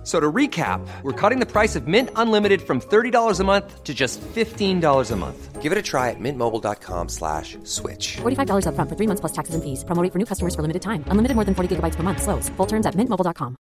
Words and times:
F- 0.00 0.06
So 0.06 0.18
to 0.18 0.32
recap, 0.32 0.80
we're 1.02 1.12
cutting 1.12 1.40
the 1.40 1.46
price 1.46 1.76
of 1.76 1.86
Mint 1.86 2.08
Unlimited 2.16 2.62
from 2.62 2.80
$30 2.80 3.38
a 3.40 3.44
month 3.44 3.84
to 3.84 3.92
just 3.92 4.18
$15 4.34 5.10
a 5.10 5.16
month. 5.16 5.60
Give 5.60 5.72
it 5.72 5.78
a 5.78 5.82
try 5.82 6.08
at 6.08 6.16
mintmobile.com 6.18 7.08
slash 7.10 7.58
switch. 7.64 8.16
$45 8.22 8.64
upfront 8.64 8.88
for 8.88 8.96
three 8.96 9.06
months 9.06 9.20
plus 9.20 9.32
taxes 9.32 9.54
and 9.54 9.62
fees. 9.62 9.84
Promo 9.84 10.02
rate 10.02 10.10
for 10.12 10.18
new 10.18 10.24
customers 10.24 10.54
for 10.54 10.62
limited 10.62 10.80
time. 10.80 11.04
Unlimited 11.08 11.34
more 11.36 11.44
than 11.44 11.54
40 11.54 11.76
gigabytes 11.76 11.96
per 11.96 12.02
month. 12.02 12.22
Slows. 12.22 12.48
Full 12.56 12.66
terms 12.66 12.86
at 12.86 12.94
mintmobile.com. 12.96 13.56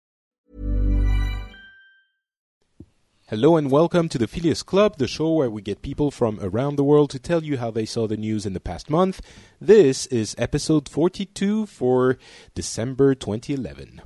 Hello 3.28 3.56
and 3.56 3.70
welcome 3.70 4.08
to 4.10 4.18
the 4.18 4.26
Phileas 4.26 4.62
Club, 4.62 4.98
the 4.98 5.06
show 5.08 5.32
where 5.32 5.50
we 5.50 5.62
get 5.62 5.82
people 5.82 6.10
from 6.10 6.38
around 6.42 6.76
the 6.76 6.84
world 6.84 7.10
to 7.10 7.18
tell 7.18 7.42
you 7.42 7.56
how 7.58 7.70
they 7.70 7.86
saw 7.86 8.06
the 8.06 8.18
news 8.18 8.44
in 8.44 8.52
the 8.52 8.60
past 8.60 8.90
month. 8.90 9.20
This 9.60 10.06
is 10.06 10.34
episode 10.36 10.88
42 10.90 11.64
for 11.66 12.18
December 12.54 13.14
2011. 13.14 14.02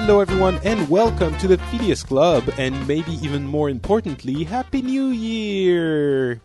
Hello, 0.00 0.20
everyone, 0.20 0.60
and 0.62 0.88
welcome 0.88 1.36
to 1.38 1.48
the 1.48 1.58
Phileas 1.58 2.04
Club, 2.04 2.44
and 2.56 2.86
maybe 2.86 3.12
even 3.14 3.44
more 3.44 3.68
importantly, 3.68 4.44
Happy 4.44 4.80
New 4.80 5.08
Year! 5.08 6.40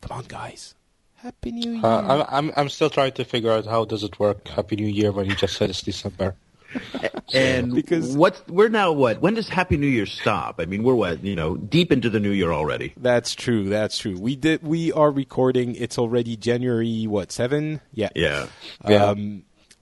Come 0.00 0.18
on, 0.18 0.24
guys. 0.24 0.74
Happy 1.14 1.52
New 1.52 1.74
Year. 1.74 1.86
Uh, 1.86 2.02
I'm, 2.02 2.48
I'm 2.48 2.52
I'm 2.56 2.68
still 2.68 2.90
trying 2.90 3.12
to 3.12 3.24
figure 3.24 3.52
out 3.52 3.66
how 3.66 3.84
does 3.84 4.02
it 4.02 4.18
work. 4.18 4.48
Happy 4.48 4.74
New 4.74 4.88
Year 4.88 5.12
when 5.12 5.26
you 5.26 5.36
just 5.36 5.56
said 5.56 5.70
it's 5.70 5.80
December. 5.90 6.34
And 7.32 7.72
Because- 7.72 8.16
what 8.16 8.42
we're 8.50 8.68
now 8.68 8.90
what? 8.90 9.20
When 9.22 9.34
does 9.34 9.48
Happy 9.48 9.76
New 9.76 9.86
Year 9.86 10.06
stop? 10.06 10.56
I 10.58 10.64
mean, 10.66 10.82
we're 10.82 10.96
what 10.96 11.22
you 11.22 11.36
know 11.36 11.56
deep 11.56 11.92
into 11.92 12.10
the 12.10 12.18
new 12.20 12.32
year 12.32 12.50
already. 12.52 12.94
That's 12.96 13.34
true. 13.36 13.68
That's 13.68 13.96
true. 13.96 14.18
We 14.18 14.34
did. 14.34 14.64
We 14.64 14.90
are 14.92 15.12
recording. 15.12 15.76
It's 15.76 15.98
already 15.98 16.36
January. 16.36 17.06
What 17.06 17.30
seven? 17.30 17.80
Yeah. 17.94 18.10
Yeah, 18.16 18.48
Yeah. 18.88 19.14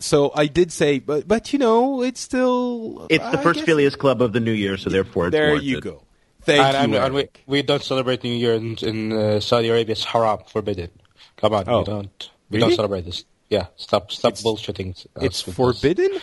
So 0.01 0.33
I 0.35 0.47
did 0.47 0.73
say, 0.73 0.99
but 0.99 1.29
but 1.29 1.53
you 1.53 1.59
know, 1.59 2.03
it's 2.03 2.21
still. 2.21 3.07
it's 3.11 3.23
the 3.31 3.39
I 3.39 3.43
first 3.43 3.61
guess- 3.61 3.67
Phileas 3.67 3.97
Club 3.97 4.23
of 4.23 4.33
the 4.33 4.41
new 4.41 4.53
year, 4.53 4.77
so 4.77 4.89
therefore 4.91 5.27
it's 5.29 5.33
There 5.33 5.49
warranted. 5.49 5.69
you 5.69 5.81
go. 5.81 6.03
Thank 6.43 6.65
and, 6.65 6.77
and, 6.77 6.93
you. 6.95 6.99
and 6.99 7.15
we, 7.15 7.29
we 7.47 7.63
don't 7.63 7.83
celebrate 7.83 8.25
New 8.25 8.33
Year 8.33 8.55
in, 8.55 8.77
in 8.77 9.13
uh, 9.13 9.41
Saudi 9.41 9.69
Arabia. 9.69 9.93
It's 9.93 10.05
haram, 10.05 10.39
forbidden. 10.49 10.89
Come 11.37 11.53
on, 11.53 11.65
Oh. 11.69 11.81
we 11.81 11.85
don't. 11.85 12.31
We 12.49 12.57
Really? 12.59 12.71
don't 12.71 12.77
celebrate 12.77 13.05
this. 13.05 13.25
Yeah, 13.51 13.67
stop 13.77 14.11
stop 14.11 14.33
It's- 14.33 14.43
bullshitting. 14.43 15.07
it's 15.21 15.43
forbidden. 15.43 16.13
this. 16.13 16.23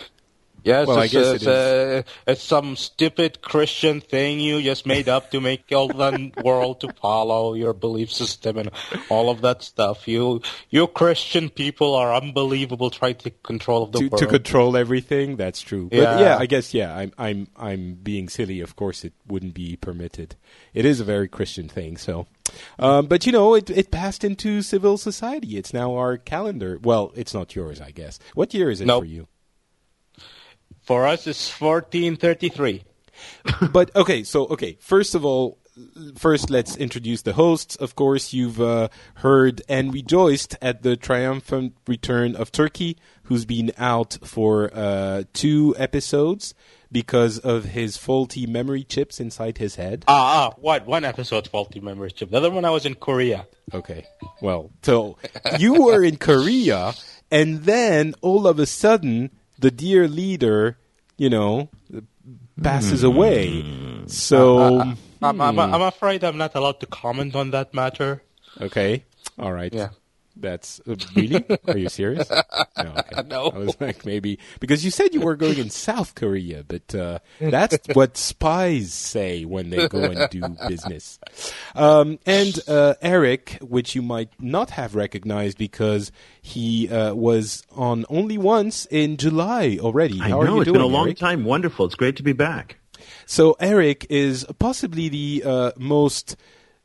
Yes, 0.64 0.86
Well, 0.86 1.00
it's, 1.00 1.12
guess 1.12 1.26
it's, 1.34 1.44
it 1.46 1.48
uh, 1.48 2.02
it's 2.26 2.42
some 2.42 2.76
stupid 2.76 3.40
Christian 3.42 4.00
thing 4.00 4.40
you 4.40 4.60
just 4.60 4.86
made 4.86 5.08
up 5.08 5.30
to 5.30 5.40
make 5.40 5.70
all 5.72 5.88
the 5.88 6.32
world 6.44 6.80
to 6.80 6.92
follow 6.94 7.54
your 7.54 7.72
belief 7.72 8.12
system 8.12 8.58
and 8.58 8.70
all 9.08 9.30
of 9.30 9.40
that 9.42 9.62
stuff. 9.62 10.06
You 10.08 10.42
you 10.70 10.86
Christian 10.88 11.48
people 11.48 11.94
are 11.94 12.14
unbelievable. 12.14 12.90
Trying 12.90 13.16
to 13.16 13.30
control 13.30 13.86
the 13.86 14.00
to, 14.00 14.08
world. 14.08 14.18
to 14.18 14.26
control 14.26 14.76
everything. 14.76 15.36
That's 15.36 15.60
true. 15.60 15.88
But 15.90 15.98
Yeah. 15.98 16.20
yeah, 16.20 16.36
I 16.38 16.46
guess 16.46 16.74
yeah. 16.74 16.94
I'm 16.94 17.12
I'm 17.16 17.48
I'm 17.56 17.94
being 17.94 18.28
silly. 18.28 18.60
Of 18.60 18.76
course, 18.76 19.04
it 19.04 19.12
wouldn't 19.26 19.54
be 19.54 19.76
permitted. 19.76 20.34
It 20.74 20.84
is 20.84 21.00
a 21.00 21.04
very 21.04 21.28
Christian 21.28 21.68
thing. 21.68 21.96
So, 21.96 22.26
um, 22.78 23.06
but 23.06 23.24
you 23.26 23.32
know, 23.32 23.54
it 23.54 23.70
it 23.70 23.90
passed 23.90 24.24
into 24.24 24.62
civil 24.62 24.98
society. 24.98 25.56
It's 25.56 25.72
now 25.72 25.94
our 25.96 26.16
calendar. 26.18 26.78
Well, 26.82 27.12
it's 27.14 27.32
not 27.32 27.54
yours, 27.54 27.80
I 27.80 27.90
guess. 27.92 28.18
What 28.34 28.52
year 28.54 28.70
is 28.70 28.80
it 28.80 28.86
Nope. 28.86 29.02
for 29.02 29.06
you? 29.06 29.28
For 30.88 31.06
us, 31.06 31.26
it's 31.26 31.50
1433. 31.60 32.82
but 33.72 33.94
okay, 33.94 34.24
so 34.24 34.46
okay. 34.46 34.78
First 34.80 35.14
of 35.14 35.22
all, 35.22 35.58
first 36.16 36.48
let's 36.48 36.78
introduce 36.78 37.20
the 37.20 37.34
hosts. 37.34 37.76
Of 37.76 37.94
course, 37.94 38.32
you've 38.32 38.58
uh, 38.58 38.88
heard 39.16 39.60
and 39.68 39.92
rejoiced 39.92 40.56
at 40.62 40.82
the 40.82 40.96
triumphant 40.96 41.74
return 41.86 42.34
of 42.34 42.50
Turki, 42.52 42.96
who's 43.24 43.44
been 43.44 43.70
out 43.76 44.16
for 44.24 44.70
uh, 44.72 45.24
two 45.34 45.74
episodes 45.76 46.54
because 46.90 47.38
of 47.38 47.66
his 47.66 47.98
faulty 47.98 48.46
memory 48.46 48.82
chips 48.82 49.20
inside 49.20 49.58
his 49.58 49.74
head. 49.74 50.06
Ah, 50.08 50.48
ah, 50.48 50.54
what? 50.56 50.86
One 50.86 51.04
episode 51.04 51.48
faulty 51.48 51.80
memory 51.80 52.12
chip. 52.12 52.30
The 52.30 52.38
other 52.38 52.50
one 52.50 52.64
I 52.64 52.70
was 52.70 52.86
in 52.86 52.94
Korea. 52.94 53.46
Okay, 53.74 54.06
well, 54.40 54.70
so 54.82 55.18
you 55.58 55.82
were 55.82 56.02
in 56.02 56.16
Korea, 56.16 56.94
and 57.30 57.64
then 57.64 58.14
all 58.22 58.46
of 58.46 58.58
a 58.58 58.64
sudden, 58.64 59.32
the 59.58 59.70
dear 59.70 60.08
leader, 60.08 60.78
you 61.16 61.30
know, 61.30 61.68
passes 62.62 63.00
hmm. 63.00 63.06
away. 63.06 63.64
So. 64.06 64.58
Uh, 64.58 64.62
uh, 64.62 64.78
uh, 64.78 64.84
hmm. 64.84 64.92
I'm, 65.20 65.40
I'm, 65.40 65.58
I'm 65.58 65.82
afraid 65.82 66.22
I'm 66.22 66.38
not 66.38 66.54
allowed 66.54 66.80
to 66.80 66.86
comment 66.86 67.34
on 67.34 67.50
that 67.50 67.74
matter. 67.74 68.22
Okay. 68.60 69.04
All 69.38 69.52
right. 69.52 69.72
Yeah. 69.72 69.90
That's 70.40 70.80
uh, 70.88 70.94
really? 71.14 71.44
Are 71.66 71.76
you 71.78 71.88
serious? 71.88 72.30
No. 72.78 72.94
Okay. 72.96 73.22
No. 73.28 73.50
I 73.52 73.58
was 73.58 73.80
like 73.80 74.06
maybe 74.06 74.38
because 74.60 74.84
you 74.84 74.90
said 74.92 75.12
you 75.12 75.20
were 75.20 75.34
going 75.34 75.58
in 75.58 75.68
South 75.68 76.14
Korea, 76.14 76.62
but 76.66 76.94
uh, 76.94 77.18
that's 77.40 77.76
what 77.92 78.16
spies 78.16 78.92
say 78.92 79.44
when 79.44 79.70
they 79.70 79.88
go 79.88 79.98
and 80.04 80.30
do 80.30 80.56
business. 80.68 81.18
Um, 81.74 82.18
and 82.24 82.58
uh, 82.68 82.94
Eric, 83.02 83.58
which 83.60 83.94
you 83.96 84.02
might 84.02 84.30
not 84.40 84.70
have 84.70 84.94
recognized 84.94 85.58
because 85.58 86.12
he 86.40 86.88
uh, 86.88 87.14
was 87.14 87.64
on 87.72 88.04
only 88.08 88.38
once 88.38 88.86
in 88.90 89.16
July 89.16 89.78
already. 89.80 90.20
I 90.20 90.28
How 90.30 90.40
are 90.40 90.44
know 90.44 90.54
you 90.56 90.60
it's 90.62 90.66
doing, 90.66 90.74
been 90.74 90.82
a 90.82 90.86
long 90.86 91.08
Eric? 91.08 91.18
time. 91.18 91.44
Wonderful. 91.44 91.86
It's 91.86 91.96
great 91.96 92.16
to 92.16 92.22
be 92.22 92.32
back. 92.32 92.78
So 93.26 93.56
Eric 93.60 94.06
is 94.08 94.46
possibly 94.58 95.08
the 95.08 95.42
uh, 95.44 95.72
most 95.76 96.36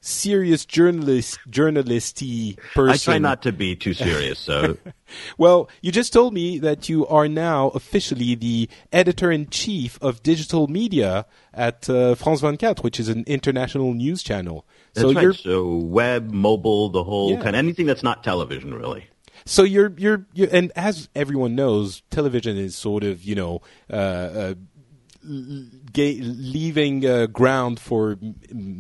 serious 0.06 0.66
journalist 0.66 1.40
journalisty 1.50 2.58
person. 2.76 2.90
I 2.94 2.98
try 2.98 3.18
not 3.20 3.42
to 3.44 3.52
be 3.54 3.76
too 3.76 3.94
serious. 3.94 4.38
So 4.40 4.78
Well, 5.38 5.70
you 5.82 5.92
just 5.92 6.12
told 6.12 6.34
me 6.34 6.60
that 6.60 6.90
you 6.90 7.08
are 7.08 7.28
now 7.28 7.68
officially 7.70 8.36
the 8.36 8.70
editor 8.92 9.32
in 9.32 9.48
chief 9.50 9.98
of 10.02 10.22
digital 10.24 10.68
media 10.68 11.26
at 11.54 11.90
uh, 11.90 12.16
France 12.16 12.40
24, 12.42 12.76
which 12.82 13.00
is 13.00 13.08
an 13.10 13.24
international 13.28 13.94
news 13.94 14.24
channel. 14.24 14.66
that's 14.94 15.04
so 15.08 15.14
right. 15.14 15.22
you're 15.24 15.34
So 15.34 15.76
web, 15.78 16.32
mobile, 16.32 16.90
the 16.90 17.04
whole 17.04 17.32
Yeah. 17.32 17.38
kind, 17.44 17.56
of 17.56 17.60
anything 17.60 17.86
that's 17.86 18.04
not 18.04 18.24
television, 18.24 18.74
really. 18.74 19.08
so 19.46 19.64
you're, 19.64 19.94
you're 19.98 20.26
you're 20.34 20.50
and 20.52 20.72
as 20.76 21.10
everyone 21.16 21.56
knows, 21.56 22.02
television 22.10 22.58
is 22.58 22.76
sort 22.76 23.04
of 23.04 23.24
you 23.24 23.36
know. 23.36 23.62
Uh, 23.90 23.94
uh, 23.96 24.54
leaving 25.26 27.06
uh, 27.06 27.28
ground 27.28 27.80
for 27.80 28.16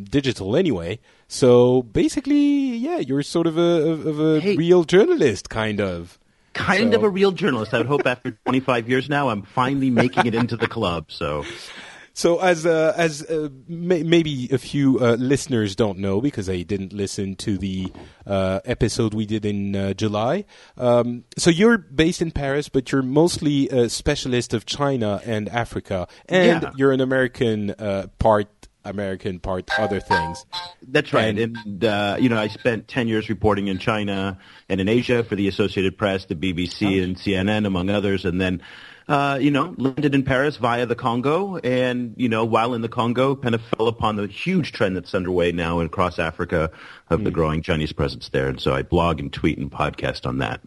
digital 0.09 0.55
anyway. 0.55 0.99
So 1.27 1.81
basically, 1.83 2.75
yeah, 2.77 2.99
you're 2.99 3.23
sort 3.23 3.47
of 3.47 3.57
a 3.57 3.61
of 3.91 4.05
of 4.05 4.19
a 4.19 4.39
Hey. 4.39 4.55
real 4.55 4.83
journalist, 4.83 5.49
kind 5.49 5.79
of. 5.81 6.19
Kind 6.53 6.91
So- 6.91 6.97
of 6.99 7.03
a 7.03 7.09
real 7.09 7.31
journalist. 7.31 7.73
I 7.73 7.77
would 7.79 7.87
hope 7.87 8.05
after 8.05 8.31
25 8.45 8.87
years 8.89 9.09
now, 9.09 9.29
I'm 9.29 9.41
finally 9.41 9.89
making 9.89 10.25
it 10.27 10.35
into 10.35 10.55
the 10.55 10.67
club. 10.67 11.05
So 11.09 11.43
So, 12.15 12.39
as 12.39 12.63
uh, 12.65 12.93
as 12.95 13.23
uh, 13.23 13.49
may- 13.67 14.03
maybe 14.03 14.47
a 14.51 14.59
few 14.59 14.99
uh, 14.99 15.15
listeners 15.15 15.75
don't 15.75 15.97
know 15.97 16.21
because 16.21 16.45
they 16.45 16.63
didn't 16.63 16.93
listen 16.93 17.35
to 17.37 17.57
the 17.57 17.91
uh, 18.27 18.59
episode 18.65 19.15
we 19.15 19.25
did 19.25 19.45
in 19.45 19.75
uh, 19.75 19.93
July. 19.93 20.45
Um, 20.77 21.23
so, 21.37 21.49
you're 21.49 21.79
based 21.79 22.21
in 22.21 22.29
Paris, 22.29 22.69
but 22.69 22.91
you're 22.91 23.01
mostly 23.01 23.67
a 23.69 23.89
specialist 23.89 24.53
of 24.53 24.67
China 24.67 25.21
and 25.25 25.49
Africa, 25.49 26.07
and 26.29 26.61
Yeah. 26.61 26.71
you're 26.75 26.91
an 26.91 27.01
American 27.01 27.71
uh, 27.71 28.07
part 28.19 28.47
American 28.85 29.39
part 29.39 29.69
other 29.79 29.99
things. 30.01 30.45
That's 30.87 31.13
right. 31.13 31.35
And- 31.39 31.57
And, 31.65 31.83
uh, 31.85 32.17
you 32.19 32.27
know, 32.29 32.37
I 32.37 32.49
spent 32.49 32.89
10 32.89 33.07
years 33.07 33.29
reporting 33.29 33.69
in 33.69 33.79
China 33.79 34.37
and 34.69 34.81
in 34.81 34.89
Asia 34.89 35.23
for 35.23 35.35
the 35.37 35.47
Associated 35.47 35.97
Press, 35.97 36.25
the 36.25 36.35
BBC, 36.35 37.01
and 37.01 37.15
CNN, 37.17 37.65
among 37.65 37.89
others. 37.89 38.25
And 38.25 38.41
then, 38.41 38.61
uh, 39.07 39.37
you 39.41 39.51
know, 39.51 39.73
landed 39.77 40.15
in 40.15 40.23
Paris 40.23 40.57
via 40.57 40.85
the 40.85 40.95
Congo. 40.95 41.57
And, 41.57 42.13
you 42.17 42.29
know, 42.29 42.45
while 42.45 42.73
in 42.73 42.81
the 42.81 42.89
Congo, 42.89 43.35
kind 43.35 43.55
of 43.55 43.61
fell 43.61 43.87
upon 43.87 44.15
the 44.15 44.27
huge 44.27 44.71
trend 44.71 44.95
that's 44.95 45.13
underway 45.13 45.51
now 45.51 45.79
across 45.79 46.19
Africa 46.19 46.71
of 47.09 47.23
the 47.23 47.31
growing 47.31 47.61
Chinese 47.61 47.91
presence 47.93 48.29
there. 48.29 48.47
And 48.47 48.59
so 48.59 48.73
I 48.73 48.81
blog 48.81 49.19
and 49.19 49.31
tweet 49.31 49.57
and 49.57 49.71
podcast 49.71 50.25
on 50.25 50.37
that. 50.39 50.61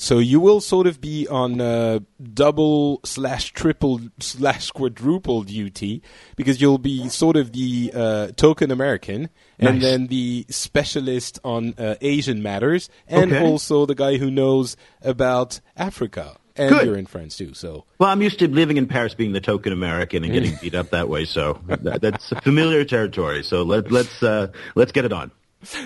So 0.00 0.18
you 0.18 0.38
will 0.40 0.60
sort 0.60 0.86
of 0.86 1.00
be 1.00 1.26
on 1.28 1.60
uh, 1.60 1.98
double 2.32 3.00
slash 3.04 3.52
triple 3.52 4.00
slash 4.20 4.70
quadruple 4.70 5.42
duty 5.42 6.02
because 6.36 6.60
you'll 6.60 6.78
be 6.78 7.08
sort 7.08 7.36
of 7.36 7.52
the 7.52 7.90
uh, 7.94 8.26
token 8.36 8.70
American 8.70 9.28
and 9.58 9.74
Nice. 9.74 9.82
then 9.82 10.06
the 10.06 10.46
specialist 10.50 11.40
on 11.44 11.74
uh, 11.76 11.96
Asian 12.00 12.42
matters 12.42 12.88
and 13.08 13.32
Okay. 13.32 13.44
also 13.44 13.86
the 13.86 13.94
guy 13.96 14.16
who 14.18 14.30
knows 14.30 14.76
about 15.02 15.60
Africa. 15.76 16.36
And 16.58 16.70
Good. 16.70 16.86
you're 16.86 16.96
in 16.96 17.06
France 17.06 17.36
too. 17.36 17.54
So 17.54 17.84
Well, 17.98 18.10
I'm 18.10 18.22
used 18.22 18.38
to 18.40 18.48
living 18.48 18.76
in 18.76 18.86
Paris, 18.86 19.14
being 19.14 19.32
the 19.32 19.40
token 19.40 19.72
American 19.72 20.24
and 20.24 20.32
getting 20.32 20.56
beat 20.60 20.74
up 20.74 20.90
that 20.90 21.08
way. 21.08 21.24
So 21.24 21.60
that, 21.66 22.00
that's 22.00 22.28
familiar 22.42 22.84
territory. 22.84 23.42
So 23.42 23.62
let, 23.62 23.90
let's 23.90 24.22
uh, 24.22 24.48
let's 24.74 24.92
get 24.92 25.04
it 25.04 25.12
on. 25.12 25.30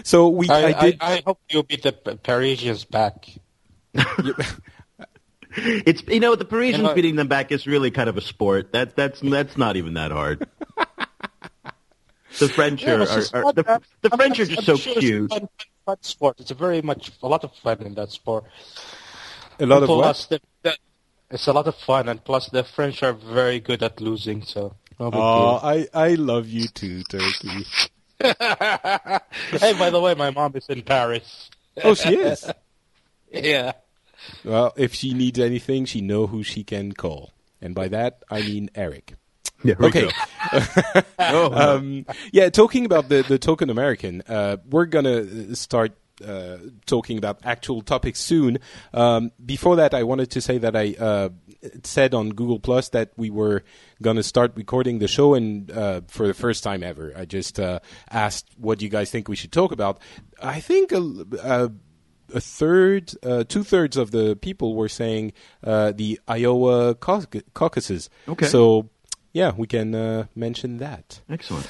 so 0.05 0.29
we 0.29 0.49
I, 0.49 0.65
I, 0.65 0.73
did. 0.91 0.99
I, 1.01 1.13
I 1.19 1.23
hope 1.25 1.41
you'll 1.51 1.63
beat 1.63 1.83
the 1.83 1.93
Parisians 1.93 2.85
back. 2.85 3.29
It's 5.55 6.03
you 6.09 6.21
know 6.21 6.35
the 6.35 6.47
Parisians 6.47 6.89
You 6.89 6.95
beating 6.95 7.17
them 7.17 7.29
back 7.29 7.53
is 7.53 7.67
really 7.67 7.91
kind 7.91 8.09
of 8.09 8.17
a 8.17 8.23
sport. 8.23 8.73
That 8.73 8.97
that's 8.97 9.21
that's 9.21 9.59
not 9.59 9.77
even 9.77 9.95
that 9.95 10.11
hard. 10.11 10.47
The 12.39 12.49
French 12.49 12.83
Yeah, 12.83 12.95
are, 12.95 13.05
just 13.05 13.35
are, 13.35 13.45
are 13.45 13.53
the, 13.53 13.63
the 14.01 14.11
I'm- 14.11 14.19
French 14.19 14.41
are 14.41 14.45
I'm 14.45 14.49
just 14.49 14.65
so 14.65 14.77
sure 14.77 14.93
it's 14.93 14.97
a 14.97 15.01
cute. 15.01 15.31
Fun, 15.31 15.49
fun 15.85 15.97
sport. 16.01 16.41
It's 16.41 16.51
a 16.51 16.55
very 16.55 16.81
much 16.81 17.13
a 17.23 17.29
lot 17.29 17.45
of 17.45 17.55
fun 17.57 17.83
in 17.83 17.95
that 17.97 18.11
sport. 18.11 18.45
A 19.63 19.67
lot 19.67 19.83
of 19.85 19.89
what? 19.89 20.27
The, 20.29 20.41
the, 20.63 20.77
it's 21.31 21.47
a 21.47 21.53
lot 21.53 21.69
of 21.69 21.77
fun, 21.77 22.09
and 22.09 22.23
plus 22.25 22.49
the 22.49 22.65
French 22.65 23.03
are 23.03 23.13
very 23.13 23.61
good 23.61 23.83
at 23.83 24.01
losing. 24.01 24.43
So. 24.43 24.75
no 24.99 25.11
Oh. 25.13 25.61
I 25.63 25.87
I 25.95 26.15
love 26.15 26.49
you 26.49 26.67
too, 26.67 27.05
Turki. 27.05 27.65
hey, 28.23 29.73
by 29.79 29.91
the 29.91 30.01
way, 30.01 30.15
my 30.15 30.31
mom 30.31 30.57
is 30.57 30.67
in 30.69 30.83
Paris. 30.83 31.49
Oh, 31.83 31.95
she 31.95 32.17
is. 32.17 32.51
Yeah. 33.33 33.73
Well, 34.45 34.75
if 34.77 34.93
she 34.93 35.15
needs 35.15 35.39
anything, 35.39 35.87
she 35.87 36.03
know 36.03 36.27
who 36.27 36.43
she 36.43 36.65
can 36.65 36.93
call, 36.93 37.33
and 37.63 37.75
by 37.75 37.89
that 37.89 38.23
I 38.31 38.43
mean 38.43 38.69
Eric. 38.75 39.15
Yeah, 39.65 39.77
Okay. 39.81 40.11
Oh, 41.19 41.49
um, 41.55 42.05
yeah, 42.31 42.51
talking 42.51 42.85
about 42.85 43.09
the, 43.09 43.23
the 43.23 43.39
token 43.39 43.71
American, 43.71 44.23
uh, 44.29 44.59
we're 44.69 44.85
gonna 44.85 45.57
start 45.57 45.93
uh, 46.23 46.59
talking 46.87 47.19
about 47.19 47.41
actual 47.45 47.83
topics 47.83 48.21
soon. 48.21 48.59
Um, 48.95 49.33
before 49.45 49.77
that, 49.77 49.95
I 49.95 50.03
wanted 50.03 50.31
to 50.33 50.41
say 50.41 50.59
that 50.59 50.75
I 50.77 50.95
uh, 50.99 51.29
said 51.85 52.15
on 52.15 52.31
Google 52.31 52.59
Plus 52.59 52.89
that 52.91 53.13
we 53.17 53.31
were 53.31 53.65
gonna 54.01 54.23
start 54.23 54.53
recording 54.57 54.99
the 54.99 55.09
show, 55.09 55.35
and 55.35 55.71
uh, 55.71 56.01
for 56.09 56.27
the 56.27 56.35
first 56.35 56.65
time 56.65 56.83
ever, 56.83 57.13
I 57.17 57.25
just 57.25 57.61
uh, 57.61 57.81
asked 58.11 58.49
what 58.57 58.79
do 58.79 58.85
you 58.85 58.91
guys 58.91 59.11
think 59.11 59.29
we 59.29 59.37
should 59.37 59.53
talk 59.53 59.73
about. 59.73 60.01
I 60.43 60.61
think 60.61 60.93
a, 60.93 61.03
a, 61.43 61.71
a 62.35 62.41
third, 62.41 63.13
uh, 63.23 63.45
two 63.45 63.63
thirds 63.65 63.97
of 63.97 64.11
the 64.11 64.37
people 64.37 64.75
were 64.75 64.89
saying 64.89 65.33
uh, 65.63 65.93
the 65.93 66.21
Iowa 66.27 66.95
cau- 66.95 67.25
caucuses. 67.55 68.11
Okay. 68.29 68.47
So. 68.47 68.89
Yeah, 69.35 69.53
we 69.57 69.67
can 69.67 69.95
uh, 69.95 70.27
mention 70.35 70.77
that. 70.77 71.23
Excellent. 71.27 71.67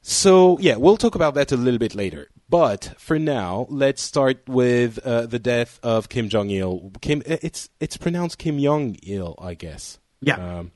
So 0.00 0.58
yeah, 0.58 0.76
we'll 0.76 0.96
talk 0.96 1.14
about 1.14 1.34
that 1.34 1.52
a 1.52 1.56
little 1.56 1.78
bit 1.78 1.94
later. 1.94 2.28
But 2.48 2.94
for 2.98 3.18
now, 3.18 3.66
let's 3.70 4.02
start 4.02 4.48
with 4.48 4.98
uh, 4.98 5.26
the 5.26 5.38
death 5.38 5.80
of 5.82 6.08
Kim 6.08 6.28
Jong 6.28 6.50
Il. 6.50 6.92
Kim, 7.00 7.22
it's 7.26 7.68
it's 7.80 7.96
pronounced 7.96 8.38
Kim 8.38 8.58
Jong 8.60 8.96
Il, 9.02 9.34
I 9.40 9.54
guess. 9.54 9.98
Yeah. 10.20 10.58
Um, 10.58 10.72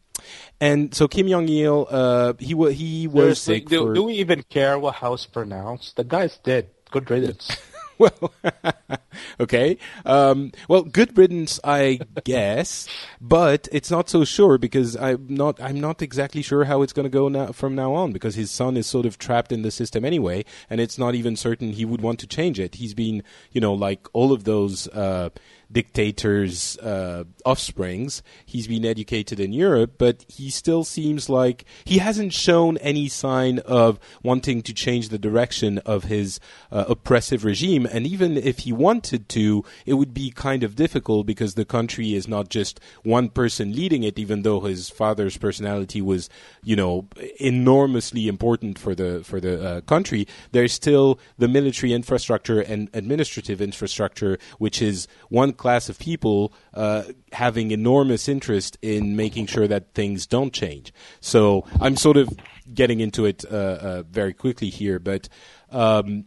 and 0.60 0.94
so 0.94 1.06
Kim 1.08 1.28
Jong 1.28 1.48
Il, 1.48 1.86
uh, 1.90 2.32
he 2.38 2.54
wa- 2.54 2.68
he 2.68 3.06
was 3.06 3.40
Seriously, 3.40 3.54
sick 3.56 3.68
do, 3.68 3.86
for 3.86 3.94
do 3.94 4.02
we 4.04 4.14
even 4.14 4.42
care 4.44 4.78
what 4.78 4.96
how 4.96 5.12
it's 5.14 5.26
pronounced? 5.26 5.96
The 5.96 6.04
guy's 6.04 6.36
dead. 6.38 6.70
Good 6.90 7.10
riddance. 7.10 7.50
well, 8.20 8.32
okay. 9.40 9.76
Um, 10.04 10.52
well, 10.68 10.82
good 10.82 11.16
riddance, 11.16 11.58
I 11.64 12.00
guess, 12.24 12.88
but 13.20 13.68
it's 13.72 13.90
not 13.90 14.08
so 14.08 14.24
sure 14.24 14.58
because 14.58 14.96
I'm 14.96 15.26
not. 15.28 15.60
I'm 15.60 15.80
not 15.80 16.02
exactly 16.02 16.42
sure 16.42 16.64
how 16.64 16.82
it's 16.82 16.92
going 16.92 17.04
to 17.04 17.10
go 17.10 17.28
now 17.28 17.52
from 17.52 17.74
now 17.74 17.94
on 17.94 18.12
because 18.12 18.34
his 18.36 18.50
son 18.50 18.76
is 18.76 18.86
sort 18.86 19.06
of 19.06 19.18
trapped 19.18 19.52
in 19.52 19.62
the 19.62 19.70
system 19.70 20.04
anyway, 20.04 20.44
and 20.70 20.80
it's 20.80 20.98
not 20.98 21.14
even 21.14 21.36
certain 21.36 21.72
he 21.72 21.84
would 21.84 22.00
want 22.00 22.20
to 22.20 22.26
change 22.26 22.60
it. 22.60 22.76
He's 22.76 22.94
been, 22.94 23.22
you 23.52 23.60
know, 23.60 23.74
like 23.74 24.06
all 24.12 24.32
of 24.32 24.44
those. 24.44 24.88
Uh, 24.88 25.30
dictators' 25.70 26.78
uh, 26.78 27.24
offsprings. 27.44 28.22
He's 28.46 28.66
been 28.66 28.84
educated 28.84 29.38
in 29.38 29.52
Europe, 29.52 29.94
but 29.98 30.24
he 30.28 30.50
still 30.50 30.84
seems 30.84 31.28
like 31.28 31.64
he 31.84 31.98
hasn't 31.98 32.32
shown 32.32 32.78
any 32.78 33.08
sign 33.08 33.58
of 33.60 33.98
wanting 34.22 34.62
to 34.62 34.72
change 34.72 35.08
the 35.08 35.18
direction 35.18 35.78
of 35.78 36.04
his 36.04 36.40
uh, 36.72 36.84
oppressive 36.88 37.44
regime. 37.44 37.86
And 37.86 38.06
even 38.06 38.36
if 38.36 38.60
he 38.60 38.72
wanted 38.72 39.28
to, 39.30 39.64
it 39.84 39.94
would 39.94 40.14
be 40.14 40.30
kind 40.30 40.62
of 40.62 40.74
difficult 40.74 41.26
because 41.26 41.54
the 41.54 41.64
country 41.64 42.14
is 42.14 42.26
not 42.26 42.48
just 42.48 42.80
one 43.02 43.28
person 43.28 43.74
leading 43.74 44.02
it, 44.02 44.18
even 44.18 44.42
though 44.42 44.60
his 44.60 44.88
father's 44.88 45.36
personality 45.36 46.00
was, 46.00 46.30
you 46.62 46.76
know, 46.76 47.08
enormously 47.38 48.28
important 48.28 48.78
for 48.78 48.94
the 48.94 49.22
for 49.24 49.40
the 49.40 49.68
uh, 49.68 49.80
country. 49.82 50.26
There's 50.52 50.72
still 50.72 51.18
the 51.36 51.48
military 51.48 51.92
infrastructure 51.92 52.60
and 52.60 52.88
administrative 52.94 53.60
infrastructure, 53.60 54.38
which 54.58 54.80
is 54.80 55.08
one 55.28 55.52
class 55.58 55.88
of 55.88 55.98
people 55.98 56.52
uh, 56.72 57.02
having 57.32 57.70
enormous 57.70 58.28
interest 58.28 58.78
in 58.80 59.16
making 59.16 59.46
sure 59.46 59.68
that 59.68 59.92
things 59.92 60.26
don't 60.26 60.52
change. 60.52 60.92
So 61.20 61.66
I'm 61.80 61.96
sort 61.96 62.16
of 62.16 62.30
getting 62.72 63.00
into 63.00 63.26
it 63.26 63.44
uh, 63.44 63.54
uh, 63.54 64.02
very 64.10 64.32
quickly 64.32 64.70
here, 64.70 64.98
but 64.98 65.28
um, 65.70 66.24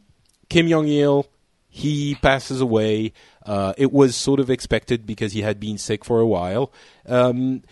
Kim 0.50 0.68
Jong 0.68 0.88
Il, 0.88 1.25
he 1.69 2.16
passes 2.16 2.62
away. 2.62 3.13
Uh, 3.45 3.74
it 3.78 3.92
was 3.92 4.16
sort 4.16 4.39
of 4.39 4.50
expected 4.50 5.06
because 5.06 5.33
he 5.33 5.42
had 5.42 5.60
been 5.60 5.78
sick 5.78 6.04
for 6.04 6.19
a 6.19 6.28
while. 6.28 6.72
Um, 7.07 7.63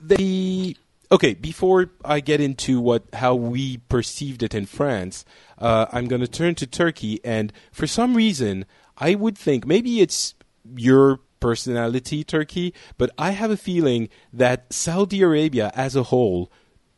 the 0.00 0.76
okay 1.10 1.34
before 1.34 1.90
I 2.04 2.20
get 2.20 2.40
into 2.40 2.80
what 2.80 3.04
how 3.12 3.34
we 3.34 3.78
perceived 3.88 4.42
it 4.42 4.54
in 4.54 4.66
France, 4.66 5.24
uh, 5.58 5.86
I'm 5.92 6.06
going 6.06 6.20
to 6.22 6.28
turn 6.28 6.54
to 6.56 6.66
Turki, 6.66 7.20
and 7.24 7.52
for 7.72 7.86
some 7.86 8.14
reason, 8.14 8.64
I 8.96 9.14
would 9.14 9.36
think 9.36 9.66
maybe 9.66 10.00
it's 10.00 10.34
your 10.76 11.20
personality, 11.40 12.24
Turki, 12.24 12.72
but 12.98 13.10
I 13.18 13.32
have 13.32 13.50
a 13.50 13.56
feeling 13.56 14.08
that 14.32 14.72
Saudi 14.72 15.22
Arabia 15.22 15.72
as 15.74 15.96
a 15.96 16.04
whole 16.04 16.50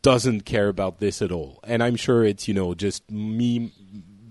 doesn't 0.02 0.42
care 0.42 0.68
about 0.68 1.00
this 1.00 1.22
at 1.22 1.32
all, 1.32 1.60
and 1.64 1.82
I'm 1.82 1.96
sure 1.96 2.24
it's 2.24 2.46
you 2.46 2.54
know 2.54 2.74
just 2.74 3.10
me 3.10 3.72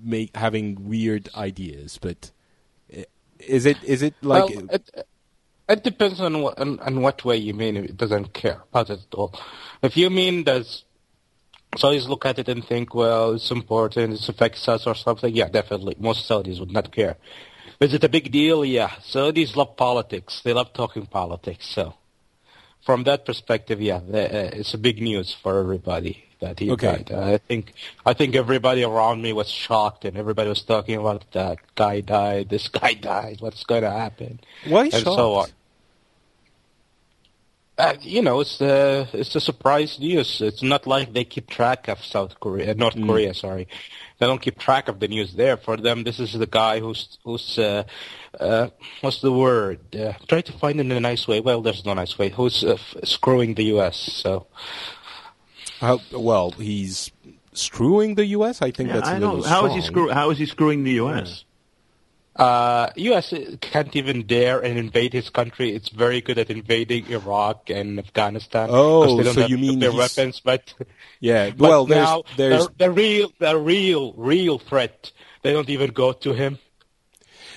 make, 0.01 0.35
having 0.35 0.87
weird 0.87 1.29
ideas, 1.35 1.99
but. 2.01 2.31
Eh, 2.91 3.03
is 3.39 3.65
it 3.65 3.83
is 3.83 4.01
it 4.01 4.13
like 4.21 4.49
well, 4.49 4.67
it, 4.71 5.07
it 5.67 5.83
depends 5.83 6.21
on 6.21 6.41
what 6.41 6.59
on, 6.59 6.79
on 6.79 7.01
what 7.01 7.25
way 7.25 7.35
you 7.35 7.53
mean. 7.53 7.75
It 7.75 7.97
doesn't 7.97 8.33
care 8.33 8.61
about 8.69 8.89
it 8.89 8.99
at 8.99 9.15
all. 9.15 9.33
If 9.81 9.97
you 9.97 10.09
mean 10.09 10.43
does 10.43 10.85
Saudis 11.77 12.07
look 12.07 12.25
at 12.25 12.39
it 12.39 12.49
and 12.49 12.63
think, 12.63 12.93
well, 12.93 13.33
it's 13.33 13.51
important, 13.51 14.13
it 14.13 14.29
affects 14.29 14.67
us 14.67 14.85
or 14.85 14.95
something, 14.95 15.35
yeah, 15.35 15.49
definitely. 15.49 15.95
Most 15.99 16.29
Saudis 16.29 16.59
would 16.59 16.71
not 16.71 16.91
care. 16.91 17.17
Is 17.79 17.93
it 17.93 18.03
a 18.03 18.09
big 18.09 18.31
deal? 18.31 18.63
Yeah. 18.65 18.89
Saudis 19.01 19.55
love 19.55 19.75
politics. 19.77 20.41
They 20.43 20.53
love 20.53 20.73
talking 20.73 21.05
politics. 21.05 21.67
So, 21.67 21.95
from 22.85 23.03
that 23.05 23.25
perspective, 23.25 23.81
yeah, 23.81 23.97
uh, 23.97 24.49
it's 24.59 24.73
a 24.73 24.77
big 24.77 25.01
news 25.01 25.33
for 25.33 25.59
everybody 25.59 26.25
that 26.39 26.59
he 26.59 26.71
Okay. 26.71 27.03
died. 27.05 27.11
I 27.11 27.37
think 27.37 27.73
I 28.05 28.13
think 28.13 28.35
everybody 28.35 28.83
around 28.83 29.21
me 29.21 29.31
was 29.33 29.49
shocked, 29.49 30.03
and 30.05 30.17
everybody 30.17 30.49
was 30.49 30.61
talking 30.63 30.97
about 30.99 31.23
that 31.31 31.57
guy 31.75 32.01
died, 32.01 32.49
this 32.49 32.67
guy 32.67 32.93
died, 32.95 33.37
what's 33.39 33.63
going 33.63 33.83
to 33.83 33.91
happen, 33.91 34.39
why 34.65 34.83
and 34.83 34.91
shocked? 34.93 35.05
so 35.05 35.35
on. 35.35 35.47
Uh, 37.75 37.95
you 38.01 38.21
know, 38.21 38.39
it's 38.39 38.59
the 38.59 39.07
it's 39.13 39.35
a 39.35 39.39
surprise 39.41 39.99
news. 39.99 40.41
It's 40.41 40.61
not 40.61 40.85
like 40.85 41.11
they 41.13 41.23
keep 41.23 41.49
track 41.49 41.87
of 41.87 42.03
South 42.05 42.39
Korea, 42.39 42.71
uh, 42.71 42.73
North 42.75 42.93
Korea. 42.93 43.33
Sorry, 43.33 43.67
they 44.19 44.27
don't 44.27 44.41
keep 44.41 44.59
track 44.59 44.87
of 44.89 44.99
the 44.99 45.07
news 45.07 45.33
there. 45.33 45.57
For 45.57 45.75
them, 45.77 46.03
this 46.03 46.19
is 46.19 46.33
the 46.33 46.45
guy 46.45 46.79
who's 46.79 47.17
who's 47.23 47.57
uh, 47.57 47.83
uh, 48.39 48.67
what's 49.01 49.21
the 49.21 49.31
word? 49.31 49.95
Uh, 49.95 50.13
try 50.27 50.41
to 50.41 50.51
find 50.53 50.79
it 50.79 50.81
in 50.85 50.91
a 50.91 50.99
nice 50.99 51.27
way. 51.27 51.39
Well, 51.41 51.61
there's 51.63 51.83
no 51.83 51.95
nice 51.95 52.15
way. 52.15 52.29
Who's 52.29 52.63
uh, 52.63 52.73
f- 52.73 52.95
screwing 53.05 53.55
the 53.55 53.63
U.S. 53.77 53.97
So 53.97 54.45
How, 55.79 55.99
well, 56.11 56.51
he's 56.51 57.11
screwing 57.53 58.13
the 58.15 58.25
U.S. 58.37 58.61
I 58.61 58.69
think 58.69 58.89
Yeah, 58.89 58.95
that's 58.97 59.09
a 59.09 59.13
I 59.13 59.17
know. 59.19 59.33
little 59.33 59.49
How 59.49 59.65
is 59.65 59.73
he 59.73 59.81
strong. 59.81 60.05
screw? 60.05 60.09
How 60.13 60.29
is 60.29 60.37
he 60.37 60.45
screwing 60.45 60.83
the 60.83 60.91
U.S.? 61.03 61.43
Uh, 62.35 62.89
U.S. 62.95 63.33
can't 63.61 63.95
even 63.95 64.25
dare 64.25 64.59
and 64.59 64.77
invade 64.77 65.13
his 65.13 65.29
country. 65.29 65.75
It's 65.75 65.89
very 65.89 66.19
good 66.21 66.37
at 66.37 66.49
invading 66.49 67.07
Iraq 67.07 67.69
and 67.69 67.99
Afghanistan. 67.99 68.69
Oh, 68.71 69.17
they 69.17 69.23
don't 69.23 69.33
so 69.35 69.41
have 69.41 69.49
you 69.49 69.57
mean 69.57 69.81
he's- 69.81 69.93
weapons, 69.93 70.39
but 70.43 70.73
Yeah. 71.19 71.51
But 71.51 71.69
well, 71.69 71.85
there's 71.85 72.03
now 72.05 72.23
there's 72.35 72.67
the, 72.67 72.73
the 72.77 72.91
real, 72.91 73.31
the 73.39 73.57
real, 73.57 74.13
real 74.13 74.59
threat. 74.59 75.11
They 75.43 75.53
don't 75.53 75.69
even 75.69 75.91
go 75.91 76.13
to 76.13 76.33
him. 76.33 76.57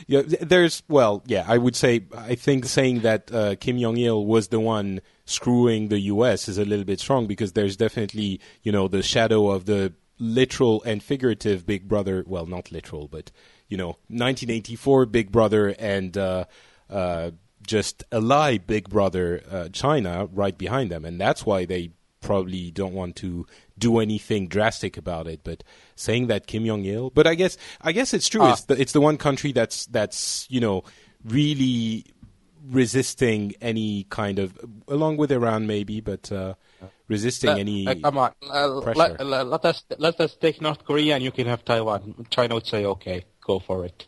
yeah, 0.07 0.23
there's 0.27 0.83
well, 0.89 1.23
yeah. 1.27 1.45
I 1.49 1.57
would 1.57 1.75
say 1.75 2.05
I 2.15 2.35
think 2.35 2.67
saying 2.67 3.01
that 3.01 3.33
uh, 3.33 3.55
Kim 3.57 3.79
Jong 3.79 3.97
Il 3.97 4.27
was 4.27 4.49
the 4.49 4.61
one 4.61 5.01
screwing 5.25 5.89
the 5.89 5.99
U.S. 6.01 6.49
is 6.49 6.59
a 6.59 6.65
little 6.65 6.85
bit 6.85 7.01
strong 7.01 7.27
because 7.27 7.53
there's 7.53 7.77
definitely 7.77 8.41
you 8.63 8.73
know 8.73 8.89
the 8.89 9.03
shadow 9.03 9.49
of 9.51 9.65
the 9.65 9.95
literal 10.19 10.83
and 10.85 11.03
figurative 11.03 11.65
Big 11.67 11.89
Brother. 11.89 12.25
Well, 12.27 12.45
not 12.47 12.71
literal, 12.71 13.09
but 13.09 13.31
you 13.69 13.77
know, 13.77 13.97
1984 14.09 15.07
Big 15.07 15.33
Brother 15.33 15.75
and. 15.79 16.17
Uh, 16.17 16.45
uh, 16.89 17.33
just 17.67 18.05
a 18.13 18.21
lie 18.21 18.59
Big 18.59 18.89
Brother 18.89 19.43
uh, 19.51 19.69
China 19.71 20.29
right 20.33 20.57
behind 20.57 20.89
them, 20.89 21.05
and 21.05 21.21
that's 21.21 21.45
why 21.45 21.65
they 21.65 21.91
probably 22.21 22.71
don't 22.71 22.93
want 22.95 23.17
to 23.17 23.45
do 23.77 23.99
anything 23.99 24.47
drastic 24.47 24.97
about 24.97 25.27
it. 25.27 25.41
But 25.43 25.65
saying 25.97 26.29
that 26.29 26.47
Kim 26.47 26.65
Jong 26.65 26.85
Il, 26.85 27.11
but 27.11 27.27
I 27.27 27.35
guess 27.35 27.59
I 27.81 27.91
guess 27.91 28.15
it's 28.15 28.29
true. 28.29 28.43
Ah. 28.43 28.53
it's 28.53 28.63
the 28.67 28.81
it's 28.81 28.93
the 28.93 29.01
one 29.01 29.17
country 29.17 29.51
that's 29.51 29.87
that's 29.87 30.47
you 30.49 30.61
know 30.61 30.85
really 31.25 32.05
resisting 32.71 33.55
any 33.61 34.05
kind 34.11 34.39
of, 34.39 34.59
along 34.89 35.17
with 35.17 35.31
Iran 35.33 35.67
maybe, 35.67 36.01
but 36.01 36.31
uh, 36.33 36.55
resisting 37.09 37.51
Uh, 37.51 37.57
any. 37.57 37.87
uh, 37.87 37.95
come 38.03 38.19
on, 38.19 38.33
uh, 38.51 38.81
pressure. 38.81 39.17
let, 39.25 39.47
let 39.47 39.65
us 39.65 39.85
let 39.99 40.21
us 40.21 40.37
take 40.37 40.61
North 40.61 40.85
Korea 40.85 41.15
and 41.15 41.25
you 41.25 41.31
can 41.33 41.47
have 41.47 41.65
Taiwan. 41.65 42.27
China 42.31 42.55
would 42.55 42.67
say, 42.67 42.85
okay, 42.85 43.25
go 43.47 43.59
for 43.59 43.85
it. 43.87 44.07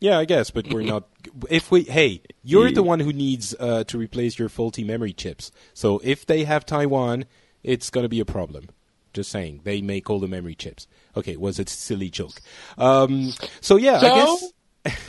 Yeah, 0.00 0.18
I 0.18 0.24
guess, 0.24 0.50
but 0.50 0.68
we're 0.68 0.82
not. 0.82 1.04
If 1.48 1.70
we, 1.70 1.82
hey, 1.82 2.20
you're 2.42 2.70
the 2.72 2.82
one 2.82 3.00
who 3.00 3.12
needs 3.12 3.54
uh, 3.58 3.84
to 3.84 3.96
replace 3.96 4.38
your 4.38 4.48
faulty 4.48 4.84
memory 4.84 5.12
chips. 5.12 5.50
So 5.72 6.00
if 6.04 6.26
they 6.26 6.42
have 6.44 6.66
Taiwan, 6.66 7.24
it's 7.62 7.90
going 7.90 8.02
to 8.04 8.08
be 8.08 8.18
a 8.20 8.24
problem. 8.24 8.68
Just 9.12 9.30
saying, 9.30 9.60
they 9.64 9.80
make 9.80 10.10
all 10.10 10.18
the 10.18 10.26
memory 10.26 10.54
chips. 10.56 10.88
Okay, 11.16 11.36
was 11.36 11.58
it 11.60 11.68
a 11.70 11.72
silly 11.72 12.10
joke? 12.10 12.40
Um, 12.76 13.32
so 13.60 13.76
yeah, 13.76 13.98
I 13.98 14.08
guess. 14.18 14.52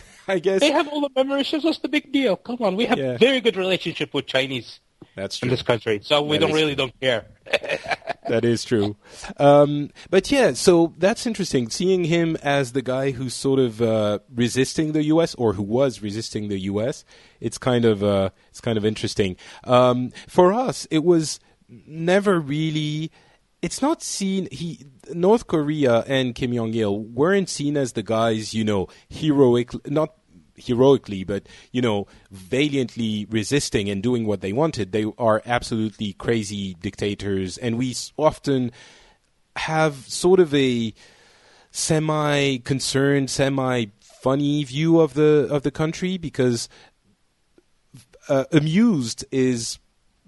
I 0.27 0.39
guess 0.39 0.61
They 0.61 0.71
have 0.71 0.87
all 0.87 1.01
the 1.01 1.09
memory 1.15 1.43
chips. 1.43 1.65
What's 1.65 1.79
the 1.79 1.89
big 1.89 2.11
deal? 2.11 2.35
Come 2.37 2.57
on, 2.61 2.75
we 2.75 2.85
have 2.85 2.97
Yeah. 2.97 3.17
very 3.17 3.41
good 3.41 3.57
relationship 3.57 4.13
with 4.13 4.25
Chinese 4.27 4.79
that's 5.15 5.37
true. 5.39 5.47
in 5.47 5.51
this 5.51 5.63
country, 5.63 5.99
so 6.03 6.21
we 6.21 6.37
That 6.37 6.45
don't 6.47 6.55
really 6.55 6.75
don't 6.75 6.97
care. 7.01 7.25
that 8.27 8.45
is 8.45 8.63
true. 8.63 8.95
Um, 9.37 9.91
but 10.09 10.31
yeah, 10.31 10.53
so 10.53 10.93
that's 10.97 11.25
interesting. 11.25 11.69
Seeing 11.69 12.05
him 12.05 12.37
as 12.41 12.71
the 12.71 12.81
guy 12.81 13.11
who's 13.11 13.33
sort 13.33 13.59
of 13.59 13.81
uh, 13.81 14.19
resisting 14.33 14.91
the 14.91 15.03
U.S. 15.05 15.35
or 15.35 15.53
who 15.53 15.63
was 15.63 16.01
resisting 16.01 16.47
the 16.47 16.59
U.S. 16.61 17.05
It's 17.39 17.57
kind 17.57 17.85
of 17.85 18.03
uh, 18.03 18.29
it's 18.49 18.61
kind 18.61 18.77
of 18.77 18.85
interesting. 18.85 19.35
Um, 19.63 20.11
for 20.27 20.53
us, 20.53 20.87
it 20.91 21.03
was 21.03 21.39
never 21.69 22.39
really. 22.39 23.11
It's 23.61 23.81
not 23.81 24.03
seen. 24.03 24.49
He 24.51 24.85
North 25.13 25.47
Korea 25.47 26.01
and 26.01 26.35
Kim 26.35 26.53
Jong 26.53 26.73
Il 26.73 26.99
weren't 26.99 27.49
seen 27.49 27.77
as 27.77 27.93
the 27.93 28.03
guys, 28.03 28.53
you 28.53 28.63
know, 28.63 28.87
heroic. 29.09 29.71
Not 29.89 30.13
heroically, 30.55 31.23
but 31.23 31.47
you 31.71 31.81
know, 31.81 32.07
valiantly 32.31 33.25
resisting 33.29 33.89
and 33.89 34.01
doing 34.03 34.25
what 34.25 34.41
they 34.41 34.53
wanted. 34.53 34.91
They 34.91 35.05
are 35.17 35.41
absolutely 35.45 36.13
crazy 36.13 36.75
dictators, 36.75 37.57
and 37.57 37.77
we 37.77 37.95
often 38.17 38.71
have 39.55 39.95
sort 40.07 40.39
of 40.39 40.53
a 40.53 40.93
semi-concerned, 41.71 43.29
semi-funny 43.29 44.63
view 44.63 44.99
of 44.99 45.13
the 45.13 45.47
of 45.49 45.63
the 45.63 45.71
country 45.71 46.17
because 46.17 46.69
uh, 48.29 48.45
amused 48.51 49.25
is 49.31 49.79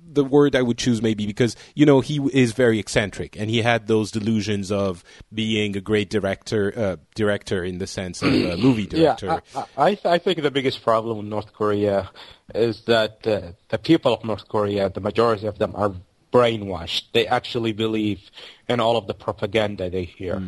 the 0.08 0.24
word 0.24 0.56
I 0.56 0.62
would 0.62 0.78
choose 0.78 1.02
maybe 1.02 1.26
because 1.26 1.56
you 1.74 1.86
know 1.86 2.00
he 2.00 2.20
is 2.34 2.54
very 2.54 2.80
eccentric 2.80 3.36
and 3.36 3.50
he 3.50 3.62
had 3.62 3.88
those 3.88 4.12
delusions 4.12 4.72
of 4.72 5.04
being 5.34 5.76
a 5.76 5.82
great 5.82 6.10
director 6.10 6.74
uh, 6.78 6.96
director 7.16 7.64
in 7.64 7.80
the 7.80 7.88
sense 7.88 8.22
of 8.22 8.34
a 8.34 8.58
movie 8.58 8.88
director. 8.88 9.42
Yeah, 9.54 9.64
I, 9.78 9.90
I, 9.92 10.00
I 10.06 10.18
think 10.18 10.42
the 10.42 10.52
biggest 10.52 10.84
problem 10.84 11.18
with 11.18 11.28
North 11.28 11.54
Korea 11.54 12.10
is 12.54 12.84
that 12.84 13.26
uh, 13.26 13.54
the 13.70 13.78
people 13.78 14.14
of 14.14 14.24
North 14.24 14.48
Korea, 14.48 14.90
the 14.90 15.02
majority 15.02 15.48
of 15.48 15.58
them, 15.58 15.74
are 15.76 15.94
brainwashed. 16.32 17.04
They 17.14 17.28
actually 17.28 17.72
believe 17.72 18.30
in 18.68 18.80
all 18.80 18.98
of 18.98 19.08
the 19.08 19.14
propaganda 19.14 19.90
they 19.90 20.04
hear. 20.04 20.42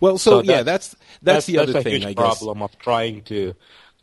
Well, 0.00 0.18
so, 0.18 0.42
yeah, 0.42 0.62
that's 0.62 0.96
that's, 1.22 1.46
the 1.46 1.56
that's 1.56 1.70
other 1.70 1.82
thing 1.82 2.04
I 2.04 2.14
guess. 2.14 2.14
problem 2.14 2.62
of 2.62 2.78
trying 2.78 3.22
to 3.24 3.54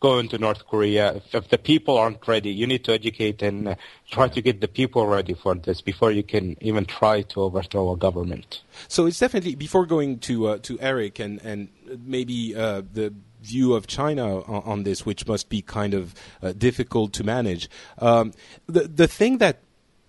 go 0.03 0.19
into 0.19 0.37
North 0.37 0.67
Korea. 0.67 1.13
If, 1.13 1.33
if 1.33 1.47
the 1.47 1.57
people 1.57 1.97
aren't 1.97 2.27
ready, 2.27 2.51
you 2.51 2.67
need 2.67 2.83
to 2.83 2.91
educate 2.91 3.41
and 3.41 3.69
uh, 3.69 3.75
try 4.11 4.27
to 4.27 4.41
get 4.41 4.59
the 4.59 4.67
people 4.67 5.07
ready 5.07 5.33
for 5.33 5.55
this 5.55 5.79
before 5.79 6.11
you 6.11 6.23
can 6.23 6.57
even 6.59 6.83
try 6.83 7.21
to 7.21 7.41
overthrow 7.41 7.93
a 7.93 7.97
government. 7.97 8.61
So 8.89 9.05
it's 9.05 9.17
definitely 9.17 9.55
before 9.55 9.85
going 9.85 10.19
to 10.27 10.47
uh, 10.47 10.57
to 10.63 10.77
Eric 10.81 11.19
and 11.19 11.41
and 11.41 11.69
maybe 12.05 12.53
uh, 12.53 12.81
the 12.93 13.13
view 13.41 13.73
of 13.73 13.87
China 13.87 14.41
on, 14.41 14.63
on 14.71 14.83
this, 14.83 15.05
which 15.05 15.25
must 15.25 15.47
be 15.47 15.61
kind 15.61 15.93
of 15.93 16.13
uh, 16.41 16.51
difficult 16.51 17.13
to 17.13 17.23
manage. 17.23 17.69
Um, 17.99 18.33
the 18.67 18.89
the 18.89 19.07
thing 19.07 19.37
that 19.37 19.61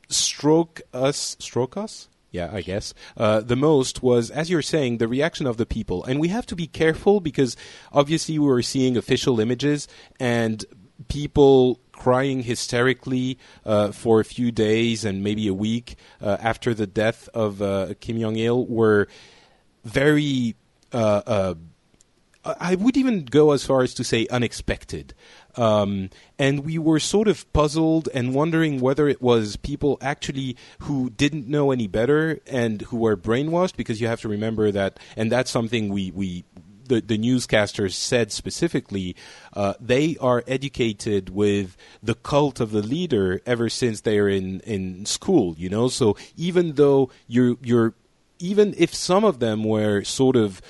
stroke 0.09 0.83
us, 0.93 1.37
stroke 1.39 1.77
us. 1.77 2.09
Yeah, 2.35 2.51
I 2.53 2.63
guess 2.63 2.95
uh, 3.17 3.43
the 3.43 3.55
most 3.55 4.03
was, 4.03 4.29
as 4.29 4.51
you're 4.51 4.61
saying, 4.61 4.99
the 4.99 5.07
reaction 5.07 5.47
of 5.47 5.57
the 5.57 5.65
people, 5.65 6.03
and 6.03 6.19
we 6.19 6.27
have 6.29 6.47
to 6.47 6.57
be 6.57 6.67
careful 6.67 7.21
because 7.21 7.57
obviously 7.93 8.41
we 8.41 8.47
were 8.49 8.61
seeing 8.61 8.97
official 8.97 9.39
images 9.39 9.87
and 10.19 10.65
people 11.07 11.79
crying 11.93 12.43
hysterically 12.43 13.39
uh, 13.65 13.93
for 13.93 14.19
a 14.19 14.25
few 14.25 14.51
days 14.51 15.05
and 15.05 15.23
maybe 15.23 15.47
a 15.47 15.55
week 15.55 15.95
uh, 16.21 16.37
after 16.41 16.75
the 16.75 16.89
death 16.89 17.29
of 17.35 17.63
uh, 17.63 17.95
Kim 18.01 18.19
Jong 18.19 18.35
Il 18.35 18.67
were 18.67 19.07
very. 19.85 20.57
Uh, 20.93 21.23
uh, 21.25 21.55
I 22.45 22.75
would 22.75 22.97
even 22.97 23.27
go 23.27 23.53
as 23.53 23.65
far 23.65 23.83
as 23.83 23.95
to 23.95 24.03
say 24.03 24.27
unexpected. 24.27 25.15
Um, 25.57 26.11
and 26.39 26.65
we 26.65 26.79
were 26.79 27.01
sort 27.01 27.29
of 27.29 27.51
puzzled 27.53 28.09
and 28.15 28.35
wondering 28.35 28.81
whether 28.81 29.09
it 29.09 29.23
was 29.23 29.57
people 29.57 29.99
actually 30.01 30.57
who 30.81 31.11
didn't 31.11 31.49
know 31.49 31.71
any 31.71 31.87
better 31.87 32.41
and 32.47 32.83
who 32.83 32.97
were 32.97 33.17
brainwashed, 33.17 33.77
because 33.77 34.01
you 34.01 34.09
have 34.09 34.21
to 34.23 34.29
remember 34.29 34.71
that, 34.73 34.99
and 35.17 35.31
that's 35.31 35.51
something 35.51 35.89
we, 35.91 36.11
we 36.11 36.45
the, 36.87 37.01
the 37.01 37.19
newscasters 37.19 37.93
said 37.93 38.33
specifically, 38.33 39.17
uh, 39.55 39.75
they 39.81 40.17
are 40.21 40.45
educated 40.47 41.31
with 41.31 41.77
the 42.03 42.15
cult 42.15 42.61
of 42.61 42.71
the 42.73 42.83
leader 42.83 43.41
ever 43.47 43.69
since 43.69 44.03
they're 44.03 44.29
in, 44.29 44.61
in 44.61 45.07
school, 45.07 45.55
you 45.57 45.69
know? 45.69 45.89
So 45.89 46.17
even 46.37 46.75
though 46.75 47.11
you're, 47.27 47.57
you're, 47.63 47.95
even 48.39 48.75
if 48.77 48.95
some 48.95 49.25
of 49.25 49.39
them 49.39 49.65
were 49.65 50.05
sort 50.05 50.37
of 50.37 50.61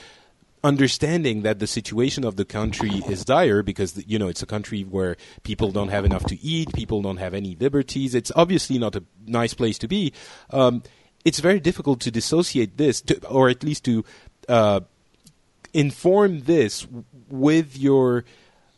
understanding 0.65 1.43
that 1.43 1.59
the 1.59 1.67
situation 1.67 2.25
of 2.25 2.37
the 2.37 2.45
country 2.45 2.91
is 3.09 3.25
dire 3.25 3.63
because 3.63 4.03
you 4.07 4.19
know 4.19 4.29
it's 4.29 4.43
a 4.43 4.47
country 4.47 4.83
where 4.83 5.17
people 5.45 5.71
don't 5.71 5.91
have 5.91 6.05
enough 6.05 6.25
to 6.25 6.41
eat, 6.43 6.73
people 6.73 7.03
don't 7.03 7.19
have 7.19 7.35
any 7.35 7.55
liberties. 7.61 8.15
It's 8.15 8.33
obviously 8.35 8.79
not 8.79 8.97
a 8.97 9.05
nice 9.27 9.55
place 9.55 9.79
to 9.79 9.87
be. 9.89 10.13
Um, 10.51 10.83
it's 11.25 11.41
very 11.41 11.61
difficult 11.61 12.01
to 12.01 12.11
dissociate 12.11 12.77
this, 12.79 13.01
to, 13.03 13.25
or 13.29 13.49
at 13.49 13.63
least 13.63 13.85
to 13.85 14.05
uh, 14.49 14.81
inform 15.73 16.41
this 16.43 16.87
with 17.29 17.77
your, 17.79 18.25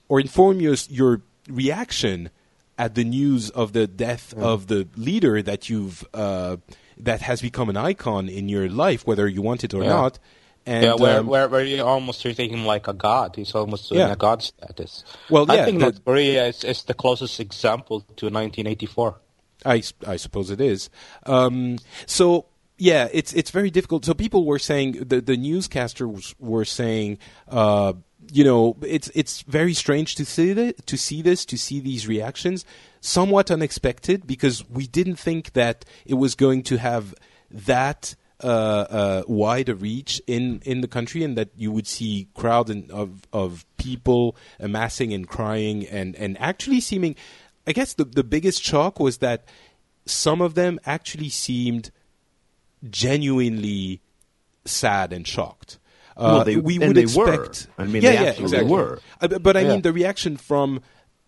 or 0.08 0.20
inform 0.20 0.60
your 0.60 0.76
your 0.88 1.22
reaction 1.48 2.30
at 2.78 2.94
the 2.94 3.04
news 3.04 3.48
of 3.50 3.72
the 3.72 3.86
death 3.86 4.34
of 4.34 4.66
the 4.66 4.86
leader 4.96 5.40
that 5.40 5.70
you've 5.70 6.04
uh, 6.12 6.56
that 6.98 7.22
has 7.22 7.40
become 7.40 7.68
an 7.68 7.76
icon 7.76 8.28
in 8.28 8.48
your 8.48 8.68
life, 8.68 9.06
whether 9.06 9.26
you 9.28 9.40
want 9.42 9.62
it 9.64 9.72
or 9.72 9.82
Yeah. 9.82 9.90
not. 9.90 10.18
And, 10.66 10.84
yeah, 10.84 10.94
where, 10.94 11.20
um, 11.20 11.28
where 11.28 11.48
where 11.48 11.64
you 11.64 11.82
almost 11.84 12.22
treating 12.22 12.50
him 12.50 12.66
like 12.66 12.88
a 12.88 12.92
god. 12.92 13.36
He's 13.36 13.54
almost 13.54 13.92
in 13.92 14.00
a 14.00 14.16
god 14.16 14.42
status. 14.42 15.04
Well, 15.30 15.48
I 15.48 15.56
yeah, 15.56 15.64
think 15.64 15.78
North 15.78 16.04
Korea 16.04 16.46
is, 16.46 16.64
is 16.64 16.82
the 16.82 16.94
closest 16.94 17.38
example 17.38 18.00
to 18.00 18.26
1984. 18.26 19.20
I, 19.64 19.82
I 20.06 20.16
suppose 20.16 20.50
it 20.50 20.60
is. 20.60 20.90
Um, 21.24 21.78
so 22.06 22.46
yeah, 22.78 23.08
it's 23.12 23.32
it's 23.32 23.50
very 23.50 23.70
difficult. 23.70 24.04
So 24.04 24.14
people 24.14 24.44
were 24.44 24.58
saying 24.58 24.92
the 24.92 25.20
the 25.20 25.36
newscasters 25.36 26.34
were 26.38 26.64
saying, 26.64 27.18
uh, 27.48 27.94
you 28.30 28.44
know, 28.44 28.76
it's 28.82 29.10
it's 29.14 29.42
very 29.42 29.72
strange 29.72 30.14
to 30.16 30.24
see 30.24 30.52
that 30.52 30.86
to 30.86 30.96
see 30.96 31.22
this 31.22 31.44
to 31.46 31.56
see 31.56 31.80
these 31.80 32.06
reactions, 32.06 32.64
somewhat 33.00 33.50
unexpected 33.50 34.26
because 34.26 34.68
we 34.68 34.86
didn't 34.86 35.16
think 35.16 35.52
that 35.54 35.84
it 36.04 36.14
was 36.14 36.34
going 36.34 36.62
to 36.64 36.78
have 36.78 37.14
that. 37.50 38.14
Uh, 38.44 38.46
uh, 38.48 39.22
wide 39.26 39.70
a 39.70 39.74
reach 39.74 40.20
in, 40.26 40.60
in 40.66 40.82
the 40.82 40.88
country, 40.88 41.24
and 41.24 41.38
that 41.38 41.48
you 41.56 41.72
would 41.72 41.86
see 41.86 42.28
crowds 42.34 42.70
and, 42.70 42.90
of 42.90 43.22
of 43.32 43.64
people 43.78 44.36
amassing 44.60 45.14
and 45.14 45.26
crying, 45.26 45.86
and, 45.86 46.14
and 46.16 46.38
actually 46.38 46.80
seeming. 46.80 47.16
I 47.66 47.72
guess 47.72 47.94
the 47.94 48.04
the 48.04 48.22
biggest 48.22 48.62
shock 48.62 49.00
was 49.00 49.18
that 49.18 49.46
some 50.04 50.42
of 50.42 50.54
them 50.54 50.78
actually 50.84 51.30
seemed 51.30 51.90
genuinely 52.90 54.00
sad 54.64 55.12
and 55.12 55.26
shocked. 55.26 55.78
Uh, 56.16 56.20
Well, 56.36 56.44
they- 56.44 56.56
we 56.56 56.78
would 56.78 56.96
they 56.96 57.06
were. 57.06 57.32
expect. 57.32 57.68
I 57.78 57.84
mean, 57.84 58.02
yeah, 58.02 58.10
they 58.10 58.24
yeah, 58.24 58.30
exactly. 58.44 58.70
were. 58.70 59.00
Uh, 59.20 59.28
but- 59.28 59.42
but 59.42 59.56
I 59.56 59.60
Yeah. 59.60 59.68
mean, 59.72 59.82
the 59.82 59.92
reaction 59.92 60.36
from 60.36 60.80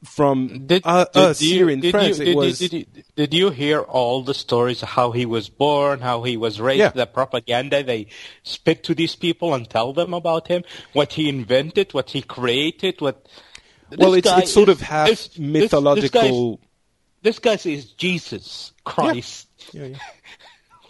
from 0.05 0.67
Did, 0.67 0.83
uh, 0.85 1.07
did 1.13 1.23
us 1.23 1.43
you, 1.43 1.55
here 1.55 1.71
in 1.71 1.81
did 1.81 1.91
France, 1.91 2.19
you, 2.19 2.23
it 2.23 2.27
did, 2.27 2.37
was. 2.37 2.61
you, 2.63 2.87
did, 3.17 3.35
you, 3.35 3.51
hear 3.51 3.81
all 3.81 4.23
the 4.23 4.35
stories 4.35 4.83
of 4.83 4.91
how 4.91 5.11
he 5.11 5.27
was 5.27 5.49
born, 5.49 6.01
how 6.01 6.23
he 6.23 6.37
was 6.37 6.61
raised, 6.61 6.79
Yeah. 6.79 6.91
the 6.91 7.07
propaganda 7.07 7.83
they 7.83 8.07
spit 8.45 8.85
to 8.85 8.95
these 8.95 9.17
people 9.17 9.55
and 9.55 9.69
tell 9.69 9.93
them 9.93 10.15
about 10.15 10.47
him, 10.49 10.63
what 10.93 11.15
he 11.15 11.29
invented, 11.29 11.95
what 11.95 12.11
he 12.11 12.23
created, 12.23 13.01
what. 13.01 13.27
well, 13.97 14.15
it's 14.15 14.29
it's 14.31 14.53
sort 14.53 14.69
is- 14.69 14.77
of 14.77 14.81
half 14.83 15.09
this- 15.09 15.39
mythological. 15.39 16.61
This 17.21 17.41
guy, 17.41 17.59
is 17.65 17.87
Jesus 17.95 18.73
Christ. 18.85 19.49
yeah, 19.73 19.87
yeah. 19.87 19.97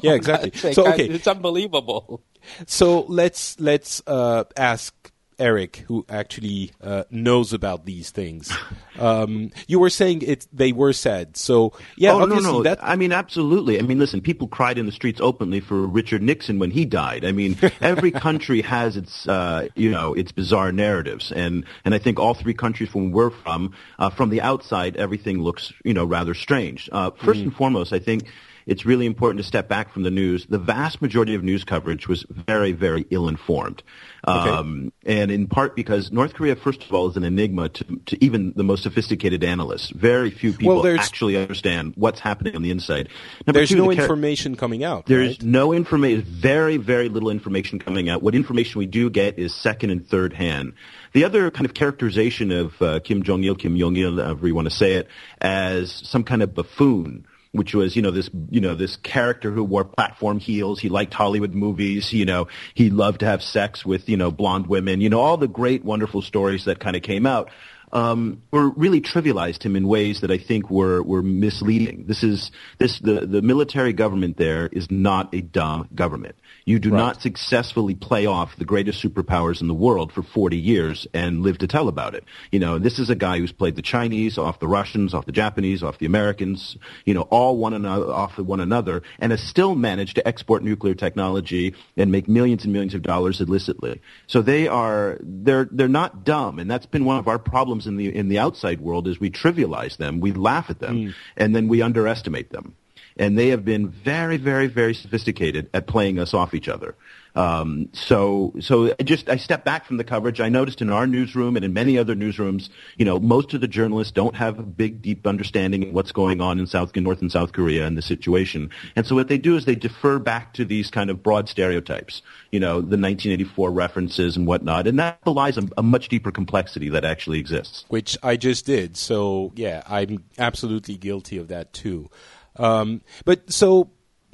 yeah, 0.01 0.13
exactly. 0.21 0.51
That's 0.51 0.75
So 0.77 0.87
okay, 0.93 1.09
it's 1.09 1.27
unbelievable. 1.27 2.23
So 2.67 3.07
let's 3.09 3.59
let's 3.59 4.03
uh, 4.07 4.45
ask 4.57 4.95
Eric, 5.39 5.85
who 5.87 6.05
actually 6.09 6.73
uh, 6.83 7.05
knows 7.11 7.53
about 7.53 7.85
these 7.85 8.11
things. 8.11 8.53
Um, 8.99 9.53
you 9.69 9.79
were 9.79 9.91
saying 9.91 10.23
it; 10.23 10.49
they 10.53 10.73
were 10.73 10.93
sad. 10.93 11.37
So 11.37 11.73
yeah, 11.97 12.15
oh, 12.15 12.19
no, 12.19 12.25
obviously 12.25 12.53
no. 12.53 12.63
that 12.65 12.83
I 12.83 12.97
mean, 12.97 13.13
absolutely. 13.13 13.79
I 13.79 13.83
mean, 13.83 14.01
listen, 14.01 14.21
people 14.21 14.49
cried 14.49 14.77
in 14.77 14.87
the 14.87 14.93
streets 14.93 15.21
openly 15.21 15.61
for 15.61 15.87
Richard 15.87 16.21
Nixon 16.21 16.59
when 16.59 16.73
he 16.73 16.85
died. 16.85 17.25
I 17.25 17.31
mean, 17.31 17.57
every 17.81 18.11
country 18.11 18.63
has 18.63 18.97
its, 18.97 19.29
uh, 19.29 19.69
you 19.77 19.89
know, 19.93 20.15
its 20.15 20.33
bizarre 20.33 20.73
narratives, 20.73 21.31
and 21.31 21.65
and 21.85 21.95
I 21.95 21.99
think 21.99 22.19
all 22.19 22.35
three 22.35 22.55
countries 22.55 22.89
from 22.89 23.13
where 23.13 23.29
we're 23.29 23.31
from, 23.31 23.73
uh, 23.99 24.11
from 24.11 24.31
the 24.31 24.41
outside, 24.41 24.97
everything 24.97 25.43
looks, 25.43 25.73
you 25.85 25.95
know, 25.95 26.05
rather 26.05 26.35
strange. 26.35 26.89
Uh, 26.93 27.11
first 27.11 27.41
and 27.41 27.55
foremost, 27.55 27.93
I 27.93 27.99
think 27.99 28.25
it's 28.67 28.85
really 28.85 29.07
important 29.07 29.39
to 29.39 29.45
step 29.45 29.69
back 29.69 29.93
from 29.93 30.03
the 30.03 30.11
news. 30.11 30.47
The 30.47 30.59
vast 30.59 31.01
majority 31.01 31.35
of 31.35 31.43
news 31.43 31.65
coverage 31.65 32.07
was 32.07 32.27
very, 32.29 32.73
very 32.73 33.07
ill-informed. 33.11 33.83
Um, 34.25 34.93
and 35.07 35.31
in 35.31 35.47
part 35.47 35.77
because 35.77 36.11
North 36.11 36.35
Korea, 36.35 36.57
first 36.57 36.83
of 36.83 36.93
all, 36.93 37.09
is 37.09 37.17
an 37.17 37.25
enigma 37.25 37.69
to, 37.69 37.85
to 38.07 38.25
even 38.25 38.53
the 38.57 38.65
most 38.65 38.83
sophisticated 38.83 39.45
analysts. 39.45 39.91
Very 39.91 40.31
few 40.31 40.53
people 40.53 40.83
there's- 40.83 40.99
actually 41.05 41.37
understand 41.37 41.93
what's 41.97 42.21
happening 42.21 42.57
on 42.57 42.63
the 42.63 42.71
inside. 42.71 43.09
Number 43.47 43.61
there's 43.61 43.71
two, 43.71 43.77
no 43.77 43.93
the 43.93 44.01
information 44.03 44.57
coming 44.57 44.83
out. 44.83 45.07
There's 45.07 45.39
right? 45.39 45.43
no 45.43 45.73
information, 45.73 46.23
very, 46.23 46.77
very 46.77 47.09
little 47.09 47.31
information 47.31 47.79
coming 47.79 48.09
out. 48.09 48.23
What 48.23 48.35
information 48.35 48.81
we 48.81 48.87
do 48.87 49.09
get 49.09 49.39
is 49.39 49.55
second 49.55 49.91
and 49.91 50.07
third 50.07 50.33
hand. 50.33 50.73
The 51.13 51.25
other 51.25 51.51
kind 51.51 51.65
of 51.65 51.75
characterization 51.75 52.51
of 52.51 52.83
uh, 52.83 53.01
Kim 53.01 53.23
Jong-il, 53.23 53.55
Kim 53.55 53.79
Jong-il, 53.79 54.17
however 54.17 54.47
you 54.47 54.55
want 54.55 54.69
to 54.69 54.75
say 54.75 54.95
it, 54.95 55.09
as 55.41 55.93
some 55.93 56.25
kind 56.25 56.43
of 56.43 56.55
buffoon, 56.55 57.27
which 57.53 57.75
was, 57.75 57.97
you 57.97 58.03
know, 58.03 58.11
this, 58.11 58.31
you 58.51 58.61
know, 58.61 58.75
this 58.75 58.97
character 58.97 59.51
who 59.51 59.65
wore 59.65 59.85
platform 59.85 60.39
heels. 60.39 60.81
He 60.81 60.89
liked 60.89 61.15
Hollywood 61.15 61.55
movies. 61.55 62.13
You 62.13 62.25
know, 62.25 62.49
he 62.75 62.91
loved 62.91 63.21
to 63.21 63.27
have 63.27 63.43
sex 63.43 63.85
with, 63.85 64.09
you 64.09 64.17
know, 64.17 64.31
blonde 64.31 64.67
women. 64.67 65.01
You 65.01 65.09
know, 65.09 65.21
all 65.21 65.37
the 65.37 65.49
great, 65.49 65.85
wonderful 65.85 66.23
stories 66.23 66.67
that 66.67 66.81
kind 66.81 66.97
of 66.97 67.03
came 67.03 67.27
out 67.27 67.51
um, 67.93 68.43
were 68.51 68.69
really 68.71 69.01
trivialized 69.01 69.63
him 69.63 69.77
in 69.77 69.87
ways 69.87 70.21
that 70.21 70.31
I 70.31 70.39
think 70.39 70.71
were 70.71 71.03
were 71.03 71.23
misleading. 71.23 72.05
This 72.07 72.23
is 72.23 72.51
this 72.79 72.99
the 72.99 73.27
the 73.27 73.43
military 73.43 73.93
government 73.93 74.37
there 74.37 74.69
is 74.71 74.91
not 74.91 75.35
a 75.35 75.41
dumb 75.41 75.89
government. 75.95 76.37
You 76.65 76.79
do 76.79 76.91
not 76.91 77.23
successfully 77.23 77.95
play 77.95 78.27
off 78.27 78.57
the 78.57 78.65
greatest 78.65 79.03
superpowers 79.03 79.63
in 79.63 79.69
the 79.69 79.75
world 79.75 80.13
for 80.13 80.23
40 80.23 80.59
years 80.59 81.07
and 81.15 81.41
live 81.41 81.59
to 81.59 81.67
tell 81.67 81.89
about 81.89 82.15
it. 82.15 82.25
You 82.53 82.61
know, 82.61 82.79
this 82.79 82.99
is 82.99 83.09
a 83.09 83.15
guy 83.15 83.39
who's 83.39 83.53
played 83.53 83.77
the 83.77 83.83
Chinese 83.83 84.37
off 84.37 84.61
the 84.61 84.69
Russians, 84.69 85.15
off 85.15 85.25
the 85.25 85.33
Japanese, 85.33 85.83
off 85.83 85.99
the 85.99 86.05
Americans, 86.05 86.77
you 87.07 87.15
know, 87.15 87.23
all 87.23 87.57
one 87.57 87.73
another 87.73 88.13
off 88.13 88.39
of 88.39 88.47
one 88.47 88.61
another, 88.61 89.03
and 89.19 89.33
has 89.33 89.43
still 89.43 89.75
managed 89.75 90.17
to 90.17 90.29
export 90.29 90.63
nuclear 90.63 90.95
technology 90.95 91.75
and 91.97 92.13
make 92.13 92.29
millions 92.29 92.65
and 92.65 92.73
millions 92.73 92.95
of 92.95 93.03
dollars 93.03 93.41
illicitly. 93.41 94.01
So 94.27 94.43
they 94.43 94.69
are 94.69 95.19
they're 95.23 95.69
they're 95.71 95.89
not 95.89 96.25
dumb, 96.25 96.59
and 96.59 96.71
that's 96.71 96.87
been 96.87 97.05
one 97.05 97.19
of 97.19 97.29
our 97.29 97.39
problems 97.39 97.78
in 97.87 97.97
the 97.97 98.15
in 98.15 98.29
the 98.29 98.39
outside 98.39 98.81
world 98.81 99.07
is 99.07 99.21
we 99.21 99.31
trivialize 99.31 99.97
them, 99.97 100.21
we 100.21 100.33
laugh 100.33 100.71
at 100.71 100.79
them, 100.79 100.97
hmm. 100.97 101.11
and 101.37 101.55
then 101.55 101.69
we 101.69 101.83
underestimate 101.83 102.51
them 102.51 102.75
and 103.19 103.37
they 103.37 103.49
have 103.49 103.65
been 103.65 103.89
very, 103.89 104.37
very, 104.37 104.69
very 104.69 104.95
sophisticated 104.95 105.69
at 105.75 105.87
playing 105.87 106.19
us 106.19 106.35
off 106.35 106.55
each 106.55 106.69
other. 106.69 106.95
Um, 107.39 107.89
so, 107.93 108.53
so 108.59 108.93
just 109.05 109.29
I 109.29 109.37
step 109.37 109.65
back 109.65 109.85
from 109.85 109.97
the 109.97 110.03
coverage. 110.03 110.41
I 110.41 110.49
noticed 110.49 110.83
in 110.83 110.91
our 110.91 111.07
newsroom 111.07 111.55
and 111.55 111.65
in 111.65 111.73
many 111.73 111.97
other 111.97 112.17
newsrooms, 112.17 112.69
you 112.97 113.05
know, 113.05 113.21
most 113.21 113.55
of 113.55 113.61
the 113.61 113.69
journalists 113.69 114.13
don't 114.13 114.35
have 114.35 114.59
a 114.59 114.65
big, 114.65 115.01
deep 115.01 115.25
understanding 115.25 115.85
of 115.85 115.93
what's 115.93 116.11
going 116.11 116.41
on 116.41 116.59
in 116.59 116.67
South, 116.67 116.97
in 116.97 117.05
North 117.05 117.21
and 117.21 117.31
South 117.31 117.53
Korea 117.53 117.87
and 117.87 117.97
the 117.97 118.03
situation. 118.03 118.71
And 118.97 119.07
so 119.07 119.15
what 119.15 119.29
they 119.29 119.39
do 119.39 119.55
is 119.55 119.67
they 119.67 119.77
defer 119.77 120.19
back 120.19 120.53
to 120.55 120.65
these 120.65 120.91
kind 120.91 121.11
of 121.11 121.23
broad 121.23 121.49
stereotypes, 121.49 122.23
you 122.51 122.59
know, 122.59 122.81
the 122.81 122.99
1984 122.99 123.71
references 123.71 124.37
and 124.37 124.45
whatnot, 124.45 124.89
and 124.89 124.99
that 124.99 125.23
belies 125.23 125.57
a, 125.57 125.69
a 125.79 125.83
much 125.83 126.09
deeper 126.09 126.33
complexity 126.33 126.89
that 126.89 127.05
actually 127.05 127.39
exists. 127.39 127.85
which 127.87 128.19
I 128.21 128.37
just 128.37 128.67
did. 128.67 128.97
So 128.97 129.53
yeah, 129.55 129.85
I'm 129.87 130.25
absolutely 130.39 130.97
guilty 130.97 131.39
of 131.39 131.47
that 131.49 131.73
too. 131.73 132.11
Um, 132.57 133.03
but 133.25 133.53
so 133.53 133.91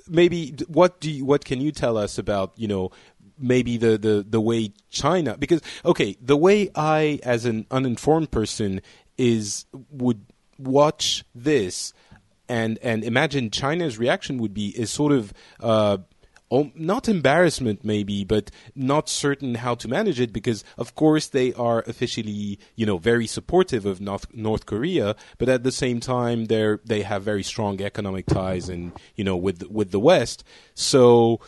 maybe 0.09 0.55
what 0.69 1.01
do 1.01 1.11
you, 1.11 1.25
what 1.25 1.45
can 1.45 1.61
you 1.61 1.73
tell 1.73 1.97
us 1.97 2.19
about 2.19 2.53
you 2.57 2.69
know 2.69 2.91
maybe 3.39 3.77
the, 3.77 3.99
the, 3.99 4.25
the 4.29 4.41
way 4.41 4.73
China 4.91 5.37
because 5.37 5.61
okay 5.85 6.17
the 6.21 6.37
way 6.37 6.71
I 6.75 7.19
as 7.23 7.45
an 7.45 7.67
uninformed 7.71 8.31
person 8.31 8.81
is 9.19 9.67
would 9.91 10.25
watch 10.59 11.25
this 11.35 11.93
and 12.49 12.79
and 12.83 13.03
imagine 13.05 13.51
China's 13.51 13.99
reaction 13.99 14.39
would 14.39 14.55
be 14.55 14.69
is 14.79 14.91
sort 14.91 15.13
of 15.13 15.33
uh, 15.61 15.99
oh, 16.51 16.71
not 16.75 17.09
embarrassment 17.09 17.85
maybe, 17.85 18.25
but 18.25 18.51
not 18.75 19.09
certain 19.09 19.57
how 19.57 19.75
to 19.77 19.88
manage 19.88 20.21
it 20.21 20.33
because 20.33 20.64
of 20.79 20.95
course 20.95 21.29
they 21.29 21.53
are 21.55 21.81
officially 21.87 22.59
you 22.77 22.87
know 22.87 22.99
very 22.99 23.27
supportive 23.27 23.87
of 23.87 24.01
North 24.01 24.27
North 24.35 24.66
Korea, 24.66 25.16
but 25.38 25.49
at 25.49 25.62
the 25.62 25.73
same 25.73 26.01
time 26.01 26.47
they 26.47 26.77
they 26.85 27.03
have 27.03 27.23
very 27.23 27.42
strong 27.42 27.81
economic 27.81 28.27
ties 28.27 28.68
and 28.68 28.92
you 29.16 29.25
know 29.25 29.37
with 29.37 29.68
with 29.71 29.90
the 29.90 30.01
West. 30.01 30.45
So 30.75 31.40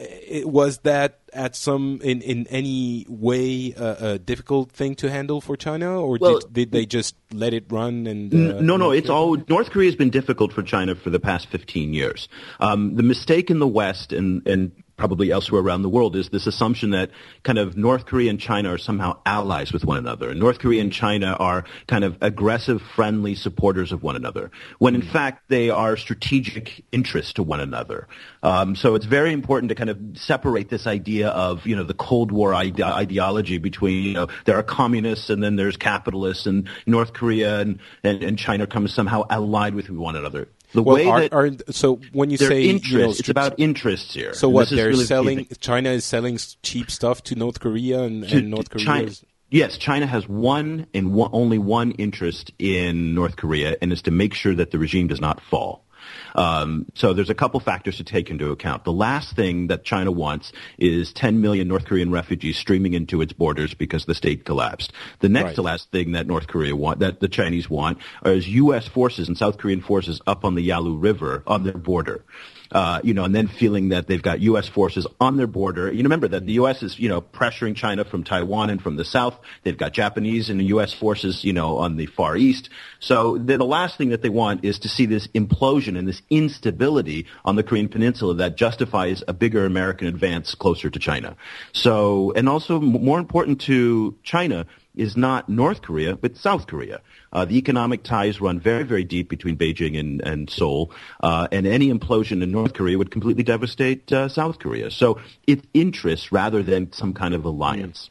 it, 0.00 0.48
was 0.48 0.78
that 0.78 1.20
at 1.32 1.54
some 1.54 2.00
in 2.02 2.22
in 2.22 2.46
any 2.48 3.06
way 3.08 3.74
uh, 3.74 4.12
a 4.12 4.18
difficult 4.18 4.72
thing 4.72 4.94
to 4.96 5.10
handle 5.10 5.40
for 5.40 5.56
China, 5.56 6.00
or 6.00 6.18
Well, 6.20 6.38
did, 6.40 6.52
did 6.52 6.72
they 6.72 6.86
just 6.86 7.14
let 7.32 7.54
it 7.54 7.66
run? 7.70 8.06
And 8.06 8.32
uh, 8.32 8.60
no, 8.60 8.76
no, 8.76 8.90
it's 8.90 9.10
all 9.10 9.36
North 9.48 9.70
Korea 9.70 9.88
has 9.88 9.96
been 9.96 10.10
difficult 10.10 10.52
for 10.52 10.62
China 10.62 10.94
for 10.94 11.10
the 11.10 11.20
past 11.20 11.48
15 11.48 11.94
years. 11.94 12.28
Um, 12.58 12.96
the 12.96 13.02
mistake 13.02 13.50
in 13.50 13.58
the 13.58 13.68
West 13.68 14.12
and 14.12 14.46
and 14.46 14.72
probably 15.00 15.30
elsewhere 15.30 15.62
around 15.62 15.80
the 15.80 15.88
world 15.88 16.14
is 16.14 16.28
this 16.28 16.46
assumption 16.46 16.90
that 16.90 17.10
kind 17.42 17.58
of 17.58 17.74
North 17.74 18.04
Korea 18.04 18.28
and 18.28 18.38
China 18.38 18.74
are 18.74 18.76
somehow 18.76 19.18
allies 19.24 19.72
with 19.72 19.82
one 19.82 19.96
another. 19.96 20.28
And 20.28 20.38
North 20.38 20.58
Korea 20.58 20.82
and 20.82 20.92
China 20.92 21.34
are 21.40 21.64
kind 21.86 22.04
of 22.04 22.18
aggressive, 22.20 22.82
friendly 22.94 23.34
supporters 23.34 23.92
of 23.92 24.02
one 24.02 24.14
another, 24.14 24.50
when 24.78 24.94
in 24.94 25.00
fact 25.00 25.48
they 25.48 25.70
are 25.70 25.96
strategic 25.96 26.84
interests 26.92 27.32
to 27.32 27.42
one 27.42 27.60
another. 27.60 28.08
Um, 28.42 28.76
so 28.76 28.94
it's 28.94 29.06
very 29.06 29.32
important 29.32 29.70
to 29.70 29.74
kind 29.74 29.88
of 29.88 29.98
separate 30.16 30.68
this 30.68 30.86
idea 30.86 31.28
of 31.28 31.66
you 31.66 31.76
know 31.76 31.84
the 31.84 31.94
Cold 31.94 32.30
War 32.30 32.52
ide- 32.52 32.82
ideology 32.82 33.56
between 33.56 34.04
you 34.04 34.12
know 34.12 34.28
there 34.44 34.58
are 34.58 34.62
communists 34.62 35.30
and 35.30 35.42
then 35.42 35.56
there's 35.56 35.78
capitalists 35.78 36.44
and 36.44 36.68
North 36.84 37.14
Korea 37.14 37.60
and, 37.60 37.80
and, 38.04 38.22
and 38.22 38.38
China 38.38 38.66
come 38.66 38.86
somehow 38.86 39.24
allied 39.30 39.74
with 39.74 39.88
one 39.88 40.14
another. 40.14 40.48
The 40.72 40.82
well, 40.82 40.96
way 40.96 41.06
are, 41.06 41.20
that 41.20 41.32
are, 41.32 41.72
so 41.72 42.00
when 42.12 42.30
you 42.30 42.36
say 42.36 42.64
interests, 42.64 42.92
you 42.92 42.98
know, 42.98 43.10
it's 43.10 43.28
about 43.28 43.58
interests 43.58 44.14
here. 44.14 44.34
So 44.34 44.48
what 44.48 44.70
they're 44.70 44.88
really 44.88 45.04
selling? 45.04 45.48
China 45.58 45.90
is 45.90 46.04
selling 46.04 46.38
cheap 46.62 46.90
stuff 46.90 47.22
to 47.24 47.34
North 47.34 47.60
Korea, 47.60 48.02
and, 48.02 48.28
To- 48.28 48.38
and 48.38 48.50
North 48.50 48.70
Korea 48.70 48.84
China, 48.84 49.06
is 49.08 49.24
yes, 49.50 49.76
China 49.76 50.06
has 50.06 50.28
one 50.28 50.86
and 50.94 51.12
one, 51.12 51.30
only 51.32 51.58
one 51.58 51.90
interest 51.92 52.52
in 52.58 53.14
North 53.14 53.36
Korea, 53.36 53.76
and 53.82 53.92
is 53.92 54.02
to 54.02 54.10
make 54.10 54.34
sure 54.34 54.54
that 54.54 54.70
the 54.70 54.78
regime 54.78 55.08
does 55.08 55.20
not 55.20 55.40
fall. 55.40 55.84
Um, 56.34 56.86
so 56.94 57.12
there's 57.12 57.30
a 57.30 57.34
couple 57.34 57.60
factors 57.60 57.96
to 57.98 58.04
take 58.04 58.30
into 58.30 58.50
account. 58.50 58.84
The 58.84 58.92
last 58.92 59.34
thing 59.36 59.68
that 59.68 59.84
China 59.84 60.10
wants 60.10 60.52
is 60.78 61.12
10 61.12 61.40
million 61.40 61.68
North 61.68 61.84
Korean 61.84 62.10
refugees 62.10 62.56
streaming 62.58 62.94
into 62.94 63.20
its 63.22 63.32
borders 63.32 63.74
because 63.74 64.04
the 64.04 64.14
state 64.14 64.44
collapsed. 64.44 64.92
The 65.20 65.28
next 65.28 65.44
Right. 65.44 65.54
to 65.56 65.62
last 65.62 65.90
thing 65.90 66.12
that 66.12 66.26
North 66.26 66.46
Korea 66.46 66.76
want, 66.76 67.00
that 67.00 67.20
the 67.20 67.28
Chinese 67.28 67.68
want, 67.68 67.98
is 68.24 68.48
U.S. 68.48 68.86
forces 68.86 69.28
and 69.28 69.36
South 69.36 69.58
Korean 69.58 69.80
forces 69.80 70.20
up 70.26 70.44
on 70.44 70.54
the 70.54 70.62
Yalu 70.62 70.96
River 70.96 71.42
on 71.46 71.64
their 71.64 71.72
border. 71.78 72.24
Uh, 72.72 73.00
you 73.02 73.14
know, 73.14 73.24
and 73.24 73.34
then 73.34 73.48
feeling 73.48 73.88
that 73.88 74.06
they've 74.06 74.22
got 74.22 74.38
U.S. 74.40 74.68
forces 74.68 75.04
on 75.20 75.36
their 75.36 75.48
border. 75.48 75.90
You 75.92 76.04
remember 76.04 76.28
that 76.28 76.46
the 76.46 76.52
U.S. 76.52 76.84
is, 76.84 76.98
you 77.00 77.08
know, 77.08 77.20
pressuring 77.20 77.74
China 77.74 78.04
from 78.04 78.22
Taiwan 78.22 78.70
and 78.70 78.80
from 78.80 78.94
the 78.94 79.04
south. 79.04 79.36
They've 79.64 79.76
got 79.76 79.92
Japanese 79.92 80.50
and 80.50 80.62
U.S. 80.62 80.92
forces, 80.92 81.42
you 81.42 81.52
know, 81.52 81.78
on 81.78 81.96
the 81.96 82.06
far 82.06 82.36
east. 82.36 82.70
So 83.00 83.38
the, 83.38 83.58
the 83.58 83.64
last 83.64 83.98
thing 83.98 84.10
that 84.10 84.22
they 84.22 84.28
want 84.28 84.64
is 84.64 84.78
to 84.80 84.88
see 84.88 85.06
this 85.06 85.26
implosion 85.28 85.98
and 85.98 86.06
this 86.06 86.22
instability 86.30 87.26
on 87.44 87.56
the 87.56 87.64
Korean 87.64 87.88
Peninsula 87.88 88.34
that 88.34 88.56
justifies 88.56 89.24
a 89.26 89.32
bigger 89.32 89.66
American 89.66 90.06
advance 90.06 90.54
closer 90.54 90.90
to 90.90 90.98
China. 90.98 91.36
So, 91.72 92.32
and 92.36 92.48
also 92.48 92.80
more 92.80 93.18
important 93.18 93.62
to 93.62 94.16
China 94.22 94.66
is 94.94 95.16
not 95.16 95.48
North 95.48 95.82
Korea, 95.82 96.16
but 96.16 96.36
South 96.36 96.66
Korea. 96.66 97.00
Uh, 97.32 97.44
the 97.44 97.56
economic 97.56 98.02
ties 98.02 98.40
run 98.40 98.58
very, 98.58 98.82
very 98.82 99.04
deep 99.04 99.28
between 99.28 99.56
Beijing 99.56 99.98
and, 99.98 100.20
and 100.22 100.50
Seoul, 100.50 100.92
uh, 101.22 101.48
and 101.52 101.66
any 101.66 101.92
implosion 101.92 102.42
in 102.42 102.50
North 102.50 102.74
Korea 102.74 102.98
would 102.98 103.10
completely 103.10 103.42
devastate 103.42 104.12
uh, 104.12 104.28
South 104.28 104.58
Korea. 104.58 104.90
So 104.90 105.20
it's 105.46 105.66
interests 105.74 106.32
rather 106.32 106.62
than 106.62 106.92
some 106.92 107.12
kind 107.12 107.34
of 107.34 107.44
alliance. 107.44 108.10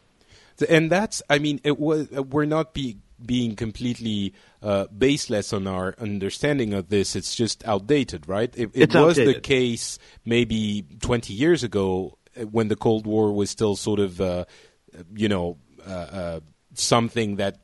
and 0.69 0.91
that's 0.91 1.21
I 1.29 1.39
mean 1.39 1.59
it 1.63 1.79
was 1.79 2.09
we're 2.11 2.45
not 2.45 2.73
be, 2.73 2.97
being 3.25 3.55
completely 3.55 4.33
uh, 4.61 4.87
baseless 4.87 5.53
on 5.53 5.67
our 5.67 5.95
understanding 5.99 6.73
of 6.73 6.89
this. 6.89 7.15
It's 7.15 7.35
just 7.35 7.65
outdated, 7.67 8.27
right? 8.27 8.53
It, 8.55 8.71
it 8.73 8.93
was 8.93 9.17
the 9.17 9.39
case 9.39 9.99
maybe 10.25 10.85
20 11.01 11.33
years 11.33 11.63
ago 11.63 12.17
uh, 12.39 12.45
when 12.45 12.67
the 12.67 12.75
Cold 12.75 13.05
War 13.05 13.31
was 13.31 13.49
still 13.49 13.75
sort 13.75 13.99
of 13.99 14.21
uh, 14.21 14.45
you 15.13 15.29
know 15.29 15.57
uh, 15.85 15.91
uh, 15.91 16.39
something 16.73 17.37
that 17.37 17.59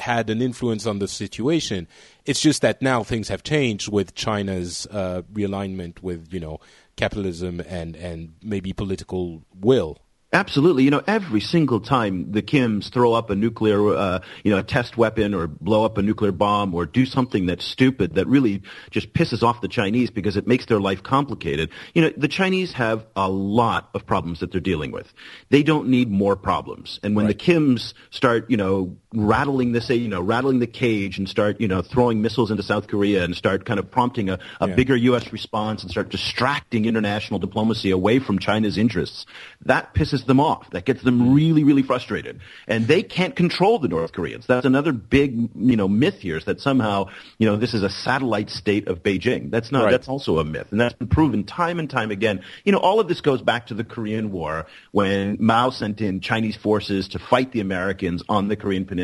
had 0.00 0.30
an 0.30 0.42
influence 0.42 0.86
on 0.86 0.98
the 0.98 1.08
situation. 1.08 1.86
It's 2.24 2.40
just 2.40 2.62
that 2.62 2.82
now 2.82 3.02
things 3.02 3.28
have 3.28 3.42
changed 3.42 3.90
with 3.90 4.14
China's 4.14 4.86
uh, 4.90 5.22
realignment 5.32 6.02
with 6.02 6.32
you 6.32 6.40
know 6.40 6.60
capitalism 6.96 7.60
and 7.60 7.96
and 7.96 8.34
maybe 8.42 8.72
political 8.72 9.42
will. 9.54 9.98
Absolutely. 10.32 10.84
You 10.84 10.92
know, 10.92 11.02
every 11.08 11.40
single 11.40 11.80
time 11.80 12.30
the 12.30 12.40
Kims 12.40 12.92
throw 12.92 13.14
up 13.14 13.30
a 13.30 13.34
nuclear, 13.34 13.96
uh, 13.96 14.20
you 14.44 14.52
know, 14.52 14.58
a 14.58 14.62
test 14.62 14.96
weapon 14.96 15.34
or 15.34 15.48
blow 15.48 15.84
up 15.84 15.98
a 15.98 16.02
nuclear 16.02 16.30
bomb 16.30 16.72
or 16.72 16.86
do 16.86 17.04
something 17.04 17.46
that's 17.46 17.64
stupid 17.64 18.14
that 18.14 18.28
really 18.28 18.62
just 18.92 19.12
pisses 19.12 19.42
off 19.42 19.60
the 19.60 19.66
Chinese 19.66 20.08
because 20.08 20.36
it 20.36 20.46
makes 20.46 20.66
their 20.66 20.78
life 20.78 21.02
complicated. 21.02 21.70
You 21.94 22.02
know, 22.02 22.12
the 22.16 22.28
Chinese 22.28 22.72
have 22.74 23.06
a 23.16 23.28
lot 23.28 23.90
of 23.92 24.06
problems 24.06 24.38
that 24.38 24.52
they're 24.52 24.60
dealing 24.60 24.92
with. 24.92 25.12
They 25.48 25.64
don't 25.64 25.88
need 25.88 26.12
more 26.12 26.36
problems. 26.36 27.00
And 27.02 27.16
when 27.16 27.26
the 27.26 27.34
Kims 27.34 27.94
start, 28.10 28.48
you 28.48 28.56
know, 28.56 28.96
rattling 29.12 29.72
this, 29.72 29.90
you 29.90 30.06
know, 30.06 30.20
rattling 30.20 30.60
the 30.60 30.66
cage 30.68 31.18
and 31.18 31.28
start, 31.28 31.60
you 31.60 31.66
know, 31.66 31.82
throwing 31.82 32.22
missiles 32.22 32.50
into 32.52 32.62
South 32.62 32.86
Korea 32.86 33.24
and 33.24 33.34
start 33.34 33.64
kind 33.64 33.80
of 33.80 33.90
prompting 33.90 34.30
a, 34.30 34.38
a 34.60 34.68
Yeah. 34.68 34.74
bigger 34.76 34.94
U.S. 34.96 35.32
response 35.32 35.82
and 35.82 35.90
start 35.90 36.10
distracting 36.10 36.84
international 36.84 37.40
diplomacy 37.40 37.90
away 37.90 38.20
from 38.20 38.38
China's 38.38 38.78
interests, 38.78 39.26
that 39.66 39.94
pisses 39.94 40.24
them 40.26 40.38
off. 40.38 40.70
That 40.70 40.84
gets 40.84 41.02
them 41.02 41.18
mm. 41.18 41.34
really, 41.34 41.64
really 41.64 41.82
frustrated. 41.82 42.38
And 42.68 42.86
they 42.86 43.02
can't 43.02 43.34
control 43.34 43.80
the 43.80 43.88
North 43.88 44.12
Koreans. 44.12 44.46
That's 44.46 44.64
another 44.64 44.92
big, 44.92 45.50
you 45.56 45.76
know, 45.76 45.88
myth 45.88 46.20
here 46.20 46.36
is 46.36 46.44
that 46.44 46.60
somehow, 46.60 47.06
you 47.38 47.46
know, 47.48 47.56
this 47.56 47.74
is 47.74 47.82
a 47.82 47.90
satellite 47.90 48.48
state 48.48 48.86
of 48.86 49.02
Beijing. 49.02 49.50
That's 49.50 49.72
not, 49.72 49.84
Right. 49.86 49.90
that's 49.90 50.08
also 50.08 50.38
a 50.38 50.44
myth. 50.44 50.68
And 50.70 50.80
that's 50.80 50.94
been 50.94 51.08
proven 51.08 51.42
time 51.42 51.80
and 51.80 51.90
time 51.90 52.12
again. 52.12 52.42
You 52.64 52.70
know, 52.70 52.78
all 52.78 53.00
of 53.00 53.08
this 53.08 53.20
goes 53.22 53.42
back 53.42 53.66
to 53.68 53.74
the 53.74 53.82
Korean 53.82 54.30
War 54.30 54.66
when 54.92 55.36
Mao 55.40 55.70
sent 55.70 56.00
in 56.00 56.20
Chinese 56.20 56.54
forces 56.56 57.08
to 57.08 57.18
fight 57.18 57.50
the 57.50 57.60
Americans 57.60 58.22
on 58.28 58.46
the 58.46 58.54
Korean 58.54 58.84
Peninsula 58.84 58.99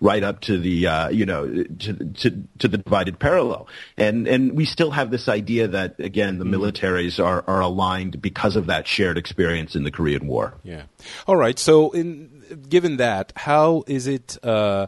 right 0.00 0.22
up 0.22 0.40
to 0.40 0.58
the, 0.58 0.86
uh, 0.86 1.08
you 1.08 1.26
know, 1.26 1.64
to, 1.78 1.92
to, 1.92 2.44
to 2.58 2.68
the 2.68 2.78
divided 2.78 3.18
parallel. 3.18 3.68
And, 3.96 4.26
and 4.26 4.52
we 4.52 4.64
still 4.64 4.90
have 4.92 5.10
this 5.10 5.28
idea 5.28 5.68
that, 5.68 5.98
again, 5.98 6.38
the 6.38 6.44
militaries 6.44 7.22
are, 7.24 7.44
are 7.46 7.60
aligned 7.60 8.20
because 8.20 8.56
of 8.56 8.66
that 8.66 8.86
shared 8.86 9.18
experience 9.18 9.74
in 9.74 9.84
the 9.84 9.90
Korean 9.90 10.26
War. 10.26 10.54
Yeah. 10.62 10.82
All 11.26 11.36
right. 11.36 11.58
So, 11.58 11.90
in 11.90 12.34
given 12.68 12.96
that, 12.98 13.32
how 13.36 13.84
is 13.86 14.06
it? 14.06 14.38
Uh, 14.42 14.86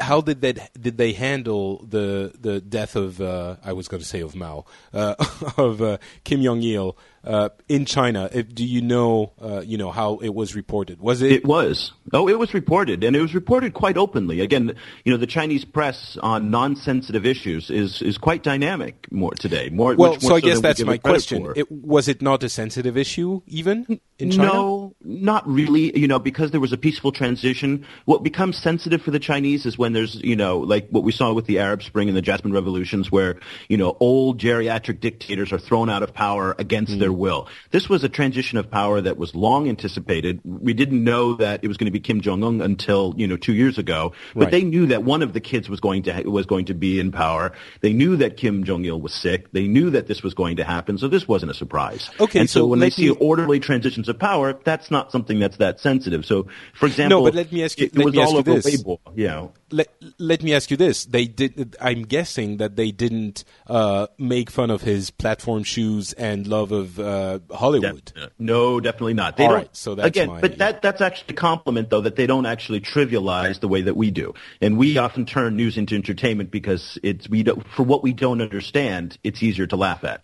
how 0.00 0.20
did 0.20 0.40
that 0.40 0.70
did 0.80 0.96
they 0.96 1.12
handle 1.12 1.84
the 1.84 2.32
the 2.38 2.60
death 2.60 2.96
of 2.96 3.20
uh, 3.20 3.56
I 3.64 3.72
was 3.72 3.88
going 3.88 4.02
to 4.02 4.08
say 4.08 4.20
of 4.20 4.34
Mao 4.34 4.64
uh, 4.92 5.14
of 5.56 5.82
uh, 5.82 5.98
Kim 6.24 6.42
Jong 6.42 6.62
Il 6.62 6.96
uh, 7.24 7.50
in 7.68 7.84
China? 7.84 8.28
If, 8.32 8.54
do 8.54 8.64
you 8.64 8.82
know 8.82 9.32
uh, 9.40 9.62
you 9.64 9.78
know 9.78 9.90
how 9.90 10.18
it 10.18 10.34
was 10.34 10.54
reported? 10.54 11.00
Was 11.00 11.22
it? 11.22 11.32
It 11.32 11.44
was. 11.44 11.92
Oh, 12.12 12.28
it 12.28 12.38
was 12.38 12.52
reported, 12.54 13.04
and 13.04 13.14
it 13.14 13.20
was 13.20 13.34
reported 13.34 13.74
quite 13.74 13.96
openly. 13.96 14.40
Again, 14.40 14.74
you 15.04 15.12
know, 15.12 15.18
the 15.18 15.26
Chinese 15.26 15.64
press 15.64 16.18
on 16.22 16.50
non-sensitive 16.50 17.24
issues 17.24 17.70
is 17.70 18.02
is 18.02 18.18
quite 18.18 18.42
dynamic 18.42 19.10
more 19.10 19.32
today. 19.34 19.70
More 19.70 19.94
well, 19.94 20.12
more 20.12 20.20
so 20.20 20.34
I 20.34 20.40
guess 20.40 20.60
that's 20.60 20.82
my 20.84 20.98
question. 20.98 21.52
It, 21.56 21.70
was 21.70 22.08
it 22.08 22.22
not 22.22 22.42
a 22.42 22.48
sensitive 22.48 22.96
issue 22.96 23.42
even 23.46 24.00
in 24.18 24.30
China? 24.30 24.52
No, 24.52 24.94
not 25.02 25.46
really. 25.46 25.96
You 25.98 26.08
know, 26.08 26.18
because 26.18 26.50
there 26.50 26.60
was 26.60 26.72
a 26.72 26.78
peaceful 26.78 27.12
transition. 27.12 27.86
What 28.04 28.22
becomes 28.22 28.58
sensitive 28.58 29.02
for 29.02 29.10
the 29.10 29.20
Chinese 29.20 29.66
is 29.66 29.78
when 29.78 29.92
there's, 29.92 30.16
you 30.16 30.36
know, 30.36 30.58
like 30.58 30.88
what 30.90 31.04
we 31.04 31.12
saw 31.12 31.32
with 31.32 31.46
the 31.46 31.58
Arab 31.58 31.82
Spring 31.82 32.08
and 32.08 32.16
the 32.16 32.22
Jasmine 32.22 32.52
revolutions, 32.52 33.12
where 33.12 33.38
you 33.68 33.76
know 33.76 33.96
old 34.00 34.40
geriatric 34.40 35.00
dictators 35.00 35.52
are 35.52 35.58
thrown 35.58 35.88
out 35.88 36.02
of 36.02 36.12
power 36.12 36.54
against 36.58 36.98
their 36.98 37.11
will. 37.12 37.48
This 37.70 37.88
was 37.88 38.04
a 38.04 38.08
transition 38.08 38.58
of 38.58 38.70
power 38.70 39.00
that 39.00 39.16
was 39.16 39.34
long 39.34 39.68
anticipated. 39.68 40.40
We 40.44 40.72
didn't 40.74 41.02
know 41.04 41.34
that 41.34 41.62
it 41.64 41.68
was 41.68 41.76
going 41.76 41.86
to 41.86 41.90
be 41.92 42.00
Kim 42.00 42.20
Jong 42.20 42.42
Un 42.44 42.60
until 42.60 43.14
you 43.16 43.26
know 43.26 43.36
two 43.36 43.52
years 43.52 43.78
ago, 43.78 44.12
but 44.34 44.44
Right. 44.44 44.50
they 44.50 44.62
knew 44.64 44.86
that 44.86 45.02
one 45.04 45.22
of 45.22 45.32
the 45.32 45.40
kids 45.40 45.68
was 45.68 45.80
going 45.80 46.02
to 46.04 46.22
was 46.28 46.46
going 46.46 46.66
to 46.66 46.74
be 46.74 46.98
in 47.00 47.12
power. 47.12 47.52
They 47.80 47.92
knew 47.92 48.16
that 48.16 48.36
Kim 48.36 48.64
Jong 48.64 48.84
Il 48.84 49.00
was 49.00 49.12
sick. 49.12 49.52
They 49.52 49.66
knew 49.68 49.90
that 49.90 50.06
this 50.06 50.22
was 50.22 50.34
going 50.34 50.56
to 50.56 50.64
happen, 50.64 50.98
so 50.98 51.08
this 51.08 51.26
wasn't 51.28 51.50
a 51.50 51.54
surprise. 51.54 52.10
Okay, 52.20 52.40
and 52.40 52.50
so, 52.50 52.60
so 52.60 52.66
when 52.66 52.78
they 52.78 52.90
see 52.90 53.08
me- 53.10 53.16
orderly 53.20 53.60
transitions 53.60 54.08
of 54.08 54.18
power, 54.18 54.54
that's 54.64 54.90
not 54.90 55.12
something 55.12 55.38
that's 55.38 55.56
that 55.58 55.80
sensitive. 55.80 56.24
So, 56.24 56.46
for 56.74 56.86
example, 56.86 57.18
no, 57.20 57.24
but 57.24 57.34
let 57.34 57.52
me 57.52 57.64
ask 57.64 57.78
you- 57.78 57.86
it, 57.86 57.96
let 57.96 58.06
was 58.06 58.16
all 58.18 58.36
over 58.36 58.54
this. 58.54 58.82
Weibo, 58.82 58.98
you 59.14 59.26
know. 59.28 59.52
Let, 59.72 59.88
let 60.18 60.42
me 60.42 60.54
ask 60.54 60.70
you 60.70 60.76
this: 60.76 61.04
They 61.04 61.26
did. 61.26 61.76
I'm 61.80 62.02
guessing 62.02 62.58
that 62.58 62.76
they 62.76 62.90
didn't 62.90 63.44
uh, 63.66 64.06
make 64.18 64.50
fun 64.50 64.70
of 64.70 64.82
his 64.82 65.10
platform 65.10 65.64
shoes 65.64 66.12
and 66.12 66.46
love 66.46 66.72
of 66.72 66.98
uh, 67.00 67.40
Hollywood. 67.50 68.12
No, 68.38 68.80
definitely 68.80 69.14
not. 69.14 69.36
They 69.36 69.44
All 69.44 69.50
don't, 69.50 69.58
right, 69.58 69.76
so 69.76 69.94
that's 69.94 70.06
again, 70.08 70.28
my- 70.28 70.40
but 70.40 70.58
that 70.58 70.82
that's 70.82 71.00
actually 71.00 71.32
a 71.34 71.36
compliment 71.36 71.90
though 71.90 72.02
that 72.02 72.16
they 72.16 72.26
don't 72.26 72.46
actually 72.46 72.80
trivialize 72.80 73.60
the 73.60 73.68
way 73.68 73.82
that 73.82 73.96
we 73.96 74.10
do, 74.10 74.34
and 74.60 74.76
we 74.76 74.98
often 74.98 75.26
turn 75.26 75.56
news 75.56 75.76
into 75.76 75.94
entertainment 75.94 76.50
because 76.50 76.98
it's 77.02 77.28
we 77.28 77.42
don't, 77.42 77.66
for 77.68 77.82
what 77.82 78.02
we 78.02 78.12
don't 78.12 78.40
understand, 78.42 79.18
it's 79.24 79.42
easier 79.42 79.66
to 79.66 79.76
laugh 79.76 80.04
at. 80.04 80.22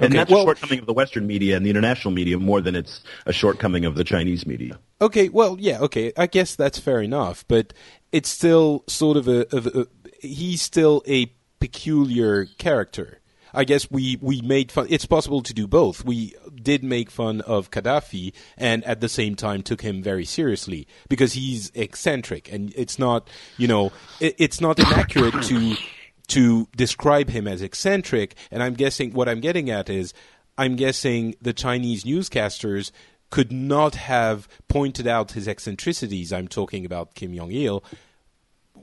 And 0.00 0.06
Okay, 0.06 0.16
that's 0.18 0.30
well- 0.30 0.42
a 0.42 0.46
shortcoming 0.46 0.78
of 0.78 0.86
the 0.86 0.92
Western 0.92 1.26
media 1.26 1.56
and 1.56 1.64
the 1.64 1.70
international 1.70 2.12
media 2.12 2.38
more 2.38 2.60
than 2.60 2.74
it's 2.74 3.00
a 3.26 3.32
shortcoming 3.32 3.84
of 3.84 3.94
the 3.94 4.04
Chinese 4.04 4.46
media. 4.46 4.78
Okay, 5.00 5.28
well, 5.28 5.56
yeah, 5.60 5.78
okay. 5.80 6.12
I 6.16 6.26
guess 6.26 6.56
that's 6.56 6.78
fair 6.78 7.00
enough, 7.02 7.44
but 7.48 7.72
it's 8.12 8.28
still 8.28 8.84
sort 8.86 9.16
of 9.16 9.28
a, 9.28 9.54
of 9.54 9.66
a 9.66 9.86
he's 10.20 10.62
still 10.62 11.02
a 11.06 11.32
peculiar 11.60 12.46
character. 12.58 13.18
I 13.52 13.64
guess 13.64 13.90
we, 13.90 14.16
we 14.20 14.40
made 14.42 14.70
fun. 14.70 14.86
It's 14.90 15.06
possible 15.06 15.42
to 15.42 15.52
do 15.52 15.66
both. 15.66 16.04
We 16.04 16.34
did 16.54 16.84
make 16.84 17.10
fun 17.10 17.40
of 17.40 17.70
Gaddafi 17.70 18.32
and 18.56 18.84
at 18.84 19.00
the 19.00 19.08
same 19.08 19.34
time 19.34 19.62
took 19.62 19.82
him 19.82 20.02
very 20.02 20.24
seriously 20.24 20.86
because 21.08 21.32
he's 21.32 21.70
eccentric 21.74 22.50
and 22.52 22.72
it's 22.76 22.96
not, 22.98 23.28
you 23.56 23.66
know, 23.66 23.90
it, 24.20 24.36
it's 24.38 24.60
not 24.60 24.78
inaccurate 24.78 25.42
to 25.42 25.76
to 26.30 26.66
describe 26.76 27.28
him 27.30 27.46
as 27.46 27.62
eccentric. 27.62 28.34
And 28.50 28.62
I'm 28.62 28.74
guessing 28.74 29.12
what 29.12 29.28
I'm 29.28 29.40
getting 29.40 29.70
at 29.70 29.88
is 29.90 30.12
I'm 30.58 30.76
guessing 30.76 31.34
the 31.40 31.52
Chinese 31.52 32.04
newscasters 32.04 32.90
could 33.30 33.52
not 33.52 33.94
have 33.94 34.48
pointed 34.68 35.06
out 35.06 35.32
his 35.32 35.46
eccentricities. 35.46 36.32
I'm 36.32 36.48
talking 36.48 36.84
about 36.84 37.14
Kim 37.14 37.34
Jong 37.36 37.52
Il. 37.52 37.84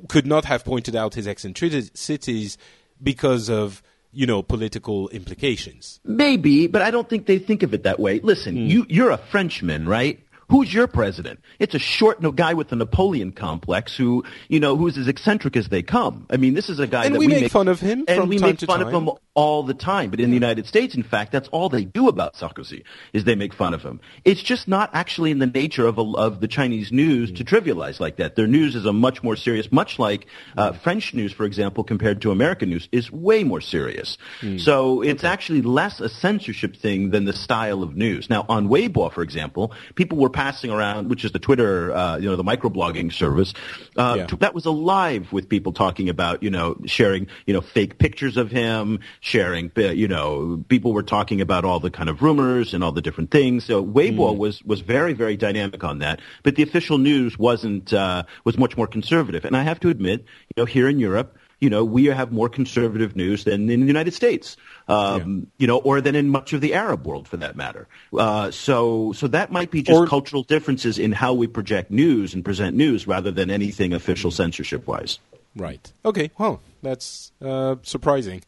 Could 0.08 0.26
not 0.28 0.46
have 0.46 0.64
pointed 0.64 0.96
out 0.96 1.16
his 1.16 1.28
eccentricities 1.28 2.58
because 3.02 3.50
of 3.50 3.82
you 4.12 4.26
know 4.26 4.42
political 4.42 5.10
implications. 5.10 6.00
Maybe, 6.06 6.68
but 6.68 6.82
I 6.82 6.92
don't 6.92 7.10
think 7.10 7.26
they 7.26 7.40
think 7.40 7.64
of 7.64 7.74
it 7.74 7.84
that 7.84 8.00
way. 8.00 8.20
Listen, 8.20 8.56
Hmm. 8.56 8.68
you 8.68 8.86
you're 8.90 9.10
a 9.12 9.18
Frenchman, 9.18 9.88
right? 9.88 10.20
Who's 10.50 10.74
your 10.74 10.88
president? 10.88 11.42
It's 11.60 11.76
a 11.76 11.80
short 11.80 12.22
no 12.22 12.32
guy 12.32 12.54
with 12.54 12.72
a 12.72 12.76
Napoleon 12.78 13.34
complex 13.34 13.98
who, 13.98 14.24
you 14.48 14.62
know, 14.62 14.78
who's 14.78 14.98
as 14.98 15.10
eccentric 15.10 15.58
as 15.58 15.68
they 15.68 15.84
come. 15.84 16.26
I 16.30 16.38
mean, 16.38 16.54
this 16.54 16.70
is 16.70 16.80
a 16.80 16.88
guy 16.88 17.06
And 17.06 17.16
that 17.16 17.20
we 17.20 17.28
make 17.28 17.52
fun 17.52 17.68
of 17.68 17.82
him 17.82 18.06
and 18.08 18.30
we 18.30 18.38
time 18.38 18.52
make 18.52 18.60
fun 18.62 18.80
time. 18.80 18.88
of 18.88 18.94
him 18.94 19.10
all 19.34 19.64
the 19.64 19.74
time. 19.74 20.10
But 20.10 20.22
in 20.22 20.30
the 20.30 20.36
United 20.36 20.66
States, 20.66 20.96
in 20.96 21.04
fact, 21.04 21.34
that's 21.34 21.50
all 21.50 21.68
they 21.68 21.84
do 21.84 22.08
about 22.08 22.36
Sarkozy 22.36 22.84
is 23.12 23.26
they 23.26 23.36
make 23.36 23.54
fun 23.54 23.74
of 23.74 23.84
him. 23.84 24.00
It's 24.24 24.42
just 24.42 24.70
not 24.70 24.90
actually 24.94 25.32
in 25.32 25.40
the 25.40 25.48
nature 25.48 25.86
of 25.86 25.98
a, 25.98 26.02
of 26.02 26.40
the 26.40 26.48
Chinese 26.48 26.94
news 26.94 27.30
to 27.34 27.44
trivialize 27.44 28.00
like 28.00 28.16
that. 28.16 28.38
Their 28.38 28.48
news 28.48 28.76
is 28.76 28.86
a 28.86 28.94
much 28.94 29.22
more 29.24 29.36
serious, 29.36 29.70
much 29.70 30.00
like 30.00 30.28
uh, 30.56 30.72
French 30.72 31.14
news, 31.14 31.34
for 31.34 31.44
example, 31.46 31.84
compared 31.84 32.22
to 32.22 32.32
American 32.32 32.70
news, 32.70 32.88
is 32.94 33.12
way 33.12 33.44
more 33.44 33.60
serious. 33.62 34.18
So 34.60 35.02
it's 35.02 35.26
actually 35.26 35.62
less 35.62 36.00
a 36.00 36.08
censorship 36.08 36.78
thing 36.78 37.10
than 37.10 37.26
the 37.26 37.34
style 37.34 37.84
of 37.84 37.98
news. 37.98 38.30
Now, 38.30 38.46
on 38.48 38.70
Weibo, 38.70 39.12
for 39.12 39.24
example, 39.24 39.74
people 39.96 40.18
were 40.18 40.30
passing 40.38 40.70
around, 40.70 41.10
which 41.10 41.26
is 41.26 41.32
the 41.32 41.40
Twitter, 41.40 41.92
uh, 41.92 42.18
you 42.18 42.30
know, 42.30 42.36
the 42.36 42.44
microblogging 42.44 43.12
service. 43.12 43.56
Uh, 43.96 44.16
Yeah. 44.18 44.28
that 44.40 44.54
was 44.54 44.66
alive 44.68 45.34
with 45.36 45.50
people 45.50 45.74
talking 45.74 46.10
about, 46.10 46.44
you 46.44 46.52
know, 46.52 46.78
sharing, 46.86 47.26
you 47.48 47.54
know, 47.56 47.62
fake 47.62 47.98
pictures 47.98 48.38
of 48.38 48.52
him, 48.52 49.00
sharing, 49.20 49.72
uh, 49.78 49.82
you 50.02 50.08
know, 50.08 50.64
people 50.74 50.94
were 50.94 51.02
talking 51.02 51.42
about 51.42 51.66
all 51.66 51.80
the 51.80 51.90
kind 51.90 52.08
of 52.08 52.22
rumors 52.22 52.76
and 52.76 52.84
all 52.84 52.92
the 52.92 53.02
different 53.02 53.32
things. 53.32 53.66
So 53.66 53.84
Weibo 53.84 54.34
Hmm. 54.34 54.38
was 54.46 54.56
was 54.64 54.82
very 54.82 55.14
very 55.14 55.38
dynamic 55.38 55.84
on 55.84 55.98
that, 56.06 56.22
but 56.44 56.56
the 56.56 56.62
official 56.62 57.00
news 57.00 57.40
wasn't 57.40 57.92
uh, 57.92 58.22
was 58.46 58.56
much 58.60 58.78
more 58.78 58.88
conservative. 58.98 59.44
And 59.44 59.56
I 59.58 59.64
have 59.64 59.80
to 59.80 59.90
admit, 59.90 60.20
you 60.50 60.56
know, 60.62 60.66
here 60.66 60.88
in 60.88 61.00
Europe. 61.00 61.30
You 61.60 61.72
know, 61.72 61.84
we 61.84 62.06
have 62.06 62.32
more 62.32 62.50
conservative 62.50 63.16
news 63.16 63.44
than 63.44 63.68
in 63.70 63.82
the 63.82 63.88
United 63.88 64.14
States, 64.14 64.58
um, 64.88 65.48
you 65.58 65.66
know, 65.66 65.78
or 65.80 66.02
than 66.02 66.16
in 66.16 66.30
much 66.30 66.54
of 66.54 66.62
the 66.62 66.76
Arab 66.76 67.08
world, 67.08 67.28
for 67.28 67.38
that 67.38 67.56
matter. 67.56 67.88
Uh, 68.16 68.52
so, 68.52 69.12
so 69.14 69.28
that 69.28 69.52
might 69.52 69.72
be 69.72 69.82
just 69.82 69.98
Or- 69.98 70.06
cultural 70.06 70.44
differences 70.44 71.00
in 71.00 71.12
how 71.14 71.34
we 71.34 71.48
project 71.48 71.90
news 71.90 72.36
and 72.36 72.46
present 72.46 72.78
news, 72.78 73.08
rather 73.08 73.32
than 73.32 73.50
anything 73.50 73.92
official 73.94 74.30
censorship-wise. 74.30 75.18
Right. 75.56 75.92
Okay. 76.06 76.30
Well, 76.38 76.62
that's 76.84 77.32
uh, 77.42 77.78
surprising. 77.82 78.44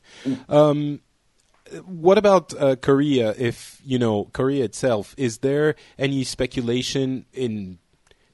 Um, 0.48 1.02
what 1.86 2.20
about 2.20 2.54
uh, 2.54 2.76
Korea? 2.76 3.34
If 3.38 3.82
you 3.84 3.98
know 3.98 4.26
Korea 4.34 4.64
itself, 4.66 5.16
is 5.18 5.40
there 5.40 5.76
any 5.98 6.24
speculation 6.24 7.26
in 7.34 7.80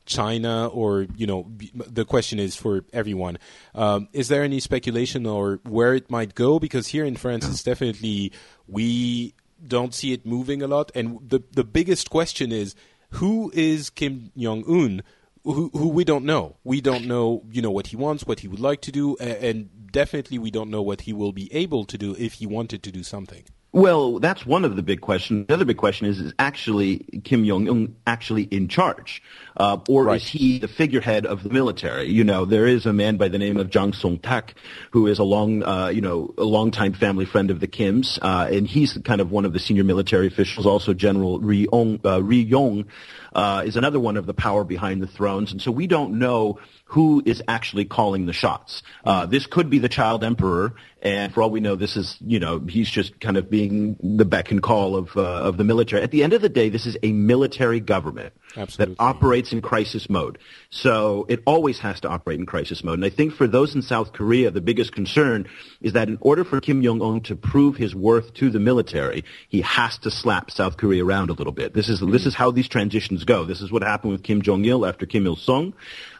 China, 0.06 0.68
or 0.68 1.08
you 1.16 1.28
know, 1.28 1.52
the 1.74 2.06
question 2.06 2.40
is 2.40 2.56
for 2.56 2.84
everyone: 2.94 3.38
um, 3.74 4.08
Is 4.14 4.28
there 4.28 4.44
any 4.44 4.60
speculation 4.60 5.26
or 5.26 5.60
where 5.64 5.94
it 5.94 6.10
might 6.10 6.36
go? 6.36 6.60
Because 6.60 6.88
here 6.88 7.06
in 7.06 7.16
France, 7.16 7.48
it's 7.48 7.64
definitely 7.64 8.32
we 8.68 9.34
don't 9.66 9.94
see 9.94 10.14
it 10.14 10.26
moving 10.26 10.62
a 10.62 10.68
lot, 10.68 10.92
and 10.96 11.20
the 11.28 11.42
the 11.52 11.64
biggest 11.64 12.10
question 12.10 12.52
is 12.52 12.76
who 13.12 13.52
is 13.54 13.90
Kim 13.90 14.32
Jong 14.38 14.64
Un? 14.68 15.02
who, 15.46 15.70
who 15.74 15.90
we 15.90 16.04
don't 16.04 16.26
know. 16.26 16.58
We 16.64 16.82
don't 16.82 17.06
know, 17.06 17.44
you 17.52 17.62
know, 17.62 17.70
what 17.70 17.88
he 17.88 17.96
wants, 17.96 18.26
what 18.26 18.40
he 18.40 18.48
would 18.48 18.60
like 18.60 18.82
to 18.82 18.92
do, 18.92 19.16
and, 19.18 19.44
and 19.44 19.92
definitely 19.92 20.40
we 20.40 20.52
don't 20.52 20.72
know 20.72 20.82
what 20.82 21.02
he 21.02 21.14
will 21.14 21.32
be 21.32 21.54
able 21.54 21.86
to 21.86 21.98
do 21.98 22.16
if 22.18 22.34
he 22.34 22.48
wanted 22.48 22.82
to 22.84 22.92
do 22.92 23.04
something. 23.04 23.44
Well, 23.76 24.20
that's 24.20 24.46
one 24.46 24.64
of 24.64 24.78
the 24.78 24.82
big 24.82 25.02
questions. 25.02 25.48
The 25.48 25.54
other 25.54 25.66
big 25.66 25.76
question 25.76 26.08
is, 26.08 26.22
is 26.22 26.34
actually 26.40 27.00
Kim 27.26 27.44
Jong-un 27.44 27.98
actually 28.08 28.44
in 28.44 28.70
charge? 28.70 29.22
Uh, 29.58 29.80
or 29.90 30.06
Right. 30.06 30.16
is 30.22 30.28
he 30.30 30.60
the 30.60 30.70
figurehead 30.70 31.26
of 31.26 31.44
the 31.44 31.50
military? 31.50 32.10
You 32.10 32.24
know, 32.24 32.46
there 32.46 32.68
is 32.68 32.86
a 32.86 32.94
man 32.94 33.18
by 33.18 33.28
the 33.28 33.38
name 33.38 33.58
of 33.58 33.70
Jang 33.70 33.92
Song-thaek 33.92 34.52
who 34.92 35.08
is 35.08 35.20
a 35.20 35.26
long, 35.26 35.62
uh, 35.62 35.88
you 35.88 36.00
know, 36.00 36.34
a 36.38 36.46
longtime 36.46 36.94
family 36.94 37.26
friend 37.26 37.52
of 37.52 37.60
the 37.60 37.68
Kims, 37.68 38.18
uh, 38.22 38.48
and 38.50 38.66
he's 38.66 38.98
kind 39.04 39.20
of 39.20 39.30
one 39.30 39.44
of 39.44 39.52
the 39.52 39.60
senior 39.60 39.84
military 39.84 40.28
officials. 40.28 40.66
Also, 40.66 40.94
General 40.94 41.42
Ri 41.42 41.68
Yong, 41.70 42.00
uh, 42.06 42.24
Ri 42.24 42.38
Yong 42.44 42.86
uh, 43.36 43.64
is 43.66 43.76
another 43.76 44.00
one 44.00 44.16
of 44.16 44.26
the 44.26 44.34
power 44.34 44.64
behind 44.64 45.04
the 45.04 45.08
thrones, 45.08 45.52
and 45.52 45.62
so 45.62 45.70
we 45.70 45.86
don't 45.86 46.18
know 46.18 46.58
who 46.86 47.22
is 47.26 47.44
actually 47.48 47.84
calling 47.84 48.26
the 48.26 48.34
shots. 48.34 48.82
Uh, 49.04 49.26
this 49.26 49.46
could 49.46 49.70
be 49.70 49.78
the 49.78 49.90
child 49.90 50.24
emperor, 50.24 50.76
and 51.02 51.34
for 51.34 51.44
all 51.44 51.50
we 51.50 51.60
know, 51.60 51.76
this 51.76 51.98
is 51.98 52.18
you 52.22 52.40
know 52.40 52.60
he's 52.60 52.90
just 52.90 53.20
kind 53.20 53.36
of 53.36 53.50
being 53.50 53.98
the 54.02 54.26
beck 54.26 54.52
and 54.52 54.64
call 54.64 54.96
of 54.96 55.16
uh, 55.18 55.22
of 55.22 55.58
the 55.58 55.66
military. 55.66 56.02
At 56.02 56.12
the 56.12 56.24
end 56.24 56.32
of 56.32 56.42
the 56.42 56.50
day, 56.50 56.70
this 56.70 56.86
is 56.86 56.98
a 57.04 57.12
military 57.12 57.82
government 57.82 58.34
Absolutely. 58.58 58.96
that 58.96 59.02
operates 59.02 59.52
in 59.54 59.62
crisis 59.62 60.10
mode. 60.10 60.38
So 60.70 61.26
it 61.30 61.42
always 61.46 61.80
has 61.80 62.00
to 62.02 62.10
operate 62.10 62.40
in 62.40 62.46
crisis 62.46 62.84
mode. 62.84 62.96
And 62.96 63.06
I 63.06 63.10
think 63.10 63.34
for 63.34 63.48
those 63.48 63.76
in 63.76 63.82
South 63.82 64.14
Korea, 64.14 64.52
the 64.52 64.62
biggest 64.62 64.94
concern 64.94 65.48
is 65.82 65.94
that 65.94 66.08
in 66.08 66.18
order 66.22 66.44
for 66.44 66.62
Kim 66.62 66.82
Jong 66.84 67.02
Un 67.02 67.22
to 67.22 67.36
prove 67.36 67.76
his 67.76 67.96
worth 67.96 68.34
to 68.36 68.50
the 68.50 68.60
military, 68.60 69.24
he 69.50 69.62
has 69.62 69.98
to 70.00 70.12
slap 70.12 70.52
South 70.52 70.78
Korea 70.78 71.04
around 71.04 71.30
a 71.30 71.34
little 71.34 71.54
bit. 71.54 71.74
This 71.74 71.90
is 71.90 72.00
this 72.00 72.26
is 72.26 72.36
how 72.36 72.52
these 72.52 72.68
transitions 72.68 73.24
go. 73.24 73.46
This 73.46 73.62
is 73.62 73.72
what 73.72 73.84
happened 73.84 74.14
with 74.14 74.24
Kim 74.24 74.42
Jong 74.42 74.64
Il 74.66 74.86
after 74.86 75.06
Kim 75.06 75.26
Il 75.26 75.36
Sung. 75.36 75.74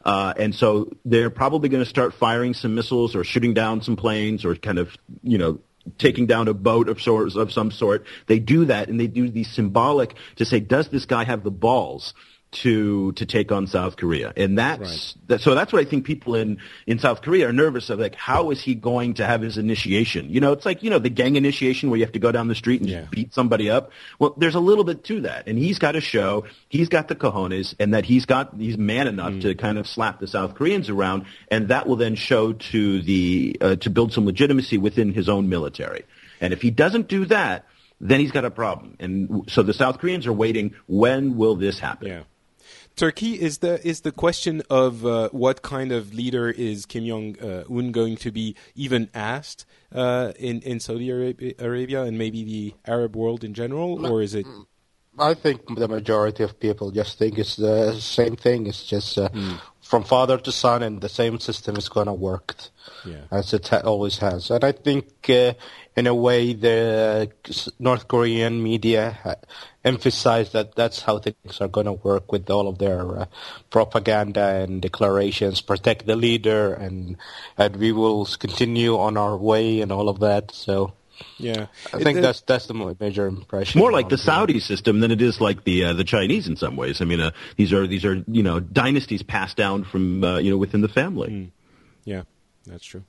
Uh, 0.04 0.34
and 0.38 0.54
so 0.54 0.92
they're 1.04 1.32
probably 1.32 1.68
going 1.68 1.84
to 1.84 1.90
start 1.90 2.14
firing 2.14 2.54
some 2.54 2.76
missiles 2.76 3.16
or 3.16 3.24
shooting 3.24 3.56
down 3.56 3.82
some 3.82 3.96
planes 3.96 4.46
or 4.46 4.56
kind 4.56 4.78
of, 4.78 4.90
you 5.24 5.38
know, 5.38 5.60
taking 5.98 6.26
down 6.26 6.48
a 6.48 6.54
boat 6.54 6.90
of 6.90 7.02
sorts 7.02 7.36
of 7.36 7.52
some 7.52 7.72
sort. 7.72 8.06
They 8.28 8.40
do 8.40 8.66
that 8.66 8.90
and 8.90 9.00
they 9.00 9.08
do 9.08 9.30
these 9.30 9.52
symbolic 9.52 10.16
to 10.38 10.46
say, 10.46 10.60
does 10.60 10.90
this 10.90 11.06
guy 11.06 11.24
have 11.24 11.44
the 11.44 11.52
balls 11.52 12.14
to 12.56 13.12
to 13.14 13.26
take 13.26 13.52
on 13.52 13.68
South 13.68 13.98
Korea? 13.98 14.34
And 14.36 14.58
that's 14.58 15.16
that, 15.28 15.42
so 15.42 15.56
that's 15.56 15.72
what 15.74 15.82
I 15.82 15.90
think 15.90 16.06
people 16.06 16.36
in 16.36 16.58
in 16.88 17.00
South 17.00 17.22
Korea 17.22 17.50
are 17.50 17.54
nervous 17.54 17.90
of. 17.90 18.00
Like, 18.00 18.16
how 18.16 18.52
is 18.52 18.62
he 18.62 18.76
going 18.76 19.16
to 19.16 19.26
have 19.26 19.42
his 19.42 19.58
initiation? 19.58 20.30
You 20.30 20.40
know, 20.42 20.52
it's 20.52 20.66
like 20.66 20.84
you 20.84 20.90
know 20.90 21.00
the 21.00 21.10
gang 21.10 21.36
initiation 21.36 21.90
where 21.90 21.98
you 21.98 22.06
have 22.06 22.14
to 22.14 22.20
go 22.20 22.32
down 22.32 22.48
the 22.48 22.56
street 22.56 22.82
and 22.82 22.90
Yeah. 22.90 23.02
just 23.02 23.12
beat 23.12 23.34
somebody 23.34 23.70
up. 23.70 23.92
Well, 24.20 24.34
there's 24.38 24.56
a 24.56 24.60
little 24.60 24.84
bit 24.84 25.04
to 25.06 25.22
that, 25.22 25.48
and 25.48 25.58
he's 25.58 25.80
got 25.80 25.94
to 25.94 26.02
show 26.02 26.46
he's 26.70 26.90
got 26.90 27.08
the 27.08 27.16
cojones 27.16 27.76
and 27.80 27.94
that 27.94 28.06
he's 28.06 28.26
got 28.26 28.56
he's 28.58 28.78
man 28.78 29.08
enough 29.08 29.40
to 29.42 29.56
kind 29.56 29.78
of 29.78 29.88
slap 29.88 30.20
the 30.20 30.28
South 30.28 30.56
Koreans 30.56 30.90
around, 30.90 31.26
and 31.50 31.68
that 31.70 31.88
will 31.88 31.96
then 31.98 32.16
show 32.16 32.54
to 32.54 33.02
the 33.02 33.58
uh, 33.62 33.76
to 33.78 33.90
build 33.90 34.14
some 34.14 34.26
legitimacy 34.26 34.78
within 34.78 35.14
his 35.14 35.30
own 35.30 35.50
military. 35.50 36.04
And 36.42 36.54
if 36.54 36.62
he 36.62 36.70
doesn't 36.72 37.08
do 37.08 37.26
that, 37.28 37.66
then 38.02 38.20
he's 38.20 38.32
got 38.32 38.44
a 38.44 38.52
problem. 38.52 38.98
And 39.00 39.46
so 39.50 39.64
the 39.64 39.74
South 39.74 40.00
Koreans 40.00 40.28
are 40.28 40.34
waiting. 40.34 40.74
When 40.86 41.38
will 41.38 41.56
this 41.56 41.80
happen? 41.80 42.08
Yeah. 42.10 42.24
Turki 42.96 43.40
is 43.42 43.58
the 43.58 43.86
is 43.86 44.02
the 44.02 44.12
question 44.12 44.62
of 44.70 45.06
uh, 45.06 45.30
what 45.30 45.62
kind 45.62 45.92
of 45.92 46.14
leader 46.14 46.50
is 46.50 46.86
Kim 46.86 47.06
Jong 47.06 47.38
uh, 47.42 47.64
Un 47.70 47.92
going 47.92 48.16
to 48.18 48.32
be 48.32 48.56
even 48.74 49.10
asked 49.14 49.66
uh, 49.94 50.32
in 50.40 50.62
in 50.62 50.80
Saudi 50.80 51.10
Arabia, 51.10 52.04
and 52.04 52.18
maybe 52.18 52.44
the 52.44 52.74
Arab 52.86 53.16
world 53.16 53.44
in 53.44 53.54
general, 53.54 54.06
or 54.06 54.22
is 54.22 54.34
it? 54.34 54.46
I 55.18 55.34
think 55.34 55.62
the 55.76 55.88
majority 55.88 56.44
of 56.44 56.60
people 56.60 56.92
just 56.92 57.18
think 57.18 57.38
it's 57.38 57.56
the 57.56 57.94
same 58.00 58.36
thing. 58.36 58.68
It's 58.68 58.84
just 58.84 59.18
uh, 59.18 59.30
from 59.86 60.04
father 60.04 60.38
to 60.46 60.52
son, 60.52 60.82
and 60.82 61.00
the 61.06 61.10
same 61.22 61.38
system 61.40 61.76
is 61.82 61.88
going 61.96 62.08
to 62.14 62.18
work 62.30 62.56
Yeah. 63.06 63.26
as 63.30 63.54
it 63.54 63.68
ha- 63.72 63.86
always 63.92 64.18
has. 64.18 64.50
And 64.50 64.64
I 64.64 64.72
think, 64.86 65.06
uh, 65.30 65.54
in 65.96 66.08
a 66.08 66.16
way, 66.28 66.42
the 66.54 67.30
uh, 67.30 67.54
North 67.78 68.08
Korean 68.08 68.56
media 68.70 69.04
ha- 69.24 69.42
emphasize 69.84 70.48
that 70.58 70.74
that's 70.76 71.00
how 71.06 71.20
things 71.20 71.62
are 71.62 71.68
going 71.70 71.86
to 71.86 71.98
work 72.10 72.32
with 72.34 72.50
all 72.50 72.68
of 72.68 72.80
their 72.80 73.02
uh, 73.22 73.26
propaganda 73.70 74.46
and 74.66 74.82
declarations, 74.82 75.62
protect 75.62 76.02
the 76.08 76.16
leader, 76.16 76.74
and 76.86 77.18
and 77.56 77.76
we 77.84 77.92
will 77.92 78.26
continue 78.46 78.98
on 78.98 79.18
our 79.18 79.38
way 79.38 79.82
and 79.82 79.92
all 79.92 80.10
of 80.10 80.20
that. 80.20 80.52
So. 80.52 80.94
Yeah, 81.38 81.68
I 81.94 82.00
think 82.04 82.20
It- 82.20 82.22
that's 82.22 82.42
that's 82.42 82.68
the 82.68 82.96
major 83.00 83.28
impression. 83.28 83.80
More 83.80 83.92
like 83.92 84.10
the 84.10 84.18
Saudi 84.18 84.60
system 84.60 85.00
than 85.00 85.12
it 85.12 85.22
is 85.22 85.40
like 85.42 85.64
the 85.64 85.86
uh, 85.86 85.94
the 85.94 86.04
Chinese 86.04 86.48
in 86.48 86.56
some 86.56 86.76
ways. 86.76 87.02
I 87.02 87.06
mean, 87.06 87.20
uh, 87.22 87.32
these 87.58 87.72
are 87.74 87.88
these 87.88 88.06
are 88.06 88.24
you 88.28 88.44
know 88.44 88.60
dynasties 88.60 89.24
passed 89.24 89.58
down 89.58 89.84
from 89.84 90.24
uh, 90.24 90.38
you 90.40 90.50
know 90.52 90.58
within 90.58 90.82
the 90.82 90.88
family. 90.90 91.52
Yeah, 92.04 92.24
that's 92.66 92.86
true. 92.86 93.04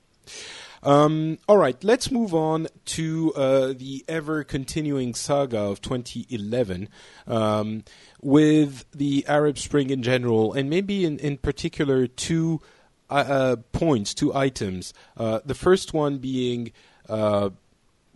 Um, 0.83 1.39
all 1.47 1.57
right, 1.57 1.81
let's 1.83 2.11
move 2.11 2.33
on 2.35 2.67
to 2.85 3.33
uh, 3.35 3.73
the 3.75 4.05
ever 4.07 4.43
continuing 4.43 5.13
saga 5.15 5.57
of 5.59 5.81
2011 5.81 6.87
um, 7.27 7.83
with 8.21 8.85
the 8.91 9.25
Arab 9.27 9.57
Spring 9.57 9.89
in 9.89 10.03
general, 10.03 10.53
and 10.53 10.69
maybe 10.69 11.03
in, 11.03 11.17
in 11.19 11.37
particular 11.37 12.07
two 12.07 12.61
uh, 13.09 13.13
uh, 13.13 13.55
points, 13.71 14.13
two 14.13 14.33
items. 14.33 14.93
Uh, 15.17 15.39
the 15.45 15.55
first 15.55 15.93
one 15.93 16.19
being. 16.19 16.71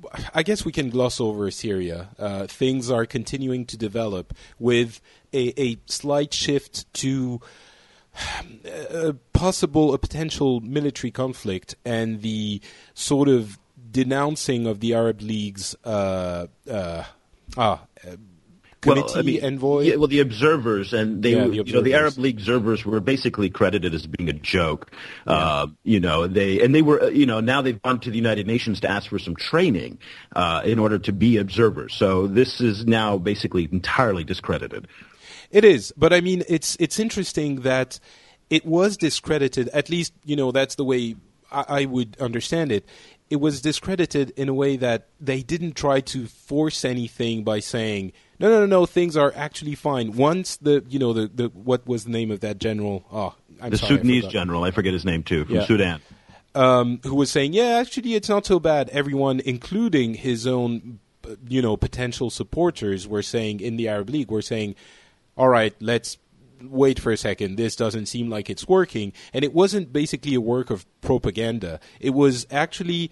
Uh, 0.03 0.21
I 0.33 0.43
guess 0.43 0.65
we 0.65 0.71
can 0.71 0.89
gloss 0.89 1.19
over 1.19 1.49
Syria. 1.51 2.09
Uh, 2.17 2.47
things 2.47 2.89
are 2.89 3.05
continuing 3.05 3.65
to 3.65 3.77
develop 3.77 4.33
with 4.59 5.01
a, 5.33 5.59
a 5.61 5.77
slight 5.85 6.33
shift 6.33 6.91
to 6.95 7.41
a 8.65 9.13
possible, 9.33 9.93
a 9.93 9.97
potential 9.97 10.59
military 10.61 11.11
conflict 11.11 11.75
and 11.85 12.21
the 12.21 12.61
sort 12.93 13.29
of 13.29 13.57
denouncing 13.89 14.67
of 14.67 14.79
the 14.79 14.93
Arab 14.93 15.21
League's 15.21 15.75
uh, 15.83 16.47
uh, 16.69 17.03
ah, 17.57 17.83
uh, 18.05 18.15
committee 18.81 19.01
well, 19.01 19.17
I 19.17 19.21
mean, 19.21 19.43
envoy. 19.43 19.83
Yeah, 19.83 19.95
well, 19.95 20.07
the 20.07 20.19
observers 20.19 20.93
and 20.93 21.23
they, 21.23 21.35
Yeah, 21.35 21.47
the 21.47 21.55
you 21.55 21.73
know, 21.73 21.81
the. 21.81 21.93
Arab 21.93 22.17
League 22.17 22.37
observers 22.37 22.85
were 22.85 22.99
basically 22.99 23.49
credited 23.49 23.93
as 23.93 24.07
being 24.07 24.29
a 24.29 24.33
joke. 24.33 24.91
Uh, 25.27 25.67
you 25.83 25.99
know, 25.99 26.27
they 26.27 26.61
and 26.61 26.73
they 26.73 26.81
were, 26.81 27.03
uh, 27.03 27.07
you 27.07 27.25
know, 27.25 27.39
now 27.39 27.61
they've 27.61 27.81
gone 27.81 27.99
to 27.99 28.09
the 28.09 28.17
United 28.17 28.47
Nations 28.47 28.79
to 28.81 28.89
ask 28.89 29.09
for 29.09 29.19
some 29.19 29.35
training 29.35 29.99
uh, 30.35 30.61
in 30.65 30.79
order 30.79 30.97
to 30.99 31.13
be 31.13 31.37
observers. 31.37 31.93
So 31.93 32.27
this 32.27 32.59
is 32.59 32.85
now 32.85 33.17
basically 33.17 33.69
entirely 33.71 34.23
discredited. 34.23 34.87
It 35.51 35.63
is, 35.63 35.93
but 35.97 36.13
I 36.13 36.21
mean, 36.21 36.43
it's 36.47 36.77
it's 36.79 36.99
interesting 36.99 37.61
that 37.61 37.99
it 38.49 38.65
was 38.65 38.97
discredited. 38.97 39.69
At 39.69 39.89
least, 39.89 40.13
you 40.25 40.35
know, 40.35 40.51
that's 40.51 40.75
the 40.75 40.85
way 40.85 41.15
I, 41.51 41.65
I 41.67 41.85
would 41.85 42.17
understand 42.19 42.71
it. 42.71 42.85
It 43.29 43.39
was 43.39 43.61
discredited 43.61 44.31
in 44.31 44.49
a 44.49 44.53
way 44.53 44.75
that 44.77 45.07
they 45.19 45.41
didn't 45.41 45.73
try 45.73 46.01
to 46.01 46.25
force 46.25 46.83
anything 46.83 47.43
by 47.43 47.59
saying, 47.61 48.11
"No, 48.41 48.49
no, 48.49 48.59
no, 48.61 48.65
no, 48.65 48.85
things 48.85 49.15
are 49.15 49.31
actually 49.35 49.75
fine." 49.75 50.13
Once 50.13 50.57
the, 50.57 50.83
you 50.89 50.99
know, 50.99 51.13
the, 51.13 51.27
the 51.33 51.47
what 51.49 51.85
was 51.87 52.03
the 52.05 52.11
name 52.11 52.31
of 52.31 52.39
that 52.41 52.57
general? 52.57 53.05
Oh, 53.11 53.35
I'm 53.61 53.69
The 53.71 53.77
sorry, 53.77 53.97
Sudanese 53.97 54.23
forgot. 54.23 54.31
general, 54.33 54.63
I 54.63 54.71
forget 54.71 54.93
his 54.93 55.05
name 55.05 55.23
too, 55.23 55.45
from 55.45 55.55
Yeah. 55.55 55.65
Sudan. 55.65 56.01
um, 56.55 56.99
who 57.03 57.15
was 57.15 57.31
saying, 57.31 57.53
"Yeah, 57.53 57.77
actually, 57.79 58.15
it's 58.15 58.27
not 58.29 58.45
so 58.45 58.59
bad." 58.59 58.89
Everyone, 58.89 59.39
including 59.39 60.15
his 60.15 60.45
own, 60.45 60.99
you 61.47 61.61
know, 61.61 61.77
potential 61.77 62.29
supporters, 62.29 63.07
were 63.07 63.21
saying 63.23 63.59
in 63.61 63.77
the 63.77 63.87
Arab 63.87 64.09
League, 64.09 64.29
were 64.31 64.41
saying, 64.41 64.75
"All 65.37 65.47
right, 65.49 65.73
let's 65.79 66.17
wait 66.63 66.99
for 66.99 67.11
a 67.11 67.17
second. 67.17 67.55
This 67.55 67.75
doesn't 67.75 68.07
seem 68.07 68.29
like 68.29 68.49
it's 68.49 68.67
working." 68.67 69.13
And 69.33 69.45
it 69.45 69.53
wasn't 69.53 69.93
basically 69.93 70.33
a 70.35 70.41
work 70.41 70.69
of 70.69 70.85
propaganda. 71.01 71.79
It 71.99 72.11
was 72.11 72.45
actually 72.51 73.11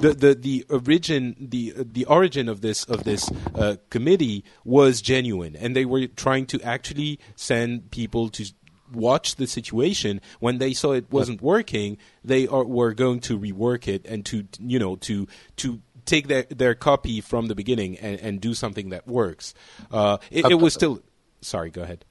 the 0.00 0.14
the 0.14 0.34
the 0.34 0.66
origin 0.70 1.36
the 1.38 1.74
the 1.76 2.04
origin 2.06 2.48
of 2.48 2.60
this 2.60 2.84
of 2.84 3.04
this 3.04 3.30
uh, 3.54 3.76
committee 3.90 4.44
was 4.64 5.00
genuine, 5.00 5.56
and 5.56 5.74
they 5.74 5.84
were 5.84 6.06
trying 6.06 6.46
to 6.46 6.60
actually 6.62 7.18
send 7.36 7.90
people 7.90 8.28
to 8.30 8.44
watch 8.92 9.36
the 9.36 9.46
situation. 9.46 10.20
When 10.40 10.58
they 10.58 10.72
saw 10.72 10.92
it 10.92 11.10
wasn't 11.10 11.42
working, 11.42 11.98
they 12.24 12.46
are, 12.46 12.64
were 12.64 12.94
going 12.94 13.20
to 13.20 13.38
rework 13.38 13.88
it 13.88 14.04
and 14.06 14.24
to 14.26 14.46
you 14.60 14.78
know 14.78 14.96
to 14.96 15.26
to 15.56 15.80
take 16.04 16.28
their 16.28 16.44
their 16.44 16.74
copy 16.74 17.20
from 17.20 17.46
the 17.46 17.54
beginning 17.54 17.98
and, 17.98 18.20
and 18.20 18.40
do 18.40 18.54
something 18.54 18.90
that 18.90 19.06
works. 19.06 19.54
Uh, 19.90 20.18
it, 20.30 20.50
it 20.50 20.56
was 20.56 20.74
still. 20.74 21.02
Sorry, 21.40 21.70
go 21.70 21.82
ahead. 21.82 22.04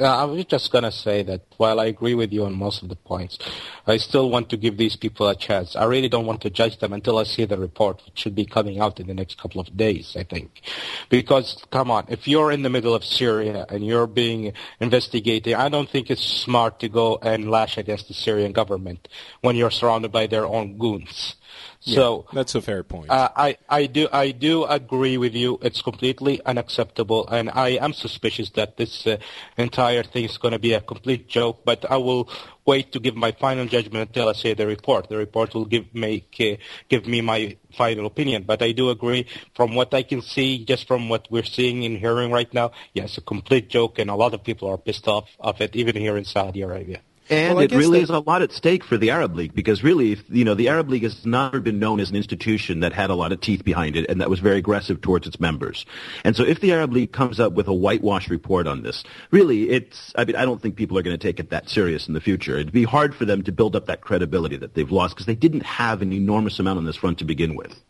I 0.00 0.24
was 0.24 0.44
just 0.46 0.72
gonna 0.72 0.92
say 0.92 1.22
that 1.24 1.42
while 1.56 1.78
I 1.78 1.86
agree 1.86 2.14
with 2.14 2.32
you 2.32 2.44
on 2.44 2.54
most 2.54 2.82
of 2.82 2.88
the 2.88 2.96
points, 2.96 3.38
I 3.86 3.98
still 3.98 4.30
want 4.30 4.48
to 4.50 4.56
give 4.56 4.76
these 4.76 4.96
people 4.96 5.28
a 5.28 5.34
chance. 5.34 5.76
I 5.76 5.84
really 5.84 6.08
don't 6.08 6.26
want 6.26 6.40
to 6.42 6.50
judge 6.50 6.78
them 6.78 6.92
until 6.92 7.18
I 7.18 7.24
see 7.24 7.44
the 7.44 7.58
report, 7.58 8.02
which 8.06 8.18
should 8.18 8.34
be 8.34 8.46
coming 8.46 8.80
out 8.80 8.98
in 8.98 9.06
the 9.06 9.14
next 9.14 9.38
couple 9.38 9.60
of 9.60 9.76
days, 9.76 10.16
I 10.16 10.22
think. 10.22 10.62
Because, 11.08 11.62
come 11.70 11.90
on, 11.90 12.06
if 12.08 12.26
you're 12.26 12.50
in 12.50 12.62
the 12.62 12.70
middle 12.70 12.94
of 12.94 13.04
Syria 13.04 13.66
and 13.68 13.84
you're 13.84 14.06
being 14.06 14.52
investigated, 14.80 15.54
I 15.54 15.68
don't 15.68 15.88
think 15.88 16.10
it's 16.10 16.24
smart 16.24 16.80
to 16.80 16.88
go 16.88 17.18
and 17.22 17.50
lash 17.50 17.76
against 17.76 18.08
the 18.08 18.14
Syrian 18.14 18.52
government 18.52 19.08
when 19.42 19.56
you're 19.56 19.70
surrounded 19.70 20.12
by 20.12 20.26
their 20.26 20.46
own 20.46 20.78
goons. 20.78 21.36
So 21.80 22.26
That's 22.34 22.54
a 22.54 22.60
fair 22.60 22.82
point. 22.82 23.10
uh, 23.10 23.30
I, 23.34 23.56
I 23.68 23.86
do 23.86 24.06
I 24.12 24.32
do 24.32 24.64
agree 24.64 25.16
with 25.16 25.34
you. 25.34 25.58
It's 25.62 25.80
completely 25.80 26.38
unacceptable, 26.44 27.26
and 27.28 27.48
I 27.48 27.70
am 27.70 27.94
suspicious 27.94 28.50
that 28.50 28.76
this 28.76 29.06
uh, 29.06 29.16
entire 29.56 30.02
thing 30.02 30.24
is 30.24 30.36
going 30.36 30.52
to 30.52 30.58
be 30.58 30.74
a 30.74 30.82
complete 30.82 31.26
joke. 31.26 31.64
But 31.64 31.90
I 31.90 31.96
will 31.96 32.28
wait 32.66 32.92
to 32.92 33.00
give 33.00 33.16
my 33.16 33.32
final 33.32 33.66
judgment 33.66 34.08
until 34.08 34.28
I 34.28 34.34
see 34.34 34.52
the 34.52 34.66
report. 34.66 35.08
The 35.08 35.16
report 35.16 35.54
will 35.54 35.64
give 35.64 35.86
make 35.94 36.36
uh, 36.38 36.56
give 36.90 37.06
me 37.06 37.22
my 37.22 37.56
final 37.74 38.04
opinion. 38.04 38.42
But 38.42 38.60
I 38.60 38.72
do 38.72 38.90
agree, 38.90 39.26
from 39.54 39.74
what 39.74 39.94
I 39.94 40.02
can 40.02 40.20
see, 40.20 40.66
just 40.66 40.86
from 40.86 41.08
what 41.08 41.28
we're 41.30 41.44
seeing 41.44 41.86
and 41.86 41.96
hearing 41.96 42.30
right 42.30 42.52
now, 42.52 42.72
yes, 42.92 43.16
a 43.16 43.22
complete 43.22 43.70
joke, 43.70 43.98
and 43.98 44.10
a 44.10 44.14
lot 44.14 44.34
of 44.34 44.44
people 44.44 44.68
are 44.68 44.76
pissed 44.76 45.08
off 45.08 45.30
of 45.40 45.58
it, 45.62 45.74
even 45.74 45.96
here 45.96 46.18
in 46.18 46.26
Saudi 46.26 46.60
Arabia. 46.60 47.00
And 47.30 47.54
Well, 47.54 47.64
it 47.64 47.70
really 47.70 48.00
that- 48.00 48.04
is 48.04 48.10
a 48.10 48.18
lot 48.18 48.42
at 48.42 48.50
stake 48.52 48.82
for 48.82 48.96
the 48.96 49.10
Arab 49.10 49.36
League 49.36 49.54
because 49.54 49.84
really, 49.84 50.12
if, 50.12 50.24
you 50.28 50.44
know, 50.44 50.54
the 50.54 50.68
Arab 50.68 50.90
League 50.90 51.04
has 51.04 51.24
never 51.24 51.60
been 51.60 51.78
known 51.78 52.00
as 52.00 52.10
an 52.10 52.16
institution 52.16 52.80
that 52.80 52.92
had 52.92 53.08
a 53.08 53.14
lot 53.14 53.30
of 53.30 53.40
teeth 53.40 53.64
behind 53.64 53.94
it 53.94 54.06
and 54.08 54.20
that 54.20 54.28
was 54.28 54.40
very 54.40 54.58
aggressive 54.58 55.00
towards 55.00 55.28
its 55.28 55.38
members. 55.38 55.86
And 56.24 56.34
so 56.34 56.42
if 56.42 56.60
the 56.60 56.72
Arab 56.72 56.92
League 56.92 57.12
comes 57.12 57.38
up 57.38 57.52
with 57.52 57.68
a 57.68 57.72
whitewash 57.72 58.28
report 58.28 58.66
on 58.66 58.82
this, 58.82 59.04
really 59.30 59.70
it's, 59.70 60.12
I 60.16 60.24
mean, 60.24 60.34
I 60.34 60.44
don't 60.44 60.60
think 60.60 60.74
people 60.74 60.98
are 60.98 61.02
going 61.02 61.16
to 61.16 61.22
take 61.22 61.38
it 61.38 61.50
that 61.50 61.68
serious 61.68 62.08
in 62.08 62.14
the 62.14 62.20
future. 62.20 62.58
It'd 62.58 62.72
be 62.72 62.84
hard 62.84 63.14
for 63.14 63.24
them 63.24 63.42
to 63.44 63.52
build 63.52 63.76
up 63.76 63.86
that 63.86 64.00
credibility 64.00 64.56
that 64.56 64.74
they've 64.74 64.90
lost 64.90 65.14
because 65.14 65.26
they 65.26 65.36
didn't 65.36 65.62
have 65.62 66.02
an 66.02 66.12
enormous 66.12 66.58
amount 66.58 66.78
on 66.78 66.84
this 66.84 66.96
front 66.96 67.18
to 67.18 67.24
begin 67.24 67.54
with. 67.54 67.80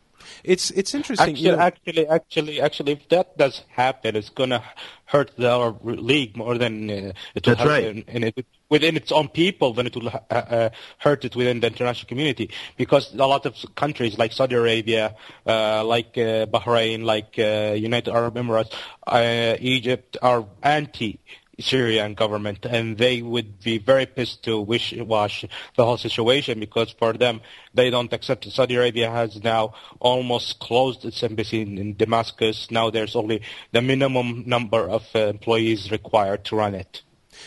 It's 0.45 0.71
it's 0.71 0.95
interesting. 0.95 1.31
Actually, 1.31 1.45
you 1.45 1.53
know, 1.53 1.59
actually, 1.59 2.07
actually, 2.07 2.61
actually, 2.61 2.93
if 2.93 3.09
that 3.09 3.37
does 3.37 3.63
happen, 3.69 4.17
it's 4.17 4.31
going 4.31 4.51
to 4.51 4.63
hurt 5.07 5.33
the, 5.37 5.51
Arab 5.51 5.85
League 5.85 6.37
more 6.37 6.57
than 6.57 6.89
uh, 6.91 7.13
it 7.35 7.47
will 7.47 7.55
That's 7.55 7.61
hurt 7.61 7.69
right. 7.69 7.85
in, 7.85 8.03
in 8.09 8.25
it, 8.25 8.47
within 8.69 8.97
its 8.97 9.11
own 9.11 9.29
people 9.29 9.75
than 9.75 9.87
it 9.87 9.97
will 9.97 10.09
uh, 10.09 10.21
uh, 10.31 10.71
hurt 10.99 11.25
it 11.25 11.35
within 11.35 11.61
the 11.61 11.67
international 11.67 12.09
community. 12.09 12.51
Because 12.77 13.13
a 13.13 13.27
lot 13.27 13.45
of 13.45 13.57
countries 13.75 14.17
like 14.19 14.33
Saudi 14.33 14.55
Arabia, 14.55 15.17
uh, 15.47 15.85
like 15.85 16.17
uh, 16.17 16.47
Bahrain, 16.47 17.05
like 17.05 17.39
uh, 17.39 17.75
United 17.75 18.13
Arab 18.15 18.37
Emirates, 18.37 18.73
uh, 19.07 19.57
Egypt 19.61 20.17
are 20.23 20.47
anti. 20.63 21.19
Syrian 21.61 22.15
government, 22.15 22.67
and 22.67 22.99
they 22.99 23.23
would 23.23 23.61
be 23.61 23.79
very 23.79 24.07
pissed 24.07 24.45
to 24.45 24.61
wish 24.61 24.93
wash 24.97 25.45
the 25.77 25.85
whole 25.85 25.97
situation 25.97 26.61
because 26.61 26.91
for 26.91 27.13
them 27.13 27.41
they 27.75 27.91
don't 27.91 28.13
accept 28.13 28.47
it. 28.47 28.53
Saudi 28.53 28.77
Arabia 28.77 29.11
has 29.11 29.43
now 29.43 29.75
almost 30.01 30.59
closed 30.59 31.05
its 31.05 31.23
embassy 31.23 31.63
in, 31.63 31.79
in 31.79 31.97
Damascus. 31.97 32.71
Now 32.71 32.91
there's 32.91 33.17
only 33.17 33.43
the 33.73 33.83
minimum 33.83 34.45
number 34.47 34.89
of 34.89 35.07
uh, 35.15 35.27
employees 35.27 35.91
required 35.91 36.45
to 36.47 36.57
run 36.57 36.75
it. 36.75 37.03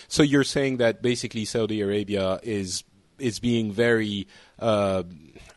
So 0.08 0.24
you're 0.24 0.44
saying 0.44 0.78
that 0.78 1.02
basically 1.02 1.46
Saudi 1.46 1.82
Arabia 1.82 2.40
is 2.44 2.84
is 3.20 3.40
being 3.40 3.72
very 3.72 4.28
uh, 4.60 5.04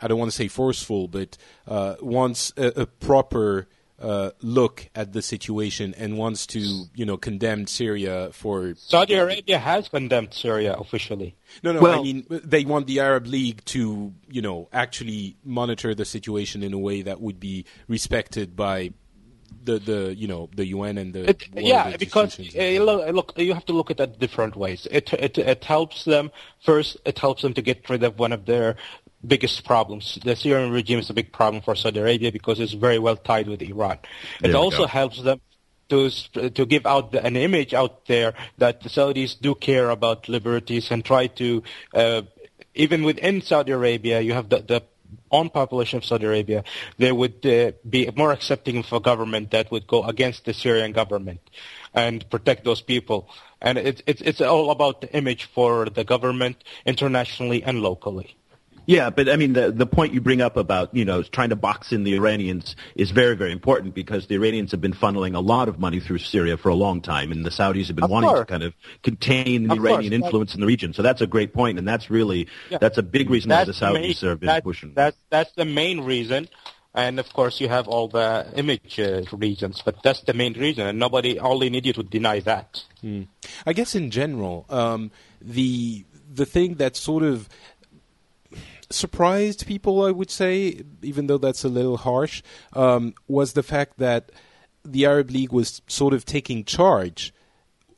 I 0.01 0.09
don't 0.09 0.19
want 0.19 0.31
to 0.31 0.37
say 0.37 0.49
forceful, 0.49 1.09
but 1.09 1.37
uh, 1.67 1.97
wants 2.01 2.53
a, 2.57 2.83
a 2.83 2.87
proper 2.87 3.69
uh, 4.01 4.31
look 4.43 4.91
at 4.95 5.13
the 5.13 5.23
situation 5.23 5.95
and 5.97 6.19
wants 6.19 6.47
to 6.47 6.85
you 6.95 7.05
know 7.07 7.17
condemn 7.17 7.67
Syria 7.67 8.31
for 8.33 8.75
Saudi 8.77 9.15
Arabia 9.15 9.59
has 9.59 9.89
condemned 9.89 10.35
Syria 10.35 10.75
officially. 10.75 11.37
no 11.63 11.73
no 11.73 11.87
I 11.87 12.03
mean 12.03 12.27
they 12.29 12.65
want 12.65 12.87
the 12.87 13.01
Arab 13.01 13.27
League 13.27 13.65
to 13.67 14.13
you 14.29 14.43
know 14.43 14.69
actually 14.73 15.37
monitor 15.45 15.95
the 15.95 16.05
situation 16.05 16.63
in 16.63 16.73
a 16.75 16.79
way 16.79 17.03
that 17.03 17.21
would 17.21 17.41
be 17.41 17.65
respected 17.89 18.55
by 18.55 18.93
the 19.65 19.79
the 19.79 20.15
you 20.15 20.27
know 20.27 20.49
the 20.55 20.67
UN 20.69 20.99
and 20.99 21.13
the 21.13 21.31
It, 21.31 21.49
world 21.55 21.67
yeah, 21.67 21.97
because 21.97 22.39
uh, 22.39 22.63
look, 22.83 23.15
look, 23.15 23.33
you 23.39 23.55
have 23.55 23.67
to 23.67 23.73
look 23.73 23.91
at 23.91 23.97
that 23.99 24.19
different 24.19 24.57
ways. 24.57 24.87
It, 24.91 25.13
it 25.13 25.39
it 25.39 25.65
helps 25.65 26.05
them 26.05 26.31
first. 26.65 26.97
It 27.05 27.19
helps 27.19 27.43
them 27.43 27.55
to 27.55 27.63
get 27.63 27.89
rid 27.91 28.03
of 28.03 28.19
one 28.19 28.33
of 28.33 28.47
their 28.47 28.77
biggest 29.27 29.65
problems. 29.65 30.19
The 30.23 30.37
Syrian 30.37 30.71
regime 30.71 30.99
is 30.99 31.11
a 31.11 31.15
big 31.15 31.33
problem 31.33 31.63
for 31.63 31.75
Saudi 31.75 32.01
Arabia 32.01 32.33
because 32.33 32.61
it's 32.61 32.73
very 32.73 32.99
well 32.99 33.17
tied 33.17 33.49
with 33.49 33.63
Iran. 33.63 33.99
It 34.43 34.55
also 34.55 34.79
go. 34.79 34.87
helps 34.87 35.23
them 35.23 35.41
to 35.89 36.11
to 36.51 36.67
give 36.67 36.87
out 36.87 37.13
the, 37.13 37.25
an 37.25 37.37
image 37.37 37.75
out 37.75 38.07
there 38.07 38.35
that 38.59 38.83
the 38.83 38.89
Saudis 38.89 39.41
do 39.41 39.55
care 39.55 39.91
about 39.91 40.29
liberties 40.29 40.91
and 40.91 41.05
try 41.05 41.29
to 41.29 41.63
uh, 41.95 42.23
even 42.75 43.05
within 43.05 43.41
Saudi 43.43 43.73
Arabia, 43.73 44.21
you 44.21 44.35
have 44.35 44.49
the, 44.49 44.59
the 44.59 44.83
own 45.31 45.51
population 45.51 45.97
of 45.97 46.05
Saudi 46.05 46.27
Arabia, 46.27 46.65
they 46.99 47.11
would 47.11 47.45
uh, 47.47 47.73
be 47.89 48.11
more 48.17 48.33
accepting 48.33 48.79
of 48.79 48.93
a 48.93 49.01
government 49.01 49.51
that 49.51 49.71
would 49.71 49.87
go 49.87 50.05
against 50.05 50.45
the 50.45 50.55
Syrian 50.55 50.93
government 50.93 51.41
and 51.95 52.29
protect 52.31 52.65
those 52.65 52.83
people. 52.83 53.29
And 53.61 53.79
it's 53.79 54.03
it's 54.07 54.21
it's 54.21 54.41
all 54.41 54.71
about 54.71 55.01
the 55.01 55.13
image 55.17 55.45
for 55.45 55.87
the 55.87 56.05
government 56.05 56.63
internationally 56.85 57.63
and 57.63 57.81
locally. 57.81 58.37
Yeah, 58.87 59.11
but 59.11 59.29
I 59.29 59.37
mean, 59.37 59.53
the 59.55 59.73
the 59.73 59.87
point 59.87 60.15
you 60.15 60.21
bring 60.21 60.41
up 60.41 60.57
about 60.57 60.95
you 60.95 61.05
know 61.05 61.23
trying 61.25 61.51
to 61.51 61.57
box 61.57 61.93
in 61.93 62.05
the 62.05 62.15
Iranians 62.15 62.77
is 62.95 63.11
very 63.11 63.35
very 63.37 63.51
important 63.53 63.95
because 63.95 64.29
the 64.29 64.37
Iranians 64.37 64.71
have 64.71 64.81
been 64.81 64.93
funneling 64.93 65.35
a 65.35 65.41
lot 65.41 65.69
of 65.69 65.79
money 65.81 65.99
through 65.99 66.19
Syria 66.19 66.57
for 66.57 66.69
a 66.69 66.75
long 66.75 67.01
time, 67.01 67.33
and 67.33 67.45
the 67.45 67.51
Saudis 67.51 67.89
have 67.89 67.97
been 67.97 68.05
Of 68.05 68.11
wanting 68.11 68.35
to 68.37 68.45
kind 68.45 68.63
of 68.63 68.75
contain 69.03 69.65
the 69.67 69.73
Of 69.75 69.79
Iranian 69.81 70.13
course. 70.13 70.27
influence 70.27 70.55
in 70.55 70.61
the 70.61 70.67
region. 70.67 70.93
So 70.93 71.03
that's 71.03 71.21
a 71.21 71.27
great 71.27 71.53
point, 71.53 71.79
and 71.79 71.87
that's 71.87 72.11
really 72.11 72.47
Yeah. 72.71 72.79
that's 72.79 72.97
a 72.97 73.03
big 73.03 73.29
reason 73.29 73.51
why 73.51 73.65
the 73.65 73.73
That's 73.73 73.81
main- 73.83 74.13
Saudis 74.13 74.21
have 74.29 74.41
been 74.41 74.47
that- 74.47 74.63
pushing. 74.65 74.93
That's 74.95 75.17
that's 75.31 75.53
the 75.55 75.65
main 75.65 76.01
reason. 76.03 76.49
And 76.95 77.21
of 77.21 77.31
course, 77.35 77.61
you 77.61 77.69
have 77.69 77.89
all 77.89 78.09
the 78.09 78.47
image 78.57 78.99
uh, 78.99 79.21
reasons, 79.33 79.83
but 79.85 80.03
that's 80.03 80.23
the 80.23 80.33
main 80.33 80.55
reason, 80.55 80.87
and 80.87 80.99
nobody, 80.99 81.39
only 81.39 81.67
an 81.67 81.75
idiot 81.75 81.99
would 81.99 82.09
deny 82.09 82.41
that. 82.41 82.85
I 83.67 83.73
guess 83.75 83.95
in 83.95 84.11
general, 84.11 84.65
um, 84.71 85.11
the 85.43 86.05
the 86.33 86.47
thing 86.47 86.75
that 86.77 86.97
sort 86.97 87.23
of 87.23 87.49
surprised 88.91 89.67
people, 89.67 90.05
I 90.05 90.11
would 90.11 90.31
say, 90.31 90.83
even 91.03 91.27
though 91.27 91.39
that's 91.39 91.65
a 91.65 91.69
little 91.69 91.97
harsh, 91.97 92.43
um, 92.73 93.15
was 93.29 93.53
the 93.53 93.63
fact 93.63 93.99
that 93.99 94.31
the 94.85 95.07
Arab 95.07 95.31
League 95.31 95.53
was 95.53 95.83
sort 95.87 96.15
of 96.15 96.25
taking 96.25 96.65
charge 96.65 97.33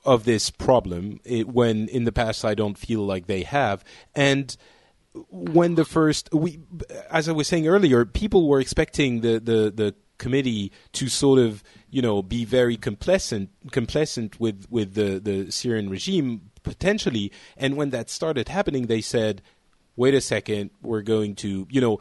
of 0.05 0.25
this 0.25 0.51
problem 0.51 1.21
it, 1.25 1.49
when 1.49 1.89
in 1.89 2.05
the 2.05 2.13
past 2.13 2.45
I 2.45 2.55
don't 2.55 2.79
feel 2.79 3.01
like 3.01 3.27
they 3.27 3.43
have. 3.43 3.85
And 4.15 4.57
when 5.29 5.75
the 5.75 5.85
first 5.85 6.33
we 6.33 6.61
as 7.11 7.29
I 7.29 7.33
was 7.33 7.49
saying 7.49 7.67
earlier, 7.67 8.05
people 8.05 8.49
were 8.49 8.61
expecting 8.61 9.21
the, 9.21 9.39
the, 9.39 9.73
the 9.75 9.95
committee 10.17 10.73
to 10.93 11.09
sort 11.09 11.39
of, 11.39 11.63
you 11.91 12.01
know, 12.01 12.23
be 12.23 12.45
very 12.45 12.77
complacent 12.77 13.51
complacent 13.71 14.41
with, 14.41 14.67
with 14.71 14.95
the, 14.95 15.19
the 15.19 15.51
Syrian 15.51 15.91
regime 15.91 16.51
potentially. 16.63 17.33
And 17.57 17.77
when 17.77 17.91
that 17.91 18.09
started 18.09 18.49
happening 18.49 18.87
they 18.87 19.01
said, 19.01 19.43
Wait 19.99 20.15
a 20.15 20.21
second, 20.21 20.71
we're 20.81 21.03
going 21.03 21.35
to 21.35 21.67
you 21.71 21.81
know 21.81 21.99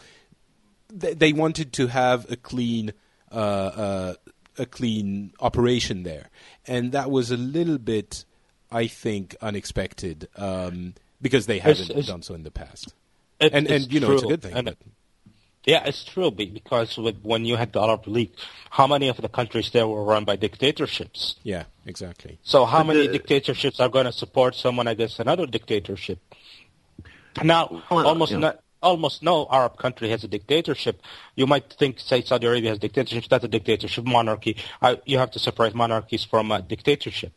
th- 1.01 1.17
they 1.17 1.33
wanted 1.33 1.73
to 1.73 1.88
have 1.88 2.31
a 2.31 2.36
clean 2.36 2.93
uh, 3.31 3.36
uh, 3.36 4.13
a 4.60 4.65
clean 4.67 5.33
operation 5.39 6.03
there, 6.03 6.29
and 6.67 6.91
that 6.91 7.10
was 7.10 7.31
a 7.31 7.38
little 7.38 7.79
bit, 7.79 8.23
I 8.71 8.86
think, 8.86 9.36
unexpected 9.41 10.27
um, 10.38 10.93
because 11.21 11.47
they 11.47 11.57
haven't 11.60 11.89
it's- 11.89 12.05
done 12.07 12.21
so 12.21 12.36
in 12.36 12.43
the 12.43 12.51
past. 12.51 12.93
It- 13.39 13.51
and 13.53 13.67
and 13.67 13.91
you 13.91 13.99
know 13.99 14.12
it's 14.13 14.23
a 14.23 14.27
good 14.27 14.43
thing. 14.43 14.53
And- 14.53 14.65
but- 14.65 14.77
Yeah, 15.65 15.83
it's 15.89 16.05
true 16.05 16.31
because 16.31 16.95
with, 16.97 17.17
when 17.23 17.43
you 17.49 17.57
had 17.57 17.73
the 17.73 17.81
Arab 17.81 18.07
League, 18.07 18.31
how 18.69 18.88
many 18.88 19.10
of 19.10 19.17
the 19.17 19.27
countries 19.27 19.69
there 19.73 19.86
were 19.88 20.03
run 20.13 20.23
by 20.23 20.36
dictatorships? 20.38 21.36
yeah, 21.43 21.63
exactly. 21.86 22.38
So 22.43 22.63
how 22.65 22.79
But 22.83 22.88
many 22.93 23.07
the- 23.07 23.13
dictatorships 23.17 23.79
are 23.81 23.89
going 23.89 24.05
to 24.05 24.13
support 24.13 24.55
someone 24.55 24.88
against 24.88 25.19
another 25.19 25.45
dictatorship? 25.47 26.19
Now, 27.43 27.84
Well, 27.89 28.08
almost 28.08 28.32
know. 28.32 28.39
not, 28.39 28.60
almost 28.82 29.23
no 29.23 29.47
Arab 29.52 29.78
country 29.78 30.10
has 30.10 30.23
a 30.23 30.28
dictatorship. 30.28 31.02
You 31.36 31.47
might 31.47 31.73
think, 31.80 32.00
say, 32.00 32.21
Saudi 32.21 32.47
Arabia 32.47 32.69
has 32.71 32.80
dictatorship. 32.80 33.30
That's 33.30 33.43
a 33.43 33.47
dictatorship 33.47 34.06
monarchy. 34.06 34.58
I, 34.82 35.00
you 35.06 35.17
have 35.17 35.32
to 35.32 35.39
separate 35.39 35.76
monarchies 35.76 36.23
from 36.23 36.52
a 36.52 36.62
dictatorship. 36.62 37.34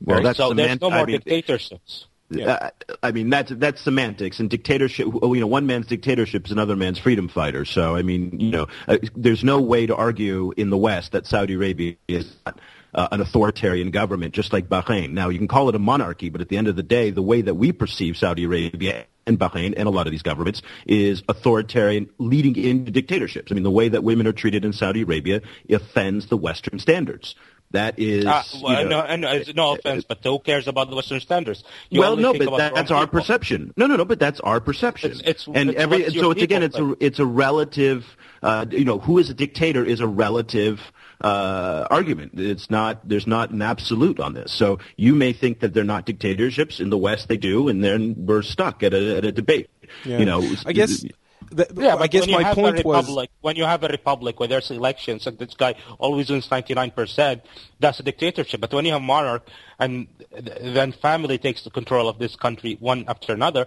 well, 0.00 0.22
that's 0.22 0.38
so 0.38 0.52
there's 0.52 0.80
no 0.80 0.90
more 0.90 1.00
I 1.00 1.04
mean, 1.04 1.20
dictatorships. 1.20 2.06
Uh, 2.34 2.70
I 3.02 3.12
mean 3.12 3.30
that's 3.30 3.52
that's 3.56 3.82
semantics 3.82 4.40
and 4.40 4.50
dictatorship. 4.50 5.06
You 5.06 5.40
know, 5.40 5.46
one 5.46 5.66
man's 5.66 5.86
dictatorship 5.86 6.46
is 6.46 6.52
another 6.52 6.74
man's 6.74 6.98
freedom 6.98 7.28
fighter. 7.28 7.64
So 7.64 7.94
I 7.94 8.02
mean, 8.02 8.40
you 8.40 8.50
know, 8.50 8.66
uh, 8.88 8.96
there's 9.14 9.44
no 9.44 9.60
way 9.60 9.86
to 9.86 9.94
argue 9.94 10.52
in 10.56 10.70
the 10.70 10.76
West 10.76 11.12
that 11.12 11.26
Saudi 11.26 11.54
Arabia 11.54 11.94
is 12.08 12.34
not 12.44 12.58
uh, 12.94 13.08
an 13.10 13.20
authoritarian 13.20 13.90
government, 13.90 14.34
just 14.34 14.52
like 14.52 14.68
Bahrain. 14.68 15.10
Now 15.12 15.28
you 15.28 15.38
can 15.38 15.48
call 15.48 15.68
it 15.68 15.74
a 15.74 15.78
monarchy, 15.78 16.28
but 16.28 16.40
at 16.40 16.48
the 16.48 16.56
end 16.56 16.68
of 16.68 16.76
the 16.76 16.82
day, 16.82 17.10
the 17.10 17.22
way 17.22 17.42
that 17.42 17.54
we 17.54 17.72
perceive 17.72 18.16
Saudi 18.16 18.44
Arabia 18.44 19.06
and 19.26 19.38
Bahrain 19.38 19.74
and 19.76 19.86
a 19.88 19.90
lot 19.90 20.06
of 20.06 20.10
these 20.10 20.22
governments 20.22 20.62
is 20.86 21.22
authoritarian, 21.28 22.08
leading 22.18 22.56
into 22.56 22.90
dictatorships. 22.92 23.50
I 23.50 23.54
mean, 23.54 23.64
the 23.64 23.70
way 23.70 23.88
that 23.88 24.04
women 24.04 24.26
are 24.26 24.32
treated 24.32 24.64
in 24.64 24.72
Saudi 24.72 25.02
Arabia 25.02 25.40
offends 25.68 26.26
the 26.28 26.36
Western 26.36 26.78
standards. 26.78 27.34
That 27.70 27.98
is, 27.98 28.24
Uh, 28.24 28.42
you 28.52 28.60
know, 28.68 28.84
no, 28.84 29.00
and, 29.00 29.24
uh, 29.24 29.38
no 29.56 29.74
offense, 29.74 30.04
but 30.04 30.18
who 30.22 30.38
cares 30.38 30.68
about 30.68 30.90
the 30.90 30.96
Western 30.96 31.18
standards? 31.18 31.64
You 31.90 32.00
well, 32.00 32.14
no, 32.14 32.32
but 32.32 32.42
your 32.42 32.58
that's 32.58 32.92
our 32.92 33.06
people. 33.06 33.20
perception. 33.20 33.72
No, 33.76 33.86
no, 33.88 33.96
no, 33.96 34.04
but 34.04 34.20
that's 34.20 34.38
our 34.40 34.60
perception. 34.60 35.10
It's- 35.10 35.28
it's- 35.28 35.48
and 35.52 35.70
it's 35.70 35.80
every 35.80 36.08
so 36.10 36.30
it's 36.30 36.42
again, 36.42 36.62
it's 36.62 36.78
a 36.78 36.94
it's 37.00 37.18
a 37.18 37.26
relative. 37.26 38.04
Uh, 38.44 38.66
you 38.70 38.84
know, 38.84 38.98
who 38.98 39.18
is 39.18 39.30
a 39.30 39.34
dictator 39.34 39.82
is 39.84 40.00
a 40.00 40.06
relative 40.06 40.78
uh, 41.20 41.86
argument. 41.90 42.32
It's 42.38 42.70
not 42.70 43.08
there's 43.08 43.26
not 43.26 43.50
an 43.50 43.62
absolute 43.62 44.20
on 44.20 44.34
this. 44.34 44.52
So 44.52 44.78
you 44.96 45.14
may 45.14 45.32
think 45.32 45.60
that 45.60 45.74
they're 45.74 45.84
not 45.84 46.06
dictatorships 46.06 46.80
in 46.80 46.90
the 46.90 46.98
West, 46.98 47.28
they 47.28 47.36
do, 47.36 47.68
and 47.68 47.82
then 47.82 48.14
we're 48.26 48.42
stuck 48.42 48.82
at 48.82 48.94
a 48.94 49.16
at 49.16 49.24
a 49.24 49.32
debate. 49.32 49.70
Yeah. 50.04 50.18
You 50.18 50.24
know, 50.24 50.54
I 50.66 50.72
guess 50.72 51.04
The, 51.50 51.68
Yeah, 51.76 51.96
I 51.96 52.06
guess 52.06 52.22
when 52.22 52.30
you 52.30 52.36
my 52.36 52.42
have 52.44 52.54
point 52.56 52.80
a 52.80 52.82
was 52.82 53.04
republic, 53.04 53.30
when 53.40 53.56
you 53.56 53.64
have 53.64 53.82
a 53.84 53.88
republic 53.88 54.40
where 54.40 54.48
there's 54.48 54.70
elections 54.70 55.26
and 55.26 55.38
this 55.38 55.54
guy 55.54 55.74
always 55.98 56.30
wins 56.30 56.48
99%, 56.48 57.42
that's 57.78 58.00
a 58.00 58.02
dictatorship. 58.02 58.60
But 58.60 58.72
when 58.72 58.84
you 58.84 58.92
have 58.92 59.02
a 59.02 59.04
monarch 59.04 59.46
and 59.78 60.08
then 60.30 60.92
family 60.92 61.38
takes 61.38 61.62
the 61.62 61.70
control 61.70 62.08
of 62.08 62.18
this 62.18 62.34
country 62.36 62.76
one 62.80 63.04
after 63.08 63.32
another, 63.32 63.66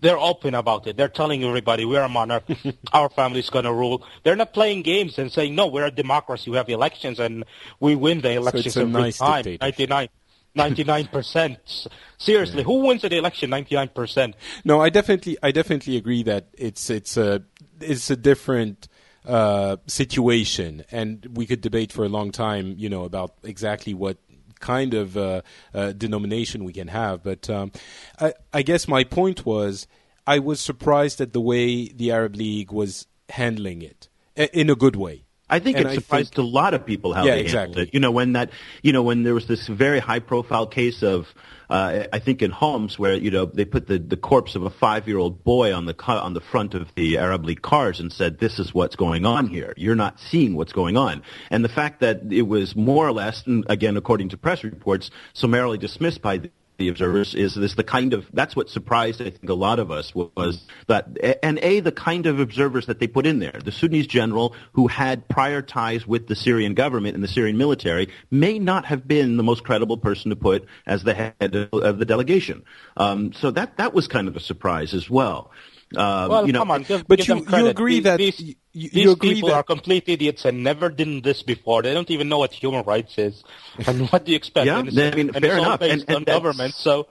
they're 0.00 0.18
open 0.18 0.54
about 0.54 0.86
it. 0.86 0.96
They're 0.96 1.08
telling 1.08 1.44
everybody 1.44 1.84
we're 1.84 2.02
a 2.02 2.08
monarch, 2.08 2.44
our 2.92 3.08
family's 3.08 3.50
going 3.50 3.64
to 3.64 3.72
rule. 3.72 4.04
They're 4.24 4.36
not 4.36 4.52
playing 4.52 4.82
games 4.82 5.18
and 5.18 5.30
saying 5.30 5.54
no, 5.54 5.66
we're 5.68 5.86
a 5.86 5.90
democracy. 5.90 6.50
We 6.50 6.56
have 6.56 6.68
elections 6.68 7.20
and 7.20 7.44
we 7.80 7.94
win 7.94 8.20
the 8.20 8.32
elections 8.32 8.76
a 8.76 8.80
every 8.80 8.92
nice 8.92 9.18
time. 9.18 9.44
99. 9.60 10.08
99%. 10.56 11.88
Seriously, 12.18 12.62
who 12.62 12.86
wins 12.86 13.02
the 13.02 13.16
election 13.16 13.50
99%? 13.50 14.34
No, 14.64 14.80
I 14.80 14.90
definitely, 14.90 15.36
I 15.42 15.50
definitely 15.50 15.96
agree 15.96 16.22
that 16.24 16.48
it's 16.52 16.90
it's 16.90 17.16
a 17.16 17.42
it's 17.80 18.10
a 18.10 18.16
different 18.16 18.88
uh, 19.26 19.76
situation, 19.86 20.84
and 20.90 21.26
we 21.34 21.46
could 21.46 21.60
debate 21.60 21.92
for 21.92 22.04
a 22.04 22.08
long 22.08 22.32
time, 22.32 22.74
you 22.76 22.88
know, 22.88 23.04
about 23.04 23.34
exactly 23.42 23.94
what 23.94 24.18
kind 24.60 24.94
of 24.94 25.16
uh, 25.16 25.42
uh, 25.74 25.92
denomination 25.92 26.64
we 26.64 26.72
can 26.72 26.88
have. 26.88 27.22
But 27.22 27.50
um, 27.50 27.72
I, 28.18 28.32
I 28.52 28.62
guess 28.62 28.88
my 28.88 29.04
point 29.04 29.44
was, 29.44 29.86
I 30.26 30.38
was 30.38 30.60
surprised 30.60 31.20
at 31.20 31.32
the 31.32 31.40
way 31.40 31.88
the 31.88 32.12
Arab 32.12 32.36
League 32.36 32.72
was 32.72 33.06
handling 33.30 33.82
it 33.82 34.08
in 34.36 34.70
a 34.70 34.74
good 34.74 34.96
way. 34.96 35.24
I 35.52 35.58
think 35.58 35.76
And 35.76 35.86
it 35.86 35.90
I 35.90 35.94
surprised 35.96 36.34
think- 36.34 36.46
a 36.46 36.50
lot 36.50 36.72
of 36.74 36.84
people 36.86 37.12
how 37.12 37.24
Yeah, 37.24 37.32
they 37.36 37.44
handled 37.44 37.46
exactly. 37.46 37.82
it. 37.84 37.90
You 37.94 38.00
know, 38.00 38.10
when 38.10 38.32
that, 38.32 38.50
you 38.82 38.92
know, 38.92 39.02
when 39.02 39.22
there 39.22 39.34
was 39.34 39.46
this 39.46 39.66
very 39.68 40.00
high-profile 40.00 40.66
case 40.68 41.02
of, 41.02 41.26
uh, 41.68 42.04
I 42.12 42.18
think 42.18 42.42
in 42.42 42.50
Homs, 42.50 42.98
where 42.98 43.14
you 43.14 43.30
know 43.30 43.44
they 43.46 43.64
put 43.64 43.86
the, 43.86 43.98
the 43.98 44.16
corpse 44.16 44.54
of 44.56 44.62
a 44.64 44.70
five-year-old 44.70 45.44
boy 45.44 45.74
on 45.74 45.84
the 45.86 45.94
on 46.06 46.32
the 46.34 46.40
front 46.40 46.74
of 46.74 46.88
the 46.96 47.18
Arab 47.18 47.44
League 47.44 47.62
cars 47.62 48.00
and 48.00 48.12
said, 48.12 48.38
"This 48.38 48.58
is 48.58 48.74
what's 48.74 48.96
going 48.96 49.24
on 49.24 49.46
here. 49.46 49.72
You're 49.76 49.94
not 50.06 50.18
seeing 50.20 50.54
what's 50.56 50.72
going 50.72 50.96
on." 50.96 51.22
And 51.50 51.64
the 51.64 51.68
fact 51.70 52.00
that 52.00 52.20
it 52.30 52.42
was 52.48 52.74
more 52.74 53.06
or 53.06 53.12
less, 53.12 53.46
and 53.46 53.64
again 53.68 53.96
according 53.96 54.30
to 54.30 54.36
press 54.36 54.64
reports, 54.64 55.10
summarily 55.34 55.78
dismissed 55.78 56.20
by 56.22 56.38
the 56.38 56.50
the 56.78 56.88
observers 56.88 57.34
is 57.34 57.54
this 57.54 57.74
the 57.74 57.84
kind 57.84 58.12
of 58.12 58.26
that's 58.32 58.56
what 58.56 58.68
surprised 58.68 59.20
I 59.20 59.30
think 59.30 59.48
a 59.48 59.54
lot 59.54 59.78
of 59.78 59.90
us 59.90 60.14
was 60.14 60.64
that 60.88 61.16
and 61.42 61.58
a 61.60 61.80
the 61.80 61.92
kind 61.92 62.26
of 62.26 62.40
observers 62.40 62.86
that 62.86 62.98
they 62.98 63.06
put 63.06 63.26
in 63.26 63.38
there. 63.38 63.58
The 63.64 63.72
Sudanese 63.72 64.06
general 64.06 64.54
who 64.72 64.88
had 64.88 65.28
prior 65.28 65.62
ties 65.62 66.06
with 66.06 66.26
the 66.26 66.34
Syrian 66.34 66.74
government 66.74 67.14
and 67.14 67.22
the 67.22 67.28
Syrian 67.28 67.56
military 67.56 68.08
may 68.30 68.58
not 68.58 68.86
have 68.86 69.06
been 69.06 69.36
the 69.36 69.42
most 69.42 69.64
credible 69.64 69.98
person 69.98 70.30
to 70.30 70.36
put 70.36 70.66
as 70.86 71.04
the 71.04 71.14
head 71.14 71.54
of, 71.54 71.68
of 71.72 71.98
the 71.98 72.04
delegation. 72.04 72.64
Um, 72.96 73.32
so 73.32 73.50
that 73.50 73.76
that 73.76 73.94
was 73.94 74.08
kind 74.08 74.28
of 74.28 74.36
a 74.36 74.40
surprise 74.40 74.94
as 74.94 75.08
well 75.08 75.50
um, 75.96 76.28
Well, 76.30 76.46
you 76.46 76.52
know 76.52 76.60
come 76.60 76.70
on, 76.70 76.84
but 77.08 77.18
give 77.18 77.28
you- 77.28 77.46
you 77.50 77.66
agree 77.68 77.94
these, 77.96 78.04
that- 78.04 78.18
these, 78.18 78.40
you- 78.40 78.54
you 78.72 78.88
these 78.90 79.12
agree 79.12 79.34
people 79.34 79.48
that- 79.50 79.56
are 79.56 79.62
complete 79.62 80.04
idiots 80.08 80.44
and 80.44 80.62
never 80.64 80.88
did 80.88 81.22
this 81.22 81.42
before. 81.42 81.82
They 81.82 81.92
don't 81.94 82.10
even 82.10 82.28
know 82.28 82.38
what 82.38 82.52
human 82.52 82.84
rights 82.84 83.18
is. 83.18 83.42
And 83.86 84.08
what 84.10 84.24
do 84.24 84.32
you 84.32 84.36
expect? 84.36 84.66
Yeah, 84.66 84.78
and 84.80 84.88
it's, 84.88 84.96
I 84.98 85.10
mean, 85.16 85.30
and 85.34 85.44
fair 85.44 85.58
enough. 85.58 85.80
based 85.80 85.92
And- 85.92 86.04
and 86.08 86.16
on 86.18 86.24
government. 86.24 86.74
So, 86.74 87.08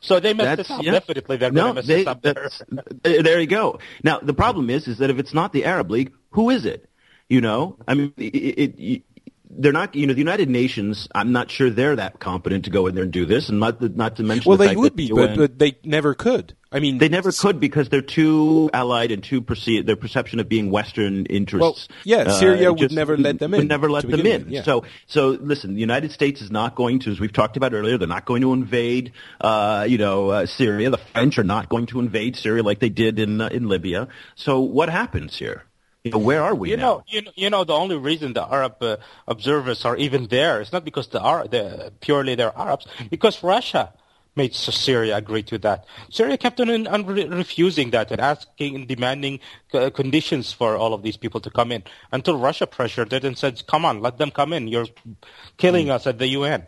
so 0.00 0.20
they 0.20 0.34
messed 0.34 0.58
this 0.58 0.70
up. 0.70 0.82
yeah. 0.82 0.92
Definitely, 0.92 1.36
they're 1.38 1.50
no, 1.50 1.72
going 1.72 1.74
to 1.74 1.80
mess 1.80 1.86
they, 1.86 1.98
this 2.04 2.06
up. 2.06 2.22
there. 2.22 3.22
there 3.22 3.40
you 3.40 3.46
go. 3.46 3.78
Now 4.02 4.18
the 4.20 4.34
problem 4.34 4.68
is, 4.70 4.86
is 4.88 4.98
that 4.98 5.10
if 5.10 5.18
it's 5.18 5.32
not 5.34 5.52
the 5.52 5.64
Arab 5.64 5.90
League, 5.90 6.12
who 6.30 6.50
is 6.50 6.64
it? 6.66 6.88
You 7.28 7.40
know, 7.40 7.78
I 7.88 7.94
mean, 7.94 8.12
it, 8.18 8.74
it, 8.78 9.02
they're 9.56 9.72
not. 9.72 9.94
You 9.94 10.06
know, 10.06 10.12
the 10.12 10.18
United 10.18 10.48
Nations. 10.48 11.08
I'm 11.14 11.32
not 11.32 11.50
sure 11.50 11.70
they're 11.70 11.96
that 11.96 12.20
competent 12.20 12.64
to 12.64 12.70
go 12.70 12.86
in 12.86 12.94
there 12.94 13.04
and 13.04 13.12
do 13.12 13.26
this, 13.26 13.48
and 13.48 13.60
not 13.60 13.80
not 13.96 14.16
to 14.16 14.22
mention. 14.22 14.48
Well, 14.48 14.58
the 14.58 14.68
they 14.68 14.76
would 14.76 14.96
be, 14.96 15.08
the 15.08 15.14
but, 15.14 15.30
UN 15.30 15.36
but 15.36 15.58
they 15.58 15.78
never 15.84 16.14
could. 16.14 16.54
I 16.74 16.80
mean, 16.80 16.98
they 16.98 17.08
never 17.08 17.30
could 17.30 17.60
because 17.60 17.88
they're 17.88 18.02
too 18.02 18.68
allied 18.72 19.12
and 19.12 19.22
too 19.22 19.40
perceived. 19.40 19.86
Their 19.86 19.94
perception 19.94 20.40
of 20.40 20.48
being 20.48 20.72
Western 20.72 21.24
interests. 21.26 21.88
Well, 21.88 21.96
yeah, 22.02 22.32
Syria 22.32 22.72
would 22.72 22.80
just 22.80 22.94
never 22.94 23.16
let 23.16 23.38
them 23.38 23.54
in 23.54 23.60
Would 23.60 23.68
never 23.68 23.88
let 23.88 24.02
them 24.02 24.26
in. 24.26 24.44
with, 24.44 24.48
yeah. 24.48 24.64
So, 24.64 24.84
so 25.06 25.28
listen, 25.28 25.74
the 25.74 25.80
United 25.80 26.10
States 26.10 26.42
is 26.42 26.50
not 26.50 26.74
going 26.74 26.98
to, 27.00 27.12
as 27.12 27.20
we've 27.20 27.32
talked 27.32 27.56
about 27.56 27.74
earlier, 27.74 27.96
they're 27.96 28.08
not 28.08 28.24
going 28.24 28.42
to 28.42 28.52
invade, 28.52 29.12
uh, 29.40 29.86
you 29.88 29.98
know, 29.98 30.30
uh, 30.30 30.46
Syria. 30.46 30.90
The 30.90 30.98
French 30.98 31.38
are 31.38 31.44
not 31.44 31.68
going 31.68 31.86
to 31.86 32.00
invade 32.00 32.34
Syria 32.34 32.64
like 32.64 32.80
they 32.80 32.88
did 32.88 33.20
in 33.20 33.40
uh, 33.40 33.48
in 33.48 33.68
Libya. 33.68 34.08
So, 34.34 34.58
what 34.60 34.88
happens 34.88 35.36
here? 35.38 35.62
You 36.04 36.12
know, 36.12 36.18
where 36.18 36.42
are 36.42 36.54
we 36.56 36.70
You 36.70 36.76
now? 36.76 36.82
know, 36.82 37.04
you 37.08 37.22
know, 37.22 37.32
you 37.36 37.50
know, 37.50 37.64
the 37.64 37.74
only 37.74 37.96
reason 37.96 38.34
the 38.34 38.42
Arab 38.44 38.82
uh, 38.82 38.98
observers 39.28 39.86
are 39.86 39.96
even 39.96 40.28
there 40.28 40.60
is 40.60 40.72
not 40.72 40.84
because 40.84 41.08
the, 41.08 41.20
Ar- 41.20 41.48
the 41.48 41.92
purely 42.00 42.34
they're 42.34 42.56
Arabs, 42.58 42.88
because 43.10 43.42
Russia 43.44 43.94
made 44.36 44.54
Syria 44.54 45.16
agree 45.18 45.44
to 45.44 45.58
that. 45.60 45.86
Syria 46.10 46.38
kept 46.38 46.60
on, 46.60 46.88
on 46.88 47.06
re- 47.06 47.28
refusing 47.28 47.90
that 47.92 48.10
and 48.12 48.20
asking 48.20 48.74
and 48.76 48.88
demanding 48.88 49.40
uh, 49.74 49.90
conditions 49.90 50.52
for 50.52 50.76
all 50.76 50.94
of 50.94 51.04
these 51.04 51.16
people 51.18 51.40
to 51.40 51.50
come 51.50 51.72
in 51.72 51.84
until 52.12 52.38
Russia 52.38 52.66
pressured 52.66 53.12
it 53.12 53.24
and 53.24 53.38
said, 53.38 53.66
"Come 53.68 53.84
on, 53.86 54.00
let 54.02 54.18
them 54.18 54.32
come 54.32 54.52
in. 54.54 54.68
You're 54.68 54.88
killing 55.58 55.90
us 55.90 56.06
at 56.08 56.18
the 56.18 56.28
UN." 56.28 56.66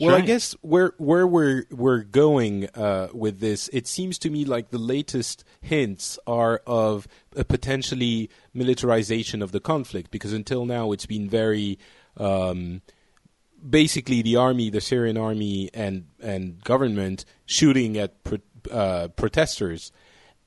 Well, 0.00 0.14
I 0.14 0.20
guess 0.20 0.52
where 0.60 0.94
where 0.98 1.26
we're 1.26 1.66
we're 1.70 2.02
going 2.02 2.68
uh, 2.74 3.08
with 3.12 3.40
this, 3.40 3.68
it 3.72 3.86
seems 3.86 4.18
to 4.20 4.30
me 4.30 4.44
like 4.44 4.70
the 4.70 4.78
latest 4.78 5.44
hints 5.60 6.18
are 6.26 6.62
of 6.66 7.06
a 7.36 7.44
potentially 7.44 8.30
militarization 8.52 9.42
of 9.42 9.52
the 9.52 9.60
conflict, 9.60 10.10
because 10.10 10.32
until 10.32 10.66
now 10.66 10.92
it's 10.92 11.06
been 11.06 11.28
very 11.28 11.78
um, 12.16 12.82
basically 13.68 14.22
the 14.22 14.36
army, 14.36 14.70
the 14.70 14.80
Syrian 14.80 15.16
army, 15.16 15.70
and 15.74 16.06
and 16.20 16.62
government 16.62 17.24
shooting 17.46 17.96
at 17.96 18.22
pro- 18.24 18.38
uh, 18.70 19.08
protesters. 19.08 19.92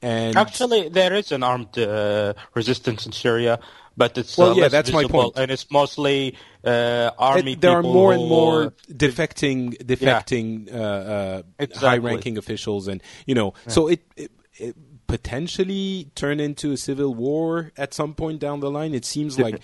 And 0.02 0.36
Actually, 0.38 0.90
there 0.90 1.14
is 1.16 1.32
an 1.32 1.42
armed 1.42 1.78
uh, 1.78 2.36
resistance 2.54 3.08
in 3.08 3.12
Syria, 3.12 3.60
but 3.98 4.18
it's 4.18 4.38
Well, 4.38 4.52
uh, 4.52 4.56
yeah, 4.56 4.68
that's 4.70 4.92
my 4.92 5.04
point. 5.04 5.34
and 5.38 5.50
it's 5.52 5.70
mostly 5.72 6.38
uh, 6.64 7.10
army. 7.18 7.54
It- 7.54 7.62
there 7.62 7.72
are 7.72 7.82
people 7.82 7.94
more 7.94 8.14
and 8.14 8.28
more 8.30 8.74
defecting 8.92 9.76
defecting 9.84 10.74
uh, 10.74 10.78
uh, 10.78 11.42
Exactly. 11.60 11.90
high-ranking 11.90 12.38
officials, 12.38 12.88
and 12.88 13.02
you 13.26 13.36
know, 13.36 13.54
so 13.68 13.88
it, 13.88 14.06
it, 14.16 14.32
it 14.56 14.76
potentially 15.08 16.12
turn 16.16 16.40
into 16.40 16.72
a 16.72 16.78
civil 16.78 17.14
war 17.14 17.72
at 17.78 17.94
some 17.94 18.14
point 18.14 18.40
down 18.40 18.60
the 18.60 18.70
line. 18.72 18.94
It 18.94 19.06
seems 19.06 19.40
like, 19.40 19.60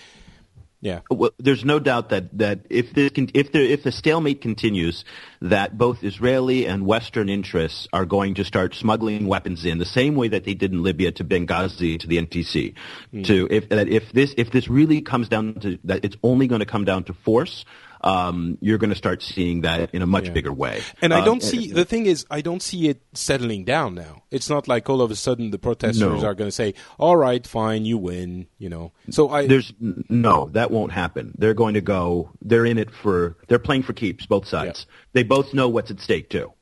yeah, 0.84 1.00
Well, 1.10 1.30
there's 1.38 1.64
no 1.64 1.78
doubt 1.78 2.10
that, 2.10 2.36
that 2.36 2.66
if 2.68 2.92
this 2.92 3.10
con- 3.10 3.30
if 3.32 3.52
the 3.52 3.72
if 3.72 3.84
the 3.84 3.90
stalemate 3.90 4.42
continues, 4.42 5.06
that 5.40 5.78
both 5.78 6.04
Israeli 6.04 6.66
and 6.66 6.84
Western 6.84 7.30
interests 7.30 7.88
are 7.94 8.04
going 8.04 8.34
to 8.34 8.44
start 8.44 8.74
smuggling 8.74 9.26
weapons 9.26 9.64
in 9.64 9.78
the 9.78 9.86
same 9.86 10.14
way 10.14 10.28
that 10.28 10.44
they 10.44 10.52
did 10.52 10.72
in 10.72 10.82
Libya 10.82 11.10
to 11.12 11.24
Benghazi 11.24 11.98
to 12.00 12.06
the 12.06 12.18
NTC. 12.18 12.74
Hmm. 13.12 13.22
To 13.22 13.48
if 13.50 13.70
that 13.70 13.88
if 13.88 14.12
this 14.12 14.34
if 14.36 14.50
this 14.50 14.68
really 14.68 15.00
comes 15.00 15.30
down 15.30 15.54
to 15.60 15.78
that, 15.84 16.04
it's 16.04 16.16
only 16.22 16.48
going 16.48 16.60
to 16.60 16.66
come 16.66 16.84
down 16.84 17.04
to 17.04 17.14
force. 17.14 17.64
Um, 18.04 18.58
you're 18.60 18.76
going 18.78 18.90
to 18.90 18.96
start 18.96 19.22
seeing 19.22 19.62
that 19.62 19.94
in 19.94 20.02
a 20.02 20.06
much 20.06 20.26
Yeah. 20.26 20.32
bigger 20.32 20.52
way. 20.52 20.82
And 21.00 21.14
I 21.14 21.20
Um, 21.20 21.24
don't 21.24 21.42
see 21.42 21.72
the 21.72 21.86
thing 21.86 22.04
is 22.04 22.26
I 22.30 22.42
don't 22.42 22.62
see 22.62 22.88
it 22.88 23.00
settling 23.14 23.64
down 23.64 23.94
now. 23.94 24.22
It's 24.30 24.50
not 24.50 24.68
like 24.68 24.90
all 24.90 25.00
of 25.00 25.10
a 25.10 25.16
sudden 25.16 25.50
the 25.52 25.58
protesters 25.58 26.00
No. 26.22 26.28
are 26.28 26.34
going 26.34 26.48
to 26.48 26.52
say, 26.62 26.74
"All 26.98 27.16
right, 27.16 27.46
fine, 27.46 27.86
you 27.86 27.96
win," 27.96 28.46
you 28.58 28.68
know. 28.68 28.92
So 29.10 29.30
I 29.30 29.46
There's 29.46 29.72
no, 30.10 30.50
that 30.52 30.70
won't 30.70 30.92
happen. 30.92 31.32
They're 31.38 31.54
going 31.54 31.74
to 31.74 31.80
go. 31.80 32.30
They're 32.42 32.66
in 32.66 32.76
it 32.78 32.90
for. 32.90 33.36
They're 33.48 33.58
playing 33.58 33.84
for 33.84 33.94
keeps. 33.94 34.26
Both 34.26 34.46
sides. 34.48 34.86
They 35.14 35.22
both 35.22 35.54
know 35.54 35.68
what's 35.70 35.90
at 35.90 36.00
stake 36.00 36.28
too. 36.28 36.52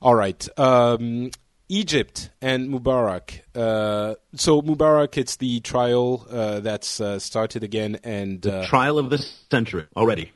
All 0.00 0.14
right. 0.14 0.48
Um, 0.58 1.30
Egypt 1.68 2.30
and 2.40 2.70
Mubarak. 2.70 3.40
Uh, 3.54 4.14
so 4.34 4.62
Mubarak, 4.62 5.18
it's 5.18 5.36
the 5.36 5.60
trial 5.60 6.26
uh, 6.30 6.60
that's 6.60 7.00
uh, 7.00 7.18
started 7.18 7.64
again 7.64 7.98
and 8.04 8.46
uh, 8.46 8.64
Trial 8.66 8.98
of 8.98 9.10
the 9.10 9.18
century 9.50 9.84
already. 9.96 10.30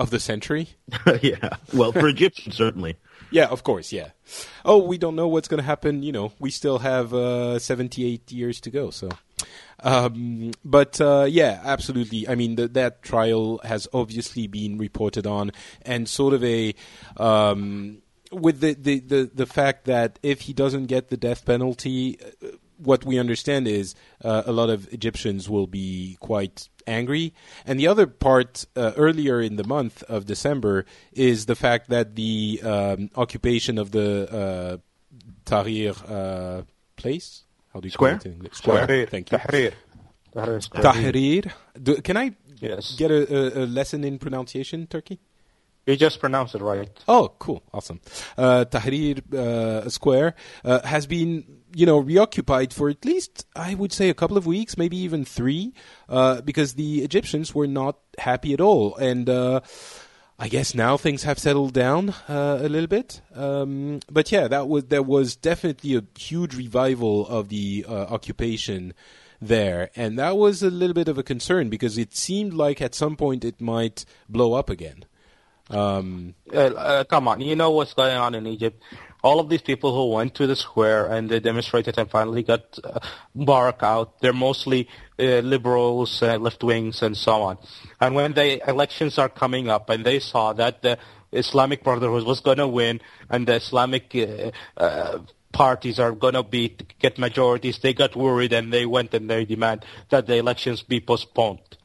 Of 0.00 0.08
the 0.10 0.18
century. 0.18 0.70
yeah. 1.22 1.50
Well, 1.74 1.92
for 1.92 2.08
Egyptians 2.08 2.56
certainly. 2.56 2.96
Yeah, 3.32 3.46
of 3.46 3.62
course. 3.62 3.92
Yeah. 3.92 4.08
Oh, 4.64 4.78
we 4.78 4.98
don't 4.98 5.14
know 5.14 5.28
what's 5.28 5.46
going 5.46 5.60
to 5.60 5.64
happen. 5.64 6.02
You 6.02 6.10
know, 6.10 6.32
we 6.40 6.50
still 6.50 6.80
have 6.80 7.14
uh, 7.14 7.60
78 7.60 8.32
years 8.32 8.60
to 8.62 8.70
go. 8.70 8.90
So, 8.90 9.08
um, 9.84 10.50
but 10.64 11.00
uh, 11.00 11.28
yeah, 11.30 11.60
absolutely. 11.62 12.28
I 12.28 12.34
mean, 12.34 12.56
the, 12.56 12.66
that 12.66 13.02
trial 13.02 13.60
has 13.62 13.86
obviously 13.92 14.48
been 14.48 14.78
reported 14.78 15.28
on, 15.28 15.52
and 15.82 16.08
sort 16.08 16.34
of 16.34 16.42
a. 16.42 16.74
Um, 17.18 18.02
with 18.32 18.58
the, 18.58 18.74
the, 18.74 18.98
the, 18.98 19.30
the 19.32 19.46
fact 19.46 19.84
that 19.84 20.18
if 20.24 20.40
he 20.40 20.52
doesn't 20.52 20.86
get 20.86 21.08
the 21.08 21.16
death 21.16 21.44
penalty, 21.44 22.18
uh, 22.42 22.48
what 22.78 23.04
we 23.04 23.18
understand 23.18 23.68
is 23.68 23.94
uh, 24.24 24.42
a 24.44 24.50
lot 24.52 24.70
of 24.70 24.92
Egyptians 24.92 25.48
will 25.48 25.68
be 25.68 26.16
quite 26.18 26.68
angry. 26.98 27.32
And 27.68 27.78
the 27.78 27.88
other 27.92 28.06
part, 28.06 28.66
uh, 28.76 28.92
earlier 28.96 29.40
in 29.40 29.56
the 29.56 29.64
month 29.76 30.02
of 30.08 30.26
December, 30.26 30.84
is 31.12 31.46
the 31.46 31.54
fact 31.56 31.88
that 31.90 32.06
the 32.16 32.60
um, 32.72 33.10
occupation 33.16 33.78
of 33.78 33.90
the 33.92 34.08
uh, 34.30 34.76
Tahrir 35.46 35.94
uh, 36.08 36.62
place. 36.96 37.44
How 37.72 37.80
do 37.80 37.86
you 37.86 37.92
Square? 37.92 38.12
call 38.18 38.20
it 38.20 38.26
in 38.26 38.32
English? 38.34 38.54
Square. 38.54 39.06
Thank 39.06 39.30
you. 39.32 39.38
Tahrir. 39.38 39.72
Tahrir. 40.34 40.60
Tahrir. 40.86 41.44
Do, 41.82 41.92
can 42.02 42.16
I 42.16 42.34
Yes. 42.60 42.94
get 42.96 43.10
a, 43.10 43.22
a, 43.34 43.64
a 43.64 43.66
lesson 43.66 44.04
in 44.04 44.18
pronunciation, 44.18 44.86
Turki? 44.86 45.18
You 45.86 45.96
just 45.96 46.20
pronounced 46.20 46.54
it 46.54 46.60
right. 46.60 46.90
Oh, 47.08 47.32
cool, 47.38 47.62
awesome. 47.72 48.00
Uh, 48.36 48.64
Tahrir 48.66 49.18
uh, 49.34 49.88
Square 49.88 50.34
uh, 50.64 50.80
has 50.84 51.06
been, 51.06 51.59
you 51.74 51.86
know, 51.86 51.98
reoccupied 51.98 52.72
for 52.72 52.88
at 52.88 53.04
least, 53.04 53.46
I 53.54 53.74
would 53.74 53.92
say, 53.92 54.08
a 54.08 54.14
couple 54.14 54.36
of 54.36 54.46
weeks, 54.46 54.76
maybe 54.76 54.96
even 54.98 55.24
three, 55.24 55.72
uh, 56.08 56.40
because 56.40 56.74
the 56.74 57.02
Egyptians 57.02 57.54
were 57.54 57.66
not 57.66 57.98
happy 58.18 58.52
at 58.52 58.60
all, 58.60 58.96
and. 58.96 59.28
Uh, 59.28 59.60
I 60.42 60.48
guess 60.48 60.74
now 60.74 60.96
things 60.96 61.24
have 61.24 61.38
settled 61.38 61.74
down 61.74 62.14
uh, 62.26 62.60
a 62.62 62.68
little 62.70 62.86
bit, 62.86 63.20
um, 63.34 64.00
but 64.10 64.32
yeah, 64.32 64.48
that 64.48 64.68
was 64.68 64.84
there 64.86 65.02
was 65.02 65.36
definitely 65.36 65.96
a 65.96 66.02
huge 66.18 66.56
revival 66.56 67.28
of 67.28 67.50
the 67.50 67.84
uh, 67.86 67.92
occupation 68.08 68.94
there, 69.38 69.90
and 69.94 70.18
that 70.18 70.38
was 70.38 70.62
a 70.62 70.70
little 70.70 70.94
bit 70.94 71.08
of 71.08 71.18
a 71.18 71.22
concern 71.22 71.68
because 71.68 71.98
it 71.98 72.16
seemed 72.16 72.54
like 72.54 72.80
at 72.80 72.94
some 72.94 73.16
point 73.16 73.44
it 73.44 73.60
might 73.60 74.06
blow 74.30 74.54
up 74.54 74.70
again. 74.70 75.04
Um, 75.68 76.34
Uh, 76.50 76.72
uh, 76.74 77.04
come 77.04 77.28
on, 77.28 77.42
you 77.42 77.54
know 77.54 77.70
what's 77.70 77.92
going 77.92 78.16
on 78.16 78.34
in 78.34 78.46
Egypt. 78.46 78.82
All 79.22 79.40
of 79.40 79.48
these 79.48 79.62
people 79.62 79.94
who 79.94 80.14
went 80.14 80.34
to 80.36 80.46
the 80.46 80.56
square 80.56 81.06
and 81.06 81.28
they 81.28 81.40
demonstrated 81.40 81.98
and 81.98 82.10
finally 82.10 82.42
got 82.42 82.78
uh, 82.82 83.72
out, 83.82 84.20
they're 84.20 84.32
mostly 84.32 84.88
uh, 85.18 85.40
liberals, 85.40 86.22
uh, 86.22 86.36
left 86.38 86.62
wings, 86.62 87.02
and 87.02 87.16
so 87.16 87.42
on. 87.42 87.58
And 88.00 88.14
when 88.14 88.32
the 88.32 88.68
elections 88.68 89.18
are 89.18 89.28
coming 89.28 89.68
up, 89.68 89.90
and 89.90 90.04
they 90.04 90.18
saw 90.18 90.52
that 90.54 90.82
the 90.82 90.98
Islamic 91.32 91.84
Brotherhood 91.84 92.24
was 92.24 92.40
going 92.40 92.58
to 92.58 92.68
win, 92.68 93.00
and 93.28 93.46
the 93.46 93.54
Islamic 93.54 94.14
uh, 94.14 94.50
uh, 94.76 95.18
parties 95.52 95.98
are 95.98 96.12
going 96.12 96.34
to 96.34 96.42
be 96.42 96.76
get 96.98 97.18
majorities, 97.18 97.78
they 97.78 97.94
got 97.94 98.16
worried 98.16 98.52
and 98.52 98.72
they 98.72 98.86
went 98.86 99.14
and 99.14 99.28
they 99.28 99.44
demand 99.44 99.84
that 100.10 100.26
the 100.26 100.36
elections 100.36 100.82
be 100.82 101.00
postponed. 101.00 101.76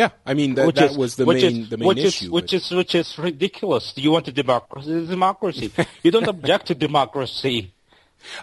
Yeah, 0.00 0.10
I 0.30 0.34
mean 0.34 0.54
that, 0.56 0.66
which 0.66 0.76
that 0.76 0.90
is, 0.92 0.98
was 0.98 1.16
the 1.16 1.24
which 1.24 1.42
main 1.42 1.62
is, 1.62 1.70
the 1.70 1.76
main 1.78 1.88
which 1.88 1.98
issue. 2.10 2.26
Is, 2.26 2.30
which 2.30 2.52
is 2.52 2.70
which 2.70 2.94
is 2.94 3.08
ridiculous. 3.18 3.92
You 3.96 4.10
want 4.12 4.28
a 4.28 4.32
democracy? 4.32 5.06
Democracy. 5.06 5.72
you 6.04 6.10
don't 6.10 6.28
object 6.28 6.66
to 6.68 6.74
democracy. 6.74 7.72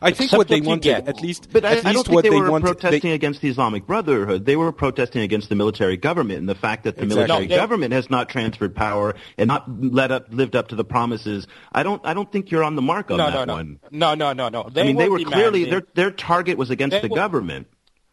I 0.01 0.11
think 0.11 0.27
accept 0.31 0.37
what 0.37 0.47
they 0.47 0.55
what 0.61 0.63
you 0.63 0.69
wanted, 0.69 0.83
get. 0.83 1.07
at 1.09 1.19
least, 1.21 1.49
But 1.51 1.65
I, 1.65 1.71
at 1.77 1.85
I 1.85 1.91
least 1.91 1.93
don't 1.95 2.03
think 2.05 2.15
what 2.15 2.23
they, 2.23 2.29
they 2.29 2.39
were 2.39 2.51
wanted. 2.51 2.65
protesting 2.67 3.09
they- 3.09 3.15
against 3.15 3.41
the 3.41 3.49
Islamic 3.49 3.85
Brotherhood. 3.85 4.45
They 4.45 4.55
were 4.55 4.71
protesting 4.71 5.21
against 5.23 5.49
the 5.49 5.55
military 5.55 5.97
government 5.97 6.39
and 6.39 6.47
the 6.47 6.55
fact 6.55 6.85
that 6.85 6.95
the 6.95 7.03
Exactly. 7.03 7.25
military 7.27 7.47
No, 7.47 7.49
they- 7.55 7.61
government 7.63 7.91
has 7.93 8.09
not 8.09 8.29
transferred 8.29 8.73
power 8.75 9.13
and 9.37 9.47
not 9.49 9.63
let 9.99 10.09
up, 10.11 10.27
lived 10.31 10.55
up 10.55 10.69
to 10.69 10.75
the 10.75 10.85
promises. 10.85 11.47
I 11.71 11.83
don't. 11.83 12.01
I 12.05 12.13
don't 12.13 12.31
think 12.31 12.49
you're 12.49 12.63
on 12.63 12.75
the 12.77 12.81
mark 12.81 13.11
on 13.11 13.17
No, 13.17 13.25
that 13.25 13.33
no, 13.33 13.45
no, 13.45 13.53
one. 13.55 13.79
no, 13.91 14.13
no, 14.15 14.31
no, 14.33 14.47
no. 14.49 14.69
They 14.73 14.81
I 14.81 14.83
mean, 14.85 14.95
they 14.97 15.09
were 15.09 15.19
clearly 15.19 15.65
their 15.65 15.83
their 15.95 16.11
target 16.11 16.57
was 16.57 16.69
against 16.69 17.01
the 17.01 17.09
were- 17.09 17.15
government. 17.23 17.67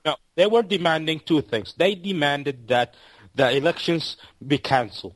No, 0.04 0.16
they 0.34 0.46
were 0.46 0.62
demanding 0.62 1.20
two 1.20 1.40
things. 1.42 1.74
They 1.76 1.94
demanded 1.94 2.68
that 2.68 2.94
the 3.34 3.56
elections 3.56 4.16
be 4.46 4.58
cancelled. 4.58 5.14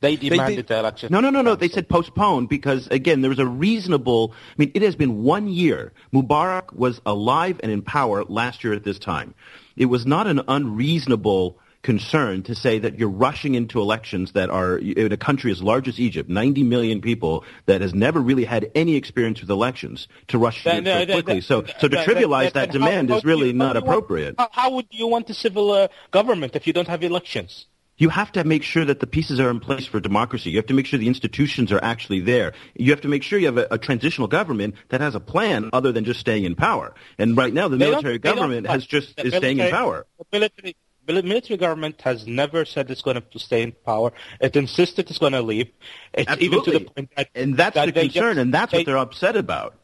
They 0.00 0.16
demanded 0.16 0.56
did- 0.56 0.66
the 0.66 0.78
election. 0.78 1.08
No, 1.10 1.20
no, 1.20 1.30
no, 1.30 1.40
no. 1.40 1.54
They 1.54 1.68
said 1.68 1.88
postpone 1.88 2.46
because 2.46 2.86
again, 2.88 3.22
there 3.22 3.30
was 3.30 3.38
a 3.38 3.46
reasonable. 3.46 4.34
I 4.50 4.54
mean, 4.58 4.72
it 4.74 4.82
has 4.82 4.96
been 4.96 5.22
one 5.22 5.48
year. 5.48 5.92
Mubarak 6.12 6.74
was 6.74 7.00
alive 7.06 7.58
and 7.62 7.72
in 7.72 7.80
power 7.80 8.24
last 8.24 8.64
year 8.64 8.74
at 8.74 8.84
this 8.84 8.98
time. 8.98 9.34
It 9.76 9.86
was 9.86 10.04
not 10.04 10.26
an 10.26 10.42
unreasonable 10.46 11.58
concern 11.84 12.42
to 12.42 12.54
say 12.54 12.80
that 12.80 12.98
you're 12.98 13.08
rushing 13.08 13.54
into 13.54 13.80
elections 13.80 14.32
that 14.32 14.50
are 14.50 14.78
in 14.78 15.12
a 15.12 15.16
country 15.16 15.52
as 15.52 15.62
large 15.62 15.86
as 15.86 16.00
Egypt, 16.00 16.28
90 16.28 16.64
million 16.64 17.00
people 17.00 17.44
that 17.66 17.80
has 17.82 17.94
never 17.94 18.18
really 18.20 18.44
had 18.44 18.70
any 18.74 18.96
experience 18.96 19.40
with 19.40 19.50
elections 19.50 20.08
to 20.28 20.38
rush 20.38 20.64
Then- 20.64 20.86
in 20.86 21.06
so 21.08 21.12
quickly. 21.12 21.40
So, 21.42 21.64
so 21.78 21.86
to 21.86 21.96
trivialize 21.98 22.54
that 22.54 22.72
then 22.72 22.80
how- 22.80 22.88
demand 22.88 23.10
how 23.10 23.16
is 23.18 23.24
really 23.24 23.48
you- 23.48 23.52
not 23.52 23.76
you 23.76 23.82
want- 23.82 23.86
appropriate. 23.86 24.34
How, 24.50 24.70
would 24.70 24.86
you 24.90 25.06
want 25.06 25.30
a 25.30 25.34
civil 25.34 25.70
uh, 25.70 25.88
government 26.10 26.56
if 26.56 26.66
you 26.66 26.72
don't 26.72 26.88
have 26.88 27.04
elections? 27.04 27.66
You 27.96 28.08
have 28.08 28.32
to 28.32 28.42
make 28.42 28.64
sure 28.64 28.84
that 28.84 28.98
the 28.98 29.06
pieces 29.06 29.38
are 29.38 29.50
in 29.50 29.60
place 29.60 29.86
for 29.86 30.00
democracy. 30.00 30.50
You 30.50 30.56
have 30.56 30.66
to 30.66 30.74
make 30.74 30.86
sure 30.86 30.98
the 30.98 31.06
institutions 31.06 31.70
are 31.70 31.78
actually 31.84 32.20
there. 32.20 32.52
You 32.74 32.90
have 32.90 33.02
to 33.02 33.08
make 33.08 33.22
sure 33.22 33.38
you 33.38 33.46
have 33.46 33.58
a, 33.58 33.68
a 33.70 33.78
transitional 33.78 34.26
government 34.26 34.74
that 34.88 35.00
has 35.00 35.14
a 35.14 35.20
plan 35.20 35.70
other 35.72 35.92
than 35.92 36.04
just 36.04 36.18
staying 36.18 36.42
in 36.44 36.56
power. 36.56 36.92
And 37.18 37.36
right 37.36 37.54
now, 37.54 37.68
the 37.68 37.76
They 37.76 37.88
military 37.88 38.18
government 38.18 38.66
has 38.66 38.84
just 38.84 39.16
the 39.16 39.26
is 39.26 39.34
staying 39.34 39.60
in 39.60 39.70
power. 39.70 40.06
The 40.18 40.24
military, 40.32 40.74
military 41.06 41.56
government 41.56 42.00
has 42.02 42.26
never 42.26 42.64
said 42.64 42.90
it's 42.90 43.02
going 43.02 43.20
to 43.20 43.38
stay 43.38 43.62
in 43.62 43.72
power. 43.84 44.12
It 44.40 44.56
insisted 44.56 45.10
it's 45.10 45.18
going 45.18 45.32
to 45.32 45.42
leave. 45.42 45.70
It's 46.12 46.30
even 46.40 46.64
to 46.64 46.70
the 46.70 46.80
point 46.80 47.10
that 47.16 47.28
And 47.34 47.56
that's 47.56 47.74
that 47.74 47.86
the 47.86 47.92
they 47.92 48.08
concern, 48.08 48.36
just- 48.36 48.38
and 48.42 48.54
that's 48.54 48.72
they, 48.72 48.78
what 48.78 48.86
they're 48.86 48.98
upset 48.98 49.36
about. 49.36 49.74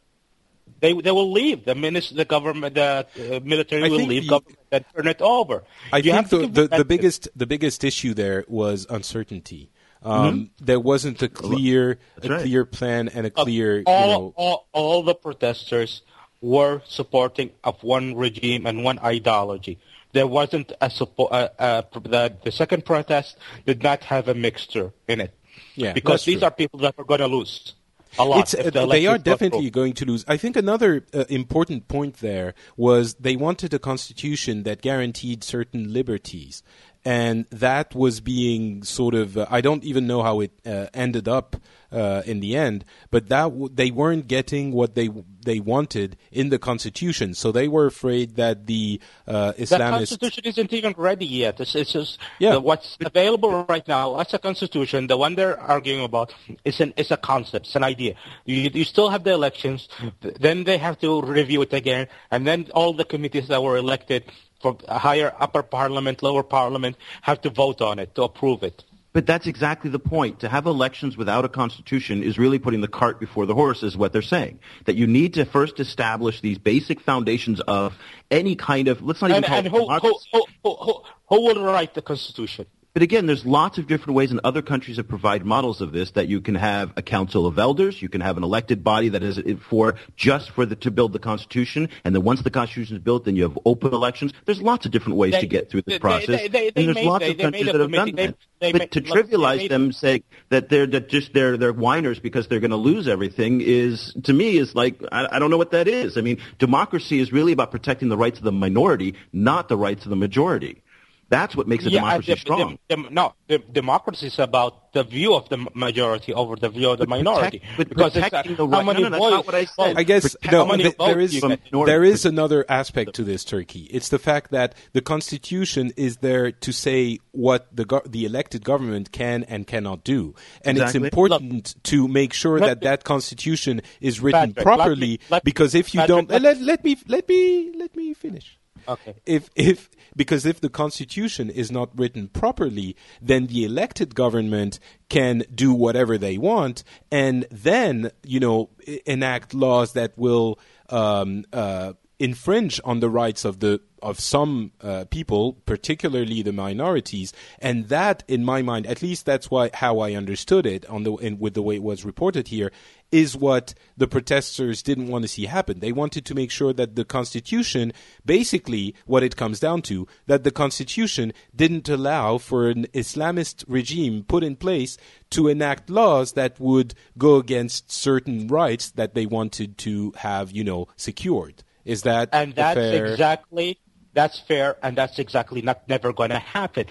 They 0.81 0.95
they 0.95 1.11
will 1.11 1.31
leave. 1.31 1.64
The 1.66 1.75
minister, 1.75 2.14
the 2.14 2.25
government, 2.25 2.75
the 2.75 3.07
uh, 3.18 3.41
military 3.45 3.85
I 3.85 3.89
will 3.91 4.07
leave 4.07 4.23
the- 4.25 4.31
government 4.31 4.59
and 4.73 4.85
turn 4.97 5.07
it 5.09 5.21
over. 5.21 5.64
I 5.93 5.99
You 5.99 6.03
think 6.05 6.14
have 6.14 6.31
the, 6.31 6.47
the, 6.47 6.68
the 6.79 6.85
biggest 6.87 7.29
the 7.37 7.47
biggest 7.47 7.85
issue 7.85 8.14
there 8.14 8.45
was 8.49 8.87
uncertainty. 8.89 9.71
Um, 10.03 10.49
Mm-hmm. 10.49 10.64
There 10.64 10.81
wasn't 10.81 11.21
a 11.21 11.29
clear 11.29 11.99
a 12.23 12.29
right. 12.29 12.41
clear 12.41 12.64
plan 12.64 13.09
and 13.09 13.27
a 13.27 13.31
clear 13.31 13.79
you 13.79 13.85
all, 13.87 14.09
know. 14.09 14.33
all, 14.37 14.68
all 14.73 15.03
the 15.03 15.14
protesters 15.14 16.01
were 16.41 16.81
supporting 16.87 17.51
of 17.62 17.83
one 17.83 18.14
regime 18.16 18.64
and 18.64 18.83
one 18.83 18.99
ideology. 19.01 19.79
There 20.13 20.27
wasn't 20.27 20.73
a 20.81 20.91
support. 20.91 21.33
Uh, 21.33 21.49
uh, 21.59 21.83
the, 21.93 22.35
the 22.43 22.53
second 22.53 22.85
protest 22.85 23.37
did 23.67 23.83
not 23.83 24.05
have 24.05 24.29
a 24.29 24.35
mixture 24.35 24.93
in 25.07 25.21
it. 25.21 25.35
Yeah, 25.75 25.93
because 25.93 26.25
these 26.25 26.39
true. 26.39 26.49
are 26.49 26.51
people 26.51 26.81
that 26.81 26.95
are 26.99 27.05
going 27.05 27.21
to 27.21 27.29
lose 27.29 27.75
a 28.19 28.25
lot. 28.25 28.41
It's, 28.41 28.73
the 28.73 28.87
they 28.87 29.07
are 29.07 29.19
definitely 29.19 29.71
going 29.71 29.93
to 29.95 30.05
lose. 30.05 30.25
I 30.27 30.37
think 30.37 30.57
another 30.57 31.05
uh, 31.15 31.25
important 31.29 31.89
point 31.89 32.17
there 32.17 32.55
was 32.77 33.15
they 33.15 33.37
wanted 33.37 33.73
a 33.75 33.79
constitution 33.79 34.65
that 34.65 34.83
guaranteed 34.83 35.45
certain 35.45 35.93
liberties, 35.93 36.63
and 37.05 37.47
that 37.51 37.95
was 37.95 38.21
being 38.21 38.83
sort 38.83 39.15
of. 39.15 39.37
Uh, 39.37 39.47
I 39.51 39.61
don't 39.61 39.85
even 39.85 40.07
know 40.07 40.23
how 40.23 40.41
it 40.41 40.53
uh, 40.67 40.87
ended 40.93 41.29
up 41.29 41.57
uh, 41.93 42.23
in 42.27 42.41
the 42.41 42.57
end, 42.57 42.85
but 43.11 43.29
that 43.31 43.45
w- 43.45 43.69
they 43.73 43.91
weren't 43.91 44.29
getting 44.29 44.73
what 44.73 44.95
they 44.95 45.09
they 45.43 45.59
wanted 45.61 46.17
in 46.31 46.51
the 46.51 46.59
constitution, 46.59 47.33
so 47.35 47.51
they 47.51 47.67
were 47.69 47.87
afraid 47.87 48.37
that 48.37 48.67
the 48.67 49.01
uh, 49.27 49.53
The 49.53 49.67
constitution 49.79 50.45
isn't 50.45 50.73
even 50.73 50.95
ready 50.99 51.25
yet. 51.27 51.59
It's, 51.61 51.75
it's 51.75 51.93
just 51.93 52.19
Yeah. 52.39 52.53
the, 52.53 52.61
what's 52.61 52.99
available 53.05 53.65
right 53.69 53.87
now 53.89 54.19
as 54.21 54.33
a 54.35 54.39
constitution. 54.39 55.07
The 55.07 55.17
one 55.17 55.35
they're 55.35 55.59
arguing 55.59 56.05
about 56.05 56.35
is 56.65 56.81
an 56.81 56.93
is 56.97 57.11
a 57.11 57.17
concept, 57.17 57.67
it's 57.67 57.77
an 57.77 57.85
idea. 57.85 58.15
You, 58.45 58.71
you 58.73 58.85
still 58.85 59.09
have 59.09 59.25
the 59.25 59.33
elections, 59.33 59.89
then 60.21 60.65
they 60.65 60.77
have 60.79 60.99
to 61.01 61.23
review 61.23 61.63
it 61.63 61.73
again, 61.73 62.09
and 62.31 62.47
then 62.47 62.69
all 62.75 62.93
the 62.93 63.05
committees 63.07 63.49
that 63.49 63.63
were 63.63 63.77
elected 63.79 64.25
for 64.61 64.77
higher 64.89 65.33
upper 65.39 65.63
parliament, 65.63 66.23
lower 66.23 66.43
parliament 66.43 66.97
have 67.23 67.41
to 67.43 67.51
vote 67.51 67.81
on 67.81 67.99
it 67.99 68.15
to 68.15 68.23
approve 68.23 68.63
it. 68.63 68.85
But 69.13 69.27
that's 69.27 69.49
exactly 69.49 69.91
the 69.91 69.99
point. 69.99 70.41
To 70.41 70.49
have 70.49 70.67
elections 70.67 71.17
without 71.17 71.45
a 71.45 71.49
constitution 71.49 72.23
is 72.23 72.39
really 72.39 72.61
putting 72.61 72.81
the 72.81 72.89
cart 72.89 73.19
before 73.19 73.45
the 73.45 73.55
horse, 73.55 73.83
is 73.83 73.97
what 73.97 74.13
they're 74.13 74.23
saying. 74.23 74.61
That 74.85 74.95
you 74.95 75.09
need 75.09 75.35
to 75.35 75.45
first 75.45 75.81
establish 75.81 76.41
these 76.41 76.59
basic 76.59 77.01
foundations 77.01 77.61
of 77.61 77.99
any 78.31 78.55
kind 78.55 78.87
of, 78.87 79.03
let's 79.03 79.21
not 79.21 79.31
even 79.31 79.45
And, 79.45 79.47
call 79.47 79.59
and 79.59 79.67
it 79.67 79.73
who, 79.73 79.89
who, 79.89 80.19
who, 80.33 80.45
who, 80.63 80.77
who, 80.77 81.03
who 81.29 81.41
will 81.41 81.65
write 81.65 81.95
the 81.95 82.03
constitution? 82.03 82.67
But 82.93 83.03
again, 83.03 83.26
there's 83.26 83.47
lots 83.47 83.78
of 83.78 83.86
different 83.86 84.16
ways, 84.16 84.32
and 84.32 84.41
other 84.43 84.62
countries 84.62 84.97
have 84.97 85.07
provided 85.07 85.47
models 85.47 85.80
of 85.80 85.93
this. 85.93 86.11
That 86.12 86.26
you 86.26 86.41
can 86.41 86.57
have 86.57 86.93
a 86.97 87.03
council 87.03 87.47
of 87.47 87.59
elders, 87.59 88.03
you 88.03 88.09
can 88.09 88.20
have 88.20 88.36
an 88.36 88.43
elected 88.43 88.82
body 88.82 89.11
that 89.11 89.22
is 89.22 89.38
for 89.68 89.95
just 90.16 90.51
for 90.51 90.66
the 90.66 90.74
to 90.76 90.91
build 90.91 91.12
the 91.12 91.20
constitution, 91.20 91.88
and 92.05 92.14
then 92.14 92.24
once 92.24 92.43
the 92.43 92.51
constitution 92.51 92.97
is 92.97 93.03
built, 93.03 93.26
then 93.26 93.36
you 93.36 93.45
have 93.45 93.57
open 93.64 93.93
elections. 93.95 94.32
There's 94.45 94.61
lots 94.61 94.86
of 94.86 94.93
different 94.93 95.18
ways 95.18 95.32
They- 95.32 95.43
to 95.43 95.47
get 95.47 95.70
through 95.70 95.82
this 95.82 95.95
they- 95.95 95.99
process, 96.01 96.51
they- 96.51 96.72
and 96.74 96.86
there's 96.86 96.95
made- 96.97 97.07
lots 97.07 97.28
of 97.28 97.38
countries 97.38 97.66
that 97.66 97.80
have 97.80 97.93
done 97.93 98.14
that. 98.16 98.34
But 98.61 98.74
made- 98.74 98.91
to 98.91 99.01
trivialize 99.01 99.68
them, 99.68 99.93
say 99.93 100.22
that 100.49 100.68
they're 100.68 100.86
that 100.86 101.09
just 101.09 101.32
they're 101.32 101.57
they're 101.57 101.72
whiners 101.72 102.18
because 102.18 102.49
they're 102.49 102.61
going 102.61 102.72
to 102.72 102.76
lose 102.76 103.07
everything 103.07 103.61
is 103.61 104.12
to 104.24 104.32
me 104.32 104.59
is 104.59 104.74
like 104.74 105.01
I, 105.12 105.28
I 105.32 105.38
don't 105.38 105.51
know 105.51 105.57
what 105.59 105.70
that 105.70 105.86
is. 105.86 106.18
I 106.18 106.22
mean, 106.22 106.38
democracy 106.59 107.20
is 107.20 107.32
really 107.32 107.53
about 107.53 107.70
protecting 107.70 108.09
the 108.09 108.18
rights 108.18 108.38
of 108.38 108.45
the 108.45 108.53
minority, 108.53 109.14
not 109.32 109.68
the 109.68 109.76
rights 109.76 110.05
of 110.05 110.11
the 110.11 110.16
majority. 110.16 110.82
That's 111.31 111.55
what 111.57 111.68
makes 111.68 111.87
a 111.87 111.91
Yeah, 111.91 112.01
democracy 112.01 112.26
the- 112.26 112.35
the- 112.35 112.41
strong. 112.41 112.78
the- 112.89 112.97
no, 113.11 113.35
the, 113.47 113.59
democracy 113.59 114.26
is 114.26 114.39
about 114.41 114.93
the 114.93 115.05
view 115.05 115.35
of 115.35 115.49
the 115.49 115.64
majority 115.74 116.35
over 116.35 116.57
the 116.57 116.68
view 116.68 116.91
of 116.91 116.99
the 116.99 117.07
But 117.07 117.11
minority. 117.11 117.61
protect- 117.61 117.76
but 117.78 117.89
because 117.89 118.16
it's, 118.16 118.35
uh, 118.35 118.43
the 118.43 118.57
how 118.57 118.64
right- 118.66 118.70
no, 118.70 118.83
many 118.83 119.03
no, 119.05 119.09
that's 119.11 119.20
votes- 119.22 119.31
not 119.37 119.47
what 119.47 119.55
I 119.55 119.64
said. 119.66 119.97
I 119.97 120.03
guess 120.03 120.22
Protect- 120.35 120.53
no, 120.53 120.64
how 120.64 120.70
many 120.72 120.83
th- 120.83 120.97
there 120.99 121.14
votes 121.14 121.33
is 121.35 121.35
you 121.43 121.49
get. 121.49 121.61
there 121.87 122.03
is 122.03 122.24
another 122.26 122.64
aspect 122.68 123.14
to 123.14 123.22
this 123.22 123.45
Turki. 123.45 123.83
It's 123.93 124.09
the 124.09 124.18
fact 124.18 124.51
that 124.51 124.74
the 124.93 125.01
constitution 125.01 125.93
is 125.97 126.16
there 126.16 126.51
to 126.51 126.72
say 126.72 127.20
what 127.31 127.68
the 127.74 127.85
go- 127.85 128.03
the 128.05 128.24
elected 128.24 128.64
government 128.64 129.12
can 129.12 129.45
and 129.45 129.68
cannot 129.68 130.03
do, 130.03 130.35
and 130.64 130.78
it's 130.78 130.87
Exactly. 130.97 131.07
important 131.07 131.76
to 131.85 132.09
make 132.09 132.33
sure 132.33 132.59
Let 132.59 132.66
that 132.66 132.81
that 132.83 133.05
constitution 133.05 133.83
is 134.01 134.20
written 134.20 134.53
Patrick, 134.55 134.57
let 134.57 134.64
properly. 134.64 135.20
let- 135.31 135.45
because 135.45 135.76
if 135.76 135.95
you 135.95 136.01
Patrick, 136.01 136.26
don't, 136.28 136.31
let- 136.31 136.43
let, 136.43 136.61
let 136.61 136.85
me 136.85 136.97
let 137.07 137.28
me 137.28 137.70
let 137.78 137.95
me 137.95 138.14
finish. 138.14 138.57
Okay. 138.89 139.14
If 139.26 139.51
if 139.55 139.91
because 140.16 140.47
if 140.47 140.61
the 140.61 140.68
constitution 140.68 141.51
is 141.51 141.70
not 141.70 141.91
written 141.99 142.28
properly, 142.28 142.97
then 143.20 143.47
the 143.47 143.64
elected 143.64 144.14
government 144.14 144.78
can 145.09 145.45
do 145.55 145.72
whatever 145.72 146.18
they 146.18 146.39
want, 146.39 146.85
and 147.11 147.47
then 147.51 148.11
you 148.24 148.41
know 148.41 148.70
enact 149.07 149.55
laws 149.55 149.93
that 149.93 150.16
will 150.16 150.59
um, 150.89 151.45
uh, 151.53 151.93
infringe 152.21 152.81
on 152.85 153.01
the 153.01 153.09
rights 153.09 153.45
of 153.45 153.59
the 153.59 153.81
of 154.03 154.18
some 154.18 154.73
uh, 154.81 155.05
people, 155.11 155.55
particularly 155.66 156.41
the 156.41 156.53
minorities, 156.53 157.35
and 157.59 157.89
that, 157.89 158.23
in 158.29 158.43
my 158.45 158.62
mind, 158.62 158.87
at 158.87 159.03
least 159.03 159.27
that's 159.27 159.51
why 159.51 159.71
how 159.75 159.99
I 159.99 160.14
understood 160.14 160.64
it 160.64 160.87
on 160.87 161.03
the 161.03 161.14
in, 161.16 161.39
with 161.39 161.55
the 161.55 161.62
way 161.62 161.77
it 161.77 161.83
was 161.83 162.05
reported 162.05 162.49
here, 162.49 162.73
is 163.11 163.37
what 163.37 163.75
the 163.97 164.07
protesters 164.07 164.83
didn't 164.83 165.09
want 165.09 165.23
to 165.23 165.29
see 165.29 165.47
happen. 165.47 165.81
They 165.81 165.93
wanted 165.93 166.25
to 166.27 166.35
make 166.35 166.51
sure 166.51 166.73
that 166.75 166.95
the 166.95 167.05
Constitution, 167.05 167.93
basically, 168.25 168.95
what 169.07 169.23
it 169.23 169.37
comes 169.37 169.59
down 169.59 169.83
to, 169.83 170.07
that 170.27 170.45
the 170.45 170.51
Constitution 170.51 171.33
didn't 171.55 171.89
allow 171.89 172.39
for 172.39 172.68
an 172.68 172.87
Islamist 172.95 173.64
regime 173.66 174.25
put 174.25 174.45
in 174.45 174.57
place 174.57 174.97
to 175.31 175.49
enact 175.49 175.91
laws 175.91 176.33
that 176.33 176.61
would 176.61 176.95
go 177.18 177.37
against 177.37 177.91
certain 177.91 178.47
rights 178.47 178.91
that 178.91 179.14
they 179.14 179.27
wanted 179.27 179.79
to 179.79 180.12
have, 180.16 180.53
you 180.53 180.64
know, 180.64 180.87
secured. 180.97 181.64
Is 181.85 182.03
that 182.03 182.28
and 182.33 182.55
that's 182.55 182.74
fair? 182.74 183.07
exactly 183.07 183.78
that's 184.12 184.41
fair, 184.41 184.76
and 184.83 184.97
that's 184.97 185.18
exactly 185.18 185.62
not 185.62 185.89
never 185.89 186.12
going 186.12 186.31
to 186.31 186.39
happen. 186.39 186.87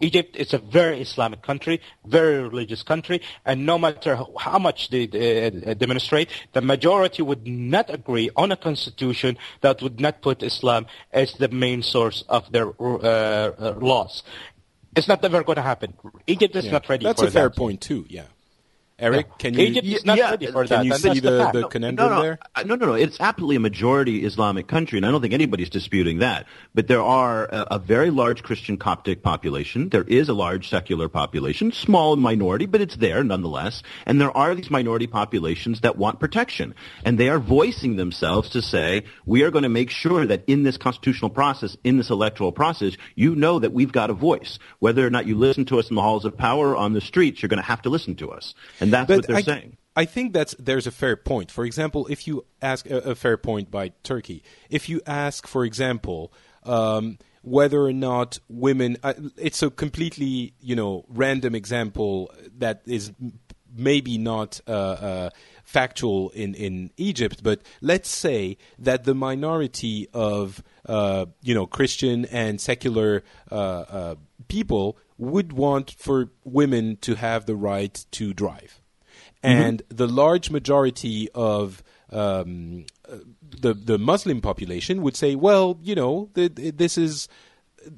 Egypt 0.00 0.36
is 0.36 0.52
a 0.52 0.58
very 0.58 1.00
Islamic 1.00 1.40
country, 1.42 1.80
very 2.04 2.42
religious 2.42 2.82
country, 2.82 3.22
and 3.44 3.64
no 3.64 3.78
matter 3.78 4.18
how 4.38 4.58
much 4.58 4.90
they 4.90 5.04
uh, 5.04 5.74
demonstrate, 5.74 6.28
the 6.52 6.60
majority 6.60 7.22
would 7.22 7.46
not 7.46 7.88
agree 7.90 8.28
on 8.36 8.50
a 8.50 8.56
constitution 8.56 9.38
that 9.60 9.80
would 9.82 10.00
not 10.00 10.20
put 10.20 10.42
Islam 10.42 10.86
as 11.12 11.32
the 11.34 11.48
main 11.48 11.82
source 11.82 12.24
of 12.28 12.50
their 12.50 12.68
uh, 12.80 12.96
uh, 12.98 13.74
laws. 13.80 14.22
It's 14.96 15.08
not 15.08 15.24
ever 15.24 15.42
going 15.42 15.56
to 15.56 15.62
happen. 15.62 15.94
Egypt 16.26 16.54
is 16.56 16.66
Yeah. 16.66 16.72
not 16.72 16.88
ready 16.88 17.04
That's 17.04 17.22
a 17.22 17.30
fair 17.30 17.50
point 17.50 17.80
too. 17.80 18.04
Yeah, 18.08 18.26
Eric, 18.96 19.26
Yeah. 19.28 19.34
can 19.38 19.54
you? 19.54 19.66
Egypt 19.66 20.06
not 20.06 20.16
Yeah, 20.18 20.30
ready 20.30 20.46
for 20.46 20.64
can 20.64 20.78
that. 20.78 20.84
you 20.86 20.92
and 20.92 21.00
see 21.02 21.08
that's 21.08 21.20
the- 21.52 21.60
the 21.62 21.68
conundrum 21.68 22.10
no, 22.10 22.16
no, 22.16 22.22
there? 22.22 22.38
uh, 22.54 22.62
No, 22.62 22.76
no, 22.76 22.86
no. 22.86 22.92
It's 22.94 23.18
absolutely 23.20 23.56
a 23.56 23.60
majority 23.60 24.24
Islamic 24.24 24.68
country, 24.68 24.98
and 24.98 25.04
I 25.04 25.10
don't 25.10 25.20
think 25.20 25.34
anybody's 25.34 25.68
disputing 25.68 26.18
that. 26.20 26.46
But 26.76 26.86
there 26.86 27.02
are 27.02 27.46
a, 27.46 27.66
a 27.72 27.78
very 27.80 28.10
large 28.10 28.44
Christian 28.44 28.76
Coptic 28.76 29.20
population. 29.22 29.88
There 29.88 30.04
is 30.04 30.28
a 30.28 30.32
large 30.32 30.68
secular 30.70 31.08
population, 31.08 31.72
small 31.72 32.14
minority, 32.14 32.66
but 32.66 32.80
it's 32.80 32.94
there 32.96 33.24
nonetheless. 33.24 33.82
And 34.06 34.20
there 34.20 34.34
are 34.36 34.54
these 34.54 34.70
minority 34.70 35.08
populations 35.08 35.80
that 35.80 35.98
want 35.98 36.20
protection, 36.20 36.72
and 37.04 37.18
they 37.18 37.28
are 37.28 37.40
voicing 37.40 37.96
themselves 37.96 38.48
to 38.50 38.62
say, 38.62 39.02
we 39.26 39.42
are 39.42 39.50
going 39.50 39.64
to 39.64 39.68
make 39.68 39.90
sure 39.90 40.24
that 40.24 40.44
in 40.46 40.62
this 40.62 40.76
constitutional 40.76 41.30
process, 41.30 41.76
in 41.82 41.96
this 41.96 42.10
electoral 42.10 42.52
process, 42.52 42.96
you 43.16 43.34
know 43.34 43.58
that 43.58 43.72
we've 43.72 43.90
got 43.92 44.08
a 44.10 44.14
voice. 44.14 44.60
Whether 44.78 45.04
or 45.04 45.10
not 45.10 45.26
you 45.26 45.34
listen 45.36 45.64
to 45.66 45.80
us 45.80 45.90
in 45.90 45.96
the 45.96 46.02
halls 46.02 46.24
of 46.24 46.36
power 46.38 46.70
or 46.70 46.76
on 46.76 46.92
the 46.92 47.00
streets, 47.00 47.42
you're 47.42 47.48
going 47.48 47.60
to 47.60 47.66
have 47.66 47.82
to 47.82 47.90
listen 47.90 48.14
to 48.16 48.30
us, 48.30 48.54
and 48.80 48.83
that's 48.90 49.08
what 49.08 49.26
they're 49.26 49.36
I, 49.36 49.42
saying. 49.42 49.76
I 49.96 50.04
think 50.04 50.32
that's 50.32 50.54
there's 50.58 50.86
a 50.86 50.90
fair 50.90 51.16
point. 51.16 51.50
For 51.50 51.64
example, 51.64 52.06
if 52.08 52.26
you 52.26 52.44
ask 52.60 52.88
a, 52.90 52.98
a 52.98 53.14
fair 53.14 53.36
point 53.36 53.70
by 53.70 53.92
Turki, 54.02 54.42
if 54.68 54.88
you 54.88 55.00
ask, 55.06 55.46
for 55.46 55.64
example, 55.64 56.32
um, 56.64 57.18
whether 57.42 57.80
or 57.82 57.92
not 57.92 58.38
women, 58.48 58.96
uh, 59.02 59.14
it's 59.36 59.62
a 59.62 59.70
completely 59.70 60.54
you 60.60 60.74
know 60.74 61.04
random 61.08 61.54
example 61.54 62.32
that 62.58 62.82
is 62.86 63.12
maybe 63.76 64.18
not 64.18 64.60
uh, 64.66 64.70
uh, 64.70 65.30
factual 65.64 66.30
in 66.30 66.54
in 66.54 66.90
Egypt, 66.96 67.42
but 67.42 67.60
let's 67.80 68.08
say 68.08 68.56
that 68.78 69.04
the 69.04 69.14
minority 69.14 70.08
of 70.12 70.62
uh, 70.86 71.26
you 71.42 71.54
know 71.54 71.66
Christian 71.66 72.24
and 72.26 72.60
secular 72.60 73.22
uh, 73.50 73.54
uh, 73.54 74.14
people 74.48 74.96
would 75.18 75.52
want 75.52 75.90
for 75.92 76.30
women 76.44 76.96
to 77.02 77.14
have 77.14 77.46
the 77.46 77.56
right 77.56 78.04
to 78.12 78.34
drive. 78.34 78.80
And 79.42 79.82
the 79.88 80.08
large 80.08 80.50
majority 80.50 81.28
of 81.34 81.82
um, 82.10 82.86
the 83.60 83.74
the 83.74 83.98
Muslim 83.98 84.40
population 84.40 85.02
would 85.02 85.16
say, 85.16 85.34
well, 85.34 85.78
you 85.82 85.94
know, 85.94 86.30
th- 86.34 86.54
th- 86.54 86.76
this 86.76 86.96
is 86.96 87.28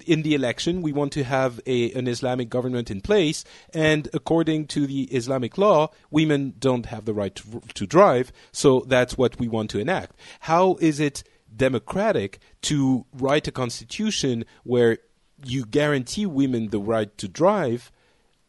in 0.04 0.22
the 0.22 0.34
election 0.34 0.82
we 0.82 0.92
want 0.92 1.12
to 1.12 1.22
have 1.22 1.60
a 1.66 1.92
an 1.92 2.08
Islamic 2.08 2.48
government 2.48 2.90
in 2.90 3.00
place, 3.00 3.44
and 3.72 4.08
according 4.12 4.66
to 4.68 4.86
the 4.86 5.04
Islamic 5.04 5.56
law, 5.56 5.90
women 6.10 6.54
don't 6.58 6.86
have 6.86 7.04
the 7.04 7.14
right 7.14 7.34
to, 7.36 7.62
to 7.74 7.86
drive, 7.86 8.32
so 8.50 8.84
that's 8.88 9.16
what 9.16 9.38
we 9.38 9.46
want 9.46 9.70
to 9.70 9.78
enact. 9.78 10.16
How 10.40 10.76
is 10.80 10.98
it 10.98 11.22
democratic 11.54 12.38
to 12.62 13.06
write 13.12 13.48
a 13.48 13.52
constitution 13.52 14.44
where 14.64 14.98
you 15.44 15.64
guarantee 15.64 16.26
women 16.26 16.68
the 16.68 16.80
right 16.80 17.16
to 17.18 17.28
drive? 17.28 17.90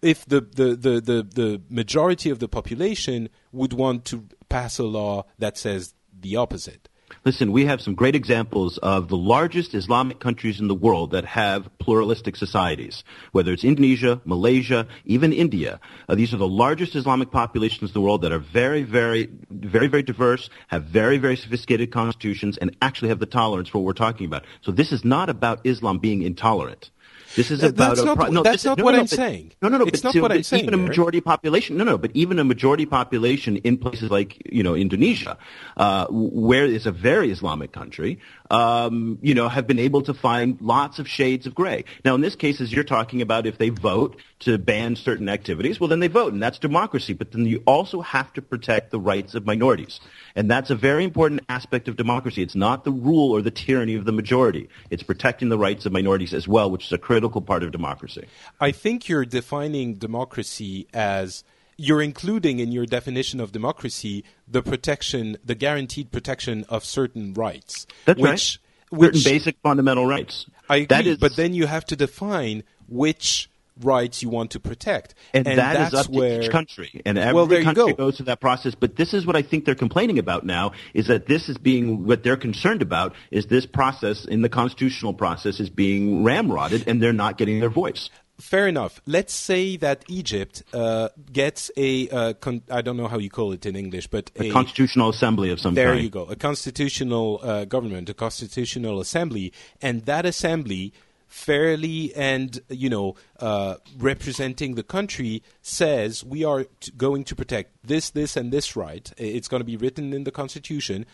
if 0.01 0.25
the, 0.25 0.41
the, 0.41 0.75
the, 0.75 1.01
the, 1.01 1.23
the 1.23 1.61
majority 1.69 2.29
of 2.29 2.39
the 2.39 2.47
population 2.47 3.29
would 3.51 3.73
want 3.73 4.05
to 4.05 4.27
pass 4.49 4.77
a 4.77 4.83
law 4.83 5.25
that 5.39 5.57
says 5.57 5.93
the 6.19 6.35
opposite. 6.35 6.89
Listen, 7.23 7.51
we 7.51 7.65
have 7.65 7.81
some 7.81 7.95
great 7.95 8.15
examples 8.15 8.77
of 8.79 9.07
the 9.07 9.17
largest 9.17 9.73
Islamic 9.73 10.19
countries 10.19 10.59
in 10.59 10.67
the 10.67 10.75
world 10.75 11.11
that 11.11 11.25
have 11.25 11.69
pluralistic 11.79 12.35
societies, 12.35 13.03
whether 13.31 13.53
it's 13.53 13.63
Indonesia, 13.63 14.21
Malaysia, 14.25 14.87
even 15.05 15.31
India. 15.31 15.79
Uh, 16.07 16.15
these 16.15 16.33
are 16.33 16.37
the 16.37 16.47
largest 16.47 16.95
Islamic 16.95 17.31
populations 17.31 17.89
in 17.91 17.93
the 17.93 18.01
world 18.01 18.21
that 18.21 18.31
are 18.31 18.39
very, 18.39 18.83
very, 18.83 19.29
very, 19.49 19.87
very 19.87 20.03
diverse, 20.03 20.49
have 20.67 20.85
very, 20.85 21.17
very 21.17 21.35
sophisticated 21.35 21.91
constitutions, 21.91 22.57
and 22.57 22.75
actually 22.81 23.09
have 23.09 23.19
the 23.19 23.25
tolerance 23.25 23.69
for 23.69 23.79
what 23.79 23.85
we're 23.85 23.93
talking 23.93 24.25
about. 24.25 24.43
So 24.61 24.71
this 24.71 24.91
is 24.91 25.05
not 25.05 25.29
about 25.29 25.65
Islam 25.65 25.99
being 25.99 26.21
intolerant. 26.23 26.91
This 27.37 27.51
is 27.51 27.63
about 27.63 27.75
that's 27.95 28.01
a 28.01 28.05
not 28.05 28.17
pro- 28.17 28.27
no, 28.27 28.43
that's 28.43 28.63
is- 28.63 28.65
not 28.65 28.77
no, 28.79 28.83
what 28.83 28.91
no, 28.91 28.97
I'm 28.97 29.03
but- 29.03 29.09
saying. 29.11 29.51
No, 29.61 29.69
no, 29.69 29.77
no. 29.77 29.85
It's 29.85 30.01
but 30.01 30.15
not 30.15 30.21
what 30.23 30.31
I'm 30.33 30.43
saying, 30.43 30.63
Even 30.63 30.73
a 30.73 30.77
Eric. 30.77 30.89
majority 30.89 31.21
population. 31.21 31.77
No, 31.77 31.83
no. 31.85 31.97
But 31.97 32.11
even 32.13 32.39
a 32.39 32.43
majority 32.43 32.85
population 32.85 33.57
in 33.57 33.77
places 33.77 34.09
like 34.11 34.41
you 34.51 34.63
know 34.63 34.75
Indonesia, 34.75 35.37
uh, 35.77 36.07
where 36.09 36.65
it's 36.65 36.85
a 36.87 36.91
very 36.91 37.31
Islamic 37.31 37.71
country, 37.71 38.19
um, 38.51 39.19
you 39.21 39.33
know, 39.35 39.47
have 39.49 39.67
been 39.67 39.79
able 39.79 40.01
to 40.01 40.13
find 40.13 40.57
lots 40.61 40.99
of 40.99 41.07
shades 41.07 41.45
of 41.47 41.53
gray. 41.55 41.85
Now, 42.03 42.15
in 42.15 42.21
this 42.21 42.35
case, 42.35 42.59
as 42.59 42.73
you're 42.73 42.83
talking 42.83 43.21
about, 43.21 43.45
if 43.45 43.57
they 43.57 43.69
vote 43.69 44.17
to 44.39 44.57
ban 44.57 44.95
certain 44.95 45.29
activities, 45.29 45.79
well, 45.79 45.87
then 45.87 45.99
they 45.99 46.07
vote, 46.07 46.33
and 46.33 46.41
that's 46.41 46.59
democracy. 46.59 47.13
But 47.13 47.31
then 47.31 47.45
you 47.45 47.63
also 47.65 48.01
have 48.01 48.33
to 48.33 48.41
protect 48.41 48.91
the 48.91 48.99
rights 48.99 49.35
of 49.35 49.45
minorities, 49.45 49.99
and 50.37 50.51
that's 50.51 50.69
a 50.69 50.75
very 50.75 51.03
important 51.03 51.41
aspect 51.49 51.87
of 51.87 51.97
democracy. 51.97 52.43
It's 52.43 52.55
not 52.55 52.83
the 52.83 52.91
rule 52.91 53.35
or 53.35 53.41
the 53.41 53.49
tyranny 53.49 53.95
of 53.95 54.05
the 54.05 54.11
majority. 54.11 54.69
It's 54.91 55.01
protecting 55.01 55.49
the 55.49 55.57
rights 55.57 55.87
of 55.87 55.91
minorities 55.91 56.31
as 56.31 56.47
well, 56.47 56.69
which 56.69 56.85
is 56.85 56.93
a 56.93 56.99
critical 56.99 57.41
part 57.41 57.63
of 57.63 57.71
democracy. 57.71 58.27
I 58.61 58.71
think 58.71 59.09
you're 59.09 59.25
defining 59.25 59.95
democracy 59.95 60.87
as 60.93 61.43
you're 61.75 62.03
including 62.03 62.59
in 62.59 62.71
your 62.71 62.85
definition 62.85 63.39
of 63.39 63.51
democracy 63.51 64.23
the 64.47 64.61
protection, 64.61 65.37
the 65.43 65.55
guaranteed 65.55 66.11
protection 66.11 66.65
of 66.69 66.85
certain 66.85 67.33
rights. 67.33 67.87
That's 68.05 68.19
which, 68.19 68.59
right. 68.91 68.99
Which 68.99 69.15
certain 69.17 69.33
basic 69.33 69.57
fundamental 69.63 70.05
rights. 70.05 70.45
I 70.69 70.77
agree, 70.77 70.85
That 70.85 71.07
is, 71.07 71.17
but 71.17 71.35
then 71.35 71.55
you 71.55 71.65
have 71.65 71.85
to 71.85 71.95
define 71.95 72.63
which 72.87 73.49
rights 73.81 74.21
you 74.21 74.29
want 74.29 74.51
to 74.51 74.59
protect, 74.59 75.15
and, 75.33 75.45
that 75.45 75.75
is 75.75 75.91
that's 75.91 76.07
up 76.07 76.13
where 76.13 76.39
to 76.39 76.45
each 76.45 76.51
country, 76.51 77.01
and 77.05 77.17
every 77.17 77.33
well, 77.33 77.47
country 77.47 77.73
go. 77.73 77.93
goes 77.93 78.17
through 78.17 78.27
that 78.27 78.41
process. 78.41 78.75
But 78.75 78.95
this 78.95 79.13
is 79.13 79.25
what 79.25 79.35
I 79.35 79.41
think 79.41 79.65
they're 79.65 79.75
complaining 79.75 80.19
about 80.19 80.45
now: 80.45 80.71
is 80.93 81.07
that 81.07 81.27
this 81.27 81.49
is 81.49 81.57
being 81.57 82.05
what 82.05 82.23
they're 82.23 82.37
concerned 82.37 82.81
about 82.81 83.13
is 83.31 83.47
this 83.47 83.65
process 83.65 84.25
in 84.25 84.41
the 84.41 84.49
constitutional 84.49 85.13
process 85.13 85.59
is 85.59 85.69
being 85.69 86.23
ramrodded, 86.23 86.87
and 86.87 87.01
they're 87.01 87.13
not 87.13 87.37
getting 87.37 87.59
their 87.59 87.69
voice. 87.69 88.09
Fair 88.39 88.67
enough. 88.67 89.01
Let's 89.07 89.33
say 89.33 89.77
that 89.77 90.05
Egypt 90.07 90.61
uh, 90.71 91.09
gets 91.31 91.71
a 91.75 92.07
uh, 92.09 92.33
con- 92.33 92.61
I 92.69 92.81
don't 92.83 92.95
know 92.95 93.07
how 93.07 93.17
you 93.17 93.31
call 93.31 93.51
it 93.51 93.65
in 93.65 93.75
English, 93.75 94.07
but 94.07 94.29
A 94.35 94.51
constitutional 94.51 95.09
assembly 95.09 95.49
of 95.49 95.59
some 95.59 95.73
There 95.73 95.87
kind. 95.87 95.97
There 95.97 96.03
you 96.03 96.09
go. 96.11 96.25
A 96.25 96.35
constitutional 96.35 97.39
uh, 97.41 97.65
government, 97.65 98.09
a 98.09 98.13
constitutional 98.13 98.99
assembly, 98.99 99.53
and 99.81 100.05
that 100.05 100.27
assembly 100.27 100.93
fairly 101.27 102.13
and 102.15 102.61
you 102.69 102.89
know 102.89 103.15
uh, 103.39 103.75
representing 103.97 104.75
the 104.75 104.83
country 104.83 105.43
says 105.61 106.23
we 106.23 106.43
are 106.43 106.63
t- 106.79 106.91
going 106.97 107.23
to 107.25 107.35
protect 107.35 107.71
this, 107.85 108.09
this, 108.09 108.35
and 108.35 108.51
this 108.51 108.75
right. 108.75 109.11
It's 109.17 109.47
going 109.47 109.59
to 109.59 109.65
be 109.65 109.77
written 109.77 110.13
in 110.13 110.23
the 110.23 110.31
constitution, 110.31 111.05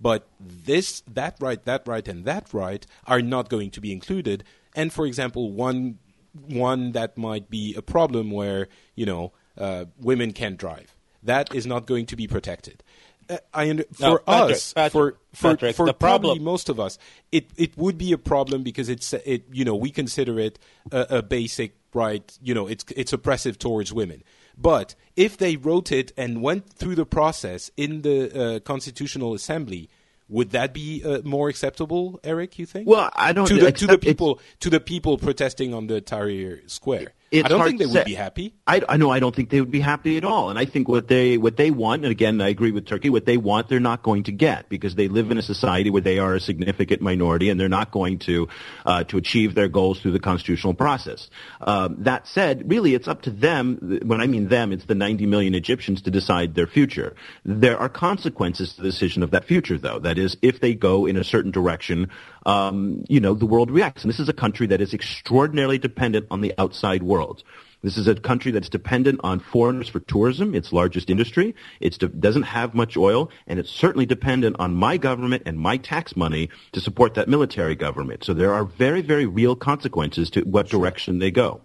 but 0.00 0.26
this, 0.40 1.02
that 1.12 1.36
right, 1.40 1.62
that 1.64 1.86
right, 1.86 2.06
and 2.06 2.24
that 2.24 2.54
right 2.54 2.86
are 3.06 3.20
not 3.20 3.48
going 3.48 3.70
to 3.72 3.80
be 3.80 3.92
included. 3.92 4.44
And 4.74 4.92
for 4.92 5.06
example, 5.06 5.52
one 5.52 5.98
one 6.46 6.92
that 6.92 7.18
might 7.18 7.50
be 7.50 7.74
a 7.74 7.82
problem 7.82 8.30
where 8.30 8.68
you 8.94 9.06
know 9.06 9.32
uh, 9.56 9.86
women 10.00 10.32
can't 10.32 10.56
drive. 10.56 10.94
That 11.22 11.52
is 11.52 11.66
not 11.66 11.86
going 11.86 12.06
to 12.06 12.16
be 12.16 12.28
protected. 12.28 12.84
Uh, 13.28 13.38
I 13.52 13.68
under- 13.70 13.84
No, 14.00 14.12
for 14.16 14.18
Patrick, 14.20 14.56
us, 14.56 14.72
Patrick, 14.72 14.92
for 14.92 15.16
for, 15.34 15.50
Patrick, 15.50 15.76
for 15.76 15.86
the 15.86 15.94
probably 15.94 16.28
problem- 16.30 16.44
most 16.44 16.68
of 16.68 16.80
us, 16.80 16.98
it 17.30 17.46
it 17.56 17.76
would 17.76 17.98
be 17.98 18.12
a 18.12 18.18
problem 18.18 18.62
because 18.62 18.88
it's 18.88 19.12
it 19.12 19.44
you 19.52 19.64
know 19.64 19.74
we 19.74 19.90
consider 19.90 20.38
it 20.38 20.58
a, 20.90 21.18
a 21.18 21.22
basic 21.22 21.74
right. 21.94 22.38
You 22.42 22.54
know, 22.54 22.66
it's 22.66 22.84
it's 22.96 23.12
oppressive 23.12 23.58
towards 23.58 23.92
women. 23.92 24.22
But 24.56 24.94
if 25.14 25.36
they 25.36 25.56
wrote 25.56 25.92
it 25.92 26.12
and 26.16 26.42
went 26.42 26.68
through 26.72 26.96
the 26.96 27.06
process 27.06 27.70
in 27.76 28.02
the 28.02 28.56
uh, 28.56 28.60
constitutional 28.60 29.32
assembly, 29.34 29.88
would 30.28 30.50
that 30.50 30.74
be 30.74 31.02
uh, 31.04 31.20
more 31.24 31.48
acceptable, 31.48 32.18
Eric? 32.24 32.58
You 32.58 32.66
think? 32.66 32.88
Well, 32.88 33.10
I 33.14 33.32
don't 33.32 33.46
to 33.46 33.54
the 33.58 33.72
to 33.72 33.86
the 33.86 33.98
people 33.98 34.40
to 34.60 34.70
the 34.70 34.80
people 34.80 35.16
protesting 35.18 35.72
on 35.74 35.86
the 35.86 36.00
Tahrir 36.00 36.68
Square. 36.68 37.12
It's 37.30 37.44
I 37.44 37.48
don't 37.48 37.64
think 37.64 37.78
they 37.78 37.86
would 37.86 38.04
be 38.04 38.14
happy. 38.14 38.54
I, 38.66 38.82
I 38.88 38.96
know 38.96 39.10
I 39.10 39.20
don't 39.20 39.34
think 39.34 39.50
they 39.50 39.60
would 39.60 39.70
be 39.70 39.80
happy 39.80 40.16
at 40.16 40.24
all. 40.24 40.48
And 40.48 40.58
I 40.58 40.64
think 40.64 40.88
what 40.88 41.08
they 41.08 41.36
what 41.36 41.56
they 41.56 41.70
want, 41.70 42.04
and 42.04 42.10
again 42.10 42.40
I 42.40 42.48
agree 42.48 42.72
with 42.72 42.86
Turki, 42.86 43.10
what 43.10 43.26
they 43.26 43.36
want 43.36 43.68
they're 43.68 43.80
not 43.80 44.02
going 44.02 44.24
to 44.24 44.32
get 44.32 44.68
because 44.68 44.94
they 44.94 45.08
live 45.08 45.30
in 45.30 45.36
a 45.36 45.42
society 45.42 45.90
where 45.90 46.00
they 46.00 46.18
are 46.18 46.34
a 46.34 46.40
significant 46.40 47.02
minority 47.02 47.50
and 47.50 47.60
they're 47.60 47.68
not 47.68 47.90
going 47.90 48.18
to 48.20 48.48
uh, 48.86 49.04
to 49.04 49.18
achieve 49.18 49.54
their 49.54 49.68
goals 49.68 50.00
through 50.00 50.12
the 50.12 50.20
constitutional 50.20 50.74
process. 50.74 51.28
Um, 51.60 51.96
that 52.04 52.26
said, 52.26 52.70
really 52.70 52.94
it's 52.94 53.08
up 53.08 53.22
to 53.22 53.30
them. 53.30 54.00
When 54.04 54.20
I 54.20 54.26
mean 54.26 54.48
them, 54.48 54.72
it's 54.72 54.86
the 54.86 54.94
90 54.94 55.26
million 55.26 55.54
Egyptians 55.54 56.02
to 56.02 56.10
decide 56.10 56.54
their 56.54 56.66
future. 56.66 57.14
There 57.44 57.78
are 57.78 57.88
consequences 57.88 58.74
to 58.74 58.82
the 58.82 58.88
decision 58.88 59.22
of 59.22 59.32
that 59.32 59.44
future, 59.44 59.76
though. 59.76 59.98
That 59.98 60.18
is, 60.18 60.36
if 60.40 60.60
they 60.60 60.74
go 60.74 61.06
in 61.06 61.16
a 61.16 61.24
certain 61.24 61.50
direction, 61.50 62.10
um, 62.46 63.04
you 63.08 63.20
know, 63.20 63.34
the 63.34 63.46
world 63.46 63.70
reacts. 63.70 64.02
And 64.02 64.12
this 64.12 64.20
is 64.20 64.28
a 64.28 64.34
country 64.34 64.66
that 64.68 64.80
is 64.80 64.94
extraordinarily 64.94 65.78
dependent 65.78 66.26
on 66.30 66.40
the 66.40 66.54
outside 66.58 67.02
world. 67.02 67.42
This 67.82 67.96
is 67.96 68.08
a 68.08 68.14
country 68.16 68.50
that's 68.50 68.68
dependent 68.68 69.20
on 69.22 69.38
foreigners 69.38 69.88
for 69.88 70.00
tourism, 70.00 70.54
its 70.54 70.72
largest 70.72 71.10
industry. 71.10 71.54
It 71.80 71.96
doesn't 72.20 72.42
have 72.42 72.74
much 72.74 72.96
oil, 72.96 73.30
and 73.46 73.60
it's 73.60 73.70
certainly 73.70 74.04
dependent 74.04 74.56
on 74.58 74.74
my 74.74 74.96
government 74.96 75.44
and 75.46 75.58
my 75.58 75.76
tax 75.76 76.16
money 76.16 76.50
to 76.72 76.80
support 76.80 77.14
that 77.14 77.28
military 77.28 77.76
government. 77.76 78.24
So 78.24 78.34
there 78.34 78.52
are 78.52 78.64
very, 78.64 79.00
very 79.00 79.26
real 79.26 79.54
consequences 79.54 80.28
to 80.30 80.40
what 80.42 80.68
direction 80.68 81.20
they 81.20 81.30
go. 81.30 81.60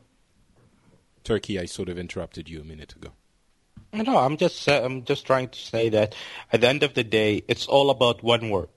Turki, 1.24 1.58
I 1.58 1.66
sort 1.66 1.90
of 1.90 1.98
interrupted 1.98 2.48
you 2.48 2.62
a 2.62 2.64
minute 2.64 2.94
ago. 2.96 3.10
No, 3.92 4.18
I'm 4.18 4.38
just 4.38 4.62
sa- 4.62 4.84
I'm 4.84 5.06
just 5.06 5.26
trying 5.26 5.50
to 5.50 5.60
say 5.60 5.90
that 5.90 6.16
at 6.52 6.62
the 6.62 6.68
end 6.68 6.84
of 6.84 6.94
the 6.94 7.04
day, 7.04 7.44
it's 7.48 7.68
all 7.68 7.90
about 7.90 8.24
one 8.24 8.50
word. 8.50 8.70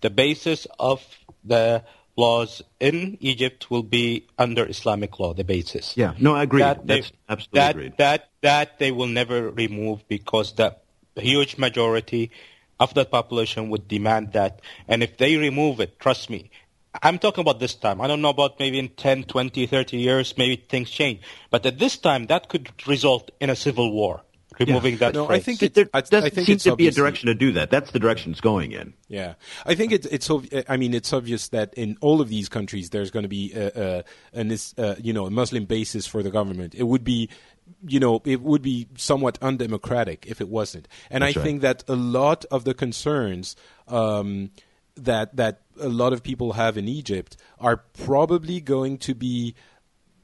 The 0.00 0.10
basis 0.10 0.66
of 0.78 1.04
the 1.44 1.84
laws 2.16 2.62
in 2.80 3.18
Egypt 3.20 3.70
will 3.70 3.82
be 3.82 4.26
under 4.38 4.66
Islamic 4.66 5.18
law. 5.20 5.34
The 5.34 5.44
basis. 5.44 5.96
Yeah, 5.96 6.14
no, 6.18 6.34
I 6.34 6.44
agree. 6.44 6.62
That 6.62 6.86
they, 6.86 7.00
That's 7.00 7.12
absolutely 7.28 7.58
that, 7.60 7.70
agreed. 7.70 7.96
That 7.98 8.28
that 8.42 8.78
they 8.78 8.90
will 8.92 9.06
never 9.06 9.50
remove 9.50 10.06
because 10.08 10.54
the 10.54 10.76
huge 11.16 11.58
majority 11.58 12.30
of 12.78 12.94
that 12.94 13.10
population 13.10 13.70
would 13.70 13.88
demand 13.88 14.32
that. 14.32 14.60
And 14.88 15.02
if 15.02 15.16
they 15.16 15.36
remove 15.36 15.80
it, 15.80 15.98
trust 15.98 16.28
me, 16.30 16.50
I'm 17.02 17.18
talking 17.18 17.42
about 17.42 17.60
this 17.60 17.74
time. 17.74 18.00
I 18.00 18.06
don't 18.06 18.22
know 18.22 18.30
about 18.30 18.58
maybe 18.58 18.78
in 18.78 18.88
10, 18.88 19.24
20, 19.24 19.66
30 19.66 19.96
years, 19.96 20.34
maybe 20.36 20.56
things 20.56 20.90
change. 20.90 21.20
But 21.50 21.66
at 21.66 21.78
this 21.78 21.98
time, 21.98 22.26
that 22.26 22.48
could 22.48 22.70
result 22.86 23.30
in 23.40 23.50
a 23.50 23.56
civil 23.56 23.92
war, 23.92 24.22
removing 24.58 24.96
that 24.98 25.14
No, 25.14 25.28
I 25.28 25.40
think 25.40 25.60
There 25.60 25.70
it- 25.84 25.90
I- 25.94 25.98
I 25.98 26.00
doesn't 26.02 26.34
think 26.34 26.46
seem 26.46 26.58
to 26.58 26.76
be 26.76 26.88
a 26.88 26.90
direction 26.90 27.26
to 27.28 27.34
do 27.34 27.52
that. 27.52 27.70
That's 27.70 27.90
the 27.90 27.98
direction 27.98 28.32
it's 28.32 28.40
going 28.40 28.72
in. 28.72 28.94
Yeah, 29.08 29.34
I 29.64 29.74
think 29.74 29.92
it's 29.92 30.06
it's. 30.06 30.30
I 30.68 30.76
mean, 30.76 30.94
it's 30.94 31.12
obvious 31.12 31.48
that 31.48 31.74
in 31.74 31.96
all 32.00 32.20
of 32.20 32.28
these 32.28 32.48
countries, 32.48 32.90
there's 32.90 33.10
going 33.10 33.22
to 33.24 33.28
be 33.28 33.52
a, 33.52 33.70
a 33.74 34.04
an 34.32 34.50
is 34.50 34.74
uh, 34.78 34.94
you 35.02 35.12
know 35.12 35.26
a 35.26 35.30
Muslim 35.30 35.64
basis 35.66 36.06
for 36.06 36.22
the 36.22 36.30
government. 36.30 36.74
It 36.74 36.84
would 36.84 37.04
be, 37.04 37.28
you 37.86 38.00
know, 38.00 38.20
it 38.24 38.40
would 38.42 38.62
be 38.62 38.86
somewhat 38.96 39.38
undemocratic 39.42 40.26
if 40.26 40.40
it 40.40 40.48
wasn't. 40.48 40.88
And 41.10 41.22
That's 41.22 41.36
I 41.36 41.40
right. 41.40 41.44
think 41.44 41.60
that 41.62 41.84
a 41.88 41.96
lot 41.96 42.44
of 42.50 42.64
the 42.64 42.74
concerns 42.74 43.56
um, 43.88 44.50
that 44.96 45.36
that 45.36 45.62
a 45.80 45.88
lot 45.88 46.12
of 46.12 46.22
people 46.22 46.52
have 46.54 46.76
in 46.78 46.88
Egypt 46.88 47.36
are 47.60 47.76
probably 47.92 48.60
going 48.60 48.98
to 48.98 49.14
be 49.14 49.54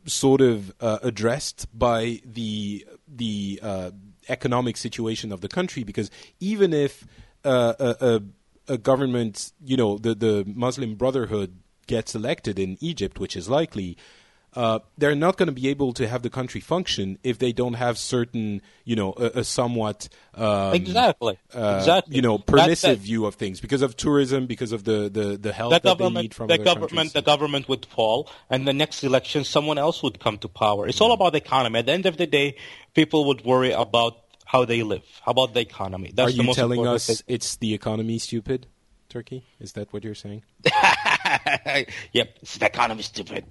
sort 0.06 0.40
of 0.40 0.72
uh, 0.80 0.98
addressed 1.02 1.66
by 1.78 2.20
the 2.24 2.86
the 3.06 3.60
uh, 3.62 3.90
economic 4.28 4.76
situation 4.76 5.32
of 5.32 5.40
the 5.40 5.48
country 5.48 5.84
because 5.84 6.10
even 6.40 6.72
if 6.72 7.06
uh, 7.44 7.74
a, 7.78 7.96
a, 8.68 8.74
a 8.74 8.78
government, 8.78 9.52
you 9.64 9.76
know, 9.76 9.98
the 9.98 10.14
the 10.14 10.44
Muslim 10.46 10.94
Brotherhood 10.94 11.58
gets 11.86 12.14
elected 12.14 12.58
in 12.58 12.76
Egypt, 12.80 13.18
which 13.18 13.36
is 13.36 13.48
likely. 13.48 13.96
Uh, 14.54 14.80
they're 14.98 15.14
not 15.14 15.38
going 15.38 15.46
to 15.46 15.52
be 15.52 15.68
able 15.68 15.92
to 15.94 16.06
have 16.06 16.20
the 16.22 16.28
country 16.28 16.60
function 16.60 17.18
if 17.22 17.38
they 17.38 17.52
don't 17.52 17.72
have 17.74 17.96
certain, 17.96 18.60
you 18.84 18.94
know, 18.94 19.14
a, 19.16 19.40
a 19.40 19.44
somewhat 19.44 20.08
um, 20.34 20.74
Exactly. 20.74 21.38
uh, 21.54 21.76
Exactly. 21.78 22.16
you 22.16 22.20
know, 22.22 22.36
permissive 22.38 22.98
view 22.98 23.24
of 23.24 23.34
things 23.36 23.60
because 23.60 23.80
of 23.80 23.96
tourism, 23.96 24.46
because 24.46 24.72
of 24.72 24.84
the 24.84 25.08
the, 25.08 25.38
the 25.38 25.52
help 25.54 25.72
the 25.72 25.80
that 25.80 25.96
they 25.98 26.10
need 26.10 26.34
from 26.34 26.48
the 26.48 26.58
government, 26.58 26.90
countries. 26.90 27.12
the 27.14 27.22
government 27.22 27.66
would 27.68 27.86
fall, 27.86 28.28
and 28.50 28.68
the 28.68 28.74
next 28.74 29.02
election, 29.04 29.44
someone 29.44 29.78
else 29.78 30.02
would 30.02 30.20
come 30.20 30.36
to 30.38 30.48
power. 30.48 30.86
It's 30.86 31.00
all 31.00 31.12
about 31.12 31.32
the 31.32 31.38
economy. 31.38 31.78
At 31.78 31.86
the 31.86 31.92
end 31.92 32.04
of 32.06 32.18
the 32.18 32.26
day, 32.26 32.56
people 32.94 33.24
would 33.28 33.44
worry 33.46 33.72
about 33.72 34.18
how 34.44 34.66
they 34.66 34.82
live, 34.82 35.02
how 35.24 35.32
about 35.32 35.54
the 35.54 35.60
economy. 35.60 36.12
That's 36.14 36.28
Are 36.28 36.32
the 36.32 36.36
you 36.42 36.42
most 36.42 36.56
telling 36.56 36.86
us 36.86 37.06
thing. 37.06 37.16
it's 37.26 37.56
the 37.56 37.72
economy, 37.72 38.18
stupid? 38.18 38.66
Turki? 39.08 39.46
Is 39.60 39.72
that 39.72 39.92
what 39.94 40.04
you're 40.04 40.14
saying? 40.14 40.42
yep, 42.12 42.36
it's 42.42 42.58
the 42.58 42.66
economy 42.66 43.02
stupid. 43.02 43.44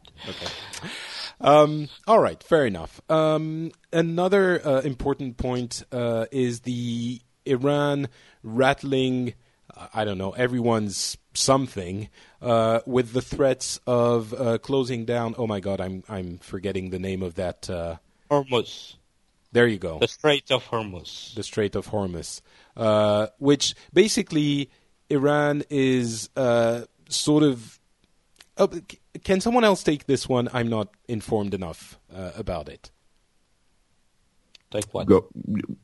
Um, 1.39 1.89
all 2.07 2.19
right, 2.19 2.41
fair 2.43 2.65
enough. 2.65 3.01
Um, 3.09 3.71
another 3.91 4.65
uh, 4.65 4.82
important 4.82 5.38
point 5.38 5.84
uh, 5.91 6.25
is 6.32 6.61
the 6.61 7.19
Iran 7.45 8.07
rattling, 8.43 9.34
uh, 9.75 9.88
I 9.93 10.05
don't 10.05 10.17
know, 10.17 10.32
everyone's 10.32 11.17
something 11.34 12.09
uh, 12.41 12.82
with 12.86 13.13
the 13.13 13.21
threats 13.21 13.79
of 13.88 14.34
uh, 14.34 14.57
closing 14.59 15.05
down. 15.05 15.34
Oh 15.38 15.47
my 15.47 15.59
God, 15.59 15.82
I'm 15.82 16.03
I'm 16.07 16.38
forgetting 16.38 16.89
the 16.89 16.99
name 16.99 17.23
of 17.23 17.36
that. 17.36 17.69
Uh, 17.69 17.95
Hormuz, 18.29 18.95
there 19.51 19.67
you 19.67 19.79
go. 19.79 19.99
the 19.99 20.07
Strait 20.07 20.51
of 20.51 20.63
Hormuz. 20.65 21.34
the 21.36 21.43
Strait 21.43 21.75
of 21.75 21.88
Hormuz, 21.88 22.41
uh, 22.77 23.27
which 23.39 23.75
basically 23.93 24.69
Iran 25.09 25.63
is 25.69 26.29
uh, 26.36 26.82
sort 27.12 27.43
of. 27.43 27.80
Oh, 28.57 28.70
can 29.24 29.41
someone 29.41 29.64
else 29.64 29.84
take 29.84 30.05
this 30.05 30.28
one? 30.30 30.49
I'm 30.53 30.70
not 30.70 30.89
informed 31.07 31.53
enough 31.53 31.97
uh, 32.14 32.32
about 32.36 32.70
it. 32.70 32.91
Like 34.74 34.86
what? 34.93 35.05
go 35.05 35.28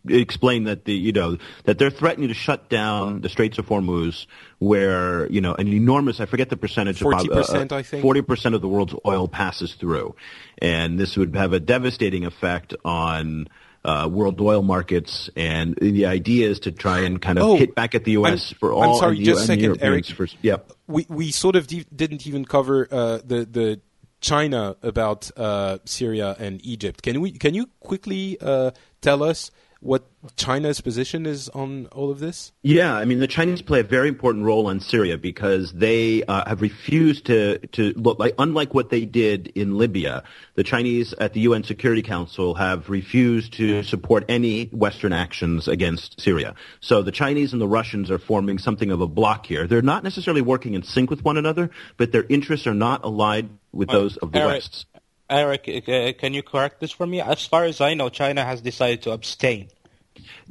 explain 0.07 0.63
that 0.63 0.85
the 0.85 0.93
you 0.93 1.11
know 1.11 1.37
that 1.65 1.77
they're 1.77 1.89
threatening 1.89 2.29
to 2.29 2.33
shut 2.33 2.69
down 2.69 3.19
the 3.19 3.27
Straits 3.27 3.57
of 3.57 3.65
Hormuz, 3.65 4.27
where 4.59 5.29
you 5.29 5.41
know 5.41 5.53
an 5.55 5.67
enormous 5.67 6.21
I 6.21 6.25
forget 6.25 6.49
the 6.49 6.55
percentage 6.55 6.99
40%, 7.01 7.73
I 7.73 7.83
think. 7.83 8.01
forty 8.01 8.21
percent 8.21 8.55
of 8.55 8.61
the 8.61 8.69
world's 8.69 8.95
oil 9.05 9.27
passes 9.27 9.73
through, 9.73 10.15
and 10.61 10.97
this 10.97 11.17
would 11.17 11.35
have 11.35 11.51
a 11.53 11.59
devastating 11.59 12.25
effect 12.25 12.73
on. 12.85 13.47
Uh, 13.85 14.05
world 14.05 14.41
oil 14.41 14.61
markets, 14.63 15.29
and 15.37 15.73
the 15.79 16.07
idea 16.07 16.49
is 16.49 16.59
to 16.61 16.73
try 16.73 17.01
and 17.01 17.21
kind 17.21 17.37
of 17.37 17.45
Oh, 17.45 17.55
hit 17.55 17.73
back 17.73 17.95
at 17.95 18.03
the 18.03 18.13
U.S. 18.13 18.49
I'm- 18.51 18.57
for 18.59 18.73
I'm 18.73 18.89
all. 18.89 18.99
sorry, 18.99 19.17
just 19.19 19.43
a 19.43 19.45
second, 19.45 19.63
Europeans 19.63 19.83
Eric. 19.83 20.05
For, 20.07 20.27
yep. 20.41 20.73
We 20.87 21.05
we 21.09 21.31
sort 21.31 21.55
of 21.55 21.67
de- 21.67 21.85
didn't 21.95 22.25
even 22.25 22.45
cover 22.45 22.87
uh, 22.91 23.19
the 23.23 23.45
the 23.45 23.81
China 24.21 24.75
about 24.81 25.29
uh, 25.37 25.77
Syria 25.85 26.35
and 26.39 26.65
Egypt. 26.65 27.01
Can 27.03 27.21
we 27.21 27.31
can 27.31 27.53
you 27.53 27.69
quickly 27.79 28.37
uh, 28.41 28.71
tell 29.01 29.21
us 29.23 29.51
what 29.79 30.07
China's 30.35 30.81
position 30.81 31.25
is 31.25 31.49
on 31.49 31.87
all 31.87 32.09
of 32.11 32.19
this? 32.19 32.51
Yeah, 32.63 32.95
I 32.95 33.05
mean 33.05 33.19
the 33.19 33.27
Chinese 33.27 33.61
play 33.61 33.79
a 33.81 33.83
very 33.83 34.07
important 34.07 34.45
role 34.45 34.69
in 34.69 34.79
Syria 34.79 35.17
because 35.17 35.71
they 35.73 36.23
uh, 36.23 36.47
have 36.47 36.61
refused 36.61 37.25
to 37.27 37.59
to 37.59 37.93
look 37.95 38.19
like 38.19 38.33
unlike 38.39 38.73
what 38.73 38.89
they 38.89 39.05
did 39.05 39.47
in 39.47 39.77
Libya. 39.77 40.23
The 40.55 40.63
Chinese 40.63 41.13
at 41.13 41.33
the 41.33 41.41
UN 41.41 41.63
Security 41.63 42.01
Council 42.01 42.55
have 42.55 42.89
refused 42.89 43.53
to 43.53 43.83
support 43.83 44.25
any 44.27 44.65
Western 44.67 45.13
actions 45.13 45.67
against 45.67 46.19
Syria. 46.19 46.55
So 46.79 47.01
the 47.01 47.11
Chinese 47.11 47.53
and 47.53 47.61
the 47.61 47.67
Russians 47.67 48.09
are 48.09 48.19
forming 48.19 48.57
something 48.57 48.91
of 48.91 49.01
a 49.01 49.07
block 49.07 49.45
here. 49.45 49.67
They're 49.67 49.81
not 49.81 50.03
necessarily 50.03 50.41
working 50.41 50.73
in 50.73 50.83
sync 50.83 51.09
with 51.09 51.23
one 51.23 51.37
another, 51.37 51.69
but 51.97 52.11
their 52.11 52.25
interests 52.29 52.67
are 52.67 52.73
not 52.73 53.03
aligned 53.03 53.59
with 53.71 53.89
those 53.89 54.17
of 54.17 54.31
the 54.31 54.39
Eric, 54.39 54.53
West's. 54.53 54.85
Eric, 55.29 55.67
uh, 55.87 56.13
can 56.17 56.33
you 56.33 56.43
correct 56.43 56.79
this 56.79 56.91
for 56.91 57.05
me? 57.05 57.21
As 57.21 57.45
far 57.45 57.65
as 57.65 57.81
I 57.81 57.93
know, 57.93 58.09
China 58.09 58.45
has 58.45 58.61
decided 58.61 59.01
to 59.03 59.11
abstain. 59.11 59.69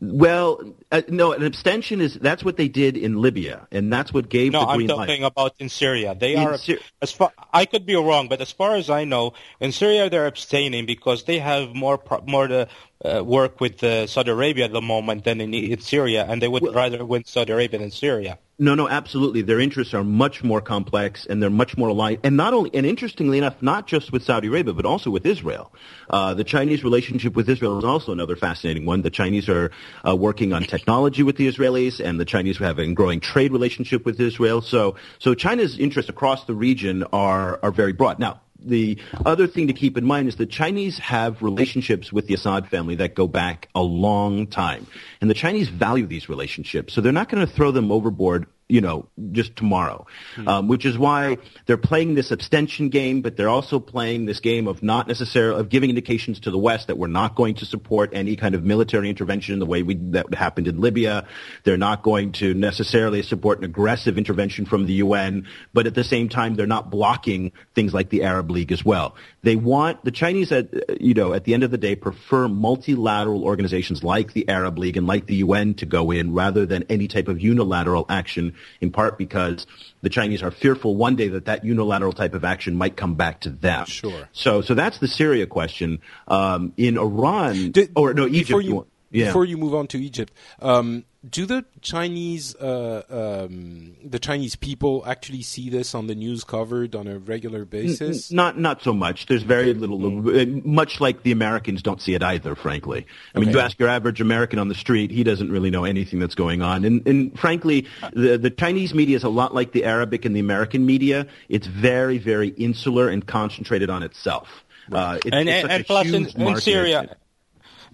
Well, 0.00 0.60
uh, 0.92 1.02
no, 1.08 1.32
an 1.32 1.42
abstention 1.42 2.00
is 2.00 2.14
that's 2.14 2.44
what 2.44 2.56
they 2.56 2.68
did 2.68 2.96
in 2.96 3.20
Libya, 3.20 3.66
and 3.72 3.92
that's 3.92 4.12
what 4.12 4.28
gave 4.28 4.52
the 4.52 4.58
green 4.58 4.68
light. 4.68 4.86
No, 4.86 4.94
I'm 4.94 5.06
talking 5.06 5.22
light. 5.22 5.32
about 5.32 5.54
in 5.58 5.68
Syria. 5.68 6.14
They 6.14 6.34
In 6.34 6.46
are 6.46 6.58
Syr- 6.58 6.78
as 7.00 7.12
far. 7.12 7.32
I 7.52 7.64
could 7.64 7.86
be 7.86 7.94
wrong, 7.94 8.28
but 8.28 8.40
as 8.40 8.52
far 8.52 8.76
as 8.76 8.90
I 8.90 9.04
know, 9.04 9.32
in 9.58 9.72
Syria 9.72 10.10
they're 10.10 10.26
abstaining 10.26 10.86
because 10.86 11.24
they 11.24 11.38
have 11.38 11.74
more 11.74 12.00
more 12.26 12.46
to 12.46 12.68
uh, 13.04 13.24
work 13.24 13.60
with 13.60 13.82
uh, 13.82 14.06
Saudi 14.06 14.30
Arabia 14.30 14.66
at 14.66 14.72
the 14.72 14.82
moment 14.82 15.24
than 15.24 15.40
in, 15.40 15.54
in 15.54 15.80
Syria, 15.80 16.26
and 16.28 16.42
they 16.42 16.48
would 16.48 16.74
rather 16.74 17.04
win 17.04 17.24
Saudi 17.24 17.52
Arabia 17.52 17.80
than 17.80 17.90
Syria. 17.90 18.38
No, 18.58 18.74
no, 18.74 18.88
absolutely. 18.88 19.42
Their 19.42 19.60
interests 19.60 19.92
are 19.92 20.02
much 20.02 20.42
more 20.42 20.62
complex 20.62 21.26
and 21.26 21.42
they're 21.42 21.50
much 21.50 21.76
more 21.76 21.90
aligned. 21.90 22.20
And 22.24 22.38
not 22.38 22.54
only, 22.54 22.70
and 22.72 22.86
interestingly 22.86 23.36
enough, 23.36 23.60
not 23.60 23.86
just 23.86 24.12
with 24.12 24.22
Saudi 24.22 24.48
Arabia, 24.48 24.72
but 24.72 24.86
also 24.86 25.10
with 25.10 25.26
Israel. 25.26 25.74
Uh, 26.08 26.32
the 26.32 26.44
Chinese 26.44 26.82
relationship 26.82 27.36
with 27.36 27.50
Israel 27.50 27.78
is 27.78 27.84
also 27.84 28.12
another 28.12 28.34
fascinating 28.34 28.86
one. 28.86 29.02
The 29.02 29.10
Chinese 29.10 29.50
are 29.50 29.72
uh, 30.08 30.16
working 30.16 30.54
on 30.54 30.62
technology 30.62 31.22
with 31.22 31.36
the 31.36 31.52
Israelis, 31.52 32.00
and 32.00 32.18
the 32.18 32.24
Chinese 32.24 32.56
have 32.56 32.78
a 32.78 32.90
growing 32.94 33.20
trade 33.20 33.52
relationship 33.52 34.06
with 34.06 34.18
Israel. 34.18 34.62
So, 34.62 34.96
so 35.18 35.34
China's 35.34 35.78
interests 35.78 36.08
across 36.08 36.46
the 36.46 36.54
region 36.54 37.04
are 37.12 37.60
are 37.62 37.72
very 37.72 37.92
broad. 37.92 38.18
Now, 38.18 38.40
the 38.58 38.98
other 39.24 39.46
thing 39.46 39.66
to 39.68 39.72
keep 39.72 39.96
in 39.96 40.04
mind 40.04 40.28
is 40.28 40.36
the 40.36 40.46
Chinese 40.46 40.98
have 40.98 41.42
relationships 41.42 42.12
with 42.12 42.26
the 42.26 42.34
Assad 42.34 42.68
family 42.68 42.96
that 42.96 43.14
go 43.14 43.26
back 43.26 43.68
a 43.74 43.82
long 43.82 44.46
time. 44.46 44.86
And 45.20 45.30
the 45.30 45.34
Chinese 45.34 45.68
value 45.68 46.06
these 46.06 46.28
relationships. 46.28 46.92
So 46.94 47.00
they're 47.00 47.12
not 47.12 47.28
going 47.28 47.46
to 47.46 47.52
throw 47.52 47.70
them 47.70 47.92
overboard 47.92 48.46
you 48.68 48.80
know, 48.80 49.08
just 49.30 49.54
tomorrow, 49.54 50.06
um, 50.44 50.66
which 50.66 50.84
is 50.84 50.98
why 50.98 51.38
they're 51.66 51.76
playing 51.76 52.16
this 52.16 52.32
abstention 52.32 52.88
game, 52.88 53.22
but 53.22 53.36
they're 53.36 53.48
also 53.48 53.78
playing 53.78 54.26
this 54.26 54.40
game 54.40 54.66
of 54.66 54.82
not 54.82 55.06
necessarily 55.06 55.60
of 55.60 55.68
giving 55.68 55.88
indications 55.88 56.40
to 56.40 56.50
the 56.50 56.58
West 56.58 56.88
that 56.88 56.98
we're 56.98 57.06
not 57.06 57.36
going 57.36 57.54
to 57.54 57.64
support 57.64 58.10
any 58.12 58.34
kind 58.34 58.56
of 58.56 58.64
military 58.64 59.08
intervention 59.08 59.52
in 59.52 59.60
the 59.60 59.66
way 59.66 59.84
we, 59.84 59.94
that 59.94 60.34
happened 60.34 60.66
in 60.66 60.80
Libya. 60.80 61.28
They're 61.62 61.76
not 61.76 62.02
going 62.02 62.32
to 62.32 62.54
necessarily 62.54 63.22
support 63.22 63.58
an 63.58 63.64
aggressive 63.64 64.18
intervention 64.18 64.66
from 64.66 64.86
the 64.86 64.94
UN, 64.94 65.46
but 65.72 65.86
at 65.86 65.94
the 65.94 66.04
same 66.04 66.28
time, 66.28 66.56
they're 66.56 66.66
not 66.66 66.90
blocking 66.90 67.52
things 67.74 67.94
like 67.94 68.10
the 68.10 68.24
Arab 68.24 68.50
League 68.50 68.72
as 68.72 68.84
well. 68.84 69.14
They 69.46 69.54
want 69.54 70.04
the 70.04 70.10
Chinese, 70.10 70.50
at 70.50 71.00
you 71.00 71.14
know, 71.14 71.32
at 71.32 71.44
the 71.44 71.54
end 71.54 71.62
of 71.62 71.70
the 71.70 71.78
day, 71.78 71.94
prefer 71.94 72.48
multilateral 72.48 73.44
organizations 73.44 74.02
like 74.02 74.32
the 74.32 74.48
Arab 74.48 74.76
League 74.76 74.96
and 74.96 75.06
like 75.06 75.26
the 75.26 75.36
UN 75.36 75.74
to 75.74 75.86
go 75.86 76.10
in 76.10 76.34
rather 76.34 76.66
than 76.66 76.82
any 76.88 77.06
type 77.06 77.28
of 77.28 77.40
unilateral 77.40 78.06
action 78.08 78.56
in 78.80 78.90
part 78.90 79.16
because 79.18 79.64
the 80.02 80.08
Chinese 80.08 80.42
are 80.42 80.50
fearful 80.50 80.96
one 80.96 81.14
day 81.14 81.28
that 81.28 81.44
that 81.44 81.64
unilateral 81.64 82.12
type 82.12 82.34
of 82.34 82.44
action 82.44 82.74
might 82.74 82.96
come 82.96 83.14
back 83.14 83.42
to 83.42 83.50
them. 83.50 83.86
Sure. 83.86 84.28
So, 84.32 84.62
so 84.62 84.74
that's 84.74 84.98
the 84.98 85.06
Syria 85.06 85.46
question. 85.46 86.00
Um, 86.26 86.72
in 86.76 86.98
Iran, 86.98 87.70
Did- 87.70 87.92
or 87.94 88.14
no, 88.14 88.26
Egypt. 88.26 88.48
Before 88.48 88.60
you, 88.60 88.86
yeah. 89.12 89.26
before 89.26 89.44
you 89.44 89.58
move 89.58 89.76
on 89.76 89.86
to 89.86 90.02
Egypt, 90.02 90.32
um, 90.58 91.04
do 91.28 91.46
the 91.46 91.64
Chinese 91.80 92.54
uh, 92.56 93.02
um, 93.48 93.96
the 94.04 94.18
Chinese 94.18 94.56
people 94.56 95.02
actually 95.06 95.42
see 95.42 95.70
this 95.70 95.94
on 95.94 96.06
the 96.06 96.14
news 96.14 96.44
covered 96.44 96.94
on 96.94 97.06
a 97.06 97.18
regular 97.18 97.64
basis? 97.64 98.30
Not 98.30 98.58
not 98.58 98.82
so 98.82 98.92
much. 98.92 99.26
There's 99.26 99.42
very 99.42 99.74
little. 99.74 100.28
uh, 100.28 100.46
Much 100.64 101.00
like 101.00 101.22
the 101.22 101.32
Americans 101.32 101.82
don't 101.82 102.00
see 102.00 102.14
it 102.14 102.22
either. 102.22 102.54
Frankly, 102.54 103.06
I 103.34 103.40
mean, 103.40 103.50
you 103.50 103.58
ask 103.60 103.78
your 103.78 103.88
average 103.88 104.20
American 104.20 104.58
on 104.58 104.68
the 104.68 104.74
street, 104.74 105.10
he 105.10 105.24
doesn't 105.24 105.50
really 105.50 105.70
know 105.70 105.84
anything 105.84 106.18
that's 106.18 106.34
going 106.34 106.62
on. 106.62 106.84
And 106.84 107.06
and 107.06 107.38
frankly, 107.38 107.86
the 108.12 108.38
the 108.38 108.50
Chinese 108.50 108.94
media 108.94 109.16
is 109.16 109.24
a 109.24 109.28
lot 109.28 109.54
like 109.54 109.72
the 109.72 109.84
Arabic 109.84 110.24
and 110.24 110.34
the 110.34 110.40
American 110.40 110.86
media. 110.86 111.26
It's 111.48 111.66
very 111.66 112.18
very 112.18 112.48
insular 112.48 113.08
and 113.08 113.26
concentrated 113.26 113.90
on 113.90 114.02
itself. 114.02 114.48
Uh, 114.90 115.18
it's, 115.24 115.26
and 115.34 115.48
it's 115.48 115.64
and, 115.64 115.72
and 115.72 115.86
plus 115.86 116.06
in, 116.06 116.24
huge 116.24 116.34
in 116.34 116.44
market. 116.44 116.62
Syria, 116.62 117.16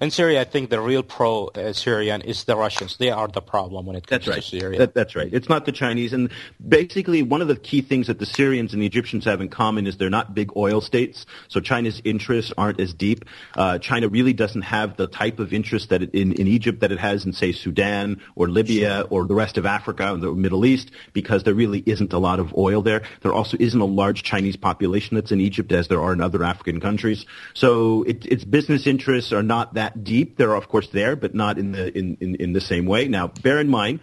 in 0.03 0.11
Syria, 0.11 0.41
I 0.41 0.45
think 0.45 0.69
the 0.69 0.81
real 0.81 1.05
pro-Syrian 1.05 2.23
is 2.23 2.43
the 2.45 2.57
Russians. 2.57 2.97
They 2.97 3.11
are 3.11 3.29
the 3.29 3.41
problem 3.41 3.87
when 3.87 3.95
it 3.95 4.05
comes 4.05 4.27
That's 4.27 4.29
right. 4.29 4.43
to 4.43 4.61
Syria. 4.61 4.79
That, 4.81 4.95
that's 4.95 5.15
right. 5.15 5.29
It's 5.33 5.49
not 5.49 5.65
the 5.65 5.71
Chinese. 5.71 6.13
And 6.13 6.31
basically, 6.67 7.23
one 7.23 7.41
of 7.41 7.47
the 7.47 7.55
key 7.55 7.83
things 7.83 8.09
that 8.09 8.19
the 8.19 8.27
Syrians 8.27 8.73
and 8.73 8.83
the 8.83 8.87
Egyptians 8.87 9.25
have 9.27 9.41
in 9.41 9.49
common 9.49 9.87
is 9.87 9.97
they're 9.99 10.11
not 10.11 10.35
big 10.35 10.57
oil 10.57 10.81
states. 10.81 11.25
So 11.47 11.61
China's 11.61 12.03
interests 12.05 12.53
aren't 12.59 12.81
as 12.81 12.93
deep. 12.93 13.25
Uh, 13.55 13.79
China 13.79 14.09
really 14.09 14.33
doesn't 14.33 14.63
have 14.63 14.97
the 14.97 15.07
type 15.07 15.39
of 15.39 15.53
interest 15.53 15.91
that 15.91 16.03
it, 16.03 16.11
in, 16.15 16.33
in 16.33 16.49
Egypt 16.49 16.81
that 16.81 16.91
it 16.91 16.99
has 16.99 17.25
in, 17.25 17.33
say, 17.33 17.53
Sudan 17.53 18.21
or 18.35 18.49
Libya 18.49 19.07
or 19.09 19.25
the 19.27 19.35
rest 19.37 19.57
of 19.57 19.67
Africa 19.67 20.11
or 20.11 20.17
the 20.17 20.33
Middle 20.33 20.67
East 20.67 20.91
because 21.13 21.45
there 21.45 21.55
really 21.55 21.83
isn't 21.87 22.13
a 22.13 22.19
lot 22.19 22.41
of 22.41 22.53
oil 22.57 22.83
there. 22.83 23.03
There 23.21 23.33
also 23.33 23.57
isn't 23.61 23.81
a 23.81 23.85
large 23.85 24.25
Chinese 24.25 24.57
population 24.57 25.15
that's 25.15 25.31
in 25.31 25.41
Egypt 25.41 25.71
as 25.71 25.87
there 25.87 26.03
are 26.03 26.13
in 26.13 26.21
other 26.21 26.43
African 26.43 26.81
countries. 26.81 27.25
So 27.55 28.03
it, 28.03 28.27
its 28.27 28.45
business 28.45 28.89
interests 28.89 29.33
are 29.33 29.45
not 29.45 29.75
that 29.75 29.92
deep. 29.93 30.37
They're 30.37 30.55
of 30.55 30.69
course 30.69 30.89
there, 30.89 31.17
but 31.17 31.35
not 31.35 31.59
in 31.59 31.73
the 31.73 31.97
in, 31.97 32.17
in, 32.21 32.35
in 32.37 32.53
the 32.53 32.61
same 32.61 32.87
way. 32.87 33.09
Now, 33.09 33.29
bear 33.29 33.59
in 33.61 33.69
mind. 33.69 34.01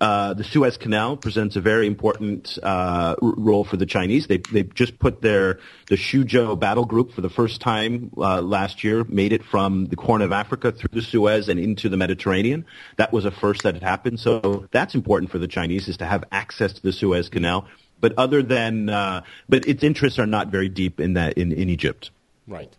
Uh, 0.00 0.34
the 0.34 0.42
Suez 0.42 0.78
Canal 0.78 1.16
presents 1.16 1.54
a 1.54 1.60
very 1.60 1.86
important 1.86 2.58
uh, 2.62 3.14
role 3.20 3.62
for 3.62 3.76
the 3.76 3.86
Chinese. 3.86 4.26
They 4.26 4.38
they 4.38 4.64
just 4.64 4.98
put 4.98 5.20
their 5.20 5.60
the 5.88 5.96
Shuzhou 5.96 6.58
battle 6.58 6.84
group 6.84 7.12
for 7.12 7.20
the 7.20 7.30
first 7.30 7.60
time 7.60 8.10
uh, 8.16 8.40
last 8.40 8.82
year, 8.82 9.04
made 9.04 9.32
it 9.32 9.44
from 9.44 9.86
the 9.86 9.96
Horn 10.00 10.22
of 10.22 10.32
Africa 10.32 10.72
through 10.72 10.88
the 10.92 11.02
Suez 11.02 11.48
and 11.48 11.60
into 11.60 11.88
the 11.88 11.96
Mediterranean. 11.96 12.64
That 12.96 13.12
was 13.12 13.26
a 13.26 13.30
first 13.30 13.62
that 13.62 13.74
had 13.74 13.82
happened. 13.82 14.18
So 14.18 14.66
that's 14.72 14.94
important 14.94 15.30
for 15.30 15.38
the 15.38 15.46
Chinese 15.46 15.86
is 15.88 15.98
to 15.98 16.06
have 16.06 16.24
access 16.32 16.72
to 16.72 16.82
the 16.82 16.92
Suez 16.92 17.28
Canal. 17.28 17.68
But 18.00 18.14
other 18.18 18.42
than, 18.42 18.88
uh, 18.88 19.22
but 19.48 19.68
its 19.68 19.84
interests 19.84 20.18
are 20.18 20.26
not 20.26 20.48
very 20.48 20.68
deep 20.68 20.98
in 20.98 21.14
that 21.14 21.38
in, 21.38 21.52
in 21.52 21.68
Egypt. 21.68 22.10
Right. 22.48 22.74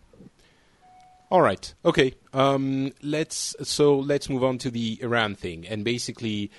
All 1.30 1.40
right. 1.40 1.72
Okay. 1.84 2.14
Um, 2.34 2.92
let's 3.00 3.56
so 3.62 3.96
let's 3.96 4.28
move 4.28 4.44
on 4.44 4.58
to 4.58 4.70
the 4.70 4.98
Iran 5.00 5.36
thing, 5.36 5.66
and 5.66 5.84
basically, 5.84 6.50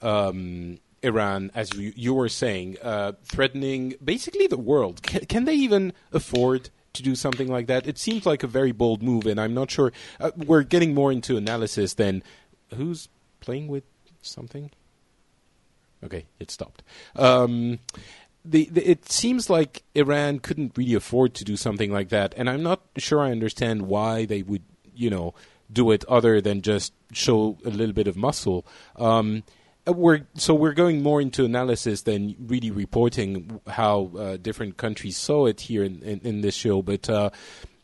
um, 0.00 0.78
Iran, 1.02 1.50
as 1.54 1.74
you, 1.74 1.92
you 1.96 2.14
were 2.14 2.28
saying, 2.28 2.76
uh, 2.82 3.12
threatening 3.24 3.94
basically 4.02 4.46
the 4.46 4.56
world. 4.56 5.02
Can, 5.02 5.26
can 5.26 5.44
they 5.44 5.54
even 5.54 5.92
afford 6.12 6.70
to 6.94 7.02
do 7.02 7.14
something 7.14 7.48
like 7.48 7.66
that? 7.66 7.86
It 7.86 7.98
seems 7.98 8.24
like 8.24 8.42
a 8.42 8.46
very 8.46 8.72
bold 8.72 9.02
move, 9.02 9.26
and 9.26 9.40
I'm 9.40 9.52
not 9.52 9.70
sure. 9.70 9.92
Uh, 10.20 10.30
we're 10.36 10.62
getting 10.62 10.94
more 10.94 11.12
into 11.12 11.36
analysis 11.36 11.94
than 11.94 12.22
who's 12.74 13.08
playing 13.40 13.68
with 13.68 13.84
something. 14.22 14.70
Okay, 16.04 16.26
it 16.38 16.50
stopped. 16.50 16.82
Um, 17.16 17.80
the, 18.44 18.68
the, 18.70 18.88
it 18.88 19.10
seems 19.10 19.50
like 19.50 19.82
Iran 19.94 20.38
couldn't 20.38 20.76
really 20.76 20.94
afford 20.94 21.34
to 21.34 21.44
do 21.44 21.56
something 21.56 21.92
like 21.92 22.10
that, 22.10 22.32
and 22.36 22.48
I'm 22.48 22.62
not 22.62 22.82
sure 22.96 23.20
I 23.20 23.32
understand 23.32 23.82
why 23.82 24.24
they 24.24 24.42
would, 24.42 24.62
you 24.96 25.10
know, 25.10 25.34
do 25.72 25.90
it 25.90 26.04
other 26.06 26.40
than 26.40 26.62
just 26.62 26.92
show 27.12 27.58
a 27.64 27.70
little 27.70 27.92
bit 27.92 28.08
of 28.08 28.16
muscle. 28.16 28.66
Um, 28.96 29.42
uh, 29.86 29.92
we're 29.92 30.26
so 30.34 30.54
we're 30.54 30.72
going 30.72 31.02
more 31.02 31.20
into 31.20 31.44
analysis 31.44 32.02
than 32.02 32.34
really 32.46 32.70
reporting 32.70 33.60
how 33.66 34.10
uh, 34.18 34.36
different 34.36 34.76
countries 34.76 35.16
saw 35.16 35.46
it 35.46 35.60
here 35.62 35.84
in, 35.84 36.02
in, 36.02 36.20
in 36.20 36.40
this 36.40 36.54
show. 36.54 36.82
But 36.82 37.08
uh, 37.08 37.30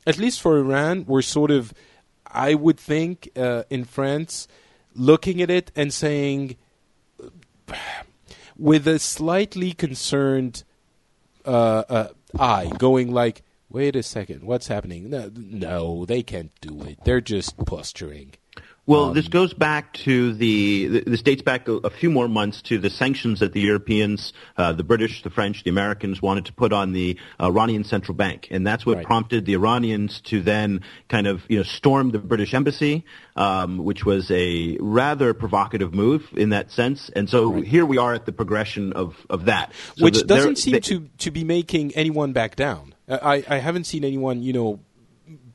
at 0.07 0.19
least 0.19 0.41
for 0.41 0.59
Iran, 0.59 1.05
we're 1.07 1.23
sort 1.23 1.51
of, 1.51 1.73
I 2.27 2.55
would 2.55 2.79
think, 2.79 3.31
uh, 3.37 3.65
in 3.71 3.85
France, 3.85 4.49
looking 4.95 5.41
at 5.41 5.51
it 5.51 5.71
and 5.77 5.93
saying 5.93 6.57
with 8.57 8.87
a 8.87 8.99
slightly 8.99 9.73
concerned 9.73 10.65
uh, 11.45 11.83
uh, 11.89 12.09
eye, 12.39 12.71
going 12.79 13.13
like, 13.13 13.43
"Wait 13.73 13.97
a 13.97 14.03
second, 14.03 14.45
what's 14.45 14.69
happening? 14.69 15.11
No, 15.11 15.31
no, 15.35 16.05
they 16.05 16.23
can't 16.23 16.53
do 16.61 16.83
it. 16.83 16.99
They're 17.05 17.21
just 17.21 17.57
posturing." 17.65 18.35
Well, 18.85 19.13
this 19.13 19.29
goes 19.29 19.55
back 19.55 19.93
to 19.99 20.35
the, 20.35 21.05
this 21.07 21.23
dates 21.23 21.41
back 21.43 21.69
a, 21.69 21.75
a 21.75 21.91
few 21.91 22.11
more 22.11 22.27
months 22.27 22.61
to 22.63 22.79
the 22.79 22.91
sanctions 22.91 23.39
that 23.39 23.53
the 23.53 23.61
Europeans, 23.61 24.33
uh, 24.57 24.73
the 24.73 24.83
British, 24.83 25.23
the 25.23 25.31
French, 25.31 25.63
the 25.63 25.71
Americans 25.71 26.21
wanted 26.21 26.47
to 26.47 26.53
put 26.53 26.73
on 26.73 26.91
the 26.91 27.17
Iranian 27.41 27.85
central 27.85 28.17
bank. 28.17 28.49
And 28.51 28.67
that's 28.67 28.85
what 28.85 28.97
Right. 28.97 29.07
prompted 29.07 29.47
the 29.47 29.53
Iranians 29.53 30.21
to 30.23 30.43
then 30.43 30.81
kind 31.09 31.29
of, 31.29 31.43
you 31.49 31.59
know, 31.59 31.63
storm 31.63 32.11
the 32.11 32.19
British 32.19 32.55
embassy, 32.55 33.05
um, 33.37 33.79
which 33.79 34.05
was 34.05 34.29
a 34.33 34.77
rather 34.81 35.33
provocative 35.33 35.95
move 35.95 36.29
in 36.37 36.49
that 36.49 36.73
sense. 36.73 37.09
And 37.15 37.31
so 37.31 37.61
here 37.61 37.87
we 37.87 37.99
are 37.99 38.15
at 38.15 38.27
the 38.27 38.33
progression 38.33 38.93
of, 38.95 39.15
of 39.31 39.45
that. 39.45 39.73
So 39.95 40.05
Which 40.07 40.19
the- 40.19 40.25
doesn't 40.25 40.59
seem 40.59 40.73
they- 40.73 40.81
to, 40.81 41.09
to 41.19 41.31
be 41.31 41.45
making 41.45 41.93
anyone 41.95 42.33
back 42.33 42.57
down. 42.57 42.95
I, 43.21 43.45
I 43.49 43.59
haven't 43.59 43.85
seen 43.85 44.05
anyone, 44.05 44.43
you 44.43 44.53
know, 44.53 44.81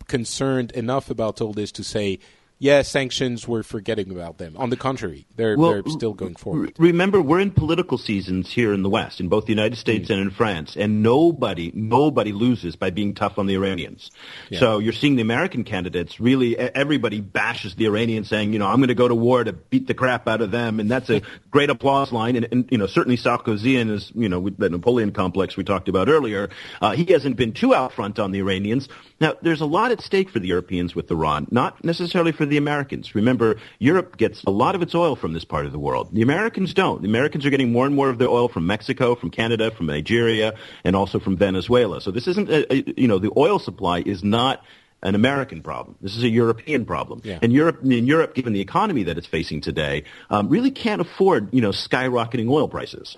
concerned 0.07 0.71
enough 0.71 1.09
about 1.09 1.41
all 1.41 1.53
this 1.53 1.71
to 1.73 1.83
say, 1.83 2.19
yeah, 2.59 2.81
sanctions, 2.81 3.47
we're 3.47 3.63
forgetting 3.63 4.11
about 4.11 4.39
them. 4.39 4.55
On 4.57 4.69
the 4.69 4.77
contrary, 4.77 5.27
they're, 5.35 5.55
Well, 5.57 5.71
they're 5.71 5.83
still 5.87 6.13
going 6.13 6.35
forward. 6.35 6.73
Remember, 6.79 7.21
we're 7.21 7.39
in 7.39 7.51
political 7.51 7.97
seasons 7.97 8.51
here 8.51 8.73
in 8.73 8.81
the 8.81 8.89
West, 8.89 9.19
in 9.19 9.29
both 9.29 9.45
the 9.45 9.51
United 9.51 9.77
States 9.77 10.09
and 10.09 10.19
in 10.19 10.31
France, 10.31 10.75
and 10.75 11.03
nobody, 11.03 11.71
nobody 11.75 12.31
loses 12.31 12.75
by 12.75 12.89
being 12.89 13.13
tough 13.13 13.37
on 13.37 13.45
the 13.45 13.53
Iranians. 13.53 14.09
So 14.51 14.79
you're 14.79 14.93
seeing 14.93 15.15
the 15.15 15.21
American 15.21 15.63
candidates 15.63 16.19
really, 16.19 16.57
everybody 16.57 17.21
bashes 17.21 17.75
the 17.75 17.85
Iranians, 17.85 18.27
saying, 18.27 18.53
you 18.53 18.59
know, 18.59 18.67
I'm 18.67 18.77
going 18.77 18.87
to 18.87 18.95
go 18.95 19.07
to 19.07 19.15
war 19.15 19.43
to 19.43 19.53
beat 19.53 19.87
the 19.87 19.93
crap 19.93 20.27
out 20.27 20.41
of 20.41 20.49
them, 20.49 20.79
and 20.79 20.89
that's 20.89 21.09
a 21.09 21.21
great 21.51 21.69
applause 21.69 22.11
line. 22.11 22.35
And, 22.35 22.47
and 22.51 22.67
you 22.71 22.77
know, 22.77 22.87
certainly 22.87 23.17
Sarkozy 23.17 23.79
and 23.79 23.89
his, 23.91 24.11
you 24.15 24.29
know, 24.29 24.39
with 24.39 24.57
the 24.57 24.69
Napoleon 24.69 25.11
complex 25.11 25.55
we 25.55 25.63
talked 25.63 25.89
about 25.89 26.09
earlier, 26.09 26.49
uh, 26.81 26.91
he 26.91 27.05
hasn't 27.11 27.37
been 27.37 27.53
too 27.53 27.75
out 27.75 27.93
front 27.93 28.17
on 28.17 28.31
the 28.31 28.39
Iranians. 28.39 28.89
Now, 29.19 29.35
there's 29.41 29.61
a 29.61 29.65
lot 29.65 29.91
at 29.91 30.01
stake 30.01 30.29
for 30.29 30.39
the 30.39 30.47
Europeans 30.47 30.95
with 30.95 31.11
Iran, 31.11 31.47
not 31.51 31.83
necessarily 31.83 32.31
for 32.31 32.46
the 32.49 32.57
Americans. 32.57 33.15
Remember, 33.15 33.57
Europe 33.79 34.17
gets 34.17 34.43
a 34.43 34.51
lot 34.51 34.75
of 34.75 34.81
its 34.81 34.95
oil 34.95 35.15
from 35.15 35.33
this 35.33 35.45
part 35.45 35.65
of 35.65 35.71
the 35.71 35.79
world. 35.79 36.09
The 36.13 36.21
Americans 36.21 36.73
don't. 36.73 37.01
The 37.01 37.07
Americans 37.07 37.45
are 37.45 37.49
getting 37.49 37.71
more 37.71 37.85
and 37.85 37.95
more 37.95 38.09
of 38.09 38.17
their 38.17 38.29
oil 38.29 38.49
from 38.49 38.65
Mexico, 38.67 39.15
from 39.15 39.31
Canada, 39.31 39.71
from 39.71 39.85
Nigeria, 39.85 40.53
and 40.83 40.95
also 40.95 41.19
from 41.19 41.37
Venezuela. 41.37 42.01
So 42.01 42.11
this 42.11 42.27
isn't, 42.27 42.49
a, 42.49 42.73
a, 42.73 42.93
you 42.97 43.07
know, 43.07 43.19
the 43.19 43.31
oil 43.37 43.59
supply 43.59 43.99
is 43.99 44.23
not 44.23 44.63
an 45.03 45.15
American 45.15 45.61
problem. 45.61 45.95
This 46.01 46.17
is 46.17 46.23
a 46.23 46.29
European 46.29 46.85
problem. 46.85 47.21
Yeah. 47.23 47.39
And 47.41 47.53
Europe, 47.53 47.83
in 47.83 48.07
Europe, 48.07 48.33
given 48.33 48.53
the 48.53 48.61
economy 48.61 49.03
that 49.03 49.17
it's 49.17 49.27
facing 49.27 49.61
today, 49.61 50.03
um, 50.29 50.49
really 50.49 50.71
can't 50.71 51.01
afford, 51.01 51.53
you 51.53 51.61
know, 51.61 51.69
skyrocketing 51.69 52.49
oil 52.49 52.67
prices. 52.67 53.15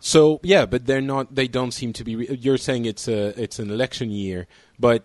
So 0.00 0.40
yeah, 0.42 0.64
but 0.66 0.86
they're 0.86 1.00
not. 1.00 1.34
They 1.34 1.48
don't 1.48 1.72
seem 1.72 1.92
to 1.94 2.04
be. 2.04 2.12
You're 2.40 2.56
saying 2.56 2.84
it's 2.84 3.08
a 3.08 3.40
it's 3.40 3.58
an 3.58 3.70
election 3.70 4.10
year, 4.10 4.46
but 4.78 5.04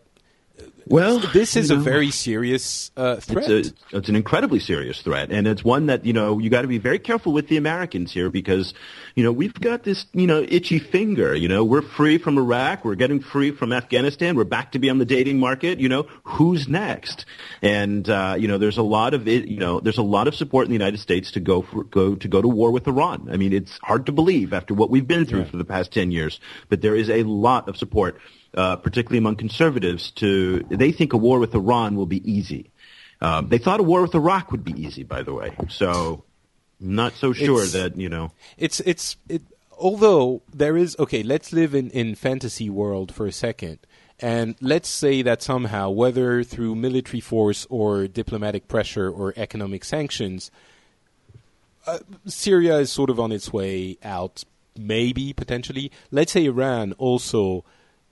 Well, 0.85 1.19
this 1.19 1.55
is 1.55 1.71
a 1.71 1.75
know, 1.75 1.81
very 1.81 2.11
serious 2.11 2.91
uh, 2.97 3.15
threat. 3.15 3.49
It's, 3.49 3.69
a, 3.69 3.97
it's 3.97 4.09
an 4.09 4.15
incredibly 4.15 4.59
serious 4.59 5.01
threat, 5.01 5.31
and 5.31 5.47
it's 5.47 5.63
one 5.63 5.85
that 5.85 6.05
you 6.05 6.13
know 6.13 6.39
you 6.39 6.49
got 6.49 6.63
to 6.63 6.67
be 6.67 6.77
very 6.77 6.99
careful 6.99 7.31
with 7.31 7.47
the 7.47 7.57
Americans 7.57 8.11
here 8.11 8.29
because 8.29 8.73
you 9.15 9.23
know 9.23 9.31
we've 9.31 9.53
got 9.53 9.83
this 9.83 10.05
you 10.13 10.27
know 10.27 10.45
itchy 10.47 10.79
finger. 10.79 11.33
You 11.33 11.47
know, 11.47 11.63
we're 11.63 11.81
free 11.81 12.17
from 12.17 12.37
Iraq, 12.37 12.83
we're 12.83 12.95
getting 12.95 13.21
free 13.21 13.51
from 13.51 13.71
Afghanistan, 13.71 14.35
we're 14.35 14.43
back 14.43 14.73
to 14.73 14.79
be 14.79 14.89
on 14.89 14.97
the 14.97 15.05
dating 15.05 15.39
market. 15.39 15.79
You 15.79 15.89
know, 15.89 16.03
who's 16.23 16.67
next? 16.67 17.25
And 17.61 18.07
uh, 18.09 18.35
you 18.37 18.47
know, 18.47 18.57
there's 18.57 18.77
a 18.77 18.83
lot 18.83 19.13
of 19.13 19.27
it. 19.27 19.47
You 19.47 19.59
know, 19.59 19.79
there's 19.79 19.97
a 19.97 20.03
lot 20.03 20.27
of 20.27 20.35
support 20.35 20.65
in 20.65 20.69
the 20.69 20.77
United 20.77 20.99
States 20.99 21.31
to 21.31 21.39
go 21.39 21.61
for, 21.61 21.85
go 21.85 22.15
to 22.15 22.27
go 22.27 22.41
to 22.41 22.47
war 22.47 22.71
with 22.71 22.87
Iran. 22.87 23.29
I 23.31 23.37
mean, 23.37 23.53
it's 23.53 23.79
hard 23.81 24.05
to 24.07 24.11
believe 24.11 24.53
after 24.53 24.73
what 24.73 24.89
we've 24.89 25.07
been 25.07 25.25
through 25.25 25.45
for 25.45 25.57
the 25.57 25.65
past 25.65 25.93
ten 25.93 26.11
years, 26.11 26.39
but 26.69 26.81
there 26.81 26.95
is 26.95 27.09
a 27.09 27.23
lot 27.23 27.69
of 27.69 27.77
support 27.77 28.19
uh, 28.55 28.75
particularly 28.77 29.17
among 29.19 29.35
conservatives, 29.37 30.11
to 30.11 30.63
they 30.69 30.91
think 30.91 31.13
a 31.13 31.17
war 31.17 31.39
with 31.39 31.53
Iran 31.55 31.95
will 31.95 32.05
be 32.05 32.21
easy. 32.31 32.71
Um, 33.21 33.47
they 33.49 33.57
thought 33.57 33.79
a 33.79 33.83
war 33.83 34.01
with 34.01 34.15
Iraq 34.15 34.51
would 34.51 34.63
be 34.63 34.73
easy, 34.81 35.03
by 35.03 35.23
the 35.23 35.33
way. 35.33 35.55
So, 35.69 36.23
not 36.79 37.13
so 37.13 37.31
sure 37.33 37.63
It's- 37.63 37.71
that 37.73 37.97
you 37.97 38.09
know. 38.09 38.31
it's 38.57 38.79
it's 38.81 39.15
it. 39.29 39.41
Although 39.79 40.41
there 40.53 40.77
is 40.77 40.95
okay, 40.99 41.23
let's 41.23 41.51
live 41.53 41.73
in 41.73 41.89
in 41.91 42.15
fantasy 42.15 42.69
world 42.69 43.13
for 43.13 43.25
a 43.25 43.31
second, 43.31 43.79
and 44.19 44.55
let's 44.61 44.87
say 44.89 45.21
that 45.23 45.41
somehow, 45.41 45.89
whether 45.89 46.43
through 46.43 46.75
military 46.75 47.19
force 47.21 47.65
or 47.69 48.07
diplomatic 48.07 48.67
pressure 48.67 49.09
or 49.09 49.33
economic 49.35 49.83
sanctions, 49.83 50.51
uh, 51.87 51.99
Syria 52.25 52.77
is 52.77 52.91
sort 52.91 53.09
of 53.09 53.19
on 53.19 53.31
its 53.31 53.51
way 53.51 53.97
out. 54.03 54.43
Maybe 54.77 55.33
potentially, 55.33 55.91
let's 56.11 56.31
say 56.31 56.45
Iran 56.45 56.93
also 56.93 57.63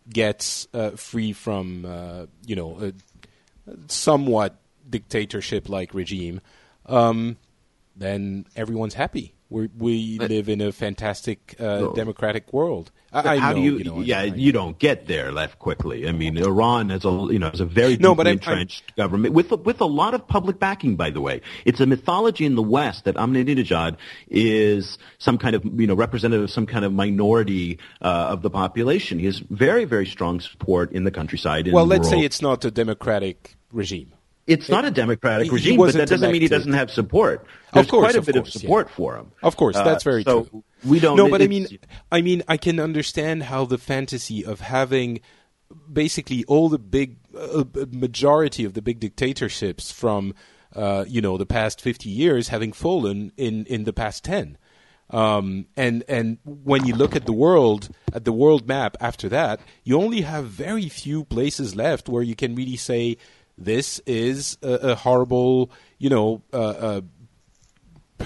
gets 0.10 0.68
uh, 0.74 0.92
free 0.92 1.34
from 1.34 1.86
uh, 1.86 2.26
you 2.46 2.56
know 2.56 2.80
a 2.82 2.94
somewhat 3.88 4.60
dictatorship 4.90 5.70
like 5.70 5.94
regime. 5.94 6.42
Um, 6.86 7.38
then 7.96 8.46
everyone's 8.56 8.94
happy. 8.94 9.34
We 9.52 9.70
we 9.78 10.18
live 10.18 10.48
in 10.50 10.62
a 10.62 10.72
fantastic 10.72 11.56
uh, 11.60 11.92
democratic 11.94 12.52
world. 12.54 12.90
I, 13.14 13.36
I 13.36 13.38
How 13.38 13.50
know, 13.50 13.56
do 13.58 13.62
you? 13.62 13.78
you 13.80 13.84
know, 13.84 14.00
yeah, 14.00 14.22
I- 14.22 14.24
you 14.24 14.54
don't 14.54 14.80
get 14.80 15.06
there 15.08 15.34
left 15.34 15.60
quickly. 15.60 16.08
I 16.08 16.14
mean, 16.14 16.38
Iran 16.38 16.90
has 16.90 17.04
a 17.04 17.10
you 17.10 17.38
know 17.40 17.50
has 17.50 17.60
a 17.60 17.66
very 17.66 17.98
No, 17.98 18.12
deeply 18.12 18.16
but 18.16 18.28
entrenched 18.28 18.96
government 18.96 19.34
with 19.34 19.52
a, 19.52 19.58
with 19.58 19.82
a 19.82 19.86
lot 19.86 20.14
of 20.14 20.26
public 20.28 20.58
backing. 20.60 20.96
By 20.96 21.10
the 21.10 21.20
way, 21.20 21.42
it's 21.66 21.82
a 21.82 21.86
mythology 21.86 22.46
in 22.46 22.56
the 22.56 22.64
West 22.64 23.04
that 23.04 23.16
Ahmadinejad 23.16 23.98
is 24.30 24.98
some 25.20 25.38
kind 25.38 25.56
of 25.56 25.66
you 25.66 25.86
know 25.88 25.96
representative 25.96 26.46
of 26.46 26.52
some 26.52 26.66
kind 26.66 26.86
of 26.86 26.94
minority 26.94 27.80
uh, 28.02 28.30
of 28.34 28.42
the 28.42 28.50
population. 28.50 29.20
He 29.20 29.26
has 29.26 29.40
very 29.40 29.84
very 29.84 30.06
strong 30.06 30.40
support 30.40 30.94
in 30.94 31.04
the 31.04 31.12
countryside. 31.12 31.68
in 31.68 31.74
well, 31.74 31.86
let's 31.86 32.10
say 32.10 32.20
it's 32.22 32.42
not 32.42 32.64
a 32.64 32.72
democratic 32.72 33.56
regime. 33.74 34.14
It's 34.48 34.70
not 34.70 34.86
a 34.86 34.92
democratic 34.92 35.52
regime, 35.52 35.78
but 35.78 35.94
that 35.94 36.10
doesn't 36.10 36.32
mean 36.32 36.42
he 36.42 36.48
doesn't 36.48 36.74
have 36.74 36.90
support. 36.92 37.42
Of 37.42 37.74
There's 37.74 37.88
course, 37.88 38.06
quite 38.06 38.16
a 38.16 38.20
of 38.20 38.26
bit 38.26 38.36
course, 38.36 38.56
of 38.56 38.62
yeah. 38.62 38.68
support 38.68 38.90
for 38.90 39.16
him. 39.18 39.32
Of 39.44 39.56
course, 39.56 39.76
Uh, 39.76 39.84
that's 39.84 40.04
very 40.04 40.24
so 40.24 40.46
true. 40.46 40.64
We 40.84 41.00
don't. 41.00 41.16
No, 41.16 41.30
but 41.30 41.42
I 41.42 41.48
mean, 41.48 41.68
I 42.12 42.22
mean, 42.22 42.44
I 42.48 42.58
can 42.58 42.80
understand 42.80 43.44
how 43.44 43.66
the 43.66 43.78
fantasy 43.78 44.44
of 44.44 44.60
having 44.62 45.22
basically 45.92 46.44
all 46.46 46.70
the 46.70 46.80
big 46.80 47.18
uh, 47.38 47.64
majority 47.92 48.66
of 48.66 48.74
the 48.74 48.82
big 48.82 49.00
dictatorships 49.00 49.92
from 49.92 50.34
uh, 50.76 51.06
you 51.08 51.22
know 51.22 51.38
the 51.38 51.46
past 51.46 51.80
fifty 51.80 52.10
years 52.10 52.48
having 52.50 52.74
fallen 52.74 53.32
in 53.38 53.66
in 53.68 53.84
the 53.84 53.94
past 53.94 54.24
ten. 54.24 54.58
Um, 55.12 55.68
and 55.76 56.04
and 56.08 56.38
when 56.46 56.86
you 56.86 56.96
look 56.96 57.16
at 57.16 57.26
the 57.26 57.34
world 57.34 57.90
at 58.14 58.24
the 58.24 58.32
world 58.32 58.68
map 58.68 58.96
after 59.02 59.28
that, 59.30 59.60
you 59.84 60.02
only 60.02 60.22
have 60.22 60.46
very 60.46 60.88
few 60.90 61.26
places 61.26 61.76
left 61.76 62.08
where 62.10 62.24
you 62.24 62.36
can 62.36 62.56
really 62.56 62.78
say 62.78 63.18
this 63.64 64.00
is 64.06 64.58
a, 64.62 64.72
a 64.92 64.96
horrible, 64.96 65.72
you 66.00 66.10
know, 66.10 66.42
uh, 66.54 67.02
uh, 68.20 68.26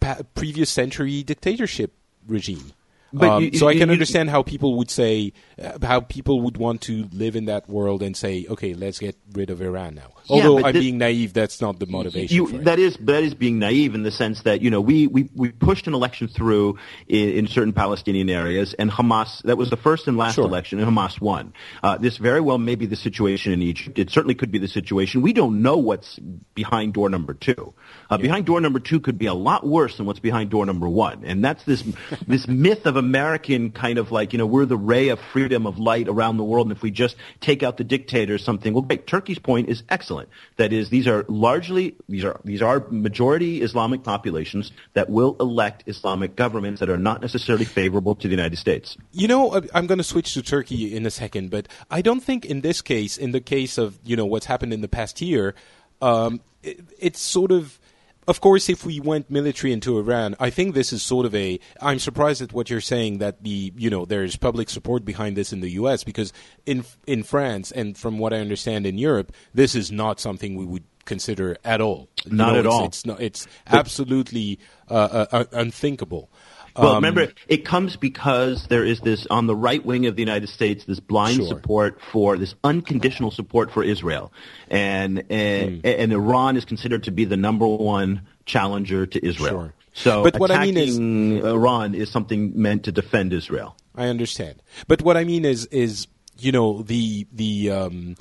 pa- 0.00 0.22
previous 0.34 0.70
century 0.70 1.22
dictatorship 1.22 1.92
regime. 2.26 2.72
Um, 3.20 3.44
you- 3.44 3.58
so 3.58 3.68
I 3.68 3.74
can 3.74 3.88
you- 3.88 3.92
understand 3.92 4.30
how 4.30 4.42
people 4.42 4.76
would 4.78 4.90
say, 4.90 5.32
uh, 5.62 5.78
how 5.86 6.00
people 6.00 6.40
would 6.40 6.56
want 6.56 6.80
to 6.82 7.08
live 7.12 7.36
in 7.36 7.44
that 7.44 7.68
world 7.68 8.02
and 8.02 8.16
say, 8.16 8.44
okay, 8.48 8.74
let's 8.74 8.98
get 8.98 9.16
rid 9.32 9.50
of 9.50 9.60
Iran 9.62 9.94
now. 9.94 10.13
Yeah, 10.26 10.46
Although 10.46 10.62
but 10.62 10.66
I'm 10.68 10.72
being 10.72 10.98
naive, 10.98 11.32
that's 11.34 11.60
not 11.60 11.78
the 11.78 11.86
motivation. 11.86 12.34
You, 12.34 12.62
that 12.62 12.78
is 12.78 12.96
that 13.00 13.22
is 13.22 13.34
being 13.34 13.58
naive 13.58 13.94
in 13.94 14.02
the 14.04 14.10
sense 14.10 14.42
that 14.42 14.62
you 14.62 14.70
know 14.70 14.80
we 14.80 15.06
we, 15.06 15.28
we 15.34 15.50
pushed 15.52 15.86
an 15.86 15.94
election 15.94 16.28
through 16.28 16.78
in, 17.08 17.28
in 17.30 17.46
certain 17.46 17.72
Palestinian 17.74 18.30
areas, 18.30 18.74
and 18.74 18.90
Hamas 18.90 19.42
that 19.42 19.56
was 19.58 19.70
the 19.70 19.76
first 19.76 20.08
and 20.08 20.16
last 20.16 20.36
Sure. 20.36 20.44
election, 20.46 20.78
and 20.80 20.88
Hamas 20.90 21.20
won. 21.20 21.52
Uh, 21.82 21.98
this 21.98 22.16
very 22.16 22.40
well 22.40 22.58
may 22.58 22.74
be 22.74 22.86
the 22.86 22.96
situation 22.96 23.52
in 23.52 23.60
Egypt. 23.62 23.98
It 23.98 24.10
certainly 24.10 24.34
could 24.34 24.50
be 24.50 24.58
the 24.58 24.68
situation. 24.68 25.20
We 25.22 25.32
don't 25.32 25.60
know 25.62 25.76
what's 25.76 26.18
behind 26.54 26.94
door 26.94 27.10
number 27.10 27.34
two. 27.34 27.74
Uh, 28.10 28.16
Behind 28.18 28.46
door 28.46 28.60
number 28.60 28.80
two 28.80 29.00
could 29.00 29.18
be 29.18 29.26
a 29.26 29.34
lot 29.34 29.66
worse 29.66 29.96
than 29.98 30.06
what's 30.06 30.20
behind 30.20 30.48
door 30.50 30.64
number 30.64 30.88
one, 30.88 31.24
and 31.24 31.44
that's 31.44 31.64
this 31.64 31.82
this 32.26 32.48
myth 32.48 32.86
of 32.86 32.96
American 32.96 33.70
kind 33.72 33.98
of 33.98 34.10
like 34.10 34.32
you 34.32 34.38
know 34.38 34.46
we're 34.46 34.64
the 34.64 34.76
ray 34.78 35.08
of 35.08 35.18
freedom 35.32 35.66
of 35.66 35.78
light 35.78 36.08
around 36.08 36.36
the 36.38 36.44
world, 36.44 36.66
and 36.68 36.76
if 36.76 36.82
we 36.82 36.90
just 36.90 37.16
take 37.40 37.62
out 37.62 37.76
the 37.76 37.84
dictator, 37.84 38.34
or 38.34 38.38
something. 38.38 38.72
Well, 38.72 38.82
great. 38.82 39.06
Turki's 39.06 39.38
point 39.38 39.68
is 39.68 39.82
excellent. 39.88 40.13
That 40.56 40.72
is, 40.72 40.88
these 40.90 41.06
are 41.06 41.24
largely 41.28 41.94
these 42.08 42.24
are 42.24 42.40
these 42.44 42.62
are 42.62 42.84
majority 42.90 43.62
Islamic 43.62 44.02
populations 44.02 44.72
that 44.94 45.10
will 45.10 45.36
elect 45.40 45.84
Islamic 45.86 46.36
governments 46.36 46.80
that 46.80 46.88
are 46.88 46.98
not 46.98 47.20
necessarily 47.20 47.64
favorable 47.64 48.14
to 48.16 48.28
the 48.28 48.32
United 48.34 48.56
States. 48.58 48.96
You 49.12 49.28
know, 49.28 49.54
I- 49.56 49.68
I'm 49.74 49.86
going 49.86 49.98
to 49.98 50.04
switch 50.04 50.34
to 50.34 50.42
Turki 50.42 50.94
in 50.96 51.06
a 51.06 51.10
second, 51.10 51.50
but 51.50 51.68
I 51.90 52.02
don't 52.02 52.20
think 52.20 52.44
in 52.44 52.60
this 52.62 52.80
case, 52.82 53.16
in 53.16 53.32
the 53.32 53.40
case 53.40 53.78
of 53.78 53.98
you 54.04 54.16
know 54.16 54.26
what's 54.26 54.46
happened 54.46 54.72
in 54.72 54.80
the 54.80 54.88
past 54.88 55.20
year, 55.20 55.54
um, 56.00 56.40
it, 56.62 56.80
it's 56.98 57.20
sort 57.20 57.50
of. 57.52 57.78
Of 58.26 58.40
course, 58.40 58.68
if 58.68 58.86
we 58.86 59.00
went 59.00 59.30
military 59.30 59.72
into 59.72 59.98
Iran, 59.98 60.34
I 60.40 60.50
think 60.50 60.74
this 60.74 60.92
is 60.92 61.02
sort 61.02 61.26
of 61.26 61.34
a. 61.34 61.60
I'm 61.80 61.98
surprised 61.98 62.40
at 62.40 62.52
what 62.52 62.70
you're 62.70 62.80
saying 62.80 63.18
that 63.18 63.42
the 63.42 63.72
you 63.76 63.90
know 63.90 64.04
there's 64.04 64.36
public 64.36 64.70
support 64.70 65.04
behind 65.04 65.36
this 65.36 65.52
in 65.52 65.60
the 65.60 65.70
U.S. 65.72 66.04
because 66.04 66.32
in 66.64 66.84
in 67.06 67.22
France 67.22 67.70
and 67.70 67.96
from 67.96 68.18
what 68.18 68.32
I 68.32 68.38
understand 68.38 68.86
in 68.86 68.96
Europe, 68.96 69.32
this 69.52 69.74
is 69.74 69.92
not 69.92 70.20
something 70.20 70.56
we 70.56 70.64
would 70.64 70.84
consider 71.04 71.56
at 71.64 71.80
all. 71.80 72.08
You 72.24 72.36
Not 72.36 72.52
know, 72.52 72.58
at 72.58 72.64
it's, 72.64 72.74
all. 72.74 72.84
It's 72.86 73.06
not. 73.06 73.20
It's 73.20 73.46
absolutely 73.66 74.58
uh, 74.90 74.94
uh, 74.94 75.26
uh, 75.30 75.44
unthinkable. 75.52 76.30
Well, 76.76 76.88
Um, 76.88 76.94
remember, 76.96 77.32
it 77.46 77.64
comes 77.64 77.94
because 77.96 78.66
there 78.66 78.84
is 78.84 79.00
this 79.00 79.26
on 79.28 79.46
the 79.46 79.54
right 79.54 79.84
wing 79.84 80.06
of 80.06 80.16
the 80.16 80.22
United 80.22 80.48
States, 80.48 80.84
this 80.84 80.98
blind 81.00 81.36
Sure. 81.36 81.46
support 81.46 82.00
for 82.12 82.36
this 82.36 82.54
unconditional 82.64 83.30
support 83.30 83.70
for 83.70 83.84
Israel, 83.84 84.32
and 84.68 85.22
and, 85.30 85.80
Hmm. 85.80 85.86
and 85.86 86.12
Iran 86.12 86.56
is 86.56 86.64
considered 86.64 87.04
to 87.04 87.12
be 87.12 87.24
the 87.24 87.36
number 87.36 87.66
one 87.66 88.22
challenger 88.44 89.06
to 89.06 89.24
Israel. 89.24 89.50
Sure. 89.60 89.74
So, 89.96 90.24
But 90.24 90.40
what 90.40 90.50
I 90.50 90.64
mean 90.66 90.76
is- 90.76 90.98
Iran 90.98 91.94
is 91.94 92.10
something 92.10 92.52
meant 92.60 92.82
to 92.84 92.92
defend 92.92 93.32
Israel. 93.32 93.76
I 93.94 94.08
understand, 94.08 94.56
but 94.88 95.02
what 95.02 95.16
I 95.16 95.22
mean 95.22 95.44
is, 95.44 95.66
is 95.66 96.08
you 96.36 96.50
know, 96.50 96.82
the 96.82 97.28
the 97.32 97.70
um, 97.70 98.16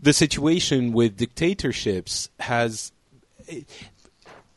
the 0.00 0.14
situation 0.14 0.92
with 0.92 1.18
dictatorships 1.18 2.30
has, 2.40 2.92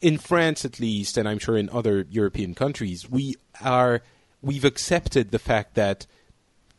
in 0.04 0.18
France 0.18 0.66
at 0.66 0.82
least, 0.82 1.18
and 1.18 1.28
I'm 1.28 1.39
sure 1.39 1.58
in 1.58 1.70
other 1.70 2.06
European 2.10 2.54
countries, 2.54 3.10
we 3.10 3.36
are 3.62 4.01
we've 4.41 4.66
accepted 4.66 5.32
the 5.32 5.39
fact 5.39 5.76
that 5.76 6.06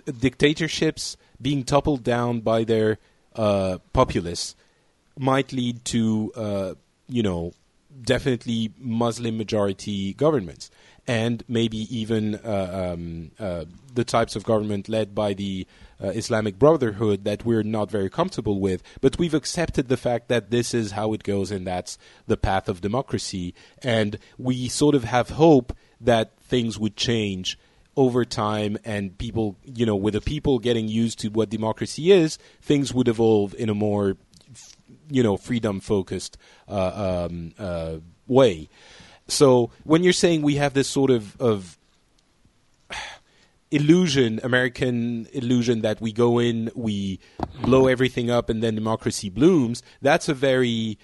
dictatorships 0.04 1.16
being 1.40 1.64
toppled 1.64 2.04
down 2.04 2.40
by 2.40 2.64
their 2.64 2.98
uh, 3.34 3.78
populace 3.94 4.54
might 5.18 5.52
lead 5.52 5.82
to, 5.86 6.32
uh, 6.36 6.74
you 7.08 7.22
know, 7.22 7.54
definitely 8.02 8.72
Muslim 8.78 9.38
majority 9.38 10.12
governments, 10.12 10.70
and 11.06 11.42
maybe 11.48 11.78
even 11.96 12.34
uh, 12.34 12.92
um, 12.92 13.30
uh, 13.40 13.64
the 13.94 14.04
types 14.04 14.36
of 14.36 14.44
government 14.44 14.86
led 14.86 15.14
by 15.14 15.32
the 15.32 15.66
uh, 16.02 16.08
Islamic 16.08 16.58
Brotherhood 16.58 17.24
that 17.24 17.44
we're 17.44 17.62
not 17.62 17.90
very 17.90 18.10
comfortable 18.10 18.60
with. 18.60 18.82
But 19.00 19.18
we've 19.18 19.34
accepted 19.34 19.88
the 19.88 19.96
fact 19.96 20.28
that 20.28 20.50
this 20.50 20.74
is 20.74 20.92
how 20.92 21.12
it 21.12 21.22
goes, 21.22 21.50
and 21.50 21.66
that's 21.66 21.98
the 22.26 22.36
path 22.36 22.68
of 22.68 22.80
democracy. 22.80 23.54
And 23.82 24.18
we 24.38 24.68
sort 24.68 24.94
of 24.94 25.04
have 25.04 25.30
hope 25.30 25.76
that 26.00 26.38
things 26.40 26.78
would 26.78 26.96
change 26.96 27.58
over 27.96 28.24
time 28.24 28.76
and 28.84 29.16
people 29.18 29.56
you 29.64 29.86
know 29.86 29.94
with 29.94 30.14
the 30.14 30.20
people 30.20 30.58
getting 30.58 30.88
used 30.88 31.20
to 31.20 31.28
what 31.28 31.48
democracy 31.48 32.10
is 32.10 32.38
things 32.60 32.92
would 32.92 33.06
evolve 33.06 33.54
in 33.54 33.68
a 33.68 33.74
more 33.74 34.16
you 35.08 35.22
know 35.22 35.36
freedom 35.36 35.78
focused 35.78 36.36
uh, 36.68 37.26
um, 37.30 37.52
uh, 37.56 37.96
way 38.26 38.68
so 39.28 39.70
when 39.84 40.02
you're 40.02 40.12
saying 40.12 40.42
we 40.42 40.56
have 40.56 40.74
this 40.74 40.88
sort 40.88 41.10
of 41.10 41.40
of 41.40 41.78
illusion 43.74 44.40
american 44.42 45.26
illusion 45.32 45.82
that 45.82 46.00
we 46.00 46.12
go 46.12 46.38
in 46.38 46.70
we 46.74 47.18
blow 47.62 47.86
everything 47.86 48.30
up 48.30 48.48
and 48.48 48.62
then 48.62 48.74
democracy 48.74 49.28
blooms 49.28 49.82
that's 50.00 50.28
a 50.28 50.34
very 50.34 50.98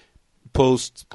post 0.53 1.05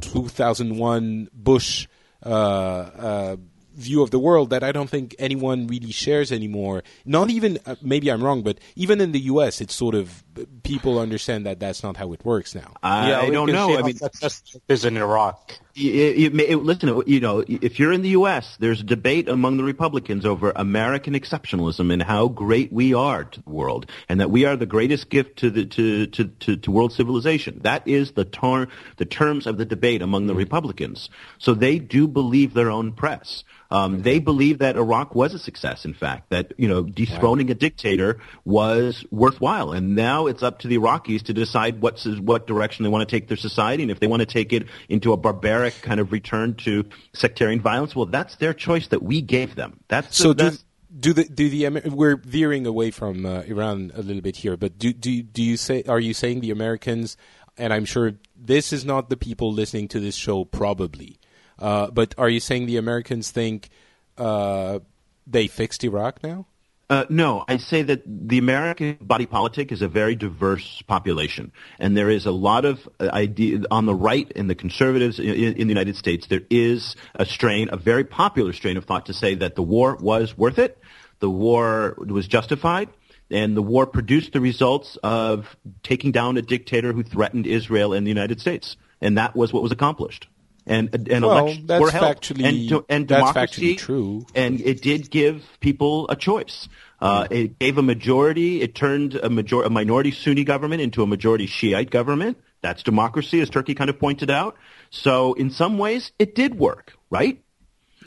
2001 0.00 1.28
bush 1.32 1.86
uh, 2.24 2.28
uh, 2.28 3.36
view 3.74 4.02
of 4.02 4.10
the 4.10 4.18
world 4.18 4.50
that 4.50 4.62
I 4.62 4.72
don't 4.72 4.88
think 4.88 5.14
anyone 5.18 5.66
really 5.66 5.90
shares 5.90 6.32
anymore. 6.32 6.82
Not 7.04 7.30
even 7.30 7.58
uh, 7.66 7.76
maybe 7.82 8.10
I'm 8.10 8.22
wrong, 8.22 8.42
but 8.42 8.58
even 8.76 9.00
in 9.00 9.12
the 9.12 9.20
U.S., 9.20 9.60
it's 9.60 9.74
sort 9.74 9.94
of 9.94 10.23
people 10.62 10.98
understand 10.98 11.46
that 11.46 11.60
that's 11.60 11.82
not 11.82 11.96
how 11.96 12.12
it 12.12 12.24
works 12.24 12.54
now. 12.54 12.72
I, 12.82 13.10
yeah, 13.10 13.20
I 13.20 13.30
don't 13.30 13.50
know. 13.50 13.76
I 13.76 13.82
mean, 13.82 13.96
that 14.00 14.12
just 14.20 14.56
is 14.68 14.84
in 14.84 14.96
Iraq. 14.96 15.58
it, 15.76 16.34
it, 16.34 16.40
it, 16.40 16.56
listen, 16.56 17.02
you 17.06 17.20
know, 17.20 17.44
if 17.46 17.78
you're 17.78 17.92
in 17.92 18.02
the 18.02 18.10
U.S., 18.10 18.56
there's 18.58 18.80
a 18.80 18.84
debate 18.84 19.28
among 19.28 19.56
the 19.56 19.64
Republicans 19.64 20.24
over 20.24 20.52
American 20.54 21.14
exceptionalism 21.14 21.92
and 21.92 22.02
how 22.02 22.28
great 22.28 22.72
we 22.72 22.94
are 22.94 23.24
to 23.24 23.42
the 23.42 23.50
world, 23.50 23.90
and 24.08 24.20
that 24.20 24.30
we 24.30 24.44
are 24.44 24.56
the 24.56 24.66
greatest 24.66 25.10
gift 25.10 25.38
to 25.38 25.50
the 25.50 25.66
to 25.66 26.06
to 26.06 26.24
to, 26.24 26.56
to 26.56 26.70
world 26.70 26.92
civilization. 26.92 27.60
That 27.62 27.86
is 27.86 28.12
the 28.12 28.24
tar- 28.24 28.68
the 28.96 29.04
terms 29.04 29.46
of 29.46 29.58
the 29.58 29.64
debate 29.64 30.02
among 30.02 30.26
the 30.26 30.34
Republicans. 30.34 31.10
So 31.38 31.54
they 31.54 31.78
do 31.78 32.06
believe 32.08 32.54
their 32.54 32.70
own 32.70 32.92
press. 32.92 33.44
Um, 33.70 34.02
they 34.02 34.20
believe 34.20 34.58
that 34.58 34.76
Iraq 34.76 35.16
was 35.16 35.34
a 35.34 35.38
success. 35.38 35.84
In 35.84 35.94
fact, 35.94 36.30
that 36.30 36.52
you 36.56 36.68
know 36.68 36.82
dethroning 36.82 37.50
a 37.50 37.54
dictator 37.54 38.20
was 38.44 39.04
worthwhile, 39.10 39.72
and 39.72 39.96
now 39.96 40.23
it's 40.26 40.42
up 40.42 40.60
to 40.60 40.68
the 40.68 40.78
Iraqis 40.78 41.22
to 41.24 41.32
decide 41.32 41.80
what's 41.80 42.04
what 42.06 42.46
direction 42.46 42.82
they 42.82 42.88
want 42.88 43.08
to 43.08 43.16
take 43.16 43.28
their 43.28 43.36
society, 43.36 43.82
and 43.82 43.90
if 43.90 44.00
they 44.00 44.06
want 44.06 44.20
to 44.20 44.26
take 44.26 44.52
it 44.52 44.66
into 44.88 45.12
a 45.12 45.16
barbaric 45.16 45.74
kind 45.82 46.00
of 46.00 46.12
return 46.12 46.54
to 46.54 46.84
sectarian 47.12 47.60
violence, 47.60 47.94
well, 47.94 48.06
that's 48.06 48.36
their 48.36 48.54
choice 48.54 48.88
that 48.88 49.02
we 49.02 49.20
gave 49.20 49.54
them. 49.54 49.80
That's 49.88 50.16
So 50.16 50.28
the, 50.28 50.34
do 50.34 50.44
that's, 50.50 50.64
do 50.98 51.12
the 51.12 51.24
do 51.24 51.48
the 51.48 51.90
we're 51.90 52.16
veering 52.16 52.66
away 52.66 52.90
from 52.90 53.26
uh, 53.26 53.40
Iran 53.42 53.92
a 53.94 54.02
little 54.02 54.22
bit 54.22 54.36
here, 54.36 54.56
but 54.56 54.78
do 54.78 54.92
do 54.92 55.22
do 55.22 55.42
you 55.42 55.56
say 55.56 55.82
are 55.88 56.00
you 56.00 56.14
saying 56.14 56.40
the 56.40 56.50
Americans? 56.50 57.16
And 57.56 57.72
I'm 57.72 57.84
sure 57.84 58.14
this 58.36 58.72
is 58.72 58.84
not 58.84 59.10
the 59.10 59.16
people 59.16 59.52
listening 59.52 59.86
to 59.88 60.00
this 60.00 60.16
show, 60.16 60.44
probably. 60.44 61.20
Uh, 61.56 61.88
but 61.90 62.12
are 62.18 62.28
you 62.28 62.40
saying 62.40 62.66
the 62.66 62.78
Americans 62.78 63.30
think 63.30 63.70
uh, 64.18 64.80
they 65.24 65.46
fixed 65.46 65.84
Iraq 65.84 66.20
now? 66.22 66.46
Uh, 66.90 67.06
no, 67.08 67.44
I 67.48 67.56
say 67.56 67.82
that 67.82 68.02
the 68.06 68.36
American 68.38 68.98
body 69.00 69.24
politic 69.24 69.72
is 69.72 69.80
a 69.80 69.88
very 69.88 70.14
diverse 70.14 70.82
population, 70.86 71.50
and 71.78 71.96
there 71.96 72.10
is 72.10 72.26
a 72.26 72.30
lot 72.30 72.66
of 72.66 72.86
uh, 73.00 73.08
idea 73.10 73.60
on 73.70 73.86
the 73.86 73.94
right 73.94 74.30
and 74.36 74.50
the 74.50 74.54
conservatives 74.54 75.18
in, 75.18 75.26
in 75.26 75.66
the 75.66 75.72
United 75.72 75.96
States. 75.96 76.26
There 76.26 76.42
is 76.50 76.94
a 77.14 77.24
strain, 77.24 77.70
a 77.72 77.78
very 77.78 78.04
popular 78.04 78.52
strain 78.52 78.76
of 78.76 78.84
thought 78.84 79.06
to 79.06 79.14
say 79.14 79.34
that 79.36 79.54
the 79.54 79.62
war 79.62 79.96
was 79.96 80.36
worth 80.36 80.58
it, 80.58 80.78
the 81.20 81.30
war 81.30 81.94
was 81.96 82.28
justified, 82.28 82.90
and 83.30 83.56
the 83.56 83.62
war 83.62 83.86
produced 83.86 84.34
the 84.34 84.40
results 84.40 84.98
of 85.02 85.56
taking 85.82 86.12
down 86.12 86.36
a 86.36 86.42
dictator 86.42 86.92
who 86.92 87.02
threatened 87.02 87.46
Israel 87.46 87.94
and 87.94 88.06
the 88.06 88.10
United 88.10 88.42
States, 88.42 88.76
and 89.00 89.16
that 89.16 89.34
was 89.34 89.54
what 89.54 89.62
was 89.62 89.72
accomplished. 89.72 90.28
And, 90.66 90.94
and 91.10 91.24
Well, 91.24 91.38
elections 91.38 91.66
that's 91.66 91.80
were 91.82 91.90
held, 91.90 92.16
factually- 92.16 92.44
and, 92.44 92.68
to- 92.70 92.86
and 92.88 93.06
that's 93.08 93.20
democracy 93.32 93.74
factually 93.74 93.78
true. 93.78 94.26
and 94.34 94.60
it 94.62 94.80
did 94.80 95.10
give 95.10 95.44
people 95.60 96.06
a 96.08 96.16
choice. 96.16 96.68
Uh, 97.00 97.26
it 97.30 97.58
gave 97.58 97.76
a 97.76 97.82
majority. 97.82 98.62
It 98.62 98.74
turned 98.74 99.14
a, 99.14 99.28
major- 99.28 99.62
a 99.62 99.68
minority 99.70 100.10
Sunni 100.10 100.42
government 100.44 100.80
into 100.80 101.02
a 101.02 101.06
majority 101.06 101.46
Shiite 101.46 101.90
government. 101.90 102.38
That's 102.62 102.82
democracy, 102.82 103.40
as 103.42 103.50
Turki 103.50 103.74
kind 103.74 103.90
of 103.90 103.98
pointed 103.98 104.30
out. 104.30 104.56
So 104.88 105.34
in 105.34 105.50
some 105.50 105.76
ways, 105.76 106.12
it 106.18 106.34
did 106.34 106.54
work, 106.58 106.94
right? 107.10 107.42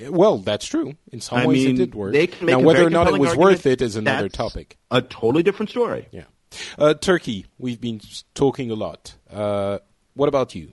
Well, 0.10 0.40
that's 0.40 0.66
true. 0.66 0.94
In 1.12 1.22
some 1.22 1.38
I 1.40 1.46
ways, 1.46 1.66
mean, 1.66 1.76
it 1.76 1.78
did 1.78 1.96
work. 1.96 2.14
they 2.14 2.26
can 2.28 2.46
make 2.48 2.58
now, 2.58 2.64
whether 2.64 2.86
or 2.86 2.90
not 2.90 3.08
it 3.08 3.20
was 3.20 3.36
worth 3.36 3.68
it 3.68 3.82
is 3.84 3.96
another 3.98 4.30
topic. 4.30 4.78
A 4.90 5.02
totally 5.04 5.44
different 5.44 5.70
story. 5.70 6.08
Yeah. 6.12 6.24
Uh, 6.78 6.94
Turki, 6.96 7.46
we've 7.60 7.82
been 7.82 8.02
talking 8.34 8.72
a 8.72 8.76
lot. 8.76 9.14
Uh, 9.30 9.78
what 10.16 10.28
about 10.30 10.56
you? 10.56 10.72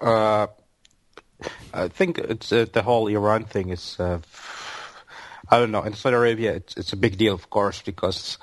Uh, 0.00 0.46
I 1.72 1.88
think 1.88 2.18
it's 2.18 2.52
uh, 2.52 2.66
the 2.72 2.82
whole 2.82 3.08
Iran 3.08 3.44
thing 3.44 3.70
is. 3.70 3.96
Uh, 3.98 4.20
I 5.50 5.58
don't 5.58 5.72
know. 5.72 5.82
In 5.82 5.92
Saudi 5.92 6.16
Arabia, 6.16 6.54
it's 6.54 6.76
it's 6.76 6.92
a 6.92 6.96
big 6.96 7.18
deal, 7.18 7.34
of 7.34 7.50
course, 7.50 7.82
because 7.82 8.38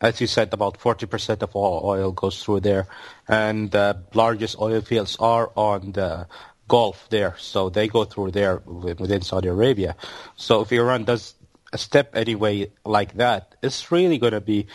as 0.00 0.20
you 0.20 0.26
said, 0.26 0.52
about 0.52 0.76
forty 0.76 1.06
percent 1.06 1.42
of 1.42 1.56
all 1.56 1.88
oil 1.88 2.12
goes 2.12 2.42
through 2.42 2.60
there, 2.60 2.86
and 3.26 3.70
the 3.70 4.02
largest 4.12 4.60
oil 4.60 4.80
fields 4.82 5.16
are 5.18 5.50
on 5.56 5.92
the 5.92 6.26
Gulf 6.68 7.08
there, 7.10 7.34
so 7.38 7.68
they 7.68 7.88
go 7.88 8.04
through 8.04 8.30
there 8.30 8.56
within 8.64 9.22
Saudi 9.22 9.48
Arabia. 9.48 9.96
So 10.36 10.62
if 10.62 10.72
Iran 10.72 11.04
does 11.04 11.34
a 11.72 11.78
step 11.78 12.16
anyway 12.16 12.70
like 12.84 13.14
that, 13.14 13.54
it's 13.62 13.90
really 13.90 14.18
going 14.18 14.32
to 14.32 14.40
be 14.40 14.66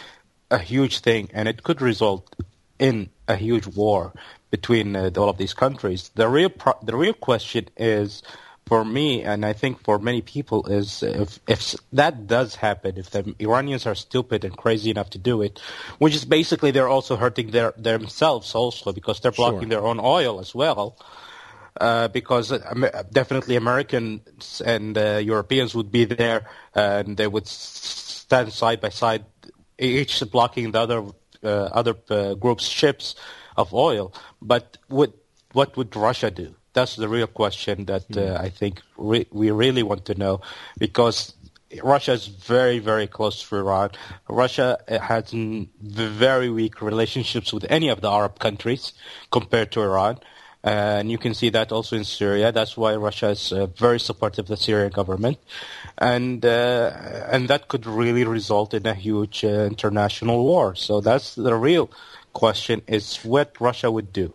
a 0.51 0.57
huge 0.57 0.99
thing, 0.99 1.29
and 1.33 1.47
it 1.47 1.63
could 1.63 1.81
result 1.81 2.35
in 2.77 3.09
a 3.29 3.35
huge 3.35 3.67
war 3.67 4.11
between 4.51 4.95
uh, 4.95 5.11
all 5.15 5.29
of 5.29 5.37
these 5.37 5.53
countries. 5.53 6.11
The 6.15 6.27
real 6.27 6.49
pro- 6.49 6.79
the 6.83 6.97
real 6.97 7.13
question 7.13 7.69
is 7.77 8.23
for 8.65 8.83
me, 8.85 9.23
and 9.23 9.45
I 9.45 9.53
think 9.53 9.83
for 9.83 9.97
many 9.99 10.21
people, 10.21 10.65
is 10.67 11.01
if 11.03 11.39
if 11.47 11.75
that 11.93 12.27
does 12.27 12.55
happen, 12.55 12.97
if 12.97 13.09
the 13.09 13.35
Iranians 13.39 13.85
are 13.85 13.95
stupid 13.95 14.43
and 14.43 14.55
crazy 14.55 14.89
enough 14.91 15.09
to 15.11 15.17
do 15.17 15.41
it, 15.41 15.59
which 15.97 16.15
is 16.15 16.25
basically 16.25 16.71
they're 16.71 16.93
also 16.97 17.15
hurting 17.15 17.51
their 17.51 17.73
themselves 17.77 18.53
also 18.55 18.91
because 18.91 19.19
they're 19.19 19.31
blocking 19.31 19.69
their 19.69 19.85
own 19.85 19.99
oil 19.99 20.39
as 20.39 20.53
well. 20.53 20.97
Uh, 21.79 22.09
because 22.09 22.51
uh, 22.51 23.03
definitely 23.11 23.55
Americans 23.55 24.61
and 24.65 24.97
uh, 24.97 25.21
Europeans 25.23 25.73
would 25.73 25.91
be 25.91 26.03
there, 26.03 26.41
and 26.75 27.15
they 27.15 27.27
would 27.27 27.47
stand 27.47 28.51
side 28.51 28.81
by 28.81 28.89
side, 28.89 29.23
each 29.77 30.21
blocking 30.29 30.71
the 30.71 30.79
other 30.79 30.99
uh, 30.99 31.11
other 31.47 31.95
uh, 32.09 32.33
group's 32.35 32.65
ships 32.65 33.15
of 33.55 33.73
oil. 33.73 34.13
But 34.41 34.77
what 34.87 35.13
what 35.53 35.75
would 35.77 35.95
Russia 35.95 36.31
do? 36.31 36.55
That's 36.73 36.95
the 36.95 37.09
real 37.09 37.27
question 37.27 37.85
that 37.85 38.05
uh, 38.15 38.37
I 38.39 38.49
think 38.49 38.81
re- 38.97 39.27
we 39.31 39.51
really 39.51 39.83
want 39.83 40.05
to 40.05 40.13
know, 40.15 40.41
because 40.77 41.33
Russia 41.83 42.13
is 42.13 42.27
very 42.27 42.79
very 42.79 43.07
close 43.07 43.41
to 43.43 43.55
Iran. 43.57 43.91
Russia 44.27 44.77
uh, 44.87 44.99
has 44.99 45.31
very 45.33 46.49
weak 46.49 46.81
relationships 46.81 47.51
with 47.53 47.65
any 47.69 47.89
of 47.89 48.01
the 48.01 48.09
Arab 48.09 48.39
countries 48.39 48.93
compared 49.31 49.71
to 49.71 49.81
Iran. 49.81 50.19
And 50.63 51.09
you 51.09 51.17
can 51.17 51.33
see 51.33 51.49
that 51.51 51.71
also 51.71 51.95
in 51.95 52.03
Syria. 52.03 52.51
That's 52.51 52.75
why 52.75 52.95
Russia 52.95 53.29
is 53.29 53.53
uh, 53.53 53.67
very 53.67 53.99
supportive 53.99 54.43
of 54.43 54.49
the 54.49 54.57
Syrian 54.57 54.91
government, 54.91 55.37
and 55.97 56.45
uh, 56.45 56.91
and 57.31 57.47
that 57.47 57.69
could 57.69 57.85
really 57.85 58.25
result 58.25 58.73
in 58.73 58.85
a 58.85 58.93
huge 58.93 59.45
uh, 59.45 59.47
international 59.47 60.43
war. 60.43 60.75
So 60.75 60.99
that's 60.99 61.35
the 61.35 61.55
real 61.55 61.89
question: 62.33 62.81
is 62.87 63.17
what 63.23 63.55
Russia 63.61 63.89
would 63.89 64.11
do. 64.11 64.33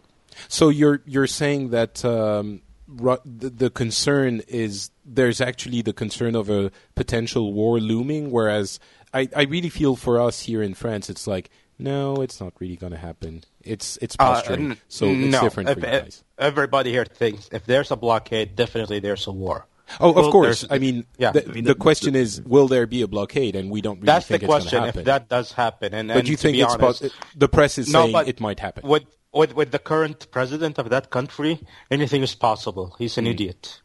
So 0.49 0.71
you're 0.71 1.03
you're 1.05 1.27
saying 1.27 1.71
that 1.71 2.03
um, 2.07 2.63
Ru- 2.87 3.19
the, 3.25 3.51
the 3.51 3.71
concern 3.71 4.43
is 4.47 4.91
there's 5.05 5.41
actually 5.41 5.83
the 5.83 5.93
concern 5.93 6.35
of 6.35 6.51
a 6.51 6.71
potential 6.95 7.53
war 7.53 7.81
looming, 7.81 8.31
whereas 8.31 8.79
I, 9.13 9.29
I 9.35 9.43
really 9.43 9.71
feel 9.71 9.97
for 9.97 10.21
us 10.21 10.43
here 10.43 10.63
in 10.63 10.75
France, 10.75 11.09
it's 11.09 11.27
like 11.27 11.51
no, 11.79 12.17
it's 12.17 12.41
not 12.41 12.53
really 12.61 12.77
going 12.77 12.93
to 12.93 12.99
happen. 12.99 13.43
It's 13.65 13.97
it's 14.03 14.17
Uh, 14.19 14.25
posturing, 14.35 14.71
n- 14.73 14.77
so 14.89 15.07
it's 15.07 15.33
no, 15.33 15.41
different 15.43 15.69
for 15.71 15.79
If- 15.79 15.85
you 15.85 16.01
guys. 16.01 16.25
Everybody 16.39 16.91
here 16.91 17.05
thinks 17.05 17.49
if 17.53 17.65
there's 17.67 17.91
a 17.91 17.97
blockade, 17.97 18.57
definitely 18.57 18.99
there's 19.01 19.27
a 19.27 19.33
war. 19.33 19.67
Oh, 20.01 20.11
of 20.11 20.17
Well, 20.17 20.33
course. 20.33 20.65
I 20.71 20.79
mean, 20.79 21.05
yeah. 21.19 21.33
the, 21.33 21.45
I 21.45 21.47
mean, 21.53 21.65
the, 21.65 21.75
the- 21.75 21.79
question 21.79 22.15
is, 22.17 22.41
will 22.43 22.69
there 22.69 22.87
be 22.87 23.03
a 23.03 23.07
blockade? 23.09 23.55
And 23.55 23.71
we 23.71 23.81
don't 23.83 23.97
really 23.97 24.07
That's 24.07 24.27
the 24.27 24.35
think 24.35 24.43
it's 24.45 24.49
question. 24.51 24.83
happen. 24.83 25.01
If 25.01 25.05
that 25.07 25.29
does 25.29 25.53
happen, 25.53 25.93
and, 25.95 26.09
but 26.09 26.27
you 26.27 26.37
to 26.37 26.43
think 26.43 26.55
be 26.57 26.63
it's 26.63 26.75
honest, 26.75 27.03
pos- 27.03 27.11
the 27.37 27.49
press 27.49 27.77
is 27.79 27.93
No, 27.93 28.03
saying 28.03 28.13
but 28.13 28.27
it 28.29 28.41
might 28.41 28.61
happen? 28.61 28.89
With, 28.89 29.05
with 29.33 29.55
with 29.55 29.71
the 29.73 29.79
current 29.79 30.31
president 30.31 30.79
of 30.79 30.89
that 30.91 31.11
country, 31.11 31.61
anything 31.91 32.23
is 32.23 32.35
possible. 32.35 32.97
He's 32.99 33.19
an 33.19 33.27
idiot. 33.27 33.81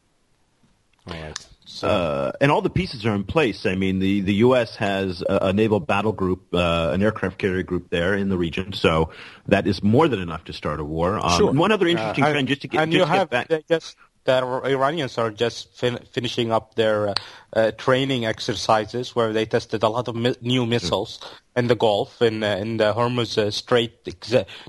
All 1.08 1.14
right. 1.22 1.46
Uh, 1.84 2.32
and 2.42 2.52
all 2.52 2.62
the 2.62 2.70
pieces 2.70 3.06
are 3.06 3.14
in 3.16 3.24
place. 3.24 3.66
I 3.66 3.76
mean, 3.76 4.00
the, 4.00 4.22
the 4.22 4.34
U.S. 4.36 4.76
has 4.78 5.22
a, 5.22 5.50
a 5.50 5.54
naval 5.54 5.80
battle 5.80 6.12
group, 6.12 6.54
uh, 6.54 6.90
an 6.94 7.02
aircraft 7.02 7.38
carrier 7.38 7.64
group 7.64 7.90
there 7.90 8.14
in 8.16 8.30
the 8.30 8.38
region, 8.38 8.74
so 8.74 9.12
that 9.48 9.68
is 9.68 9.84
more 9.84 10.08
than 10.08 10.20
enough 10.20 10.44
to 10.46 10.54
start 10.54 10.80
a 10.80 10.84
war. 10.84 11.20
Um, 11.20 11.38
Sure. 11.38 11.52
One 11.52 11.72
other 11.72 11.88
interesting 11.88 12.24
Uh, 12.24 12.32
trend, 12.32 12.48
just 12.48 12.62
to 12.62 12.68
get, 12.68 12.82
and 12.82 12.92
just 12.92 13.00
you 13.00 13.06
to 13.06 13.20
have 13.20 13.30
back. 13.30 13.50
just 13.70 13.96
the 14.26 14.34
Iranians 14.66 15.18
are 15.18 15.32
just 15.32 15.76
fin- 15.78 16.04
finishing 16.12 16.52
up 16.52 16.76
their 16.76 17.10
uh, 17.10 17.14
uh, 17.54 17.72
training 17.72 18.26
exercises 18.26 19.16
where 19.16 19.32
they 19.34 19.46
tested 19.46 19.82
a 19.84 19.90
lot 19.90 20.08
of 20.08 20.16
mi- 20.16 20.36
new 20.42 20.66
missiles 20.66 21.20
in 21.56 21.68
the 21.68 21.76
Gulf 21.76 22.22
in 22.22 22.44
uh, 22.44 22.56
in 22.58 22.78
the 22.78 22.94
Hormuz 22.94 23.38
uh, 23.38 23.50
Strait 23.52 24.04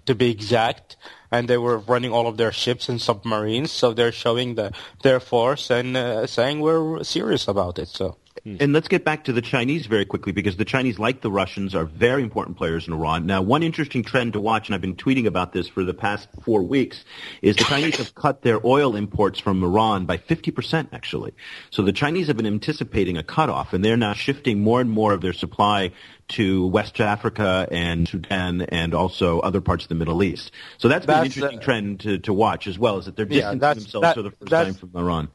to 0.06 0.14
be 0.14 0.30
exact, 0.30 0.96
and 1.30 1.48
they 1.48 1.58
were 1.58 1.78
running 1.78 2.12
all 2.12 2.26
of 2.26 2.36
their 2.36 2.52
ships 2.52 2.88
and 2.88 3.00
submarines. 3.00 3.70
So 3.70 3.92
they're 3.92 4.12
showing 4.12 4.54
the 4.54 4.72
their 5.02 5.20
force 5.20 5.70
and 5.70 5.96
uh, 5.96 6.26
saying 6.26 6.60
we're 6.60 7.02
serious 7.04 7.48
about 7.48 7.78
it. 7.78 7.88
So. 7.88 8.16
And 8.44 8.72
let's 8.72 8.88
get 8.88 9.04
back 9.04 9.24
to 9.24 9.32
the 9.32 9.42
Chinese 9.42 9.86
very 9.86 10.06
quickly 10.06 10.32
because 10.32 10.56
the 10.56 10.64
Chinese, 10.64 10.98
like 10.98 11.20
the 11.20 11.30
Russians, 11.30 11.74
are 11.74 11.84
very 11.84 12.22
important 12.22 12.56
players 12.56 12.86
in 12.86 12.94
Iran. 12.94 13.26
Now, 13.26 13.42
one 13.42 13.62
interesting 13.62 14.02
trend 14.02 14.32
to 14.32 14.40
watch, 14.40 14.68
and 14.68 14.74
I've 14.74 14.80
been 14.80 14.96
tweeting 14.96 15.26
about 15.26 15.52
this 15.52 15.68
for 15.68 15.84
the 15.84 15.92
past 15.92 16.28
four 16.42 16.62
weeks, 16.62 17.04
is 17.42 17.56
the 17.56 17.64
Chinese 17.64 17.96
have 17.96 18.14
cut 18.14 18.40
their 18.40 18.64
oil 18.64 18.96
imports 18.96 19.38
from 19.38 19.62
Iran 19.62 20.06
by 20.06 20.16
50%, 20.16 20.88
actually. 20.92 21.34
So 21.68 21.82
the 21.82 21.92
Chinese 21.92 22.28
have 22.28 22.36
been 22.36 22.46
anticipating 22.46 23.18
a 23.18 23.22
cutoff, 23.22 23.74
and 23.74 23.84
they're 23.84 23.96
now 23.96 24.14
shifting 24.14 24.62
more 24.62 24.80
and 24.80 24.90
more 24.90 25.12
of 25.12 25.20
their 25.20 25.34
supply 25.34 25.92
to 26.30 26.66
West 26.66 27.00
Africa 27.00 27.68
and 27.70 28.08
Sudan 28.08 28.62
and 28.62 28.94
also 28.94 29.40
other 29.40 29.60
parts 29.60 29.84
of 29.84 29.88
the 29.88 29.94
Middle 29.94 30.22
East. 30.22 30.50
So 30.78 30.88
that's 30.88 31.06
been 31.06 31.18
an 31.18 31.24
interesting 31.26 31.58
uh, 31.58 31.62
trend 31.62 32.00
to, 32.00 32.18
to 32.20 32.32
watch 32.32 32.66
as 32.66 32.78
well, 32.78 32.98
is 32.98 33.04
that 33.06 33.16
they're 33.16 33.26
distancing 33.26 33.58
that's- 33.58 33.84
themselves 33.84 34.02
that- 34.02 34.14
for 34.16 34.22
the 34.22 34.30
first 34.30 34.50
that's- 34.50 34.74
time 34.76 34.90
from 34.90 35.00
Iran. 35.00 35.28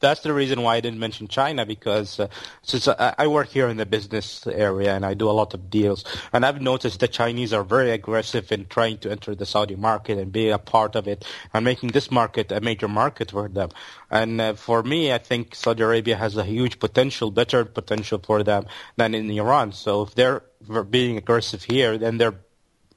That's 0.00 0.20
the 0.20 0.32
reason 0.32 0.62
why 0.62 0.76
I 0.76 0.80
didn't 0.80 0.98
mention 0.98 1.28
China 1.28 1.66
because 1.66 2.20
uh, 2.20 2.28
since 2.62 2.88
I, 2.88 3.14
I 3.18 3.26
work 3.26 3.48
here 3.48 3.68
in 3.68 3.76
the 3.76 3.86
business 3.86 4.46
area 4.46 4.94
and 4.94 5.04
I 5.04 5.14
do 5.14 5.28
a 5.28 5.32
lot 5.32 5.54
of 5.54 5.70
deals, 5.70 6.04
and 6.32 6.44
I've 6.44 6.60
noticed 6.60 7.00
the 7.00 7.08
Chinese 7.08 7.52
are 7.52 7.64
very 7.64 7.90
aggressive 7.90 8.50
in 8.52 8.66
trying 8.66 8.98
to 8.98 9.10
enter 9.10 9.34
the 9.34 9.46
Saudi 9.46 9.76
market 9.76 10.18
and 10.18 10.32
be 10.32 10.50
a 10.50 10.58
part 10.58 10.94
of 10.96 11.08
it 11.08 11.24
and 11.52 11.64
making 11.64 11.90
this 11.90 12.10
market 12.10 12.52
a 12.52 12.60
major 12.60 12.88
market 12.88 13.30
for 13.30 13.48
them. 13.48 13.70
And 14.10 14.40
uh, 14.40 14.54
for 14.54 14.82
me, 14.82 15.12
I 15.12 15.18
think 15.18 15.54
Saudi 15.54 15.82
Arabia 15.82 16.16
has 16.16 16.36
a 16.36 16.44
huge 16.44 16.78
potential, 16.78 17.30
better 17.30 17.64
potential 17.64 18.20
for 18.22 18.42
them 18.42 18.66
than 18.96 19.14
in 19.14 19.30
Iran. 19.30 19.72
So 19.72 20.02
if 20.02 20.14
they're 20.14 20.42
being 20.90 21.16
aggressive 21.16 21.62
here, 21.64 21.98
then 21.98 22.18
they're 22.18 22.34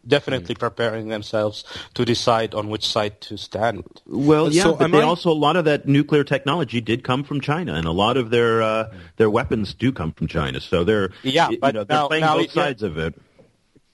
definitely 0.08 0.56
preparing 0.56 1.10
themselves 1.10 1.64
to 1.94 2.06
decide 2.06 2.54
on 2.54 2.70
which 2.70 2.88
side 2.88 3.22
to 3.22 3.38
stand. 3.38 3.84
Well, 4.06 4.52
yeah, 4.52 4.64
So 4.64 4.76
but 4.76 4.92
they 4.92 5.00
I- 5.02 5.04
also 5.04 5.32
a 5.32 5.34
lot 5.48 5.56
of 5.56 5.66
that 5.66 5.88
nuclear 5.88 6.24
technology 6.24 6.82
did 6.82 7.04
come 7.04 7.24
from 7.24 7.42
China, 7.42 7.74
and 7.76 7.86
a 7.86 7.92
lot 7.92 8.18
of 8.18 8.30
their 8.30 8.62
uh, 8.62 8.94
their 9.18 9.30
weapons 9.30 9.74
do 9.74 9.92
come 9.92 10.12
from 10.12 10.28
China. 10.28 10.60
So 10.60 10.84
they're 10.84 11.12
Yeah, 11.24 11.50
you 11.50 11.60
but 11.60 11.74
know, 11.76 11.84
they're 11.84 11.98
now- 11.98 12.08
playing 12.08 12.22
now 12.22 12.36
both 12.36 12.46
it- 12.46 12.56
yeah. 12.56 12.64
sides 12.64 12.84
of 12.84 12.98
it. 12.98 13.16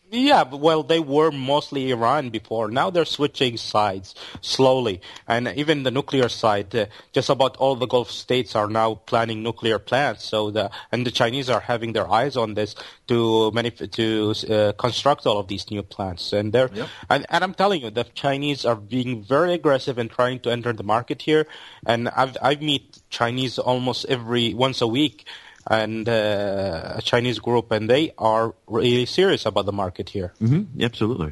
Yeah, 0.09 0.43
well, 0.43 0.83
they 0.83 1.01
were 1.01 1.31
mostly 1.31 1.91
Iran 1.91 2.29
before. 2.29 2.69
Now 2.71 2.89
they're 2.89 3.03
switching 3.03 3.57
sides 3.57 4.15
slowly, 4.39 5.01
and 5.27 5.49
even 5.49 5.83
the 5.83 5.91
nuclear 5.91 6.29
side, 6.29 6.73
uh, 6.73 6.85
just 7.11 7.29
about 7.29 7.57
all 7.57 7.75
the 7.75 7.87
Gulf 7.87 8.09
states 8.09 8.55
are 8.55 8.69
now 8.69 8.95
planning 8.95 9.43
nuclear 9.43 9.79
plants. 9.79 10.23
So 10.23 10.49
the 10.49 10.71
and 10.93 11.05
the 11.05 11.11
Chinese 11.11 11.49
are 11.49 11.59
having 11.59 11.91
their 11.91 12.09
eyes 12.09 12.37
on 12.37 12.53
this 12.53 12.73
to 13.07 13.51
manif- 13.53 13.91
to 13.91 14.53
uh, 14.53 14.71
construct 14.73 15.25
all 15.25 15.39
of 15.39 15.49
these 15.49 15.69
new 15.69 15.83
plants. 15.83 16.31
And 16.31 16.53
they're 16.53 16.69
and, 17.09 17.25
and 17.29 17.43
I'm 17.43 17.53
telling 17.53 17.81
you, 17.81 17.89
the 17.89 18.05
Chinese 18.05 18.63
are 18.63 18.77
being 18.77 19.23
very 19.23 19.53
aggressive 19.53 19.99
in 19.99 20.07
trying 20.07 20.39
to 20.41 20.51
enter 20.51 20.71
the 20.71 20.83
market 20.83 21.23
here. 21.23 21.47
And 21.85 22.07
I've 22.09 22.37
I 22.41 22.55
meet 22.55 23.01
Chinese 23.09 23.59
almost 23.59 24.05
every 24.07 24.53
once 24.53 24.79
a 24.79 24.87
week 24.87 25.27
and 25.69 26.07
uh, 26.07 26.93
a 26.95 27.01
Chinese 27.01 27.39
group, 27.39 27.71
and 27.71 27.89
they 27.89 28.11
are 28.17 28.53
really 28.67 29.05
serious 29.05 29.45
about 29.45 29.65
the 29.65 29.73
market 29.73 30.09
here. 30.09 30.33
hmm 30.39 30.63
Absolutely. 30.79 31.31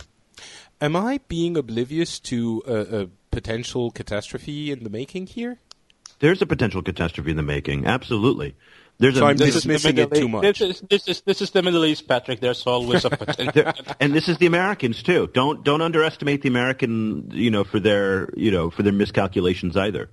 Am 0.81 0.95
I 0.95 1.19
being 1.27 1.55
oblivious 1.57 2.19
to 2.19 2.61
a, 2.67 3.01
a 3.03 3.07
potential 3.31 3.91
catastrophe 3.91 4.71
in 4.71 4.83
the 4.83 4.89
making 4.89 5.27
here? 5.27 5.59
There's 6.19 6.41
a 6.41 6.45
potential 6.45 6.81
catastrophe 6.81 7.31
in 7.31 7.37
the 7.37 7.43
making. 7.43 7.85
Absolutely. 7.85 8.55
There's 8.97 9.15
So 9.17 9.25
a, 9.25 9.29
I'm 9.29 9.37
there's 9.37 9.51
a- 9.55 9.59
dismissing 9.59 9.97
it 9.97 10.13
too 10.13 10.29
much. 10.29 10.59
This 10.59 10.61
is, 10.61 10.81
this 10.89 11.07
is 11.07 11.21
this 11.21 11.41
is 11.41 11.51
the 11.51 11.61
Middle 11.61 11.83
East, 11.85 12.07
Patrick. 12.07 12.39
There's 12.39 12.65
always 12.65 13.03
a 13.03 13.09
potential. 13.23 13.73
And 13.99 14.13
this 14.13 14.29
is 14.29 14.37
the 14.37 14.45
Americans 14.45 15.03
too. 15.03 15.27
Don't 15.33 15.63
don't 15.65 15.81
underestimate 15.81 16.41
the 16.43 16.47
American, 16.49 17.29
you 17.33 17.51
know, 17.51 17.63
for 17.65 17.79
their 17.81 18.29
you 18.37 18.51
know 18.51 18.69
for 18.69 18.83
their 18.83 18.93
miscalculations 18.93 19.75
either. 19.75 20.09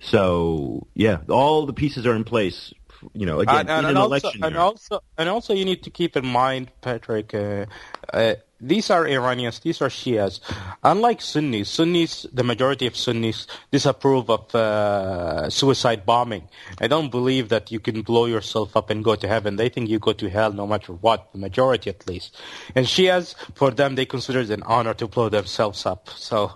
So 0.00 0.86
yeah, 0.94 1.18
all 1.28 1.66
the 1.66 1.72
pieces 1.72 2.06
are 2.06 2.14
in 2.14 2.24
place. 2.24 2.72
You 3.12 3.26
know, 3.26 3.40
again, 3.40 3.60
and, 3.60 3.70
and, 3.70 3.78
in 3.78 3.84
and 3.84 3.96
an 3.96 3.96
also, 3.96 4.10
election 4.10 4.44
and 4.44 4.56
also, 4.56 5.00
and 5.18 5.28
also, 5.28 5.54
you 5.54 5.64
need 5.64 5.82
to 5.84 5.90
keep 5.90 6.16
in 6.16 6.26
mind, 6.26 6.70
Patrick. 6.80 7.34
Uh, 7.34 7.66
uh, 8.12 8.34
these 8.60 8.90
are 8.90 9.06
Iranians. 9.06 9.58
These 9.60 9.82
are 9.82 9.88
Shias. 9.88 10.40
Unlike 10.82 11.20
Sunnis, 11.20 11.68
Sunnis, 11.68 12.26
the 12.32 12.42
majority 12.42 12.86
of 12.86 12.96
Sunnis 12.96 13.46
disapprove 13.70 14.30
of 14.30 14.54
uh, 14.54 15.50
suicide 15.50 16.06
bombing. 16.06 16.48
I 16.80 16.86
don't 16.86 17.10
believe 17.10 17.50
that 17.50 17.70
you 17.70 17.80
can 17.80 18.00
blow 18.00 18.24
yourself 18.24 18.74
up 18.76 18.88
and 18.88 19.04
go 19.04 19.14
to 19.14 19.28
heaven. 19.28 19.56
They 19.56 19.68
think 19.68 19.90
you 19.90 19.98
go 19.98 20.14
to 20.14 20.30
hell 20.30 20.52
no 20.52 20.66
matter 20.66 20.94
what. 20.94 21.32
The 21.32 21.38
majority, 21.38 21.90
at 21.90 22.08
least. 22.08 22.36
And 22.74 22.86
Shias, 22.86 23.34
for 23.54 23.70
them, 23.70 23.94
they 23.94 24.06
consider 24.06 24.40
it 24.40 24.50
an 24.50 24.62
honor 24.62 24.94
to 24.94 25.06
blow 25.06 25.28
themselves 25.28 25.84
up. 25.84 26.08
So, 26.08 26.52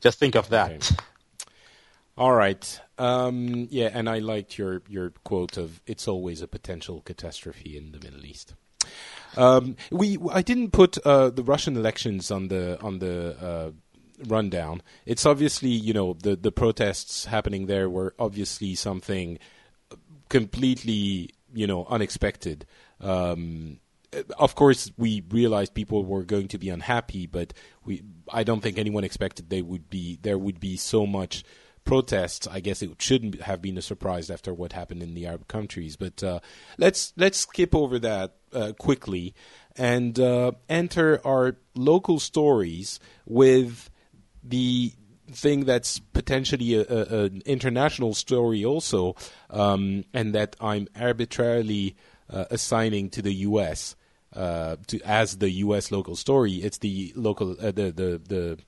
just 0.00 0.18
think 0.18 0.36
of 0.36 0.48
that. 0.50 0.70
Okay. 0.70 1.04
All 2.16 2.32
right. 2.32 2.80
Um, 3.00 3.66
yeah, 3.70 3.88
and 3.94 4.10
I 4.10 4.18
liked 4.18 4.58
your, 4.58 4.82
your 4.86 5.10
quote 5.24 5.56
of 5.56 5.80
"It's 5.86 6.06
always 6.06 6.42
a 6.42 6.46
potential 6.46 7.00
catastrophe 7.00 7.76
in 7.76 7.92
the 7.92 7.98
Middle 7.98 8.26
East." 8.26 8.54
Um, 9.36 9.76
we 9.90 10.18
I 10.30 10.42
didn't 10.42 10.72
put 10.72 10.98
uh, 10.98 11.30
the 11.30 11.42
Russian 11.42 11.76
elections 11.76 12.30
on 12.30 12.48
the 12.48 12.78
on 12.82 12.98
the 12.98 13.36
uh, 13.40 13.70
rundown. 14.26 14.82
It's 15.06 15.24
obviously 15.24 15.70
you 15.70 15.94
know 15.94 16.12
the 16.12 16.36
the 16.36 16.52
protests 16.52 17.24
happening 17.24 17.66
there 17.66 17.88
were 17.88 18.14
obviously 18.18 18.74
something 18.74 19.38
completely 20.28 21.30
you 21.54 21.66
know 21.66 21.86
unexpected. 21.88 22.66
Um, 23.00 23.80
of 24.38 24.56
course, 24.56 24.90
we 24.98 25.22
realized 25.30 25.72
people 25.72 26.04
were 26.04 26.24
going 26.24 26.48
to 26.48 26.58
be 26.58 26.68
unhappy, 26.68 27.26
but 27.26 27.54
we 27.86 28.02
I 28.30 28.42
don't 28.44 28.60
think 28.60 28.76
anyone 28.76 29.04
expected 29.04 29.48
they 29.48 29.62
would 29.62 29.88
be 29.88 30.18
there 30.20 30.36
would 30.36 30.60
be 30.60 30.76
so 30.76 31.06
much 31.06 31.44
protests. 31.84 32.46
I 32.46 32.60
guess 32.60 32.82
it 32.82 33.00
shouldn't 33.00 33.42
have 33.42 33.62
been 33.62 33.78
a 33.78 33.82
surprise 33.82 34.30
after 34.30 34.52
what 34.54 34.72
happened 34.72 35.02
in 35.02 35.14
the 35.14 35.26
Arab 35.26 35.48
countries. 35.48 35.96
But 35.96 36.22
uh, 36.22 36.40
let's 36.78 37.12
let's 37.16 37.38
skip 37.38 37.74
over 37.74 37.98
that 37.98 38.36
uh, 38.52 38.72
quickly 38.78 39.34
and 39.76 40.18
uh, 40.18 40.52
enter 40.68 41.20
our 41.24 41.56
local 41.74 42.18
stories 42.18 43.00
with 43.26 43.90
the 44.42 44.92
thing 45.30 45.64
that's 45.64 46.00
potentially 46.00 46.74
an 46.74 47.42
international 47.46 48.14
story 48.14 48.64
also, 48.64 49.14
um, 49.48 50.04
and 50.12 50.34
that 50.34 50.56
I'm 50.60 50.88
arbitrarily 50.98 51.96
uh, 52.28 52.46
assigning 52.50 53.10
to 53.10 53.22
the 53.22 53.32
U.S. 53.32 53.96
Uh, 54.34 54.76
to 54.86 55.00
as 55.04 55.38
the 55.38 55.50
U.S. 55.50 55.90
local 55.90 56.16
story. 56.16 56.54
It's 56.54 56.78
the 56.78 57.12
local 57.16 57.52
uh, 57.60 57.72
the 57.72 57.90
the 57.90 58.20
the. 58.26 58.58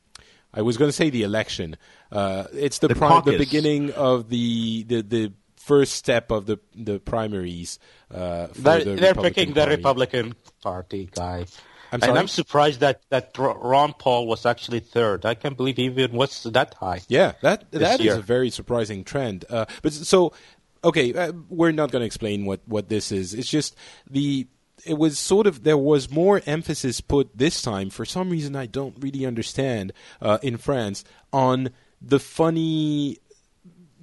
I 0.55 0.63
was 0.63 0.77
going 0.77 0.89
to 0.89 0.93
say 0.93 1.11
the 1.11 1.23
election. 1.23 1.77
Uh, 2.11 2.45
it's 2.53 2.79
the 2.79 2.89
The 2.89 2.95
pri- 2.95 3.21
the 3.21 3.39
beginning 3.39 3.93
of 3.93 4.29
the 4.29 4.85
the 4.85 5.03
the 5.03 5.33
first 5.57 5.95
step 5.95 6.31
of 6.31 6.47
the 6.47 6.59
the 6.75 6.99
primaries. 7.01 7.79
Uh, 8.13 8.49
for 8.49 8.61
They're, 8.61 8.85
the 8.85 8.95
they're 8.97 9.15
picking 9.15 9.55
the 9.55 9.61
Party. 9.61 9.77
Republican 9.77 10.35
Party 10.63 11.09
guy. 11.11 11.47
I'm 11.93 12.03
and? 12.03 12.19
I'm 12.19 12.29
surprised 12.29 12.81
that, 12.81 13.03
that 13.11 13.37
Ron 13.37 13.93
Paul 13.93 14.27
was 14.27 14.47
actually 14.47 14.81
third. 14.81 15.27
I 15.27 15.35
can't 15.35 15.57
believe 15.57 15.77
he 15.77 15.85
even 15.85 16.13
was 16.13 16.43
that 16.45 16.75
high. 16.75 17.03
Yeah, 17.09 17.33
that 17.43 17.71
that 17.73 18.01
is 18.01 18.07
year. 18.07 18.17
a 18.17 18.23
very 18.23 18.49
surprising 18.51 19.05
trend. 19.05 19.45
Uh, 19.49 19.67
but 19.83 19.93
so, 19.93 20.33
okay, 20.83 21.13
uh, 21.13 21.33
we're 21.51 21.73
not 21.73 21.91
going 21.91 22.01
to 22.01 22.07
explain 22.07 22.47
what 22.47 22.61
what 22.67 22.89
this 22.89 23.13
is. 23.13 23.35
It's 23.35 23.49
just 23.51 23.77
the 24.11 24.47
it 24.85 24.99
was 24.99 25.19
sort 25.19 25.47
of 25.47 25.65
there 25.65 25.79
was 25.79 26.11
more 26.11 26.43
emphasis 26.47 27.01
put 27.01 27.37
this 27.37 27.63
time 27.63 27.91
for 27.91 28.05
some 28.05 28.31
reason 28.31 28.57
I 28.57 28.67
don't 28.67 28.97
really 29.01 29.25
understand 29.25 29.93
uh, 30.21 30.39
in 30.43 30.57
France 30.57 31.05
on 31.33 31.71
the 32.01 32.19
funny 32.19 33.19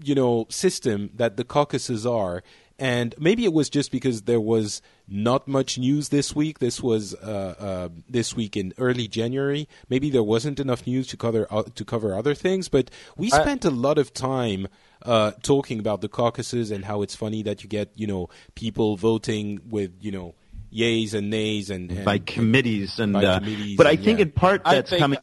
you 0.03 0.15
know 0.15 0.45
system 0.49 1.09
that 1.15 1.37
the 1.37 1.43
caucuses 1.43 2.05
are. 2.05 2.43
And 2.81 3.13
maybe 3.19 3.43
it 3.43 3.51
was 3.51 3.69
just 3.69 3.91
because 3.91 4.21
there 4.21 4.39
was 4.39 4.81
not 5.05 5.49
much 5.49 5.77
news 5.77 6.09
this 6.09 6.33
week. 6.33 6.59
This 6.59 6.81
was 6.81 7.13
uh, 7.13 7.55
uh, 7.59 7.89
this 8.07 8.37
week 8.37 8.55
in 8.55 8.73
early 8.77 9.05
January. 9.09 9.67
Maybe 9.89 10.09
there 10.09 10.23
wasn't 10.23 10.61
enough 10.61 10.87
news 10.87 11.07
to 11.07 11.17
cover 11.17 11.45
uh, 11.51 11.63
to 11.75 11.83
cover 11.83 12.15
other 12.15 12.33
things. 12.33 12.69
But 12.69 12.89
we 13.17 13.29
spent 13.29 13.65
a 13.65 13.69
lot 13.69 13.97
of 13.97 14.13
time 14.13 14.69
uh, 15.01 15.31
talking 15.41 15.79
about 15.79 15.99
the 15.99 16.07
caucuses 16.07 16.71
and 16.71 16.85
how 16.85 17.01
it's 17.01 17.15
funny 17.15 17.43
that 17.43 17.63
you 17.63 17.69
get 17.69 17.91
you 17.95 18.07
know 18.07 18.29
people 18.55 18.95
voting 18.95 19.59
with 19.67 19.91
you 19.99 20.11
know 20.11 20.35
yays 20.71 21.13
and 21.13 21.29
nays 21.29 21.69
and, 21.69 21.91
and 21.91 22.05
by 22.05 22.17
committees 22.19 22.99
and 22.99 23.13
by 23.13 23.25
uh, 23.25 23.39
committees 23.39 23.77
but 23.77 23.87
I 23.87 23.91
and, 23.91 24.03
think 24.03 24.19
yeah. 24.19 24.25
in 24.25 24.31
part 24.31 24.61
I 24.65 24.75
that's 24.75 24.89
think- 24.89 24.99
coming 24.99 25.19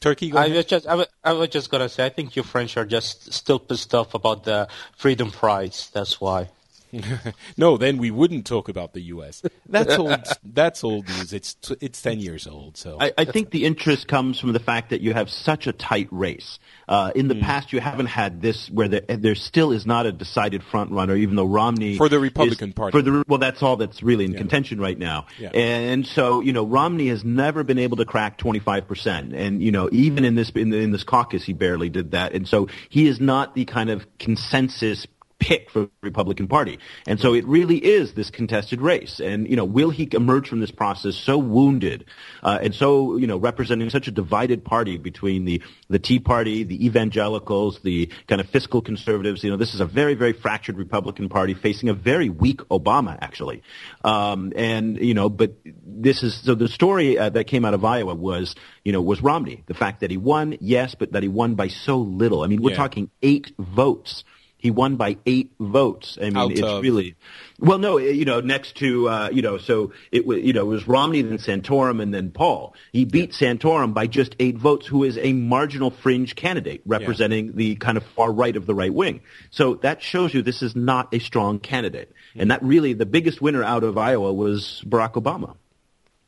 Turki 0.00 0.30
go 0.30 0.38
I 0.38 0.48
was 0.48 0.66
just 0.66 0.86
I 0.86 0.94
was, 0.94 1.06
I 1.24 1.32
was 1.32 1.48
just 1.48 1.70
gonna 1.70 1.88
say 1.88 2.04
I 2.04 2.10
think 2.10 2.36
you 2.36 2.42
French 2.42 2.76
are 2.76 2.84
just 2.84 3.32
still 3.32 3.58
pissed 3.58 3.94
off 3.94 4.14
about 4.14 4.44
the 4.44 4.68
Freedom 4.96 5.30
Fries. 5.30 5.90
That's 5.92 6.20
why. 6.20 6.50
no, 7.56 7.76
then 7.76 7.98
we 7.98 8.10
wouldn't 8.10 8.46
talk 8.46 8.68
about 8.68 8.92
the 8.92 9.00
U.S. 9.02 9.42
That's 9.68 9.94
old. 9.98 10.24
that's 10.44 10.84
old 10.84 11.08
news. 11.08 11.32
It's 11.32 11.54
t- 11.54 11.76
it's 11.80 12.00
ten 12.02 12.20
years 12.20 12.46
old. 12.46 12.76
So 12.76 12.98
I, 13.00 13.12
I 13.18 13.24
think 13.24 13.50
the 13.50 13.64
interest 13.64 14.08
comes 14.08 14.38
from 14.40 14.52
the 14.52 14.60
fact 14.60 14.90
that 14.90 15.00
you 15.00 15.12
have 15.14 15.30
such 15.30 15.66
a 15.66 15.72
tight 15.72 16.08
race. 16.10 16.58
Uh, 16.88 17.10
in 17.14 17.28
the 17.28 17.34
Hmm. 17.34 17.40
past, 17.40 17.72
you 17.72 17.80
haven't 17.80 18.06
had 18.06 18.40
this 18.40 18.70
where 18.70 18.88
there, 18.88 19.00
there 19.08 19.34
still 19.34 19.72
is 19.72 19.86
not 19.86 20.06
a 20.06 20.12
decided 20.12 20.62
front 20.62 20.92
runner, 20.92 21.16
even 21.16 21.34
though 21.36 21.44
Romney 21.46 21.96
For 21.96 22.08
the 22.08 22.20
Republican 22.20 22.68
is- 22.70 22.74
Party. 22.74 22.92
For 22.96 23.02
the 23.02 23.24
well, 23.26 23.38
that's 23.38 23.62
all 23.62 23.76
that's 23.76 24.02
really 24.02 24.24
in 24.24 24.34
contention 24.34 24.80
right 24.80 24.98
now. 24.98 25.26
Yeah. 25.38 25.48
And 25.50 26.06
so, 26.06 26.40
you 26.40 26.52
know, 26.52 26.64
Romney 26.64 27.08
has 27.08 27.24
never 27.24 27.64
been 27.64 27.78
able 27.78 27.96
to 27.98 28.04
crack 28.04 28.38
25 28.38 28.86
percent, 28.86 29.34
and 29.34 29.60
you 29.62 29.72
know, 29.72 29.88
even 29.92 30.24
in 30.24 30.34
this 30.36 30.50
in, 30.50 30.70
the, 30.70 30.78
in 30.78 30.92
this 30.92 31.04
caucus, 31.04 31.44
he 31.44 31.52
barely 31.52 31.88
did 31.88 32.12
that. 32.12 32.32
And 32.32 32.46
so, 32.48 32.68
he 32.88 33.06
is 33.08 33.20
not 33.20 33.54
the 33.54 33.64
kind 33.64 33.90
of 33.90 34.06
consensus 34.18 35.06
pick 35.38 35.70
for 35.70 35.80
the 35.80 35.90
Republican 36.02 36.48
Party. 36.48 36.78
And 37.06 37.20
so 37.20 37.34
it 37.34 37.46
really 37.46 37.76
is 37.76 38.14
this 38.14 38.30
contested 38.30 38.80
race. 38.80 39.20
And, 39.20 39.48
you 39.48 39.56
know, 39.56 39.64
will 39.64 39.90
he 39.90 40.08
emerge 40.12 40.48
from 40.48 40.60
this 40.60 40.70
process 40.70 41.14
so 41.14 41.36
wounded 41.38 42.06
uh, 42.42 42.58
and 42.62 42.74
so, 42.74 43.16
you 43.16 43.26
know, 43.26 43.36
representing 43.36 43.90
such 43.90 44.08
a 44.08 44.10
divided 44.10 44.64
party 44.64 44.96
between 44.96 45.44
the, 45.44 45.62
the 45.88 45.98
Tea 45.98 46.20
Party, 46.20 46.64
the 46.64 46.86
evangelicals, 46.86 47.80
the 47.82 48.10
kind 48.28 48.40
of 48.40 48.48
fiscal 48.48 48.80
conservatives? 48.80 49.44
You 49.44 49.50
know, 49.50 49.56
this 49.56 49.74
is 49.74 49.80
a 49.80 49.86
very, 49.86 50.14
very 50.14 50.32
fractured 50.32 50.78
Republican 50.78 51.28
Party 51.28 51.54
facing 51.54 51.88
a 51.90 51.94
very 51.94 52.30
weak 52.30 52.60
Obama, 52.70 53.18
actually. 53.20 53.62
Um, 54.04 54.52
and, 54.56 54.96
you 54.96 55.14
know, 55.14 55.28
but 55.28 55.56
this 55.64 56.22
is, 56.22 56.34
so 56.42 56.54
the 56.54 56.68
story 56.68 57.18
uh, 57.18 57.28
that 57.30 57.44
came 57.44 57.64
out 57.64 57.74
of 57.74 57.84
Iowa 57.84 58.14
was, 58.14 58.54
you 58.84 58.92
know, 58.92 59.02
was 59.02 59.20
Romney. 59.20 59.64
The 59.66 59.74
fact 59.74 60.00
that 60.00 60.10
he 60.10 60.16
won, 60.16 60.56
yes, 60.60 60.94
but 60.94 61.12
that 61.12 61.22
he 61.22 61.28
won 61.28 61.56
by 61.56 61.68
so 61.68 61.98
little. 61.98 62.42
I 62.42 62.46
mean, 62.46 62.62
we're 62.62 62.70
Yeah. 62.70 62.76
talking 62.78 63.10
eight 63.22 63.52
votes 63.58 64.24
He 64.58 64.70
won 64.70 64.96
by 64.96 65.18
eight 65.26 65.52
votes. 65.60 66.18
I 66.20 66.24
mean, 66.24 66.36
Out 66.36 66.52
it's 66.52 66.62
of- 66.62 66.82
really 66.82 67.14
well. 67.58 67.78
No, 67.78 67.98
you 67.98 68.24
know, 68.24 68.40
next 68.40 68.76
to 68.76 69.08
uh, 69.08 69.28
you 69.30 69.42
know, 69.42 69.58
so 69.58 69.92
it 70.10 70.26
was 70.26 70.42
you 70.42 70.52
know 70.52 70.62
it 70.62 70.68
was 70.68 70.88
Romney, 70.88 71.22
then 71.22 71.38
Santorum, 71.38 72.02
and 72.02 72.12
then 72.12 72.30
Paul. 72.30 72.74
He 72.92 73.04
beat 73.04 73.32
Santorum 73.32 73.92
by 73.92 74.06
just 74.06 74.34
eight 74.40 74.56
votes, 74.56 74.86
who 74.86 75.04
is 75.04 75.18
a 75.18 75.32
marginal 75.32 75.90
fringe 75.90 76.34
candidate 76.34 76.82
representing 76.86 77.54
the 77.54 77.76
kind 77.76 77.96
of 77.96 78.04
far 78.16 78.32
right 78.32 78.56
of 78.56 78.66
the 78.66 78.74
right 78.74 78.92
wing. 78.92 79.20
So 79.50 79.74
that 79.76 80.02
shows 80.02 80.32
you 80.32 80.42
this 80.42 80.62
is 80.62 80.74
not 80.74 81.12
a 81.12 81.18
strong 81.18 81.58
candidate, 81.58 82.12
and 82.34 82.50
that 82.50 82.62
really 82.62 82.94
the 82.94 83.06
biggest 83.06 83.40
winner 83.42 83.62
out 83.62 83.84
of 83.84 83.98
Iowa 83.98 84.32
was 84.32 84.82
Barack 84.86 85.12
Obama. 85.12 85.56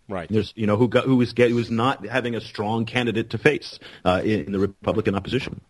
Right. 0.08 0.28
There's, 0.30 0.54
you 0.56 0.66
know, 0.66 0.76
who 0.76 0.88
got, 0.88 1.04
who 1.04 1.16
was 1.16 1.34
who 1.36 1.54
was 1.54 1.70
not 1.70 2.06
having 2.06 2.34
a 2.34 2.40
strong 2.40 2.86
candidate 2.86 3.30
to 3.30 3.38
face 3.38 3.78
uh, 4.04 4.22
in, 4.24 4.46
in 4.46 4.52
the 4.52 4.58
Republican 4.58 5.14
opposition. 5.14 5.60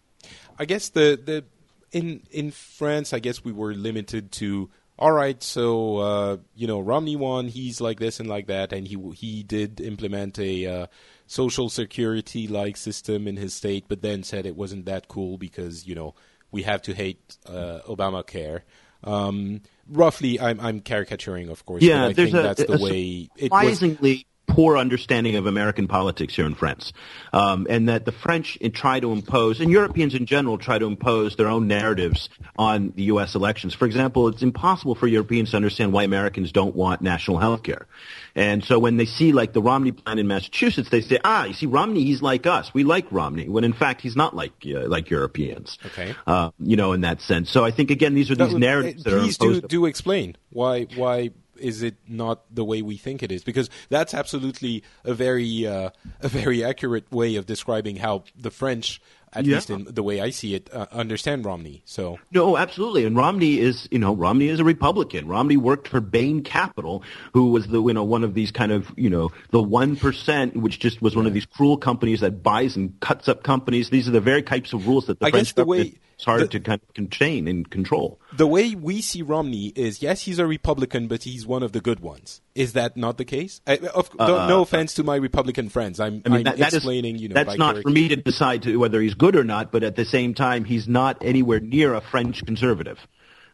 I 0.58 0.64
guess 0.64 0.90
the 0.90 1.18
the 1.22 1.44
in 1.92 2.22
in 2.30 2.50
France, 2.50 3.12
I 3.12 3.18
guess 3.18 3.44
we 3.44 3.52
were 3.52 3.74
limited 3.74 4.32
to 4.32 4.70
all 4.98 5.12
right. 5.12 5.40
So 5.42 5.98
uh, 5.98 6.36
you 6.56 6.66
know, 6.66 6.80
Romney 6.80 7.16
won. 7.16 7.48
He's 7.48 7.80
like 7.80 8.00
this 8.00 8.18
and 8.20 8.28
like 8.28 8.48
that, 8.48 8.72
and 8.72 8.86
he 8.86 8.98
he 9.14 9.42
did 9.42 9.80
implement 9.80 10.38
a 10.38 10.66
uh, 10.66 10.86
social 11.26 11.68
security 11.68 12.48
like 12.48 12.76
system 12.76 13.28
in 13.28 13.36
his 13.36 13.54
state, 13.54 13.84
but 13.88 14.02
then 14.02 14.22
said 14.22 14.44
it 14.44 14.56
wasn't 14.56 14.86
that 14.86 15.08
cool 15.08 15.38
because 15.38 15.86
you 15.86 15.94
know 15.94 16.14
we 16.50 16.62
have 16.64 16.82
to 16.82 16.94
hate 16.94 17.36
uh, 17.46 17.80
Obamacare. 17.86 18.62
Um, 19.04 19.60
roughly, 19.88 20.40
I'm 20.40 20.58
I'm 20.60 20.80
caricaturing, 20.80 21.48
of 21.48 21.64
course. 21.64 21.82
Yeah, 21.82 22.02
but 22.02 22.10
I 22.10 22.12
think 22.14 22.34
a, 22.34 22.42
that's 22.42 22.64
the 22.64 22.78
way 22.78 23.28
it 23.36 23.52
was. 23.52 23.60
surprisingly 23.60 24.26
poor 24.48 24.76
understanding 24.76 25.36
of 25.36 25.46
American 25.46 25.86
politics 25.86 26.34
here 26.34 26.46
in 26.46 26.54
France, 26.54 26.92
um, 27.32 27.66
and 27.70 27.88
that 27.88 28.04
the 28.04 28.12
French 28.12 28.58
try 28.72 28.98
to 28.98 29.12
impose, 29.12 29.60
and 29.60 29.70
Europeans 29.70 30.14
in 30.14 30.26
general 30.26 30.58
try 30.58 30.78
to 30.78 30.86
impose 30.86 31.36
their 31.36 31.48
own 31.48 31.68
narratives 31.68 32.28
on 32.56 32.92
the 32.96 33.04
U.S. 33.04 33.34
elections. 33.34 33.74
For 33.74 33.84
example, 33.84 34.28
it's 34.28 34.42
impossible 34.42 34.94
for 34.94 35.06
Europeans 35.06 35.50
to 35.50 35.56
understand 35.56 35.92
why 35.92 36.02
Americans 36.02 36.50
don't 36.50 36.74
want 36.74 37.02
national 37.02 37.38
health 37.38 37.62
care. 37.62 37.86
And 38.34 38.64
so 38.64 38.78
when 38.78 38.96
they 38.96 39.04
see 39.04 39.32
like 39.32 39.52
the 39.52 39.62
Romney 39.62 39.92
plan 39.92 40.18
in 40.18 40.26
Massachusetts, 40.26 40.90
they 40.90 41.00
say, 41.00 41.18
ah, 41.24 41.44
you 41.44 41.54
see, 41.54 41.66
Romney, 41.66 42.04
he's 42.04 42.22
like 42.22 42.46
us. 42.46 42.72
We 42.72 42.84
like 42.84 43.10
Romney, 43.10 43.48
when 43.48 43.64
in 43.64 43.72
fact 43.72 44.00
he's 44.00 44.16
not 44.16 44.34
like 44.34 44.52
uh, 44.66 44.88
like 44.88 45.10
Europeans. 45.10 45.78
Okay. 45.86 46.14
Uh, 46.26 46.50
you 46.58 46.76
know, 46.76 46.92
in 46.92 47.02
that 47.02 47.20
sense. 47.20 47.50
So 47.50 47.64
I 47.64 47.70
think 47.70 47.90
again, 47.90 48.14
these 48.14 48.30
are 48.30 48.36
these 48.36 48.52
No, 48.52 48.58
narratives 48.58 49.06
uh, 49.06 49.10
that 49.10 49.16
are 49.16 49.20
please 49.20 49.38
do 49.38 49.60
do 49.60 49.86
explain 49.86 50.36
why 50.50 50.84
why 50.96 51.30
is 51.60 51.82
it 51.82 51.96
not 52.08 52.42
the 52.54 52.64
way 52.64 52.82
we 52.82 52.96
think 52.96 53.22
it 53.22 53.30
is? 53.32 53.42
Because 53.44 53.68
that's 53.88 54.14
absolutely 54.14 54.82
a 55.04 55.14
very 55.14 55.66
uh, 55.66 55.90
a 56.20 56.28
very 56.28 56.64
accurate 56.64 57.10
way 57.12 57.36
of 57.36 57.46
describing 57.46 57.96
how 57.96 58.24
the 58.36 58.50
French, 58.50 59.00
at 59.32 59.44
Yeah. 59.44 59.56
least 59.56 59.70
in 59.70 59.84
the 59.90 60.02
way 60.02 60.20
I 60.20 60.30
see 60.30 60.54
it, 60.54 60.70
uh, 60.72 60.86
understand 60.92 61.44
Romney. 61.44 61.82
So 61.84 62.18
No, 62.32 62.56
absolutely. 62.56 63.04
And 63.04 63.16
Romney 63.16 63.58
is, 63.58 63.88
you 63.90 63.98
know, 63.98 64.14
Romney 64.14 64.48
is 64.48 64.60
a 64.60 64.64
Republican. 64.64 65.28
Romney 65.28 65.56
worked 65.56 65.88
for 65.88 66.00
Bain 66.00 66.42
Capital, 66.42 67.02
who 67.34 67.50
was 67.50 67.66
the, 67.68 67.82
you 67.82 67.92
know, 67.94 68.04
one 68.04 68.24
of 68.24 68.34
these 68.34 68.50
kind 68.50 68.72
of, 68.72 68.90
you 68.96 69.10
know, 69.10 69.30
the 69.50 69.62
one 69.62 69.96
percent, 69.96 70.56
which 70.56 70.78
just 70.78 71.02
was 71.02 71.14
one 71.14 71.26
of 71.26 71.34
these 71.34 71.46
cruel 71.46 71.76
companies 71.76 72.20
that 72.20 72.42
buys 72.42 72.76
and 72.76 72.98
cuts 73.00 73.28
up 73.28 73.42
companies. 73.42 73.90
These 73.90 74.08
are 74.08 74.12
the 74.12 74.20
very 74.20 74.42
types 74.42 74.72
of 74.72 74.86
rules 74.86 75.06
that 75.06 75.20
the 75.20 75.26
I 75.26 75.30
French 75.30 75.48
guess 75.48 75.52
the 75.54 75.64
way- 75.66 75.94
is 76.18 76.24
hard 76.24 76.40
the- 76.42 76.48
to 76.48 76.60
kind 76.60 76.80
of 76.86 76.94
contain 76.94 77.46
and 77.48 77.70
control. 77.70 78.20
the 78.36 78.46
way 78.46 78.74
we 78.74 79.00
see 79.00 79.22
Romney 79.22 79.72
is 79.76 80.02
yes, 80.02 80.22
he's 80.22 80.38
a 80.38 80.46
Republican, 80.46 81.06
but 81.08 81.22
he's 81.22 81.46
one 81.46 81.62
of 81.62 81.72
the 81.72 81.80
good 81.80 82.00
ones. 82.00 82.40
Is 82.54 82.72
that 82.72 82.96
not 82.96 83.18
the 83.18 83.24
case? 83.24 83.60
I, 83.66 83.76
of, 83.94 84.10
don't- 84.16 84.48
no 84.48 84.62
offense 84.62 84.94
to 84.94 85.04
my 85.04 85.16
Republican 85.16 85.68
friends. 85.68 86.00
I'm, 86.00 86.16
Uh, 86.16 86.20
I 86.26 86.28
mean, 86.28 86.36
I'm 86.38 86.42
that, 86.44 86.56
that 86.58 86.68
is- 86.68 86.74
explaining. 86.74 87.18
you 87.18 87.28
know, 87.28 87.34
that's 87.34 87.56
not 87.58 87.82
for 87.82 87.90
me 87.90 88.08
to 88.08 88.16
decide 88.16 88.62
to, 88.64 88.76
whether 88.76 89.00
he's 89.00 89.14
good 89.14 89.36
or 89.36 89.44
not. 89.44 89.70
But 89.72 89.82
at 89.82 89.96
the 89.96 90.04
same 90.04 90.34
time, 90.34 90.64
he's 90.64 90.88
not 90.88 91.18
anywhere 91.22 91.60
near 91.60 91.94
a 91.94 92.00
French 92.00 92.44
conservative. 92.44 92.98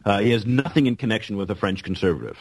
Uh, 0.04 0.20
he 0.20 0.30
has 0.30 0.44
nothing 0.46 0.86
in 0.86 0.96
connection 0.96 1.36
with 1.36 1.50
a 1.50 1.54
French 1.54 1.82
conservative. 1.82 2.36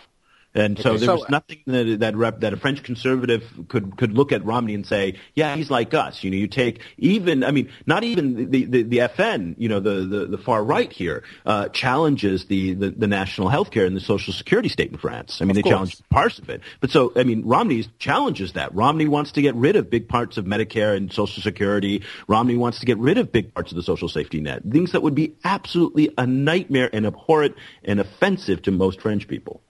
And 0.56 0.78
so 0.78 0.92
Okay. 0.92 1.06
there 1.06 1.16
was 1.16 1.30
nothing 1.30 1.60
that 1.66 2.00
that, 2.02 2.16
rep, 2.16 2.42
that 2.42 2.54
a 2.54 2.58
French 2.58 2.84
conservative 2.84 3.44
could 3.70 3.98
could 3.98 4.14
look 4.14 4.32
at 4.32 4.46
Romney 4.46 4.76
and 4.76 4.86
say, 4.86 5.16
yeah, 5.34 5.56
he's 5.56 5.72
like 5.72 5.94
us. 5.94 6.24
You 6.24 6.30
know, 6.32 6.38
you 6.38 6.48
take 6.48 6.82
even, 6.98 7.44
I 7.44 7.52
mean, 7.52 7.70
not 7.88 8.04
even 8.04 8.52
the 8.52 8.66
the, 8.66 8.84
the 8.84 8.98
FN, 9.00 9.56
you 9.58 9.68
know, 9.70 9.80
the, 9.80 10.06
the, 10.06 10.26
the 10.28 10.38
far 10.38 10.64
right 10.64 10.92
here 10.92 11.24
uh, 11.46 11.70
challenges 11.70 12.46
the, 12.46 12.74
the 12.74 12.90
the 12.92 13.08
national 13.08 13.50
health 13.50 13.72
care 13.72 13.86
and 13.86 13.96
the 13.96 14.02
social 14.02 14.34
security 14.34 14.70
state 14.70 14.92
in 14.92 14.98
France. 14.98 15.42
I 15.42 15.46
mean, 15.46 15.56
they 15.56 15.64
course. 15.64 15.74
challenge 15.74 15.98
parts 16.10 16.38
of 16.40 16.50
it. 16.50 16.62
But 16.82 16.92
so, 16.92 17.12
I 17.16 17.24
mean, 17.24 17.44
Romney 17.46 17.86
challenges 17.98 18.54
that. 18.54 18.76
Romney 18.76 19.08
wants 19.08 19.32
to 19.34 19.42
get 19.42 19.56
rid 19.56 19.76
of 19.76 19.90
big 19.90 20.08
parts 20.08 20.38
of 20.38 20.46
Medicare 20.46 20.96
and 20.96 21.12
Social 21.12 21.42
Security. 21.42 22.04
Romney 22.28 22.58
wants 22.58 22.80
to 22.80 22.86
get 22.86 22.98
rid 23.00 23.18
of 23.18 23.32
big 23.32 23.54
parts 23.54 23.72
of 23.72 23.76
the 23.76 23.84
social 23.84 24.08
safety 24.08 24.40
net. 24.40 24.62
Things 24.70 24.92
that 24.92 25.02
would 25.02 25.16
be 25.16 25.36
absolutely 25.44 26.14
a 26.18 26.28
nightmare 26.28 26.90
and 26.94 27.06
abhorrent 27.08 27.56
and 27.84 28.00
offensive 28.00 28.62
to 28.64 28.72
most 28.72 29.02
French 29.02 29.28
people. 29.28 29.62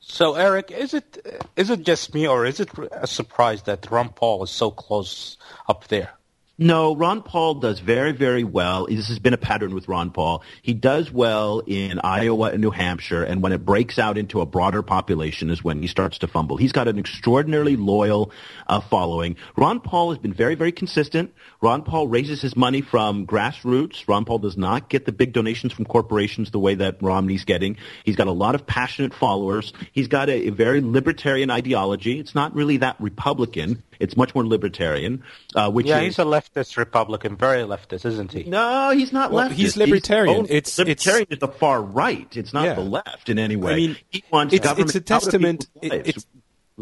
So, 0.00 0.34
Eric, 0.34 0.70
is 0.70 0.94
it 0.94 1.44
is 1.56 1.70
it 1.70 1.82
just 1.82 2.14
me, 2.14 2.26
or 2.26 2.46
is 2.46 2.60
it 2.60 2.70
a 2.92 3.06
surprise 3.06 3.62
that 3.64 3.90
Ron 3.90 4.10
Paul 4.10 4.42
is 4.44 4.50
so 4.50 4.70
close 4.70 5.36
up 5.68 5.88
there? 5.88 6.12
No, 6.62 6.94
Ron 6.94 7.22
Paul 7.22 7.54
does 7.54 7.80
very, 7.80 8.12
very 8.12 8.44
well. 8.44 8.84
This 8.84 9.08
has 9.08 9.18
been 9.18 9.32
a 9.32 9.38
pattern 9.38 9.74
with 9.74 9.88
Ron 9.88 10.10
Paul. 10.10 10.42
He 10.60 10.74
does 10.74 11.10
well 11.10 11.62
in 11.66 11.98
Iowa 12.00 12.50
and 12.50 12.60
New 12.60 12.70
Hampshire, 12.70 13.24
and 13.24 13.40
when 13.40 13.52
it 13.52 13.64
breaks 13.64 13.98
out 13.98 14.18
into 14.18 14.42
a 14.42 14.46
broader 14.46 14.82
population 14.82 15.48
is 15.48 15.64
when 15.64 15.80
he 15.80 15.88
starts 15.88 16.18
to 16.18 16.26
fumble. 16.26 16.58
He's 16.58 16.72
got 16.72 16.86
an 16.86 16.98
extraordinarily 16.98 17.76
loyal 17.76 18.30
uh, 18.66 18.80
following. 18.80 19.36
Ron 19.56 19.80
Paul 19.80 20.10
has 20.10 20.18
been 20.18 20.34
very, 20.34 20.54
very 20.54 20.70
consistent. 20.70 21.32
Ron 21.62 21.82
Paul 21.82 22.08
raises 22.08 22.42
his 22.42 22.54
money 22.54 22.82
from 22.82 23.26
grassroots. 23.26 24.06
Ron 24.06 24.26
Paul 24.26 24.40
does 24.40 24.58
not 24.58 24.90
get 24.90 25.06
the 25.06 25.12
big 25.12 25.32
donations 25.32 25.72
from 25.72 25.86
corporations 25.86 26.50
the 26.50 26.58
way 26.58 26.74
that 26.74 26.98
Romney's 27.00 27.46
getting. 27.46 27.78
He's 28.04 28.16
got 28.16 28.26
a 28.26 28.32
lot 28.32 28.54
of 28.54 28.66
passionate 28.66 29.14
followers. 29.14 29.72
He's 29.92 30.08
got 30.08 30.28
a, 30.28 30.48
a 30.48 30.50
very 30.50 30.82
libertarian 30.82 31.50
ideology. 31.50 32.20
It's 32.20 32.34
not 32.34 32.54
really 32.54 32.76
that 32.76 32.96
Republican. 33.00 33.82
It's 34.00 34.16
much 34.16 34.34
more 34.34 34.44
libertarian, 34.46 35.22
uh, 35.54 35.70
which 35.70 35.86
Yeah, 35.86 35.98
is 36.00 36.16
he's 36.16 36.18
a 36.18 36.24
leftist 36.24 36.76
Republican, 36.76 37.36
very 37.36 37.62
leftist, 37.62 38.04
isn't 38.06 38.32
he? 38.32 38.44
no, 38.44 38.90
he's 38.90 39.12
not 39.12 39.30
Well, 39.30 39.48
leftist. 39.48 39.52
he's 39.52 39.76
libertarian. 39.76 40.36
own- 40.38 40.44
It's- 40.46 40.78
libertarian 40.78 41.26
is 41.30 41.38
the 41.38 41.48
far 41.48 41.82
right. 41.82 42.26
It's 42.36 42.52
not 42.52 42.64
Yeah. 42.64 42.74
the 42.74 42.80
left 42.80 43.28
in 43.28 43.38
any 43.38 43.56
way. 43.56 43.72
I 43.72 43.76
mean, 43.76 43.96
he 44.08 44.24
wants 44.32 44.54
it's, 44.54 44.64
government 44.66 44.88
it's 44.90 44.96
a 44.96 45.00
testament. 45.00 45.68
it- 45.82 45.92
lives. 45.92 46.08
it's 46.08 46.26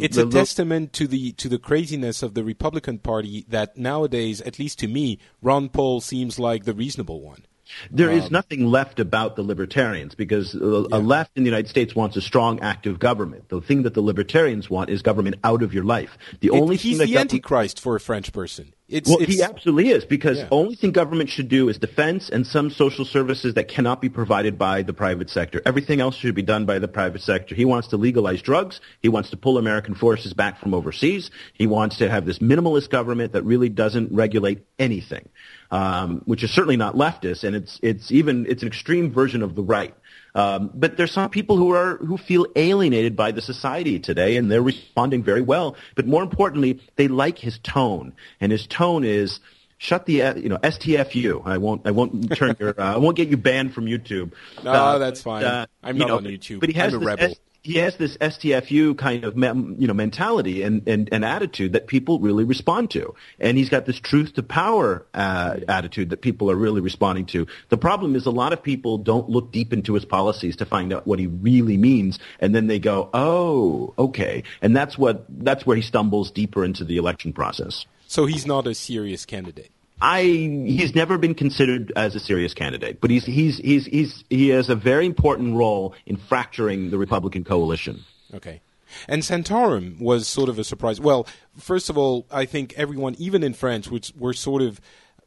it's 0.00 0.16
a 0.16 0.26
testament 0.26 0.92
to 0.92 1.08
the 1.08 1.32
to 1.32 1.48
the 1.48 1.58
craziness 1.58 2.22
of 2.22 2.34
the 2.34 2.44
Republican 2.44 2.98
Party 3.00 3.44
that 3.48 3.76
nowadays, 3.76 4.40
at 4.42 4.60
least 4.60 4.78
to 4.78 4.86
me, 4.86 5.18
Ron 5.42 5.68
Paul 5.68 6.00
seems 6.00 6.38
like 6.38 6.64
the 6.66 6.72
reasonable 6.72 7.20
one. 7.20 7.44
There 7.90 8.10
Um, 8.10 8.18
is 8.18 8.30
nothing 8.30 8.66
left 8.66 9.00
about 9.00 9.36
the 9.36 9.42
libertarians 9.42 10.14
because 10.14 10.54
a, 10.54 10.58
a 10.58 10.98
left 10.98 11.32
in 11.36 11.42
the 11.44 11.50
United 11.50 11.68
States 11.68 11.94
wants 11.94 12.16
a 12.16 12.20
strong, 12.20 12.60
active 12.60 12.98
government. 12.98 13.48
The 13.48 13.60
thing 13.60 13.82
that 13.82 13.94
the 13.94 14.00
libertarians 14.02 14.70
want 14.70 14.90
is 14.90 15.02
government 15.02 15.36
out 15.44 15.62
of 15.62 15.74
your 15.74 15.84
life. 15.84 16.16
The 16.40 16.48
It- 16.48 16.52
only 16.52 16.76
he's 16.76 16.82
thing 16.82 16.98
that 16.98 17.06
the 17.06 17.12
government- 17.14 17.32
antichrist 17.32 17.80
for 17.80 17.96
a 17.96 18.00
French 18.00 18.32
person. 18.32 18.72
It's, 18.88 19.06
Well, 19.10 19.18
it's 19.20 19.34
he 19.36 19.42
absolutely 19.42 19.90
is 19.90 20.06
because 20.06 20.38
Yeah. 20.38 20.44
the 20.44 20.54
only 20.54 20.74
thing 20.74 20.92
government 20.92 21.28
should 21.28 21.50
do 21.50 21.68
is 21.68 21.76
defense 21.76 22.30
and 22.30 22.46
some 22.46 22.70
social 22.70 23.04
services 23.04 23.52
that 23.52 23.68
cannot 23.68 24.00
be 24.00 24.08
provided 24.08 24.56
by 24.56 24.80
the 24.80 24.94
private 24.94 25.28
sector. 25.28 25.60
Everything 25.66 26.00
else 26.00 26.16
should 26.16 26.34
be 26.34 26.40
done 26.40 26.64
by 26.64 26.78
the 26.78 26.88
private 26.88 27.20
sector. 27.20 27.54
He 27.54 27.66
wants 27.66 27.88
to 27.88 27.98
legalize 27.98 28.40
drugs. 28.40 28.80
He 29.02 29.10
wants 29.10 29.28
to 29.28 29.36
pull 29.36 29.58
American 29.58 29.94
forces 29.94 30.32
back 30.32 30.58
from 30.58 30.72
overseas. 30.72 31.30
He 31.52 31.66
wants 31.66 31.98
to 31.98 32.08
have 32.08 32.24
this 32.24 32.38
minimalist 32.38 32.88
government 32.88 33.34
that 33.34 33.42
really 33.44 33.68
doesn't 33.68 34.10
regulate 34.10 34.60
anything, 34.78 35.28
um, 35.70 36.22
which 36.24 36.42
is 36.42 36.50
certainly 36.50 36.76
not 36.76 36.94
leftist, 36.94 37.44
and 37.44 37.54
it's 37.54 37.78
it's 37.82 38.10
even 38.10 38.46
it's 38.48 38.62
an 38.62 38.68
extreme 38.68 39.12
version 39.12 39.42
of 39.42 39.54
the 39.54 39.62
right. 39.62 39.94
Um, 40.34 40.70
but 40.74 40.96
there's 40.96 41.12
some 41.12 41.30
people 41.30 41.56
who 41.56 41.72
are 41.72 41.96
who 41.96 42.16
feel 42.16 42.46
alienated 42.54 43.16
by 43.16 43.32
the 43.32 43.40
society 43.42 43.98
today, 43.98 44.36
and 44.36 44.50
they're 44.50 44.62
responding 44.62 45.22
very 45.22 45.42
well. 45.42 45.76
But 45.94 46.06
more 46.06 46.22
importantly, 46.22 46.80
they 46.96 47.08
like 47.08 47.38
his 47.38 47.58
tone, 47.58 48.14
and 48.40 48.52
his 48.52 48.66
tone 48.66 49.04
is 49.04 49.40
shut 49.78 50.06
the 50.06 50.22
uh, 50.22 50.34
you 50.36 50.48
know 50.48 50.58
STFU. 50.58 51.42
I 51.46 51.58
won't 51.58 51.86
I 51.86 51.90
won't 51.92 52.36
turn 52.36 52.56
your 52.58 52.78
uh, 52.78 52.94
I 52.94 52.98
won't 52.98 53.16
get 53.16 53.28
you 53.28 53.36
banned 53.36 53.74
from 53.74 53.86
YouTube. 53.86 54.32
No, 54.64 54.72
Uh, 54.72 54.98
that's 54.98 55.22
fine. 55.22 55.44
I'm 55.82 55.96
not 55.98 56.08
know, 56.08 56.16
on 56.16 56.24
YouTube. 56.24 56.60
But 56.60 56.68
he 56.68 56.74
has 56.76 56.94
I'm 56.94 57.02
a 57.02 57.06
rebel. 57.06 57.30
S- 57.30 57.36
he 57.62 57.74
has 57.74 57.96
this 57.96 58.16
STFU 58.16 58.96
kind 58.96 59.24
of 59.24 59.36
you 59.36 59.86
know 59.86 59.94
mentality 59.94 60.62
and, 60.62 60.86
and, 60.88 61.08
and 61.12 61.24
attitude 61.24 61.72
that 61.72 61.86
people 61.86 62.20
really 62.20 62.44
respond 62.44 62.90
to, 62.92 63.14
and 63.38 63.58
he's 63.58 63.68
got 63.68 63.84
this 63.84 63.98
truth 63.98 64.34
to 64.34 64.42
power 64.42 65.06
uh, 65.14 65.56
attitude 65.68 66.10
that 66.10 66.20
people 66.20 66.50
are 66.50 66.56
really 66.56 66.80
responding 66.80 67.26
to. 67.26 67.46
The 67.68 67.76
problem 67.76 68.16
is 68.16 68.26
a 68.26 68.30
lot 68.30 68.52
of 68.52 68.62
people 68.62 68.98
don't 68.98 69.28
look 69.28 69.52
deep 69.52 69.72
into 69.72 69.94
his 69.94 70.04
policies 70.04 70.56
to 70.56 70.66
find 70.66 70.92
out 70.92 71.06
what 71.06 71.18
he 71.18 71.26
really 71.26 71.76
means, 71.76 72.18
and 72.40 72.54
then 72.54 72.68
they 72.68 72.78
go, 72.78 73.10
"Oh, 73.12 73.94
okay," 73.98 74.44
and 74.62 74.76
that's 74.76 74.96
what 74.96 75.26
that's 75.28 75.66
where 75.66 75.76
he 75.76 75.82
stumbles 75.82 76.30
deeper 76.30 76.64
into 76.64 76.84
the 76.84 76.96
election 76.96 77.32
process. 77.32 77.86
so 78.06 78.26
he's 78.26 78.46
not 78.46 78.66
a 78.66 78.74
serious 78.74 79.26
candidate. 79.26 79.70
I 80.00 80.22
he's 80.22 80.94
never 80.94 81.18
been 81.18 81.34
considered 81.34 81.92
as 81.96 82.14
a 82.14 82.20
serious 82.20 82.54
candidate, 82.54 83.00
but 83.00 83.10
he's 83.10 83.24
he's 83.24 83.58
he's 83.58 83.86
he's 83.86 84.24
he 84.30 84.48
has 84.50 84.68
a 84.68 84.76
very 84.76 85.06
important 85.06 85.56
role 85.56 85.94
in 86.06 86.16
fracturing 86.16 86.90
the 86.90 86.98
Republican 86.98 87.44
coalition. 87.44 88.04
Okay. 88.34 88.60
And 89.06 89.22
Santorum 89.22 90.00
was 90.00 90.26
sort 90.26 90.48
of 90.48 90.58
a 90.58 90.64
surprise. 90.64 90.98
Well, 90.98 91.26
first 91.58 91.90
of 91.90 91.98
all, 91.98 92.26
I 92.30 92.46
think 92.46 92.72
everyone, 92.76 93.16
even 93.18 93.42
in 93.42 93.52
France, 93.52 93.90
were 94.16 94.32
sort 94.32 94.62
of 94.62 94.80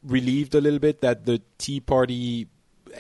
relieved 0.04 0.56
a 0.56 0.62
little 0.62 0.80
bit 0.80 1.02
that 1.02 1.26
the 1.26 1.42
Tea 1.60 1.80
Party 1.80 2.48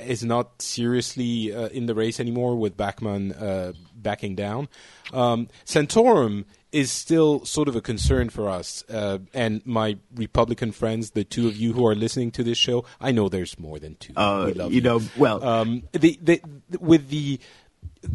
is 0.05 0.23
not 0.23 0.61
seriously 0.61 1.53
uh, 1.53 1.67
in 1.69 1.85
the 1.85 1.95
race 1.95 2.19
anymore 2.19 2.55
with 2.55 2.77
Bachmann 2.77 3.31
uh, 3.33 3.73
backing 3.95 4.35
down. 4.35 4.69
Um, 5.11 5.47
Santorum 5.65 6.45
is 6.71 6.91
still 6.91 7.43
sort 7.45 7.67
of 7.67 7.75
a 7.75 7.81
concern 7.81 8.29
for 8.29 8.49
us. 8.49 8.83
Uh, 8.89 9.19
and 9.33 9.61
my 9.65 9.97
Republican 10.15 10.71
friends, 10.71 11.11
the 11.11 11.23
two 11.23 11.47
of 11.47 11.55
you 11.57 11.73
who 11.73 11.85
are 11.85 11.95
listening 11.95 12.31
to 12.31 12.43
this 12.43 12.57
show, 12.57 12.85
I 12.99 13.11
know 13.11 13.29
there's 13.29 13.59
more 13.59 13.77
than 13.79 13.95
two. 13.95 14.13
Uh, 14.15 14.45
we 14.47 14.53
love 14.53 14.73
you 14.73 14.81
know, 14.81 15.01
well- 15.17 15.43
um, 15.43 15.83
the, 15.91 16.17
the, 16.21 16.41
with 16.79 17.09
the 17.09 17.39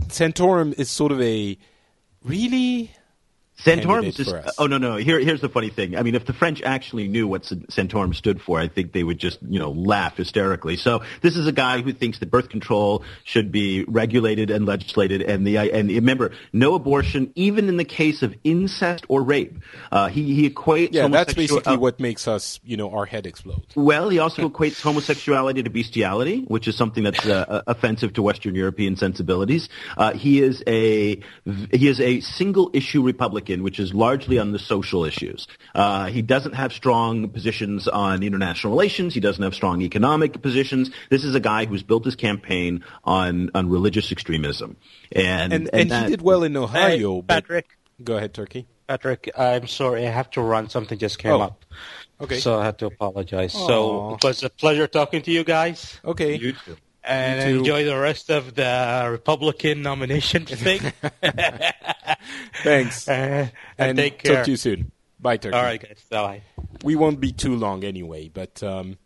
Santorum 0.09 0.78
is 0.78 0.91
sort 0.91 1.12
of 1.12 1.20
a 1.20 1.59
really 2.24 2.91
Santorum 3.59 4.15
just. 4.15 4.35
Oh 4.59 4.66
no, 4.66 4.78
no. 4.78 4.97
Here, 4.97 5.19
here's 5.19 5.41
the 5.41 5.49
funny 5.49 5.70
thing. 5.70 5.97
I 5.97 6.03
mean, 6.03 6.15
if 6.15 6.27
the 6.27 6.33
French 6.33 6.62
actually 6.62 7.09
knew 7.09 7.27
what 7.27 7.43
Santorum 7.43 8.15
stood 8.15 8.41
for, 8.41 8.61
I 8.61 8.69
think 8.69 8.93
they 8.93 9.03
would 9.03 9.19
just, 9.19 9.39
you 9.43 9.59
know, 9.59 9.70
laugh 9.70 10.16
hysterically. 10.16 10.77
So 10.77 11.03
this 11.23 11.37
is 11.37 11.47
a 11.47 11.53
guy 11.53 11.81
who 11.81 11.93
thinks 11.93 12.19
that 12.19 12.31
birth 12.31 12.49
control 12.49 13.03
should 13.24 13.51
be 13.51 13.85
regulated 13.85 14.51
and 14.51 14.66
legislated, 14.66 15.23
and 15.23 15.47
the 15.47 15.57
and 15.57 15.89
remember, 15.89 16.33
no 16.53 16.74
abortion, 16.74 17.33
even 17.35 17.69
in 17.69 17.77
the 17.77 17.85
case 17.85 18.23
of 18.23 18.35
incest 18.45 19.05
or 19.09 19.23
rape. 19.23 19.59
Uh, 19.91 20.09
he 20.09 20.35
he 20.35 20.51
equates. 20.51 20.91
yeah. 20.93 21.09
That's 21.09 21.35
basically 21.35 21.77
uh, 21.77 21.78
what 21.78 21.99
makes 21.99 22.28
us, 22.28 22.61
you 22.65 22.77
know, 22.77 22.91
our 22.91 23.07
head 23.07 23.27
explode. 23.27 23.65
Well, 23.74 24.11
he 24.11 24.19
also 24.19 24.49
equates 24.51 24.81
homosexuality 24.83 25.62
to 25.62 25.70
bestiality, 25.70 26.43
which 26.43 26.69
is 26.69 26.77
something 26.77 27.05
that's 27.05 27.24
uh, 27.24 27.62
offensive 27.66 28.12
to 28.15 28.23
Western 28.23 28.55
European 28.55 28.97
sensibilities. 28.97 29.69
Uh, 29.97 30.12
he 30.12 30.43
is 30.43 30.62
a 30.66 31.23
he 31.73 31.89
is 31.89 32.01
a 32.01 32.20
single 32.20 32.70
issue 32.74 33.03
Republican, 33.03 33.45
which 33.48 33.78
is 33.78 33.94
largely 33.94 34.39
on 34.39 34.52
the 34.52 34.59
social 34.59 35.05
issues. 35.05 35.47
Uh, 35.74 36.06
he 36.06 36.23
doesn't 36.23 36.55
have 36.55 36.73
strong 36.73 37.28
positions 37.28 37.86
on 37.89 38.23
international 38.23 38.73
relations. 38.73 39.14
He 39.14 39.20
doesn't 39.20 39.43
have 39.43 39.55
strong 39.55 39.82
economic 39.82 40.43
positions. 40.43 40.90
This 41.10 41.24
is 41.24 41.35
a 41.35 41.40
guy 41.40 41.64
who's 41.66 41.82
built 41.82 42.05
his 42.05 42.16
campaign 42.16 42.85
on 43.05 43.51
on 43.55 43.68
religious 43.70 44.10
extremism, 44.12 44.77
and 45.12 45.52
And 45.52 45.70
and, 45.73 45.90
that- 45.90 46.05
he 46.05 46.10
did 46.10 46.23
well 46.23 46.43
in 46.43 46.56
Ohio. 46.56 47.14
Hey, 47.16 47.20
but- 47.23 47.27
Patrick. 47.28 47.66
go 48.02 48.16
ahead, 48.16 48.35
Turki. 48.35 48.66
Patrick, 48.89 49.31
I'm 49.36 49.66
sorry. 49.66 50.06
I 50.06 50.10
have 50.10 50.31
to 50.31 50.40
run. 50.40 50.68
Something 50.70 50.97
just 50.98 51.18
came 51.18 51.32
Oh, 51.32 51.40
up. 51.40 51.64
okay. 52.20 52.39
So 52.39 52.60
I 52.60 52.64
had 52.66 52.78
to 52.78 52.86
apologize. 52.86 53.52
Aw. 53.56 53.66
So 53.66 54.14
it 54.14 54.23
was 54.24 54.44
a 54.44 54.48
pleasure 54.51 54.86
talking 54.86 55.23
to 55.23 55.32
you 55.32 55.43
guys. 55.43 55.98
Okay. 56.05 56.36
You 56.36 56.52
too. 56.52 56.77
And 57.07 57.51
You 57.51 57.59
enjoy 57.61 57.85
the 57.85 57.97
rest 57.99 58.31
of 58.31 58.55
the 58.55 59.09
Republican 59.11 59.83
nomination 59.83 60.45
thing. 60.47 60.81
Thanks. 62.62 63.09
Uh, 63.09 63.12
and, 63.12 63.51
and 63.78 63.99
take 63.99 64.19
care. 64.23 64.37
talk 64.37 64.45
to 64.47 64.51
you 64.51 64.57
soon. 64.57 64.91
Bye, 65.20 65.37
Turki. 65.37 65.57
All 65.57 65.62
right, 65.62 65.81
guys. 65.81 66.05
Bye. 66.11 66.43
We 66.85 66.97
won't 66.97 67.20
be 67.20 67.33
too 67.33 67.57
long 67.57 67.85
anyway, 67.85 68.28
but 68.33 68.62
um, 68.62 68.99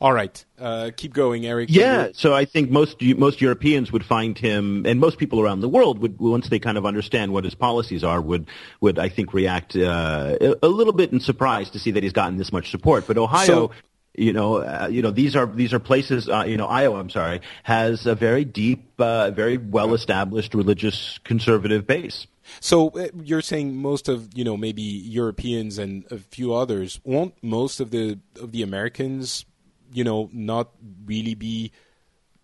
all 0.00 0.12
right. 0.12 0.44
Uh, 0.58 0.90
keep 0.96 1.14
going, 1.14 1.46
Eric. 1.46 1.68
Yeah, 1.70 2.08
so 2.12 2.34
I 2.34 2.44
think 2.44 2.70
most 2.70 3.00
most 3.00 3.40
Europeans 3.40 3.90
would 3.92 4.04
find 4.04 4.36
him, 4.36 4.84
and 4.86 5.00
most 5.00 5.18
people 5.18 5.40
around 5.40 5.60
the 5.60 5.68
world 5.68 6.00
would, 6.00 6.18
once 6.18 6.48
they 6.48 6.58
kind 6.58 6.76
of 6.76 6.84
understand 6.84 7.32
what 7.32 7.44
his 7.44 7.54
policies 7.54 8.04
are, 8.04 8.20
would 8.20 8.46
would 8.80 8.98
I 8.98 9.08
think 9.08 9.32
react 9.32 9.74
uh, 9.74 10.36
a, 10.40 10.54
a 10.64 10.68
little 10.68 10.92
bit 10.92 11.12
in 11.12 11.20
surprise 11.20 11.70
to 11.70 11.78
see 11.78 11.92
that 11.92 12.02
he's 12.02 12.12
gotten 12.12 12.36
this 12.36 12.52
much 12.52 12.70
support. 12.70 13.06
But 13.06 13.16
Ohio. 13.18 13.46
So- 13.46 13.70
you 14.14 14.32
know, 14.32 14.56
uh, 14.56 14.88
you 14.90 15.00
know, 15.00 15.10
these 15.10 15.34
are 15.34 15.46
these 15.46 15.72
are 15.72 15.78
places. 15.78 16.28
Uh, 16.28 16.44
you 16.46 16.56
know, 16.56 16.66
Iowa. 16.66 16.98
I'm 16.98 17.10
sorry, 17.10 17.40
has 17.62 18.06
a 18.06 18.14
very 18.14 18.44
deep, 18.44 19.00
uh, 19.00 19.30
very 19.30 19.56
well 19.56 19.94
established 19.94 20.54
religious 20.54 21.18
conservative 21.24 21.86
base. 21.86 22.26
So 22.60 22.90
uh, 22.90 23.08
you're 23.22 23.42
saying 23.42 23.76
most 23.76 24.08
of 24.08 24.36
you 24.36 24.44
know 24.44 24.56
maybe 24.56 24.82
Europeans 24.82 25.78
and 25.78 26.04
a 26.10 26.18
few 26.18 26.52
others 26.54 27.00
won't 27.04 27.34
most 27.42 27.80
of 27.80 27.90
the 27.90 28.18
of 28.40 28.52
the 28.52 28.62
Americans 28.62 29.46
you 29.92 30.04
know 30.04 30.28
not 30.32 30.70
really 31.06 31.34
be 31.34 31.72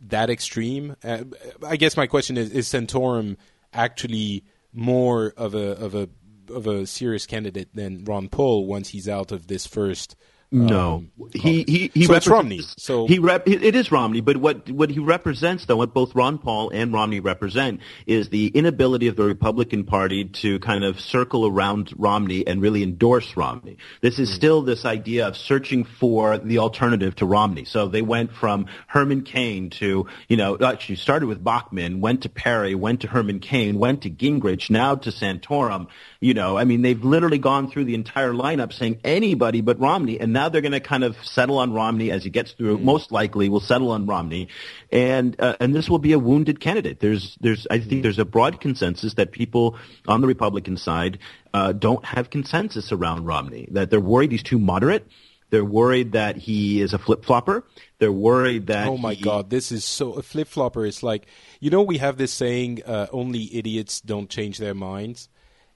that 0.01 0.31
extreme. 0.31 0.97
Uh, 1.05 1.25
I 1.67 1.77
guess 1.77 1.97
my 1.97 2.07
question 2.07 2.39
is: 2.39 2.51
Is 2.51 2.69
Santorum 2.69 3.37
actually 3.75 4.45
more 4.73 5.35
of 5.37 5.55
a 5.55 5.73
of 5.73 5.95
a 5.95 6.09
of 6.51 6.67
a 6.67 6.87
serious 6.87 7.27
candidate 7.27 7.69
than 7.75 8.05
Ron 8.05 8.29
Paul 8.29 8.67
once 8.67 8.89
he's 8.89 9.09
out 9.09 9.33
of 9.33 9.49
this 9.49 9.67
first? 9.67 10.17
No, 10.51 10.95
um, 10.95 11.11
he 11.35 11.63
he 11.65 11.91
he 11.93 12.05
So 12.07 12.15
it's 12.15 12.27
represents- 12.27 12.29
Romney. 12.29 12.61
So 12.79 13.07
he 13.07 13.19
rep, 13.19 13.47
it 13.47 13.75
is 13.75 13.93
Romney, 13.93 14.23
but 14.23 14.39
what 14.39 14.71
what 14.71 14.89
he 14.89 14.99
represents, 14.99 15.67
though, 15.67 15.77
what 15.77 15.93
both 15.93 16.15
Ron 16.15 16.39
Paul 16.39 16.71
and 16.71 16.91
Romney 16.91 17.21
represent, 17.21 17.81
is 18.07 18.31
the 18.31 18.47
inability 18.47 19.09
of 19.09 19.17
the 19.17 19.25
Republican 19.25 19.85
Party 19.85 20.25
to 20.25 20.59
kind 20.61 20.85
of 20.85 21.01
circle 21.01 21.47
around 21.47 21.93
Romney 21.99 22.47
and 22.47 22.63
really 22.63 22.83
endorse 22.83 23.37
Romney. 23.37 23.77
This 24.01 24.19
is 24.19 24.33
still 24.33 24.63
this 24.63 24.87
idea 24.87 25.29
of 25.29 25.37
searching 25.37 25.85
for 25.85 26.39
the 26.39 26.59
alternative 26.61 27.15
to 27.17 27.27
Romney. 27.27 27.67
So 27.67 27.89
they 27.89 28.03
went 28.03 28.33
from 28.33 28.67
Herman 28.87 29.23
Cain 29.25 29.69
to 29.81 30.07
you 30.29 30.37
know 30.39 30.57
actually 30.65 30.97
started 30.97 31.27
with 31.27 31.45
Bachmann, 31.45 32.01
went 32.01 32.23
to 32.23 32.31
Perry, 32.31 32.75
went 32.75 33.03
to 33.03 33.09
Herman 33.09 33.41
Cain, 33.41 33.79
went 33.79 34.03
to 34.03 34.11
Gingrich, 34.11 34.71
now 34.71 34.95
to 34.95 35.11
Santorum. 35.11 35.89
You 36.21 36.35
know, 36.35 36.59
I 36.59 36.65
mean, 36.65 36.83
they've 36.83 37.01
literally 37.05 37.39
gone 37.39 37.71
through 37.71 37.85
the 37.85 37.95
entire 37.95 38.33
lineup 38.33 38.73
saying 38.73 38.99
anybody 39.05 39.61
but 39.61 39.79
Romney, 39.79 40.19
and 40.19 40.33
now 40.33 40.49
they're 40.49 40.61
going 40.61 40.73
to 40.73 40.81
kind 40.81 41.05
of 41.05 41.17
settle 41.25 41.59
on 41.59 41.73
Romney 41.73 42.11
as 42.11 42.25
he 42.25 42.31
gets 42.31 42.51
through. 42.51 42.79
Most 42.79 43.13
likely, 43.13 43.49
will 43.49 43.61
settle 43.61 43.93
on 43.93 44.05
Romney, 44.07 44.49
and 44.91 45.41
uh, 45.41 45.55
and 45.61 45.73
this 45.73 45.89
will 45.89 46.01
be 46.01 46.13
a 46.13 46.19
wounded 46.19 46.59
candidate. 46.59 46.99
There's 46.99 47.39
there's 47.41 47.69
I 47.71 47.79
think 47.79 48.03
there's 48.03 48.19
a 48.19 48.25
broad 48.25 48.61
consensus 48.61 49.15
that 49.15 49.31
people 49.31 49.79
on 50.09 50.21
the 50.21 50.27
Republican 50.27 50.77
side 50.77 51.21
uh, 51.55 51.71
don't 51.71 52.05
have 52.05 52.31
consensus 52.31 52.91
around 52.91 53.25
Romney. 53.25 53.69
That 53.71 53.91
they're 53.91 54.01
worried 54.01 54.33
he's 54.33 54.43
too 54.43 54.59
moderate. 54.59 55.07
They're 55.51 55.65
worried 55.65 56.13
that 56.13 56.37
he 56.37 56.81
is 56.81 56.95
a 56.95 56.99
flip 56.99 57.25
flopper. 57.25 57.65
They're 58.01 58.11
worried 58.11 58.67
that 58.67 58.89
Oh 58.89 58.99
my 58.99 59.15
he- 59.15 59.23
God, 59.23 59.51
this 59.51 59.71
is 59.71 59.85
so 59.85 60.15
a 60.15 60.23
flip 60.23 60.49
flopper. 60.49 60.85
It's 60.85 61.05
like 61.05 61.27
you 61.61 61.71
know 61.71 61.83
we 61.83 61.99
have 61.99 62.17
this 62.17 62.33
saying: 62.33 62.83
uh, 62.85 63.07
"Only 63.13 63.55
idiots 63.57 64.01
don't 64.01 64.29
change 64.29 64.59
their 64.59 64.75
minds." 64.75 65.29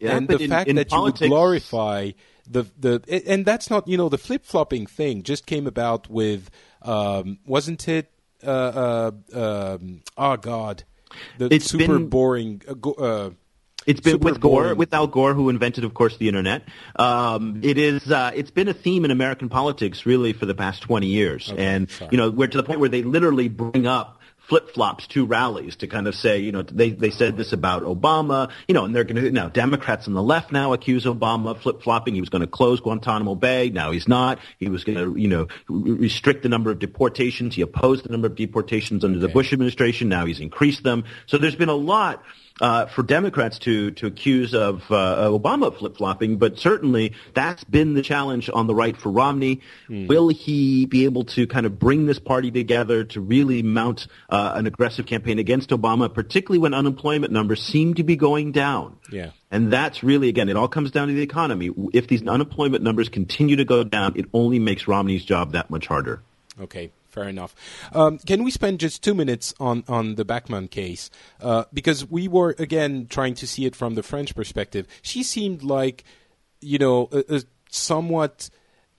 Yeah, 0.02 0.16
and 0.16 0.28
the 0.28 0.38
in- 0.42 0.50
fact 0.50 0.68
in 0.68 0.76
that 0.76 0.90
you 0.92 1.00
would 1.00 1.16
glorify 1.16 2.10
the 2.50 2.64
the 2.78 3.00
and 3.26 3.46
that's 3.46 3.70
not 3.70 3.86
you 3.86 3.96
know 3.96 4.08
the 4.08 4.18
flip 4.18 4.44
flopping 4.44 4.86
thing 4.86 5.22
just 5.22 5.46
came 5.46 5.66
about 5.66 6.10
with 6.10 6.50
um, 6.82 7.38
wasn't 7.46 7.86
it? 7.88 8.10
Uh, 8.44 9.10
uh, 9.34 9.76
um, 9.78 10.02
oh 10.18 10.36
God, 10.36 10.82
the 11.38 11.46
It's 11.54 11.66
super 11.70 11.86
been- 11.98 12.08
boring. 12.08 12.62
Uh, 12.66 12.74
go, 12.74 12.92
uh, 12.94 13.30
It's 13.86 14.00
been 14.00 14.14
super 14.14 14.24
with 14.32 14.40
Gore, 14.40 14.62
boring. 14.62 14.78
with 14.78 14.92
Al 14.94 15.06
Gore, 15.06 15.34
who 15.34 15.48
invented, 15.48 15.84
of 15.84 15.94
course, 15.94 16.16
the 16.16 16.26
internet. 16.28 16.62
Um, 16.96 17.60
it 17.62 17.78
is, 17.78 18.10
uh, 18.10 18.30
it's 18.34 18.50
been 18.50 18.66
a 18.68 18.74
theme 18.74 19.04
in 19.04 19.10
American 19.12 19.48
politics 19.48 20.06
really 20.06 20.32
for 20.32 20.46
the 20.46 20.54
past 20.54 20.82
20 20.82 21.06
years. 21.06 21.52
and, 21.56 21.88
sorry. 21.90 22.08
you 22.12 22.18
know, 22.18 22.30
we're 22.30 22.48
to 22.48 22.56
the 22.56 22.62
point 22.64 22.80
where 22.80 22.88
they 22.88 23.02
literally 23.02 23.48
bring 23.48 23.86
up 23.86 24.18
flip-flops 24.48 25.06
to 25.06 25.24
rallies 25.24 25.76
to 25.76 25.86
kind 25.86 26.06
of 26.06 26.14
say, 26.14 26.40
you 26.40 26.52
know, 26.52 26.62
they, 26.62 26.90
they 26.90 27.10
said 27.10 27.36
this 27.36 27.52
about 27.52 27.82
Obama, 27.82 28.50
you 28.68 28.74
know, 28.74 28.84
and 28.84 28.94
they're 28.94 29.04
going 29.04 29.22
to, 29.22 29.30
now 29.30 29.48
Democrats 29.48 30.08
on 30.08 30.14
the 30.14 30.22
left 30.22 30.52
now 30.52 30.72
accuse 30.72 31.04
Obama 31.04 31.52
of 31.52 31.62
flip-flopping. 31.62 32.14
He 32.14 32.20
was 32.20 32.28
going 32.28 32.42
to 32.42 32.48
close 32.48 32.80
Guantanamo 32.80 33.34
Bay. 33.34 33.70
Now 33.70 33.92
he's 33.92 34.08
not. 34.08 34.38
He 34.58 34.68
was 34.68 34.84
going 34.84 34.98
to, 34.98 35.18
you 35.18 35.28
know, 35.28 35.48
restrict 35.68 36.42
the 36.42 36.48
number 36.48 36.70
of 36.70 36.78
deportations. 36.78 37.54
He 37.54 37.62
opposed 37.62 38.04
the 38.04 38.10
number 38.10 38.26
of 38.26 38.34
deportations 38.34 39.04
under 39.04 39.18
the 39.18 39.28
Bush 39.28 39.52
administration. 39.52 40.08
Now 40.08 40.26
he's 40.26 40.40
increased 40.40 40.82
them. 40.82 41.04
So 41.26 41.38
there's 41.38 41.56
been 41.56 41.68
a 41.68 41.74
lot 41.74 42.22
uh, 42.60 42.86
for 42.86 43.02
Democrats 43.02 43.58
to 43.60 43.90
to 43.92 44.06
accuse 44.06 44.54
of 44.54 44.82
uh, 44.90 45.28
Obama 45.30 45.76
flip 45.76 45.96
flopping, 45.96 46.36
but 46.36 46.58
certainly 46.58 47.12
that's 47.34 47.64
been 47.64 47.94
the 47.94 48.02
challenge 48.02 48.50
on 48.52 48.66
the 48.66 48.74
right 48.74 48.96
for 48.96 49.10
Romney. 49.10 49.60
Will 49.88 50.28
he 50.28 50.86
be 50.86 51.04
able 51.04 51.24
to 51.24 51.46
kind 51.46 51.66
of 51.66 51.78
bring 51.78 52.06
this 52.06 52.18
party 52.18 52.50
together 52.50 53.04
to 53.04 53.20
really 53.20 53.62
mount 53.62 54.06
uh, 54.28 54.52
an 54.54 54.66
aggressive 54.66 55.06
campaign 55.06 55.38
against 55.38 55.70
Obama, 55.70 56.12
particularly 56.12 56.58
when 56.58 56.74
unemployment 56.74 57.32
numbers 57.32 57.62
seem 57.62 57.94
to 57.94 58.02
be 58.02 58.16
going 58.16 58.52
down? 58.52 58.96
Yeah. 59.10 59.30
And 59.50 59.70
that's 59.70 60.02
really, 60.02 60.28
again, 60.28 60.48
it 60.48 60.56
all 60.56 60.68
comes 60.68 60.90
down 60.90 61.08
to 61.08 61.14
the 61.14 61.22
economy. 61.22 61.70
If 61.92 62.08
these 62.08 62.26
unemployment 62.26 62.82
numbers 62.82 63.10
continue 63.10 63.56
to 63.56 63.66
go 63.66 63.84
down, 63.84 64.14
it 64.16 64.26
only 64.32 64.58
makes 64.58 64.88
Romney's 64.88 65.24
job 65.24 65.52
that 65.52 65.70
much 65.70 65.86
harder. 65.86 66.22
Okay, 66.60 66.90
fair 67.12 67.28
enough. 67.28 67.54
Um, 67.92 68.18
can 68.18 68.42
we 68.42 68.50
spend 68.50 68.80
just 68.80 69.04
two 69.04 69.14
minutes 69.14 69.54
on, 69.60 69.84
on 69.86 70.14
the 70.14 70.24
Bachmann 70.24 70.68
case? 70.68 71.10
Uh, 71.40 71.64
because 71.72 72.10
we 72.10 72.26
were, 72.26 72.54
again, 72.58 73.06
trying 73.08 73.34
to 73.34 73.46
see 73.46 73.66
it 73.66 73.76
from 73.76 73.94
the 73.94 74.02
French 74.02 74.34
perspective. 74.34 74.86
She 75.02 75.22
seemed 75.22 75.62
like, 75.62 76.04
you 76.60 76.78
know, 76.78 77.08
a, 77.12 77.36
a 77.36 77.42
somewhat, 77.68 78.48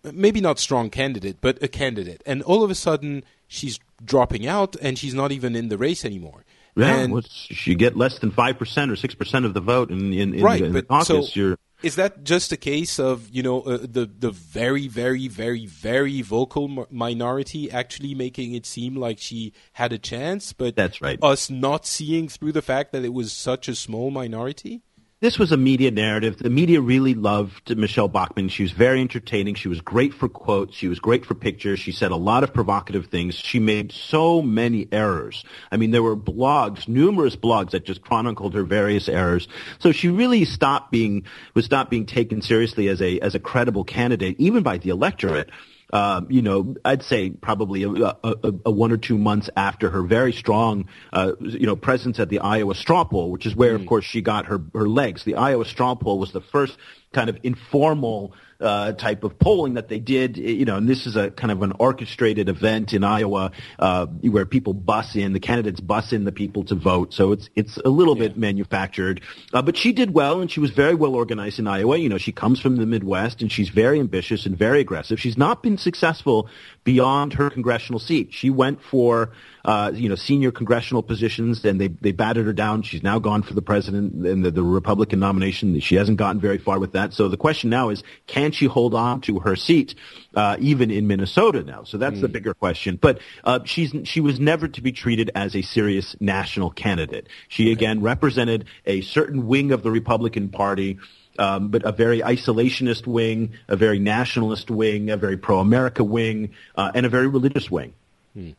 maybe 0.03 0.39
not 0.39 0.59
strong 0.59 0.89
candidate, 0.89 1.37
but 1.41 1.61
a 1.61 1.67
candidate. 1.67 2.21
And 2.25 2.43
all 2.43 2.63
of 2.63 2.69
a 2.69 2.75
sudden, 2.75 3.23
she's 3.47 3.79
dropping 4.03 4.47
out 4.47 4.75
and 4.81 4.97
she's 4.97 5.13
not 5.13 5.31
even 5.31 5.55
in 5.55 5.69
the 5.69 5.77
race 5.77 6.05
anymore. 6.05 6.45
Yeah, 6.75 6.99
And- 6.99 7.13
what's, 7.13 7.67
you 7.67 7.75
get 7.75 7.95
less 7.95 8.19
than 8.19 8.31
5% 8.31 8.59
or 8.59 8.95
6% 8.95 9.45
of 9.45 9.53
the 9.53 9.61
vote 9.61 9.91
in, 9.91 10.13
in, 10.13 10.33
in, 10.35 10.43
right, 10.43 10.59
the, 10.59 10.65
in 10.65 10.73
the 10.73 10.83
caucus, 10.83 11.07
so 11.07 11.39
you're... 11.39 11.57
is 11.83 11.95
that 11.95 12.23
just 12.23 12.51
a 12.51 12.57
case 12.57 12.97
of 12.97 13.29
you 13.31 13.43
know 13.43 13.61
uh, 13.61 13.77
the 13.81 14.09
the 14.17 14.31
very 14.31 14.87
very 14.87 15.27
very 15.27 15.65
very 15.65 16.21
vocal 16.21 16.79
m- 16.79 16.85
minority 16.89 17.69
actually 17.69 18.15
making 18.15 18.53
it 18.55 18.65
seem 18.65 18.95
like 18.95 19.19
she 19.19 19.53
had 19.73 19.93
a 19.93 19.97
chance, 19.99 20.53
but 20.53 20.75
That's 20.75 21.01
right. 21.01 21.19
Us 21.21 21.49
not 21.49 21.85
seeing 21.85 22.29
through 22.29 22.53
the 22.53 22.61
fact 22.61 22.91
that 22.93 23.03
it 23.03 23.13
was 23.13 23.31
such 23.31 23.67
a 23.67 23.75
small 23.75 24.09
minority. 24.09 24.81
This 25.23 25.39
was 25.39 25.53
a 25.53 25.57
media 25.57 25.89
narrative. 25.89 26.37
The 26.37 26.49
media 26.49 26.81
really 26.81 27.13
loved 27.13 27.77
Michelle 27.77 28.09
Bachmann. 28.09 28.49
She 28.49 28.63
was 28.63 28.73
very 28.73 28.99
entertaining. 28.99 29.55
She 29.55 29.69
was 29.69 29.79
great 29.79 30.13
for 30.13 30.27
quotes. 30.27 30.75
She 30.75 30.89
was 30.89 30.99
great 30.99 31.25
for 31.25 31.33
pictures. 31.33 31.79
She 31.79 31.93
said 31.93 32.11
a 32.11 32.17
lot 32.17 32.43
of 32.43 32.53
provocative 32.53 33.05
things. 33.05 33.35
She 33.35 33.57
made 33.57 33.93
so 33.93 34.41
many 34.41 34.85
errors. 34.91 35.45
I 35.71 35.77
mean, 35.77 35.91
there 35.91 36.03
were 36.03 36.17
blogs, 36.17 36.89
numerous 36.89 37.37
blogs 37.37 37.71
that 37.71 37.85
just 37.85 38.01
chronicled 38.01 38.53
her 38.53 38.63
various 38.63 39.07
errors. 39.07 39.47
So 39.79 39.93
she 39.93 40.09
really 40.09 40.43
stopped 40.43 40.91
being 40.91 41.23
was 41.53 41.71
not 41.71 41.89
being 41.89 42.05
taken 42.05 42.41
seriously 42.41 42.89
as 42.89 43.01
a 43.01 43.21
as 43.21 43.33
a 43.33 43.39
credible 43.39 43.85
candidate, 43.85 44.35
even 44.39 44.61
by 44.61 44.77
the 44.77 44.89
electorate 44.89 45.49
uh, 45.93 46.21
you 46.27 46.41
know, 46.41 46.75
I'd 46.83 47.03
say 47.03 47.29
probably 47.29 47.83
a, 47.83 47.89
a, 47.91 48.35
a, 48.65 48.71
one 48.71 48.91
or 48.91 48.97
two 48.97 49.15
months 49.15 49.47
after 49.55 49.91
her 49.91 50.01
very 50.01 50.33
strong, 50.33 50.89
uh, 51.13 51.33
you 51.39 51.67
know, 51.67 51.75
presence 51.75 52.19
at 52.19 52.29
the 52.29 52.39
Iowa 52.39 52.73
straw 52.73 53.03
poll, 53.03 53.29
which 53.29 53.45
is 53.45 53.55
where, 53.55 53.77
mm. 53.77 53.81
of 53.81 53.85
course, 53.85 54.03
she 54.03 54.21
got 54.21 54.47
her, 54.47 54.59
her 54.73 54.89
legs. 54.89 55.23
The 55.23 55.35
Iowa 55.35 55.65
straw 55.65 55.93
poll 55.93 56.17
was 56.17 56.31
the 56.31 56.41
first 56.41 56.75
kind 57.13 57.29
of 57.29 57.37
informal 57.43 58.33
uh, 58.63 58.93
type 58.93 59.23
of 59.23 59.37
polling 59.37 59.75
that 59.75 59.89
they 59.89 59.99
did. 59.99 60.37
You 60.37 60.65
know, 60.65 60.77
and 60.77 60.87
this 60.87 61.05
is 61.05 61.15
a 61.15 61.29
kind 61.31 61.51
of 61.51 61.61
an 61.61 61.73
orchestrated 61.79 62.49
event 62.49 62.93
in 62.93 63.03
Iowa 63.03 63.51
uh, 63.77 64.05
where 64.05 64.45
people 64.45 64.73
bus 64.73 65.15
in, 65.15 65.33
the 65.33 65.39
candidates 65.39 65.79
bus 65.79 66.13
in 66.13 66.23
the 66.23 66.31
people 66.31 66.63
to 66.65 66.75
vote. 66.75 67.13
So 67.13 67.33
it's 67.33 67.49
it's 67.55 67.77
a 67.77 67.89
little 67.89 68.17
yeah. 68.17 68.29
bit 68.29 68.37
manufactured. 68.37 69.21
Uh, 69.53 69.61
but 69.61 69.77
she 69.77 69.91
did 69.91 70.13
well, 70.13 70.41
and 70.41 70.49
she 70.49 70.59
was 70.59 70.71
very 70.71 70.95
well 70.95 71.13
organized 71.13 71.59
in 71.59 71.67
Iowa. 71.67 71.97
You 71.97 72.09
know, 72.09 72.17
she 72.17 72.31
comes 72.31 72.59
from 72.59 72.77
the 72.77 72.85
Midwest, 72.85 73.41
and 73.41 73.51
she's 73.51 73.69
very 73.69 73.99
ambitious 73.99 74.45
and 74.45 74.57
very 74.57 74.79
aggressive. 74.79 75.19
She's 75.19 75.37
not 75.37 75.61
been 75.61 75.77
successful 75.77 76.49
beyond 76.83 77.33
her 77.33 77.49
congressional 77.49 77.99
seat. 77.99 78.29
She 78.31 78.49
went 78.49 78.81
for 78.81 79.31
uh, 79.65 79.91
you 79.93 80.09
know 80.09 80.15
senior 80.15 80.51
congressional 80.51 81.03
positions, 81.03 81.63
and 81.63 81.79
they 81.79 81.87
they 81.87 82.11
batted 82.11 82.45
her 82.45 82.53
down. 82.53 82.81
She's 82.81 83.03
now 83.03 83.19
gone 83.19 83.43
for 83.43 83.53
the 83.53 83.61
president 83.61 84.13
and 84.25 84.43
the, 84.43 84.51
the 84.51 84.63
Republican 84.63 85.19
nomination. 85.19 85.79
She 85.79 85.95
hasn't 85.95 86.17
gotten 86.17 86.41
very 86.41 86.57
far 86.57 86.79
with 86.79 86.93
that. 86.93 87.13
So 87.13 87.27
the 87.27 87.37
question 87.37 87.69
now 87.69 87.89
is, 87.89 88.03
can 88.27 88.51
she 88.51 88.65
hold 88.65 88.93
on 88.93 89.21
to 89.21 89.39
her 89.39 89.55
seat 89.55 89.95
uh, 90.35 90.57
even 90.59 90.91
in 90.91 91.07
Minnesota 91.07 91.63
now? 91.63 91.83
So 91.83 91.97
that's 91.97 92.17
mm. 92.17 92.21
the 92.21 92.27
hmm. 92.27 92.33
bigger 92.33 92.53
question. 92.53 92.97
But 93.01 93.19
uh, 93.43 93.59
she's 93.65 93.93
she 94.03 94.19
was 94.19 94.39
never 94.39 94.67
to 94.67 94.81
be 94.81 94.91
treated 94.91 95.31
as 95.35 95.55
a 95.55 95.61
serious 95.61 96.15
national 96.19 96.71
candidate. 96.71 97.27
She 97.47 97.71
again 97.71 98.01
represented 98.01 98.65
a 98.85 99.01
certain 99.01 99.47
wing 99.47 99.71
of 99.71 99.83
the 99.83 99.91
Republican 99.91 100.49
Party 100.49 100.99
um, 101.39 101.69
but 101.69 101.83
a 101.83 101.91
very 101.91 102.19
isolationist 102.19 103.07
wing, 103.07 103.53
a 103.67 103.75
very 103.75 103.99
nationalist 103.99 104.69
wing, 104.69 105.09
a 105.09 105.17
very 105.17 105.37
pro-America 105.37 106.03
wing, 106.03 106.51
uh, 106.75 106.91
and 106.93 107.05
a 107.05 107.09
very 107.09 107.27
religious 107.27 107.71
wing. 107.71 107.93
Hmm. 108.33 108.51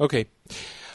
Okay. 0.00 0.26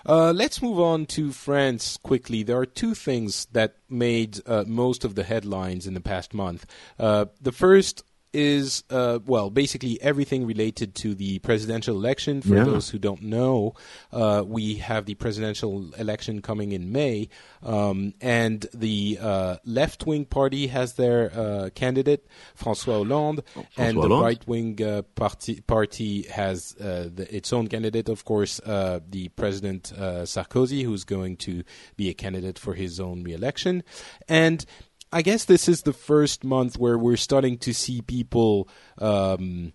Uh, 0.05 0.34
let's 0.34 0.61
move 0.61 0.80
on 0.80 1.05
to 1.05 1.31
France 1.31 1.97
quickly. 1.97 2.43
There 2.43 2.57
are 2.57 2.65
two 2.65 2.93
things 2.93 3.45
that 3.53 3.77
made 3.89 4.39
uh, 4.45 4.65
most 4.67 5.05
of 5.05 5.15
the 5.15 5.23
headlines 5.23 5.88
in 5.88 5.93
the 5.93 6.01
past 6.01 6.34
month. 6.34 6.65
Uh, 6.99 7.25
the 7.41 7.53
first 7.53 8.03
is 8.34 8.84
uh, 8.89 9.19
well, 9.26 9.49
basically 9.49 10.01
everything 10.01 10.45
related 10.45 10.95
to 10.95 11.15
the 11.15 11.39
presidential 11.39 11.95
election. 11.95 12.41
For 12.41 12.55
yeah. 12.55 12.64
those 12.64 12.89
who 12.89 12.97
don't 12.97 13.22
know, 13.22 13.76
uh, 14.11 14.43
we 14.45 14.76
have 14.76 15.05
the 15.05 15.15
presidential 15.15 15.93
election 15.95 16.41
coming 16.41 16.72
in 16.72 16.91
May, 16.91 17.30
um, 17.61 18.14
and 18.19 18.65
the 18.73 19.19
uh, 19.22 19.57
left-wing 19.65 20.26
party 20.26 20.68
has 20.68 20.93
their 20.93 21.31
uh, 21.38 21.69
candidate 21.76 22.26
François 22.57 23.05
Hollande, 23.05 23.43
François 23.55 23.65
and 23.77 23.97
Hollande. 23.97 24.11
the 24.11 24.23
right-wing 24.23 24.84
uh, 24.84 25.01
party 25.15 25.61
party 25.61 26.23
has 26.23 26.76
uh, 26.80 27.10
the, 27.14 27.27
its 27.34 27.53
own 27.53 27.68
candidate, 27.68 28.10
of 28.10 28.26
course, 28.26 28.60
the 28.65 29.30
President 29.35 29.93
Sarkozy, 29.95 30.84
who's 30.84 31.03
going 31.03 31.38
to 31.38 31.64
be 31.95 32.10
a 32.10 32.14
candidate 32.14 32.57
for 32.57 32.73
his 32.73 32.99
own 32.99 33.23
re-election, 33.23 33.84
and 34.27 34.65
I 35.14 35.22
guess 35.22 35.45
this 35.45 35.69
is 35.69 35.84
the 35.84 35.94
first 35.94 36.44
month 36.44 36.77
where 36.77 36.98
we're 36.98 37.18
starting 37.18 37.60
to 37.60 37.73
see 37.73 38.02
people 38.02 38.68
um, 38.98 39.73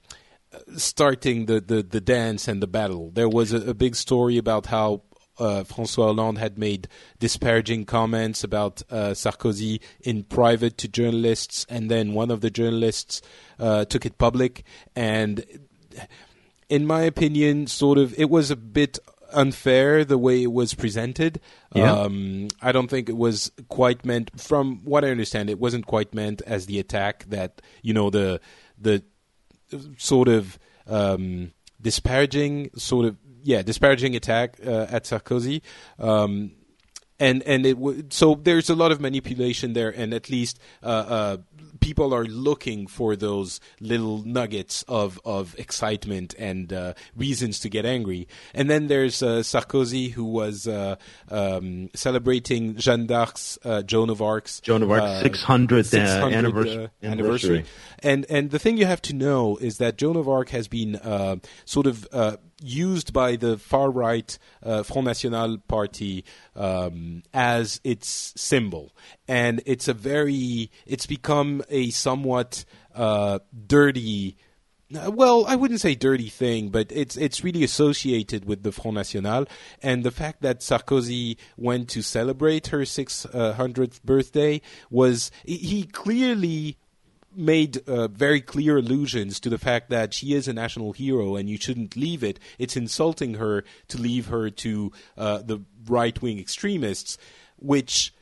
starting 0.77 1.47
the, 1.47 1.61
the, 1.61 1.83
the 1.85 2.01
dance 2.01 2.49
and 2.49 2.61
the 2.61 2.67
battle. 2.67 3.13
There 3.13 3.29
was 3.29 3.53
a, 3.53 3.71
a 3.71 3.75
big 3.75 3.95
story 3.95 4.37
about 4.37 4.67
how 4.67 5.03
uh, 5.39 5.63
François 5.63 6.07
Hollande 6.07 6.39
had 6.39 6.59
made 6.59 6.89
disparaging 7.21 7.85
comments 7.85 8.43
about 8.43 8.83
uh, 8.91 9.11
Sarkozy 9.15 9.81
in 10.01 10.25
private 10.25 10.77
to 10.79 10.89
journalists, 10.89 11.65
and 11.69 11.89
then 11.89 12.15
one 12.15 12.33
of 12.33 12.41
the 12.41 12.51
journalists 12.51 13.23
uh, 13.61 13.85
took 13.85 14.05
it 14.05 14.19
public. 14.19 14.65
And 14.97 15.45
in 16.69 16.85
my 16.85 17.03
opinion, 17.03 17.69
sort 17.69 17.99
of, 17.99 18.13
it 18.19 18.29
was 18.29 18.51
a 18.51 18.57
bit 18.57 18.99
unfair 19.33 20.05
the 20.05 20.19
way 20.19 20.43
it 20.43 20.53
was 20.53 20.75
presented. 20.75 21.41
Yeah. 21.75 21.93
Um, 21.93 22.49
I 22.63 22.73
don't 22.73 22.89
think 22.89 23.09
it 23.09 23.17
was 23.17 23.53
quite 23.69 24.05
meant, 24.05 24.41
from 24.41 24.85
what 24.85 25.05
I 25.05 25.11
understand, 25.11 25.51
it 25.51 25.59
wasn't 25.59 25.87
quite 25.87 26.15
meant 26.15 26.43
as 26.43 26.67
the 26.67 26.79
attack 26.79 27.25
that 27.29 27.61
you 27.83 27.95
know 27.95 28.11
the 28.11 28.41
the 28.79 29.03
sort 29.97 30.29
of 30.29 30.59
um, 30.87 31.53
disparaging 31.81 32.71
sort 32.77 33.07
of 33.07 33.17
yeah 33.43 33.63
disparaging 33.63 34.17
attack 34.17 34.59
uh, 34.67 34.87
at 34.91 35.05
Sarkozy. 35.05 35.63
Um, 35.99 36.53
and 37.21 37.43
and 37.43 37.67
it 37.67 37.75
w- 37.75 38.05
so 38.11 38.35
there's 38.35 38.71
a 38.71 38.75
lot 38.75 38.93
of 38.93 39.01
manipulation 39.01 39.73
there, 39.73 39.91
and 39.91 40.15
at 40.15 40.31
least 40.31 40.59
uh, 40.83 40.87
uh, 40.87 41.37
people 41.81 42.15
are 42.15 42.25
looking 42.25 42.87
for 42.87 43.17
those 43.17 43.61
little 43.81 44.23
nuggets 44.25 44.85
of 44.89 45.21
of 45.25 45.59
excitement 45.59 46.35
and 46.39 46.73
uh, 46.73 46.95
reasons 47.17 47.59
to 47.61 47.69
get 47.69 47.85
angry. 47.85 48.29
And 48.55 48.71
then 48.71 48.87
there's 48.87 49.23
uh, 49.23 49.43
Sarkozy, 49.43 50.13
who 50.13 50.25
was 50.25 50.67
uh, 50.67 50.97
um, 51.31 51.91
celebrating 51.95 52.77
Jeanne 52.77 53.07
d'Arc's 53.07 53.59
uh, 53.65 53.83
Joan 53.83 54.11
of 54.11 54.23
Arc's 54.23 54.61
Joan 54.61 54.83
of 54.83 54.91
Arc's 54.91 55.27
600th, 55.27 55.99
600th 55.99 56.33
anniversary. 56.33 56.89
anniversary. 57.03 57.65
And 58.01 58.27
and 58.31 58.51
the 58.51 58.59
thing 58.59 58.77
you 58.77 58.87
have 58.87 59.03
to 59.03 59.15
know 59.15 59.57
is 59.57 59.79
that 59.79 59.99
Joan 59.99 60.17
of 60.17 60.29
Arc 60.29 60.51
has 60.51 60.69
been 60.69 61.01
sort 61.65 61.87
of 61.87 62.07
used 62.61 63.13
by 63.13 63.37
the 63.37 63.57
far 63.59 63.91
right 63.91 64.39
uh, 64.63 64.83
Front 64.83 65.07
National 65.07 65.59
party 65.59 66.25
um, 66.57 67.23
as 67.33 67.81
its 67.85 68.33
symbol, 68.37 68.95
and 69.27 69.63
it's 69.67 69.89
a 69.89 69.95
very 69.95 70.71
it's 70.87 71.07
become 71.07 71.63
a 71.69 71.91
somewhat 71.91 72.65
uh, 72.95 73.39
dirty. 73.67 74.37
Well, 74.91 75.45
I 75.47 75.55
wouldn't 75.55 75.83
say 75.83 75.95
dirty 75.95 76.31
thing, 76.31 76.71
but 76.71 76.91
it's 76.91 77.17
it's 77.17 77.45
really 77.45 77.63
associated 77.63 78.47
with 78.47 78.63
the 78.63 78.73
Front 78.73 78.97
National, 78.97 79.47
and 79.83 80.03
the 80.03 80.11
fact 80.11 80.43
that 80.43 80.61
Sarkozy 80.61 81.37
went 81.57 81.89
to 81.91 82.03
celebrate 82.03 82.69
her 82.69 82.81
600th 82.81 84.03
birthday 84.03 84.63
was 84.91 85.31
he 85.45 85.85
clearly 85.85 86.79
made 87.35 87.89
uh, 87.89 88.09
very 88.09 88.41
clear 88.41 88.79
allusions 88.79 89.39
to 89.41 89.49
the 89.49 89.59
fact 89.59 89.91
that 89.91 90.15
she 90.15 90.35
is 90.35 90.49
a 90.49 90.53
national 90.53 90.93
hero 90.93 91.37
and 91.37 91.49
you 91.49 91.57
shouldn't 91.57 91.97
leave 91.97 92.25
it. 92.25 92.39
It's 92.59 92.77
insulting 92.77 93.35
her 93.35 93.65
to 93.89 93.99
leave 93.99 94.27
her 94.27 94.51
to 94.51 94.93
uh, 95.17 95.39
the 95.39 95.63
right 95.87 96.21
wing 96.21 96.39
extremists, 96.39 97.19
which 97.57 98.13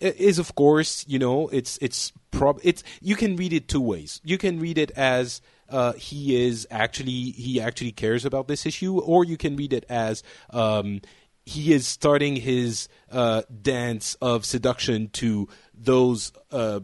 is 0.00 0.38
of 0.38 0.54
course 0.54 1.04
you 1.08 1.18
know 1.18 1.48
it's 1.48 1.76
it's 1.82 2.12
prob 2.30 2.60
it's 2.62 2.84
you 3.00 3.16
can 3.16 3.36
read 3.36 3.52
it 3.52 3.68
two 3.68 3.80
ways. 3.80 4.20
You 4.24 4.38
can 4.38 4.60
read 4.60 4.78
it 4.78 4.90
as 4.92 5.40
uh, 5.70 5.92
he 5.94 6.46
is 6.46 6.66
actually 6.70 7.32
he 7.32 7.60
actually 7.60 7.92
cares 7.92 8.24
about 8.24 8.48
this 8.48 8.66
issue, 8.66 8.98
or 8.98 9.24
you 9.24 9.36
can 9.36 9.56
read 9.56 9.72
it 9.72 9.84
as 9.88 10.22
um, 10.50 11.00
he 11.44 11.72
is 11.72 11.86
starting 11.86 12.36
his 12.36 12.88
uh, 13.10 13.42
dance 13.62 14.14
of 14.20 14.44
seduction 14.44 15.08
to 15.08 15.48
those 15.74 16.32
uh, 16.52 16.80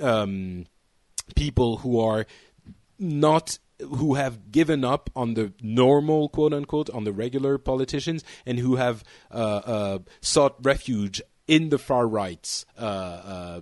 um, 0.00 0.66
people 1.34 1.78
who 1.78 2.00
are 2.00 2.26
not 2.98 3.58
who 3.80 4.14
have 4.14 4.52
given 4.52 4.84
up 4.84 5.10
on 5.16 5.34
the 5.34 5.52
normal 5.60 6.28
quote 6.28 6.52
unquote 6.52 6.88
on 6.90 7.04
the 7.04 7.12
regular 7.12 7.58
politicians 7.58 8.22
and 8.46 8.58
who 8.58 8.76
have 8.76 9.02
uh, 9.30 9.34
uh, 9.34 9.98
sought 10.20 10.54
refuge 10.62 11.20
in 11.48 11.68
the 11.70 11.78
far 11.78 12.06
right's 12.06 12.64
uh, 12.78 12.82
uh 12.82 13.60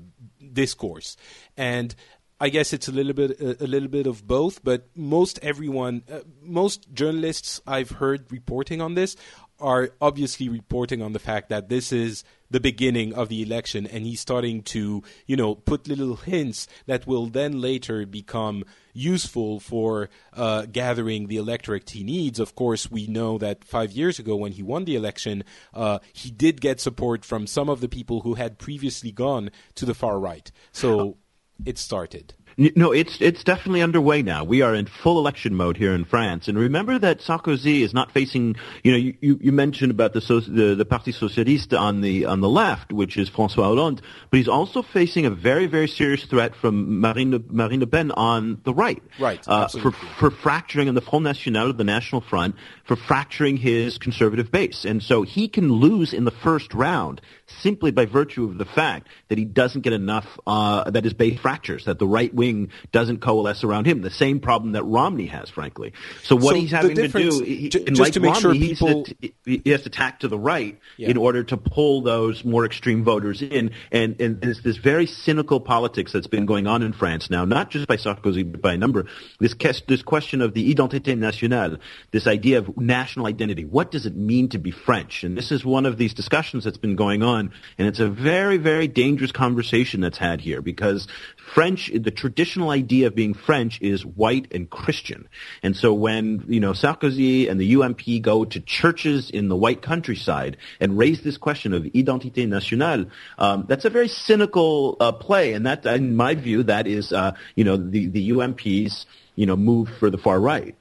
discourse. 0.52 1.16
And 1.56 1.94
I 2.42 2.48
guess 2.48 2.72
it's 2.72 2.88
a 2.88 2.92
little 2.92 3.12
bit 3.12 3.40
a, 3.40 3.64
a 3.64 3.66
little 3.66 3.88
bit 3.88 4.06
of 4.06 4.26
both, 4.26 4.64
but 4.64 4.88
most 4.94 5.38
everyone, 5.42 6.02
uh, 6.10 6.20
most 6.42 6.92
journalists 6.92 7.60
I've 7.66 7.90
heard 7.90 8.30
reporting 8.32 8.80
on 8.80 8.94
this 8.94 9.16
are 9.60 9.90
obviously 10.00 10.48
reporting 10.48 11.02
on 11.02 11.12
the 11.12 11.18
fact 11.18 11.48
that 11.48 11.68
this 11.68 11.92
is 11.92 12.24
the 12.50 12.60
beginning 12.60 13.14
of 13.14 13.28
the 13.28 13.42
election 13.42 13.86
and 13.86 14.04
he's 14.04 14.20
starting 14.20 14.62
to, 14.62 15.02
you 15.26 15.36
know, 15.36 15.54
put 15.54 15.86
little 15.86 16.16
hints 16.16 16.66
that 16.86 17.06
will 17.06 17.26
then 17.26 17.60
later 17.60 18.04
become 18.06 18.64
useful 18.92 19.60
for 19.60 20.10
uh, 20.32 20.66
gathering 20.66 21.28
the 21.28 21.36
electorate 21.36 21.90
he 21.90 22.02
needs. 22.02 22.40
Of 22.40 22.54
course, 22.54 22.90
we 22.90 23.06
know 23.06 23.38
that 23.38 23.64
five 23.64 23.92
years 23.92 24.18
ago 24.18 24.34
when 24.34 24.52
he 24.52 24.62
won 24.62 24.84
the 24.84 24.96
election, 24.96 25.44
uh, 25.72 26.00
he 26.12 26.30
did 26.30 26.60
get 26.60 26.80
support 26.80 27.24
from 27.24 27.46
some 27.46 27.68
of 27.68 27.80
the 27.80 27.88
people 27.88 28.20
who 28.20 28.34
had 28.34 28.58
previously 28.58 29.12
gone 29.12 29.50
to 29.76 29.86
the 29.86 29.94
far 29.94 30.18
right. 30.18 30.50
So 30.72 31.18
it 31.64 31.78
started. 31.78 32.34
No, 32.60 32.92
it's 32.92 33.22
it's 33.22 33.42
definitely 33.42 33.80
underway 33.80 34.20
now. 34.20 34.44
We 34.44 34.60
are 34.60 34.74
in 34.74 34.84
full 34.84 35.18
election 35.18 35.54
mode 35.54 35.78
here 35.78 35.94
in 35.94 36.04
France, 36.04 36.46
and 36.46 36.58
remember 36.58 36.98
that 36.98 37.20
Sarkozy 37.20 37.80
is 37.80 37.94
not 37.94 38.12
facing. 38.12 38.56
You 38.82 38.92
know, 38.92 38.98
you, 38.98 39.38
you, 39.40 39.50
mentioned 39.50 39.90
about 39.90 40.12
the, 40.12 40.20
so, 40.20 40.40
the 40.40 40.74
the 40.74 40.84
Parti 40.84 41.14
Socialiste 41.14 41.72
on 41.72 42.02
the 42.02 42.26
on 42.26 42.42
the 42.42 42.50
left, 42.50 42.92
which 42.92 43.16
is 43.16 43.30
François 43.30 43.64
Hollande, 43.64 44.02
but 44.30 44.36
he's 44.36 44.48
also 44.48 44.82
facing 44.82 45.24
a 45.24 45.30
very 45.30 45.68
very 45.68 45.88
serious 45.88 46.22
threat 46.24 46.54
from 46.54 47.00
Marine 47.00 47.30
Le, 47.30 47.38
Marine 47.48 47.80
Le 47.80 47.86
Pen 47.86 48.10
on 48.10 48.60
the 48.64 48.74
right. 48.74 49.02
Right, 49.18 49.42
uh, 49.48 49.68
for 49.68 49.92
for 50.18 50.30
fracturing 50.30 50.90
on 50.90 50.94
the 50.94 51.00
Front 51.00 51.24
National, 51.24 51.72
the 51.72 51.84
National 51.84 52.20
Front, 52.20 52.56
for 52.84 52.94
fracturing 52.94 53.56
his 53.56 53.96
conservative 53.96 54.52
base, 54.52 54.84
and 54.84 55.02
so 55.02 55.22
he 55.22 55.48
can 55.48 55.72
lose 55.72 56.12
in 56.12 56.24
the 56.24 56.30
first 56.30 56.74
round 56.74 57.22
simply 57.60 57.90
by 57.90 58.06
virtue 58.06 58.44
of 58.44 58.58
the 58.58 58.64
fact 58.64 59.08
that 59.28 59.38
he 59.38 59.44
doesn't 59.44 59.82
get 59.82 59.92
enough. 59.92 60.26
Uh, 60.46 60.90
that 60.90 61.04
his 61.04 61.12
base 61.12 61.38
fractures, 61.38 61.84
that 61.84 61.98
the 61.98 62.06
right 62.06 62.32
wing 62.34 62.70
doesn't 62.92 63.20
coalesce 63.20 63.64
around 63.64 63.86
him. 63.86 64.02
The 64.02 64.10
same 64.10 64.40
problem 64.40 64.72
that 64.72 64.84
Romney 64.84 65.26
has, 65.26 65.48
frankly. 65.50 65.92
So 66.22 66.36
what 66.36 66.54
So 66.54 66.60
he's 66.60 66.70
having 66.70 66.96
to 66.96 67.08
do, 67.08 67.44
he, 67.44 67.68
ju- 67.68 67.84
just 67.84 68.00
like 68.00 68.12
to 68.14 68.20
make 68.20 68.34
sure 68.36 68.50
Romney, 68.52 68.66
he's 68.68 68.78
people- 68.78 69.06
he 69.44 69.70
has 69.70 69.82
to 69.82 69.90
tack 69.90 70.20
to 70.20 70.28
the 70.28 70.38
right 70.38 70.78
Yeah. 70.96 71.10
in 71.10 71.16
order 71.16 71.42
to 71.44 71.56
pull 71.56 72.02
those 72.02 72.44
more 72.44 72.64
extreme 72.64 73.04
voters 73.04 73.42
in. 73.42 73.70
And, 73.90 74.20
and 74.20 74.40
there's 74.40 74.62
this 74.62 74.76
very 74.76 75.06
cynical 75.06 75.60
politics 75.60 76.12
that's 76.12 76.26
been 76.26 76.46
going 76.46 76.66
on 76.66 76.82
in 76.82 76.92
France 76.92 77.30
now, 77.30 77.44
not 77.44 77.70
just 77.70 77.86
by 77.86 77.96
Sarkozy, 77.96 78.50
but 78.50 78.60
by 78.60 78.74
a 78.74 78.76
number. 78.76 79.06
This, 79.38 79.54
this 79.88 80.02
question 80.02 80.40
of 80.42 80.54
the 80.54 80.74
identité 80.74 81.16
nationale, 81.16 81.76
this 82.10 82.26
idea 82.26 82.58
of 82.58 82.76
national 82.78 83.26
identity. 83.26 83.64
What 83.64 83.90
does 83.90 84.06
it 84.06 84.16
mean 84.16 84.48
to 84.50 84.58
be 84.58 84.70
French? 84.70 85.24
And 85.24 85.36
this 85.36 85.50
is 85.50 85.64
one 85.64 85.86
of 85.86 85.96
these 85.96 86.14
discussions 86.14 86.64
that's 86.64 86.76
been 86.78 86.96
going 86.96 87.22
on. 87.22 87.39
And 87.78 87.88
it's 87.88 88.00
a 88.00 88.08
very, 88.08 88.58
very 88.58 88.88
dangerous 88.88 89.32
conversation 89.32 90.00
that's 90.00 90.18
had 90.18 90.40
here 90.40 90.60
because 90.60 91.08
French, 91.54 91.90
the 91.94 92.10
traditional 92.10 92.70
idea 92.70 93.06
of 93.06 93.14
being 93.14 93.34
French 93.34 93.80
is 93.80 94.04
white 94.04 94.52
and 94.52 94.68
Christian. 94.68 95.28
And 95.62 95.76
so 95.76 95.94
when, 95.94 96.44
you 96.48 96.60
know, 96.60 96.72
Sarkozy 96.72 97.50
and 97.50 97.60
the 97.60 97.76
UMP 97.76 98.22
go 98.22 98.44
to 98.44 98.60
churches 98.60 99.30
in 99.30 99.48
the 99.48 99.56
white 99.56 99.82
countryside 99.82 100.56
and 100.80 100.98
raise 100.98 101.22
this 101.22 101.38
question 101.38 101.72
of 101.72 101.84
identité 101.84 102.46
nationale, 102.46 103.06
um, 103.38 103.64
that's 103.68 103.84
a 103.84 103.90
very 103.90 104.08
cynical 104.08 104.96
uh, 105.00 105.12
play. 105.12 105.54
And 105.54 105.66
that, 105.66 105.86
in 105.86 106.16
my 106.16 106.34
view, 106.34 106.64
that 106.64 106.86
is, 106.86 107.12
uh, 107.12 107.32
you 107.54 107.64
know, 107.64 107.76
the, 107.76 108.06
the 108.06 108.32
UMP's, 108.32 109.06
you 109.34 109.46
know, 109.46 109.56
move 109.56 109.88
for 109.98 110.10
the 110.10 110.18
far 110.18 110.38
right. 110.38 110.76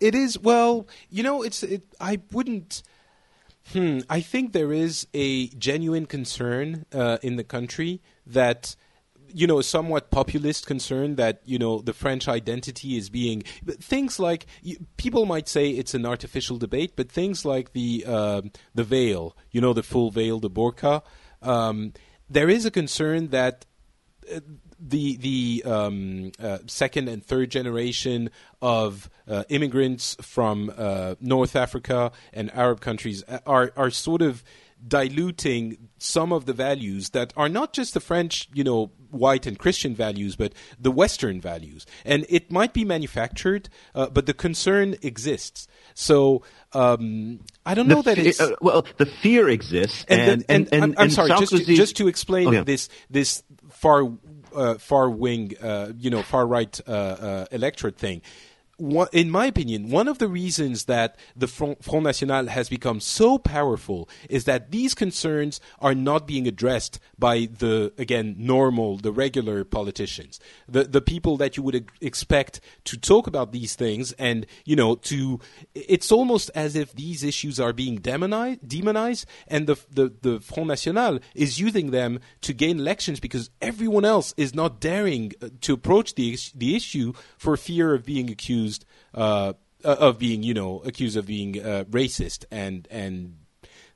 It 0.00 0.14
is 0.14 0.38
well, 0.38 0.86
you 1.10 1.22
know, 1.22 1.42
it's. 1.42 1.62
It, 1.62 1.82
I 2.00 2.20
wouldn't. 2.32 2.82
Hmm. 3.72 4.00
I 4.08 4.20
think 4.20 4.52
there 4.52 4.72
is 4.72 5.06
a 5.12 5.48
genuine 5.48 6.06
concern 6.06 6.86
uh, 6.92 7.18
in 7.22 7.36
the 7.36 7.44
country 7.44 8.00
that. 8.26 8.76
You 9.30 9.46
know, 9.46 9.58
a 9.58 9.62
somewhat 9.62 10.10
populist 10.10 10.66
concern 10.66 11.16
that 11.16 11.42
you 11.44 11.58
know 11.58 11.82
the 11.82 11.92
French 11.92 12.28
identity 12.28 12.96
is 12.96 13.10
being 13.10 13.42
things 13.78 14.18
like 14.18 14.46
people 14.96 15.26
might 15.26 15.50
say 15.50 15.68
it's 15.68 15.92
an 15.92 16.06
artificial 16.06 16.56
debate, 16.56 16.94
but 16.96 17.12
things 17.12 17.44
like 17.44 17.74
the 17.74 18.06
um 18.06 18.52
the 18.74 18.84
veil, 18.84 19.36
you 19.50 19.60
know, 19.60 19.74
the 19.74 19.82
full 19.82 20.10
veil, 20.10 20.40
the 20.40 20.48
burqa. 20.48 21.02
Um, 21.42 21.92
there 22.30 22.48
is 22.48 22.64
a 22.64 22.70
concern 22.70 23.28
that 23.28 23.66
the 24.78 25.16
the 25.16 25.62
um, 25.70 26.32
uh, 26.40 26.58
second 26.66 27.08
and 27.08 27.24
third 27.24 27.50
generation 27.50 28.30
of 28.62 29.10
uh, 29.26 29.44
immigrants 29.48 30.16
from 30.20 30.72
uh, 30.76 31.14
North 31.20 31.56
Africa 31.56 32.12
and 32.32 32.52
Arab 32.54 32.80
countries 32.80 33.22
are 33.46 33.72
are 33.76 33.90
sort 33.90 34.22
of 34.22 34.42
diluting 34.86 35.76
some 35.98 36.32
of 36.32 36.44
the 36.46 36.52
values 36.52 37.10
that 37.10 37.32
are 37.36 37.48
not 37.48 37.72
just 37.72 37.94
the 37.94 38.00
French, 38.00 38.48
you 38.54 38.62
know, 38.62 38.92
white 39.10 39.44
and 39.44 39.58
Christian 39.58 39.92
values, 39.94 40.36
but 40.36 40.52
the 40.78 40.92
Western 40.92 41.40
values. 41.40 41.84
And 42.04 42.24
it 42.28 42.52
might 42.52 42.72
be 42.72 42.84
manufactured, 42.84 43.68
uh, 43.94 44.06
but 44.08 44.26
the 44.26 44.34
concern 44.34 44.94
exists. 45.02 45.66
So 45.94 46.42
um, 46.74 47.40
I 47.66 47.74
don't 47.74 47.88
know 47.88 48.02
that 48.02 48.16
fe- 48.18 48.28
it's 48.28 48.40
uh, 48.40 48.50
well, 48.60 48.86
the 48.98 49.06
fear 49.06 49.48
exists, 49.48 50.04
and, 50.08 50.20
and, 50.20 50.40
the- 50.42 50.52
and, 50.52 50.68
and, 50.72 50.84
I'm, 50.84 50.90
I'm 50.92 50.96
and 51.04 51.12
sorry, 51.12 51.30
just 51.30 51.56
to, 51.56 51.64
just 51.64 51.96
to 51.96 52.06
explain 52.06 52.46
Oh, 52.48 52.50
yeah. 52.52 52.62
this 52.62 52.88
this 53.10 53.42
far 53.70 54.04
uh, 54.54 54.74
far 54.74 55.10
wing, 55.10 55.54
uh, 55.62 55.92
you 55.98 56.10
know, 56.10 56.22
far 56.22 56.46
right 56.46 56.80
uh, 56.86 56.90
uh, 56.90 57.46
electorate 57.50 57.96
thing. 57.96 58.22
One, 58.78 59.08
in 59.12 59.28
my 59.28 59.46
opinion, 59.46 59.90
one 59.90 60.06
of 60.06 60.18
the 60.18 60.28
reasons 60.28 60.84
that 60.84 61.16
the 61.34 61.48
Front, 61.48 61.82
Front 61.82 62.04
National 62.04 62.46
has 62.46 62.68
become 62.68 63.00
so 63.00 63.36
powerful 63.36 64.08
is 64.30 64.44
that 64.44 64.70
these 64.70 64.94
concerns 64.94 65.60
are 65.80 65.96
not 65.96 66.28
being 66.28 66.46
addressed 66.46 67.00
by 67.18 67.48
the 67.58 67.92
again 67.98 68.36
normal, 68.38 68.96
the 68.96 69.10
regular 69.10 69.64
politicians, 69.64 70.38
the 70.68 70.84
the 70.84 71.00
people 71.00 71.36
that 71.38 71.56
you 71.56 71.64
would 71.64 71.90
expect 72.00 72.60
to 72.84 72.96
talk 72.96 73.26
about 73.26 73.50
these 73.50 73.74
things, 73.74 74.12
and 74.12 74.46
you 74.64 74.76
know, 74.76 74.94
to 74.94 75.40
it's 75.74 76.12
almost 76.12 76.48
as 76.54 76.76
if 76.76 76.94
these 76.94 77.24
issues 77.24 77.58
are 77.58 77.72
being 77.72 77.96
demonized, 77.96 78.68
demonized, 78.68 79.26
and 79.48 79.66
the 79.66 79.76
the 79.90 80.14
the 80.22 80.38
Front 80.38 80.68
National 80.68 81.18
is 81.34 81.58
using 81.58 81.90
them 81.90 82.20
to 82.42 82.52
gain 82.52 82.78
elections 82.78 83.18
because 83.18 83.50
everyone 83.60 84.04
else 84.04 84.34
is 84.36 84.54
not 84.54 84.80
daring 84.80 85.32
uh, 85.42 85.48
to 85.62 85.74
approach 85.74 86.14
the 86.14 86.38
the 86.54 86.76
issue 86.76 87.12
for 87.36 87.56
fear 87.56 87.92
of 87.92 88.04
being 88.04 88.30
accused 88.30 88.67
uh, 89.14 89.52
uh, 89.84 89.96
of 90.00 90.18
being, 90.18 90.42
you 90.42 90.54
know, 90.54 90.80
accused 90.84 91.16
of 91.16 91.26
being 91.26 91.60
uh, 91.60 91.84
racist, 91.90 92.44
and 92.50 92.88
and 92.90 93.37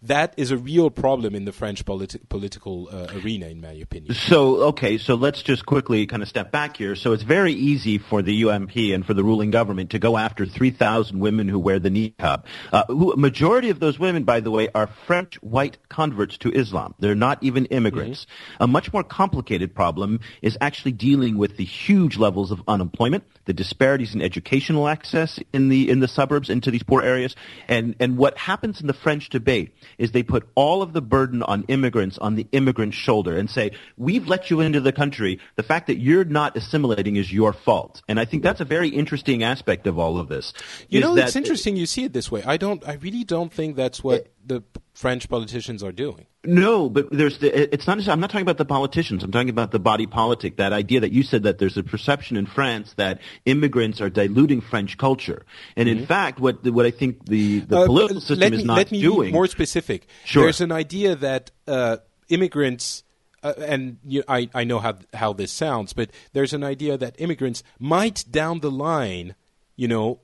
that 0.04 0.34
is 0.36 0.50
a 0.50 0.56
real 0.56 0.90
problem 0.90 1.34
in 1.34 1.44
the 1.44 1.52
French 1.52 1.84
politi- 1.84 2.20
political 2.28 2.88
uh, 2.90 3.06
arena, 3.22 3.46
in 3.46 3.60
my 3.60 3.72
opinion. 3.72 4.14
So, 4.14 4.56
okay, 4.68 4.98
so 4.98 5.14
let's 5.14 5.42
just 5.42 5.64
quickly 5.64 6.06
kind 6.06 6.22
of 6.22 6.28
step 6.28 6.50
back 6.50 6.76
here. 6.76 6.96
So 6.96 7.12
it's 7.12 7.22
very 7.22 7.52
easy 7.52 7.98
for 7.98 8.20
the 8.20 8.44
UMP 8.44 8.76
and 8.76 9.06
for 9.06 9.14
the 9.14 9.22
ruling 9.22 9.50
government 9.50 9.90
to 9.90 9.98
go 9.98 10.16
after 10.16 10.44
3,000 10.44 11.18
women 11.20 11.48
who 11.48 11.58
wear 11.58 11.78
the 11.78 11.90
niqab. 11.90 12.44
Uh, 12.72 12.84
who, 12.88 13.12
a 13.12 13.16
majority 13.16 13.70
of 13.70 13.78
those 13.78 13.98
women, 13.98 14.24
by 14.24 14.40
the 14.40 14.50
way, 14.50 14.68
are 14.74 14.88
French 15.06 15.36
white 15.42 15.78
converts 15.88 16.36
to 16.38 16.50
Islam. 16.50 16.94
They're 16.98 17.14
not 17.14 17.42
even 17.42 17.66
immigrants. 17.66 18.26
A 18.58 18.66
much 18.66 18.92
more 18.92 19.04
complicated 19.04 19.74
problem 19.74 20.20
is 20.40 20.58
actually 20.60 20.92
dealing 20.92 21.38
with 21.38 21.56
the 21.56 21.64
huge 21.64 22.16
levels 22.16 22.50
of 22.50 22.62
unemployment, 22.66 23.24
the 23.44 23.52
disparities 23.52 24.14
in 24.14 24.22
educational 24.22 24.88
access 24.88 25.38
in 25.52 25.68
the, 25.68 25.88
in 25.88 26.00
the 26.00 26.08
suburbs 26.08 26.50
into 26.50 26.70
these 26.70 26.82
poor 26.82 27.02
areas. 27.02 27.36
And, 27.68 27.94
and 28.00 28.16
what 28.16 28.36
happens 28.36 28.80
in 28.80 28.88
the 28.88 28.92
French 28.92 29.28
debate 29.28 29.74
is 29.98 30.12
they 30.12 30.22
put 30.22 30.48
all 30.54 30.82
of 30.82 30.92
the 30.92 31.02
burden 31.02 31.42
on 31.42 31.64
immigrants 31.68 32.18
on 32.18 32.34
the 32.34 32.46
immigrant 32.52 32.94
shoulder 32.94 33.36
and 33.36 33.50
say, 33.50 33.72
we've 33.96 34.26
let 34.26 34.50
you 34.50 34.60
into 34.60 34.80
the 34.80 34.92
country. 34.92 35.38
The 35.56 35.62
fact 35.62 35.86
that 35.86 35.98
you're 35.98 36.24
not 36.24 36.56
assimilating 36.56 37.16
is 37.16 37.32
your 37.32 37.52
fault. 37.52 38.02
And 38.08 38.18
I 38.18 38.24
think 38.24 38.42
that's 38.42 38.60
a 38.60 38.64
very 38.64 38.88
interesting 38.88 39.42
aspect 39.42 39.86
of 39.86 39.98
all 39.98 40.18
of 40.18 40.28
this. 40.28 40.52
You 40.88 41.00
know, 41.00 41.16
it's 41.16 41.36
interesting 41.36 41.76
you 41.76 41.86
see 41.86 42.04
it 42.04 42.12
this 42.12 42.30
way. 42.30 42.42
I 42.44 42.56
don't. 42.56 42.86
I 42.86 42.94
really 42.94 43.24
don't 43.24 43.52
think 43.52 43.76
that's 43.76 44.02
what 44.02 44.22
eh 44.22 44.28
the 44.44 44.62
French 44.94 45.28
politicians 45.28 45.82
are 45.82 45.92
doing. 45.92 46.26
No, 46.44 46.90
but 46.90 47.10
there's 47.10 47.38
the, 47.38 47.74
it's 47.74 47.86
not. 47.86 48.06
I'm 48.08 48.20
not 48.20 48.28
talking 48.30 48.42
about 48.42 48.58
the 48.58 48.66
politicians. 48.66 49.24
I'm 49.24 49.32
talking 49.32 49.48
about 49.48 49.70
the 49.70 49.78
body 49.78 50.06
politic. 50.06 50.56
That 50.56 50.72
idea 50.72 51.00
that 51.00 51.12
you 51.12 51.22
said 51.22 51.44
that 51.44 51.58
there's 51.58 51.78
a 51.78 51.82
perception 51.82 52.36
in 52.36 52.46
France 52.46 52.92
that 52.94 53.20
immigrants 53.46 54.00
are 54.00 54.10
diluting 54.10 54.60
French 54.60 54.98
culture, 54.98 55.46
and 55.76 55.88
in 55.88 56.04
fact, 56.04 56.40
what 56.40 56.62
what 56.64 56.84
I 56.84 56.90
think 56.90 57.24
the 57.26 57.60
the 57.60 57.80
Uh, 57.80 57.86
political 57.86 58.20
system 58.20 58.50
me, 58.50 58.56
is 58.58 58.64
not 58.64 58.76
let 58.76 58.90
me 58.92 59.00
doing. 59.00 59.28
Be 59.28 59.32
more 59.32 59.46
specific. 59.46 60.06
Sure. 60.24 60.44
There's 60.44 60.60
an 60.60 60.72
idea 60.72 61.16
that 61.16 61.52
uh, 61.66 61.96
immigrants, 62.28 63.04
uh, 63.42 63.54
and 63.58 63.96
you, 64.04 64.22
I, 64.28 64.50
I 64.54 64.64
know 64.64 64.78
how 64.78 64.98
how 65.14 65.32
this 65.32 65.52
sounds, 65.52 65.94
but 65.94 66.10
there's 66.34 66.52
an 66.52 66.64
idea 66.64 66.98
that 66.98 67.14
immigrants 67.18 67.62
might 67.78 68.24
down 68.30 68.60
the 68.60 68.70
line, 68.70 69.36
you 69.74 69.88
know, 69.88 70.20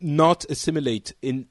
not 0.00 0.44
assimilate 0.50 1.14
in 1.22 1.46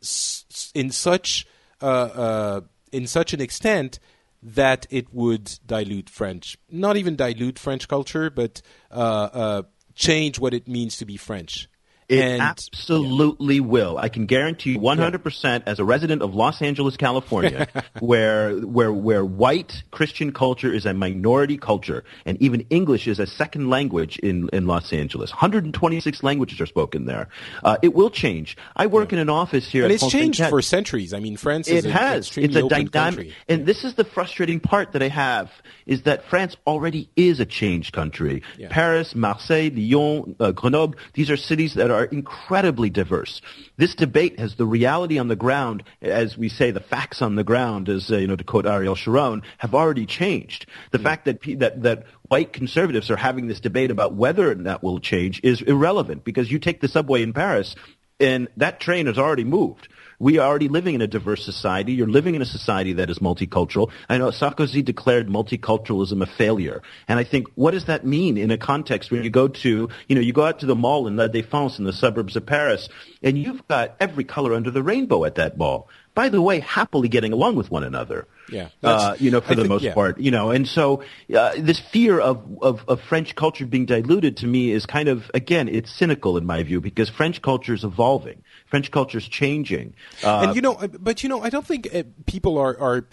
in 0.75 0.91
such 0.91 1.47
uh, 1.81 1.85
uh, 1.85 2.61
in 2.91 3.07
such 3.07 3.34
an 3.34 3.41
extent 3.41 3.99
that 4.41 4.88
it 4.89 5.14
would 5.14 5.60
dilute 5.65 6.10
French, 6.10 6.57
not 6.72 6.97
even 6.97 7.15
dilute 7.15 7.60
French 7.60 7.88
culture, 7.88 8.30
but 8.30 8.61
uh, 8.91 9.30
uh, 9.34 9.61
change 9.95 10.39
what 10.39 10.53
it 10.53 10.68
means 10.68 10.97
to 10.97 11.06
be 11.06 11.18
French. 11.18 11.68
It 12.10 12.19
and 12.19 12.41
absolutely 12.41 13.60
will. 13.60 13.98
I 13.99 14.10
can 14.10 14.26
guarantee 14.26 14.72
you 14.72 14.80
100% 14.80 15.64
as 15.68 15.77
a 15.80 15.84
resident 15.84 16.23
of 16.23 16.34
Los 16.34 16.60
Angeles, 16.61 16.98
California, 16.98 17.68
where, 17.99 18.57
where, 18.57 18.91
where 18.91 19.23
white 19.23 19.84
Christian 19.91 20.34
culture 20.34 20.73
is 20.73 20.88
a 20.88 20.94
minority 20.94 21.57
culture 21.57 22.03
and 22.26 22.41
even 22.41 22.61
English 22.72 23.07
is 23.07 23.19
a 23.19 23.27
second 23.27 23.69
language 23.69 24.18
in, 24.18 24.49
in 24.52 24.65
Los 24.65 24.91
Angeles. 24.91 25.30
126 25.31 26.23
languages 26.23 26.60
are 26.60 26.65
spoken 26.65 27.06
there. 27.06 27.30
Uh, 27.64 27.77
it 27.84 27.94
will 27.94 28.10
change. 28.10 28.57
I 28.76 28.88
work 28.88 29.14
in 29.14 29.19
an 29.19 29.30
office 29.30 29.69
here 29.69 29.84
and 29.84 29.94
it's 29.94 30.02
Fontaine 30.02 30.22
changed 30.22 30.40
Tech. 30.40 30.49
for 30.49 30.64
centuries. 30.64 31.14
I 31.14 31.19
mean, 31.19 31.38
France 31.38 31.68
is 31.68 31.86
It 31.86 31.90
an 31.90 31.91
has. 31.91 32.26
extremely 32.26 32.60
It's 32.60 32.65
a 32.65 32.69
dynamic, 32.69 33.34
and 33.48 33.65
this 33.65 33.84
is 33.84 33.94
the 33.94 34.03
frustrating 34.03 34.60
part 34.60 34.94
that 34.94 35.03
I 35.03 35.10
have 35.10 35.52
is 35.86 36.03
that 36.03 36.23
France 36.26 36.57
already 36.65 37.10
is 37.15 37.40
a 37.40 37.45
changed 37.45 37.94
country. 37.94 38.41
Yeah. 38.57 38.69
Paris, 38.72 39.14
Marseille, 39.15 39.69
Lyon, 39.72 40.36
uh, 40.40 40.52
Grenoble. 40.52 40.95
These 41.14 41.30
are 41.30 41.38
cities 41.38 41.76
that 41.76 41.91
are 41.91 41.98
are 41.99 42.05
incredibly 42.05 42.89
diverse. 42.89 43.41
This 43.77 43.95
debate 43.95 44.39
has 44.39 44.55
the 44.55 44.65
reality 44.65 45.19
on 45.19 45.27
the 45.27 45.35
ground, 45.35 45.84
as 46.01 46.38
we 46.38 46.49
say, 46.49 46.71
the 46.71 46.80
facts 46.80 47.21
on 47.21 47.35
the 47.35 47.43
ground, 47.43 47.89
as 47.89 48.11
uh, 48.11 48.17
you 48.17 48.27
know, 48.27 48.35
to 48.35 48.43
quote 48.43 48.65
Ariel 48.65 48.95
Sharon, 48.95 49.43
have 49.57 49.76
already 49.76 50.05
changed. 50.05 50.65
The 50.91 50.99
fact 50.99 51.26
that 51.26 51.41
that 51.59 51.84
that 51.84 52.05
white 52.27 52.53
conservatives 52.53 53.11
are 53.11 53.17
having 53.17 53.47
this 53.47 53.59
debate 53.59 53.91
about 53.91 54.13
whether 54.13 54.53
that 54.55 54.81
will 54.81 54.99
change 54.99 55.41
is 55.43 55.61
irrelevant 55.61 56.23
because 56.23 56.51
you 56.51 56.59
take 56.59 56.81
the 56.81 56.88
subway 56.88 57.21
in 57.21 57.34
Paris, 57.34 57.76
and 58.19 58.47
that 58.57 58.80
train 58.80 59.07
has 59.07 59.17
already 59.17 59.43
moved. 59.43 59.88
We 60.19 60.37
are 60.37 60.47
already 60.47 60.67
living 60.67 60.95
in 60.95 61.01
a 61.01 61.07
diverse 61.07 61.45
society. 61.45 61.93
You're 61.93 62.07
living 62.07 62.35
in 62.35 62.41
a 62.41 62.45
society 62.45 62.93
that 62.93 63.09
is 63.09 63.19
multicultural. 63.19 63.89
I 64.09 64.17
know 64.17 64.31
Sarkozy 64.31 64.83
declared 64.83 65.29
multiculturalism 65.29 66.21
a 66.21 66.25
failure. 66.25 66.81
And 67.07 67.17
I 67.17 67.23
think, 67.23 67.47
what 67.55 67.71
does 67.71 67.85
that 67.85 68.05
mean 68.05 68.37
in 68.37 68.51
a 68.51 68.57
context 68.57 69.11
where 69.11 69.23
you 69.23 69.29
go 69.29 69.47
to, 69.47 69.89
you 70.07 70.15
know, 70.15 70.21
you 70.21 70.33
go 70.33 70.45
out 70.45 70.59
to 70.59 70.65
the 70.65 70.75
mall 70.75 71.07
in 71.07 71.15
La 71.15 71.29
Défense 71.29 71.79
in 71.79 71.85
the 71.85 71.93
suburbs 71.93 72.35
of 72.35 72.45
Paris, 72.45 72.89
and 73.23 73.37
you've 73.37 73.65
got 73.69 73.95
every 74.01 74.25
color 74.25 74.53
under 74.53 74.71
the 74.71 74.83
rainbow 74.83 75.23
at 75.23 75.35
that 75.35 75.57
mall. 75.57 75.87
By 76.15 76.27
the 76.27 76.41
way, 76.41 76.59
happily 76.59 77.07
getting 77.07 77.31
along 77.31 77.55
with 77.55 77.71
one 77.71 77.85
another. 77.85 78.27
Yeah, 78.51 78.69
uh, 78.84 79.15
you 79.19 79.31
know, 79.31 79.41
for 79.41 79.53
I 79.53 79.55
the 79.55 79.61
think- 79.61 79.69
most 79.69 79.84
yeah. 79.84 79.93
part, 79.93 80.19
you 80.19 80.31
know, 80.31 80.51
and 80.51 80.67
so 80.67 81.03
uh, 81.35 81.53
this 81.57 81.80
fear 81.80 82.19
of, 82.19 82.43
of 82.61 82.84
of 82.88 83.01
French 83.01 83.35
culture 83.35 83.65
being 83.65 83.85
diluted 83.85 84.38
to 84.38 84.47
me 84.47 84.71
is 84.71 84.85
kind 84.85 85.09
of 85.09 85.30
again, 85.34 85.67
it's 85.67 85.91
cynical 85.91 86.38
in 86.38 86.45
my 86.45 86.63
view 86.63 86.81
because 86.81 87.09
French 87.09 87.41
culture 87.41 87.73
is 87.73 87.84
evolving, 87.84 88.43
French 88.69 88.91
culture 88.91 89.17
is 89.17 89.27
changing. 89.27 89.93
Uh, 90.23 90.41
and 90.47 90.55
you 90.55 90.61
know, 90.61 90.76
but 90.99 91.23
you 91.23 91.30
know, 91.30 91.41
I 91.41 91.49
don't 91.49 91.65
think 91.65 91.93
uh, 91.93 92.03
people 92.26 92.57
are 92.57 92.77
are 92.80 93.07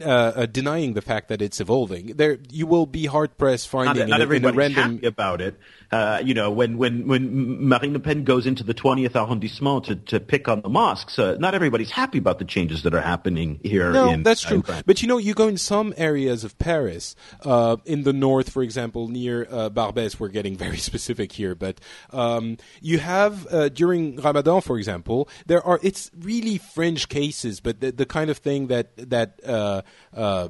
uh, 0.00 0.04
uh, 0.04 0.46
denying 0.46 0.94
the 0.94 1.02
fact 1.02 1.28
that 1.28 1.42
it's 1.42 1.60
evolving. 1.60 2.06
There, 2.16 2.38
you 2.50 2.66
will 2.66 2.86
be 2.86 3.06
hard 3.06 3.36
pressed 3.36 3.68
finding 3.68 4.08
not 4.08 4.20
in, 4.20 4.30
a, 4.30 4.34
in 4.34 4.44
a 4.44 4.52
random. 4.52 4.94
happy 4.94 5.06
about 5.06 5.40
it. 5.40 5.54
Uh, 5.90 6.20
you 6.24 6.34
know, 6.34 6.50
when, 6.50 6.78
when, 6.78 7.06
when 7.08 7.66
Marine 7.68 7.92
Le 7.92 7.98
Pen 7.98 8.22
goes 8.22 8.46
into 8.46 8.62
the 8.62 8.74
20th 8.74 9.16
arrondissement 9.16 9.84
to, 9.86 9.96
to 9.96 10.20
pick 10.20 10.48
on 10.48 10.60
the 10.60 10.68
mosques, 10.68 11.18
uh, 11.18 11.36
not 11.40 11.54
everybody's 11.54 11.90
happy 11.90 12.18
about 12.18 12.38
the 12.38 12.44
changes 12.44 12.84
that 12.84 12.94
are 12.94 13.00
happening 13.00 13.58
here. 13.64 13.90
No, 13.90 14.10
in, 14.10 14.22
that's 14.22 14.42
true. 14.42 14.62
France. 14.62 14.84
But 14.86 15.02
you 15.02 15.08
know, 15.08 15.18
you 15.18 15.34
go 15.34 15.48
in 15.48 15.56
some 15.56 15.92
areas 15.96 16.44
of 16.44 16.56
Paris, 16.58 17.16
uh, 17.44 17.76
in 17.84 18.04
the 18.04 18.12
north, 18.12 18.50
for 18.50 18.62
example, 18.62 19.08
near 19.08 19.48
uh, 19.50 19.70
Barbès. 19.70 20.20
We're 20.20 20.28
getting 20.28 20.56
very 20.56 20.76
specific 20.90 21.32
here, 21.32 21.54
but 21.54 21.80
um, 22.10 22.56
you 22.80 22.98
have 22.98 23.46
uh, 23.52 23.68
during 23.68 24.16
Ramadan, 24.16 24.60
for 24.60 24.78
example, 24.78 25.28
there 25.46 25.62
are. 25.66 25.80
It's 25.82 26.10
really 26.18 26.58
fringe 26.58 27.08
cases, 27.08 27.60
but 27.60 27.80
the, 27.80 27.92
the 27.92 28.06
kind 28.06 28.30
of 28.30 28.38
thing 28.38 28.68
that 28.68 28.96
that 29.10 29.40
uh, 29.44 29.82
uh, 30.14 30.48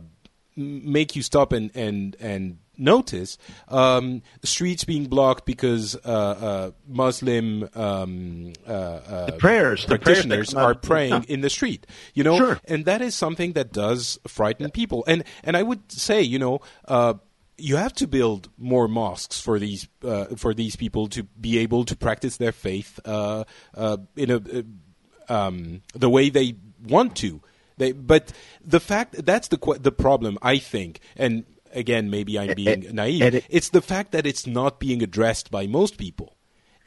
make 0.56 1.16
you 1.16 1.22
stop 1.22 1.52
and 1.52 1.70
and 1.74 2.16
and 2.20 2.58
notice 2.80 3.38
um, 3.68 4.22
streets 4.42 4.84
being 4.84 5.06
blocked 5.06 5.44
because 5.46 5.94
uh, 5.96 5.98
uh, 6.08 6.70
Muslim 6.88 7.68
um, 7.74 8.52
uh, 8.66 8.72
uh, 8.72 9.26
The 9.26 9.32
prayers, 9.32 9.82
the 9.82 9.98
prayers 9.98 10.24
practitioners 10.26 10.54
are 10.54 10.74
praying 10.74 11.24
in 11.28 11.42
the 11.42 11.50
street. 11.50 11.86
You 12.14 12.24
know, 12.24 12.36
Sure. 12.36 12.60
and 12.64 12.84
that 12.86 13.02
is 13.02 13.14
something 13.14 13.52
that 13.52 13.72
does 13.72 14.18
frighten 14.26 14.70
people. 14.70 15.04
And 15.06 15.24
and 15.44 15.56
I 15.56 15.62
would 15.62 15.92
say, 15.92 16.22
you 16.22 16.38
know. 16.38 16.60
Uh, 16.88 17.14
you 17.62 17.76
have 17.76 17.92
to 17.92 18.06
build 18.06 18.48
more 18.56 18.88
mosques 18.88 19.38
for 19.38 19.58
these 19.58 19.86
uh, 20.02 20.24
for 20.36 20.54
these 20.54 20.76
people 20.76 21.08
to 21.08 21.24
be 21.38 21.58
able 21.58 21.84
to 21.84 21.94
practice 21.94 22.38
their 22.38 22.52
faith 22.52 22.98
uh, 23.04 23.44
uh, 23.74 23.98
in 24.16 24.30
a 24.30 24.36
uh, 24.36 24.62
um, 25.30 25.82
the 25.94 26.08
way 26.08 26.30
they 26.30 26.54
want 26.82 27.16
to. 27.16 27.42
They, 27.76 27.92
but 27.92 28.32
the 28.64 28.80
fact 28.80 29.24
that's 29.26 29.48
the 29.48 29.58
the 29.80 29.92
problem 29.92 30.38
I 30.42 30.58
think, 30.58 31.00
and 31.16 31.44
again 31.72 32.10
maybe 32.10 32.38
I'm 32.38 32.54
being 32.54 32.86
and- 32.86 32.94
naive. 32.94 33.34
it- 33.34 33.44
it's 33.48 33.68
the 33.70 33.80
fact 33.82 34.12
that 34.12 34.26
it's 34.26 34.46
not 34.46 34.80
being 34.80 35.02
addressed 35.02 35.50
by 35.50 35.66
most 35.66 35.96
people. 35.98 36.36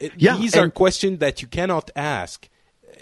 It- 0.00 0.12
Yeah, 0.16 0.36
these 0.36 0.56
are 0.56 0.64
and- 0.64 0.74
questions 0.74 1.18
that 1.20 1.40
you 1.42 1.48
cannot 1.48 1.90
ask, 1.96 2.48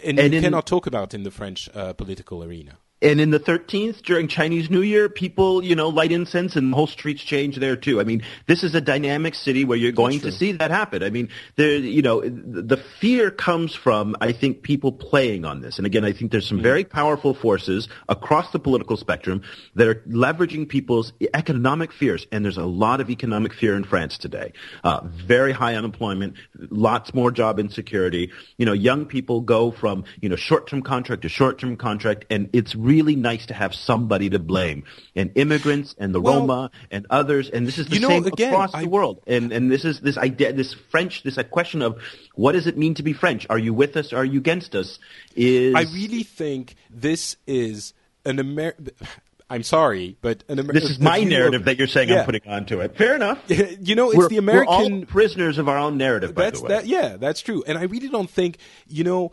and, 0.05 0.19
And 0.19 0.33
you 0.33 0.39
in- 0.39 0.45
cannot 0.45 0.67
talk 0.67 0.87
about 0.87 1.15
in 1.15 1.23
the 1.23 1.31
French 1.31 1.69
uh, 1.75 1.93
political 1.95 2.43
arena. 2.45 2.79
And 3.03 3.21
in 3.21 3.31
the 3.31 3.41
13th, 3.41 4.03
during 4.03 4.29
Chinese 4.29 4.71
New 4.71 4.81
Year, 4.81 5.09
people, 5.09 5.65
you 5.65 5.75
know, 5.75 5.89
light 5.89 6.13
incense 6.13 6.55
and 6.55 6.73
the 6.73 6.77
whole 6.77 6.87
streets 6.87 7.21
change 7.21 7.57
there 7.57 7.75
too. 7.75 8.01
I 8.01 8.05
mean, 8.05 8.23
this 8.47 8.63
is 8.63 8.77
a 8.77 8.81
dynamic 8.81 9.35
city 9.35 9.65
where 9.65 9.77
you're 9.77 9.91
going 9.91 10.21
to 10.21 10.31
see 10.31 10.53
that 10.53 10.71
happen. 10.71 11.03
I 11.03 11.11
mean, 11.11 11.29
there, 11.57 11.77
you 11.77 12.01
know, 12.01 12.21
the 12.21 12.77
fear 12.77 13.33
comes 13.33 13.75
from, 13.75 14.15
I 14.21 14.31
think, 14.31 14.63
people 14.63 14.93
playing 14.93 15.45
on 15.45 15.63
this. 15.63 15.79
And 15.79 15.87
again, 15.87 16.05
I 16.05 16.13
think 16.13 16.31
there's 16.31 16.49
some 16.49 16.63
very 16.63 16.85
powerful 16.85 17.35
forces 17.35 17.89
across 18.09 18.53
the 18.53 18.61
political 18.61 18.97
spectrum 18.97 19.43
that 19.75 19.89
are 19.89 19.97
leveraging 20.09 20.69
people's 20.69 21.13
economic 21.35 21.93
fears. 21.93 22.29
And 22.31 22.45
there's 22.45 22.57
a 22.57 22.67
lot 22.67 23.01
of 23.01 23.11
economic 23.11 23.53
fear 23.53 23.75
in 23.75 23.83
France 23.83 24.17
today. 24.17 24.53
Uh, 24.85 25.01
very 25.27 25.51
high 25.51 25.75
unemployment, 25.75 26.37
lots 26.57 27.13
more 27.15 27.33
job 27.33 27.59
insecurity. 27.59 28.31
You 28.59 28.67
know, 28.67 28.73
young 28.73 29.07
people 29.07 29.41
go 29.41 29.73
from, 29.73 30.05
you 30.21 30.29
know, 30.29 30.37
short-term 30.37 30.83
contract 30.83 31.23
to 31.23 31.29
short-term 31.29 31.77
contract, 31.77 32.27
and 32.31 32.49
it's 32.53 32.77
really 32.77 32.92
nice 33.01 33.47
to 33.47 33.55
have 33.55 33.75
somebody 33.75 34.29
to 34.31 34.39
blame. 34.39 34.85
And 35.17 35.31
immigrants 35.35 35.95
and 35.99 36.15
the 36.15 36.21
Well- 36.21 36.41
Roma 36.41 36.71
and 36.91 37.07
others, 37.09 37.49
and 37.49 37.67
this 37.67 37.79
is 37.79 37.87
the 37.87 37.95
You 37.95 38.01
know, 38.01 38.09
same 38.09 38.27
again, 38.27 38.53
across 38.53 38.75
I- 38.75 38.83
the 38.83 38.89
world. 38.89 39.21
And 39.27 39.53
and 39.53 39.71
this 39.71 39.85
is 39.85 40.01
this 40.01 40.19
idea, 40.19 40.53
this 40.53 40.75
French, 40.91 41.23
this 41.23 41.39
uh, 41.39 41.43
question 41.45 41.81
of 41.83 41.97
what 42.35 42.53
does 42.53 42.67
it 42.67 42.77
mean 42.77 42.95
to 42.95 43.03
be 43.03 43.13
French? 43.13 43.47
Are 43.49 43.59
you 43.59 43.73
with 43.73 43.97
us? 43.97 44.13
Are 44.13 44.25
you 44.25 44.39
against 44.41 44.75
us? 44.75 44.99
Is 45.35 45.75
I 45.75 45.83
really 45.95 46.23
think 46.23 46.75
this 46.91 47.37
is 47.47 47.95
an 48.25 48.39
American. 48.39 48.91
I'm 49.51 49.63
sorry, 49.65 50.17
but 50.23 50.45
an 50.49 50.61
Amer- 50.61 50.73
this 50.73 50.85
is 50.89 50.99
my 50.99 51.21
narrative 51.25 51.67
that 51.67 51.77
you're 51.77 51.87
saying 51.87 52.09
Yeah. 52.09 52.21
I'm 52.21 52.25
putting 52.25 52.49
onto 52.49 52.81
it. 52.81 52.97
Fair 52.97 53.15
enough. 53.15 53.39
you 53.49 53.95
know, 53.95 54.09
it's 54.09 54.17
we're, 54.17 54.29
the 54.31 54.41
we're 54.41 54.65
all 54.65 54.87
American. 54.87 55.05
prisoners 55.07 55.59
of 55.59 55.69
our 55.69 55.77
own 55.77 55.99
narrative. 55.99 56.35
By 56.35 56.45
that's 56.45 56.61
the 56.61 56.65
way, 56.69 56.75
that. 56.75 56.87
Yeah, 56.87 57.17
that's 57.19 57.43
true. 57.43 57.63
And 57.67 57.77
I 57.77 57.83
really 57.83 58.09
don't 58.09 58.31
think 58.31 58.57
you 58.89 59.05
know. 59.05 59.33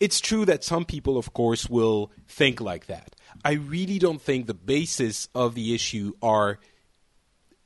It's 0.00 0.20
true 0.20 0.44
that 0.46 0.64
some 0.64 0.84
people, 0.84 1.16
of 1.18 1.32
course, 1.32 1.68
will 1.68 2.10
think 2.28 2.60
like 2.60 2.86
that. 2.86 3.14
I 3.44 3.52
really 3.52 3.98
don't 3.98 4.20
think 4.22 4.46
the 4.46 4.54
basis 4.54 5.28
of 5.34 5.54
the 5.54 5.74
issue 5.74 6.12
are. 6.22 6.58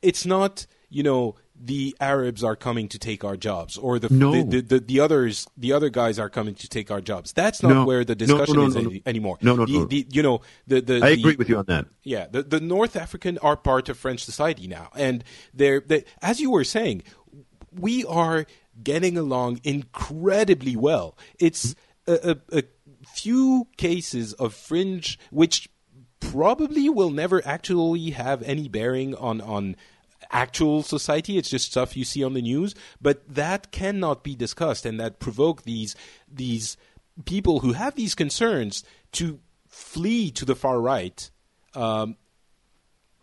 It's 0.00 0.24
not, 0.24 0.66
you 0.88 1.02
know, 1.02 1.34
the 1.60 1.96
Arabs 2.00 2.44
are 2.44 2.54
coming 2.54 2.86
to 2.88 2.98
take 3.00 3.24
our 3.24 3.36
jobs, 3.36 3.76
or 3.76 3.98
the 3.98 4.08
No. 4.10 4.30
the, 4.30 4.42
the, 4.44 4.60
the, 4.62 4.80
the 4.80 5.00
others, 5.00 5.48
the 5.56 5.72
other 5.72 5.88
guys 5.90 6.18
are 6.20 6.30
coming 6.30 6.54
to 6.54 6.68
take 6.68 6.90
our 6.90 7.00
jobs. 7.00 7.32
That's 7.32 7.62
not 7.64 7.70
No. 7.70 7.84
where 7.84 8.04
the 8.04 8.14
discussion 8.14 8.54
no, 8.54 8.66
is 8.66 8.76
any, 8.76 9.02
anymore. 9.04 9.38
No, 9.42 9.56
no, 9.56 9.66
the, 9.66 9.72
no. 9.72 9.84
The, 9.86 10.06
you 10.10 10.22
know, 10.22 10.40
the 10.68 10.80
the 10.80 11.00
I 11.02 11.08
agree 11.10 11.34
with 11.34 11.48
you 11.48 11.58
on 11.58 11.64
that. 11.66 11.86
yeah, 12.04 12.26
the, 12.30 12.44
the 12.44 12.60
North 12.60 12.94
African 12.94 13.38
are 13.38 13.56
part 13.56 13.88
of 13.88 13.98
French 13.98 14.24
society 14.24 14.68
now, 14.68 14.90
and 14.94 15.24
they're 15.52 15.80
they, 15.80 16.04
as 16.22 16.38
you 16.38 16.52
were 16.52 16.64
saying, 16.64 17.02
we 17.72 18.04
are 18.04 18.46
getting 18.80 19.18
along 19.18 19.60
incredibly 19.64 20.76
well. 20.76 21.18
It's 21.40 21.74
a, 22.09 22.30
a, 22.30 22.59
a 22.59 22.62
few 23.06 23.68
cases 23.76 24.32
of 24.35 24.55
fringe 24.55 25.18
which 25.30 25.68
probably 26.20 26.89
will 26.89 27.10
never 27.10 27.47
actually 27.47 28.10
have 28.10 28.43
any 28.43 28.68
bearing 28.68 29.14
on 29.14 29.40
on 29.40 29.76
actual 30.30 30.82
society. 30.82 31.39
It's 31.39 31.51
just 31.51 31.70
stuff 31.70 31.97
you 31.97 32.05
see 32.05 32.24
on 32.24 32.35
the 32.35 32.43
news. 32.43 32.74
But 33.01 33.28
that 33.28 33.70
cannot 33.70 34.24
be 34.24 34.35
discussed 34.35 34.85
and 34.85 34.98
that 35.01 35.20
provoke 35.20 35.62
these 35.62 35.94
these 36.30 36.76
people 37.24 37.60
who 37.60 37.72
have 37.72 37.94
these 37.94 38.14
concerns 38.14 38.85
to 39.12 39.40
flee 39.66 40.30
to 40.32 40.44
the 40.44 40.56
far 40.56 40.80
right 40.80 41.30
um, 41.74 42.16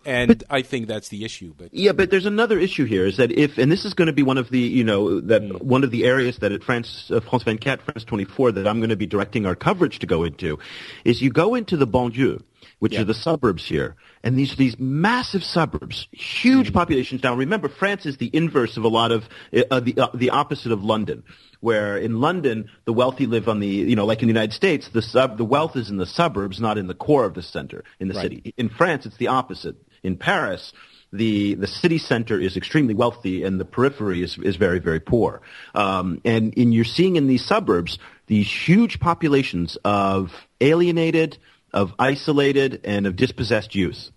and 0.05 0.43
I 0.49 0.61
think 0.61 0.87
that's 0.87 1.09
the 1.09 1.25
issue. 1.25 1.53
But 1.57 1.73
Yeah, 1.73 1.91
but 1.93 2.11
there's 2.11 2.25
another 2.25 2.59
issue 2.59 2.85
here 2.85 3.05
is 3.05 3.17
that 3.17 3.31
if, 3.31 3.57
and 3.57 3.71
this 3.71 3.85
is 3.85 3.93
going 3.93 4.07
to 4.07 4.13
be 4.13 4.23
one 4.23 4.37
of 4.37 4.49
the, 4.49 4.59
you 4.59 4.83
know, 4.83 5.19
that 5.21 5.41
Mm. 5.41 5.61
one 5.63 5.83
of 5.83 5.91
the 5.91 6.03
areas 6.05 6.37
that 6.39 6.51
at 6.51 6.63
France, 6.63 7.09
uh, 7.11 7.19
France 7.19 7.43
24, 7.43 7.77
France 7.85 8.03
24, 8.05 8.51
that 8.53 8.67
I'm 8.67 8.79
going 8.79 8.89
to 8.89 8.95
be 8.95 9.05
directing 9.07 9.45
our 9.45 9.55
coverage 9.55 9.99
to 9.99 10.07
go 10.07 10.23
into, 10.23 10.59
is 11.03 11.21
you 11.21 11.29
go 11.31 11.55
into 11.55 11.75
the 11.77 11.87
banlieue, 11.87 12.41
which 12.79 12.93
Yeah. 12.93 13.01
are 13.01 13.05
the 13.05 13.13
suburbs 13.13 13.65
here, 13.65 13.95
and 14.23 14.37
these 14.37 14.55
these 14.55 14.77
massive 14.79 15.43
suburbs, 15.43 16.07
huge 16.11 16.69
Mm. 16.71 16.73
populations. 16.73 17.23
Now, 17.23 17.35
remember, 17.35 17.69
France 17.69 18.05
is 18.05 18.17
the 18.17 18.29
inverse 18.33 18.77
of 18.77 18.83
a 18.83 18.87
lot 18.87 19.11
of 19.11 19.27
uh, 19.71 19.79
the 19.79 19.97
uh, 19.97 20.07
the 20.13 20.29
opposite 20.31 20.71
of 20.71 20.83
London. 20.83 21.23
Where 21.61 21.97
in 21.97 22.21
London 22.21 22.69
the 22.85 22.93
wealthy 22.93 23.25
live 23.25 23.47
on 23.47 23.59
the 23.59 23.67
you 23.67 23.95
know 23.95 24.05
like 24.05 24.21
in 24.21 24.27
the 24.27 24.33
United 24.33 24.53
States 24.53 24.89
the 24.89 25.01
sub 25.01 25.37
the 25.37 25.45
wealth 25.45 25.75
is 25.75 25.89
in 25.89 25.97
the 25.97 26.05
suburbs 26.05 26.59
not 26.59 26.77
in 26.77 26.85
the 26.85 26.93
core 26.93 27.25
of 27.25 27.33
the 27.33 27.41
center 27.41 27.83
in 27.99 28.07
the 28.07 28.13
Right. 28.13 28.21
city 28.23 28.53
in 28.57 28.69
France 28.69 29.07
it's 29.07 29.17
the 29.17 29.27
opposite 29.29 29.75
in 30.05 30.17
Paris, 30.17 30.73
the 31.11 31.55
the 31.55 31.67
city 31.67 31.97
center 31.97 32.39
is 32.39 32.57
extremely 32.57 32.93
wealthy 32.93 33.43
and 33.43 33.59
the 33.59 33.65
periphery 33.65 34.21
is 34.21 34.37
is 34.37 34.55
very 34.55 34.79
very 34.79 34.99
poor. 34.99 35.41
Um, 35.73 36.21
and 36.25 36.53
you're 36.55 36.83
seeing 36.83 37.15
in 37.15 37.27
these 37.27 37.45
suburbs 37.45 37.97
these 38.27 38.49
huge 38.49 38.99
populations 38.99 39.77
of 39.83 40.31
alienated, 40.61 41.37
of 41.73 41.93
isolated, 41.99 42.81
and 42.83 43.07
of 43.07 43.15
dispossessed 43.15 43.75
youth. 43.75 44.11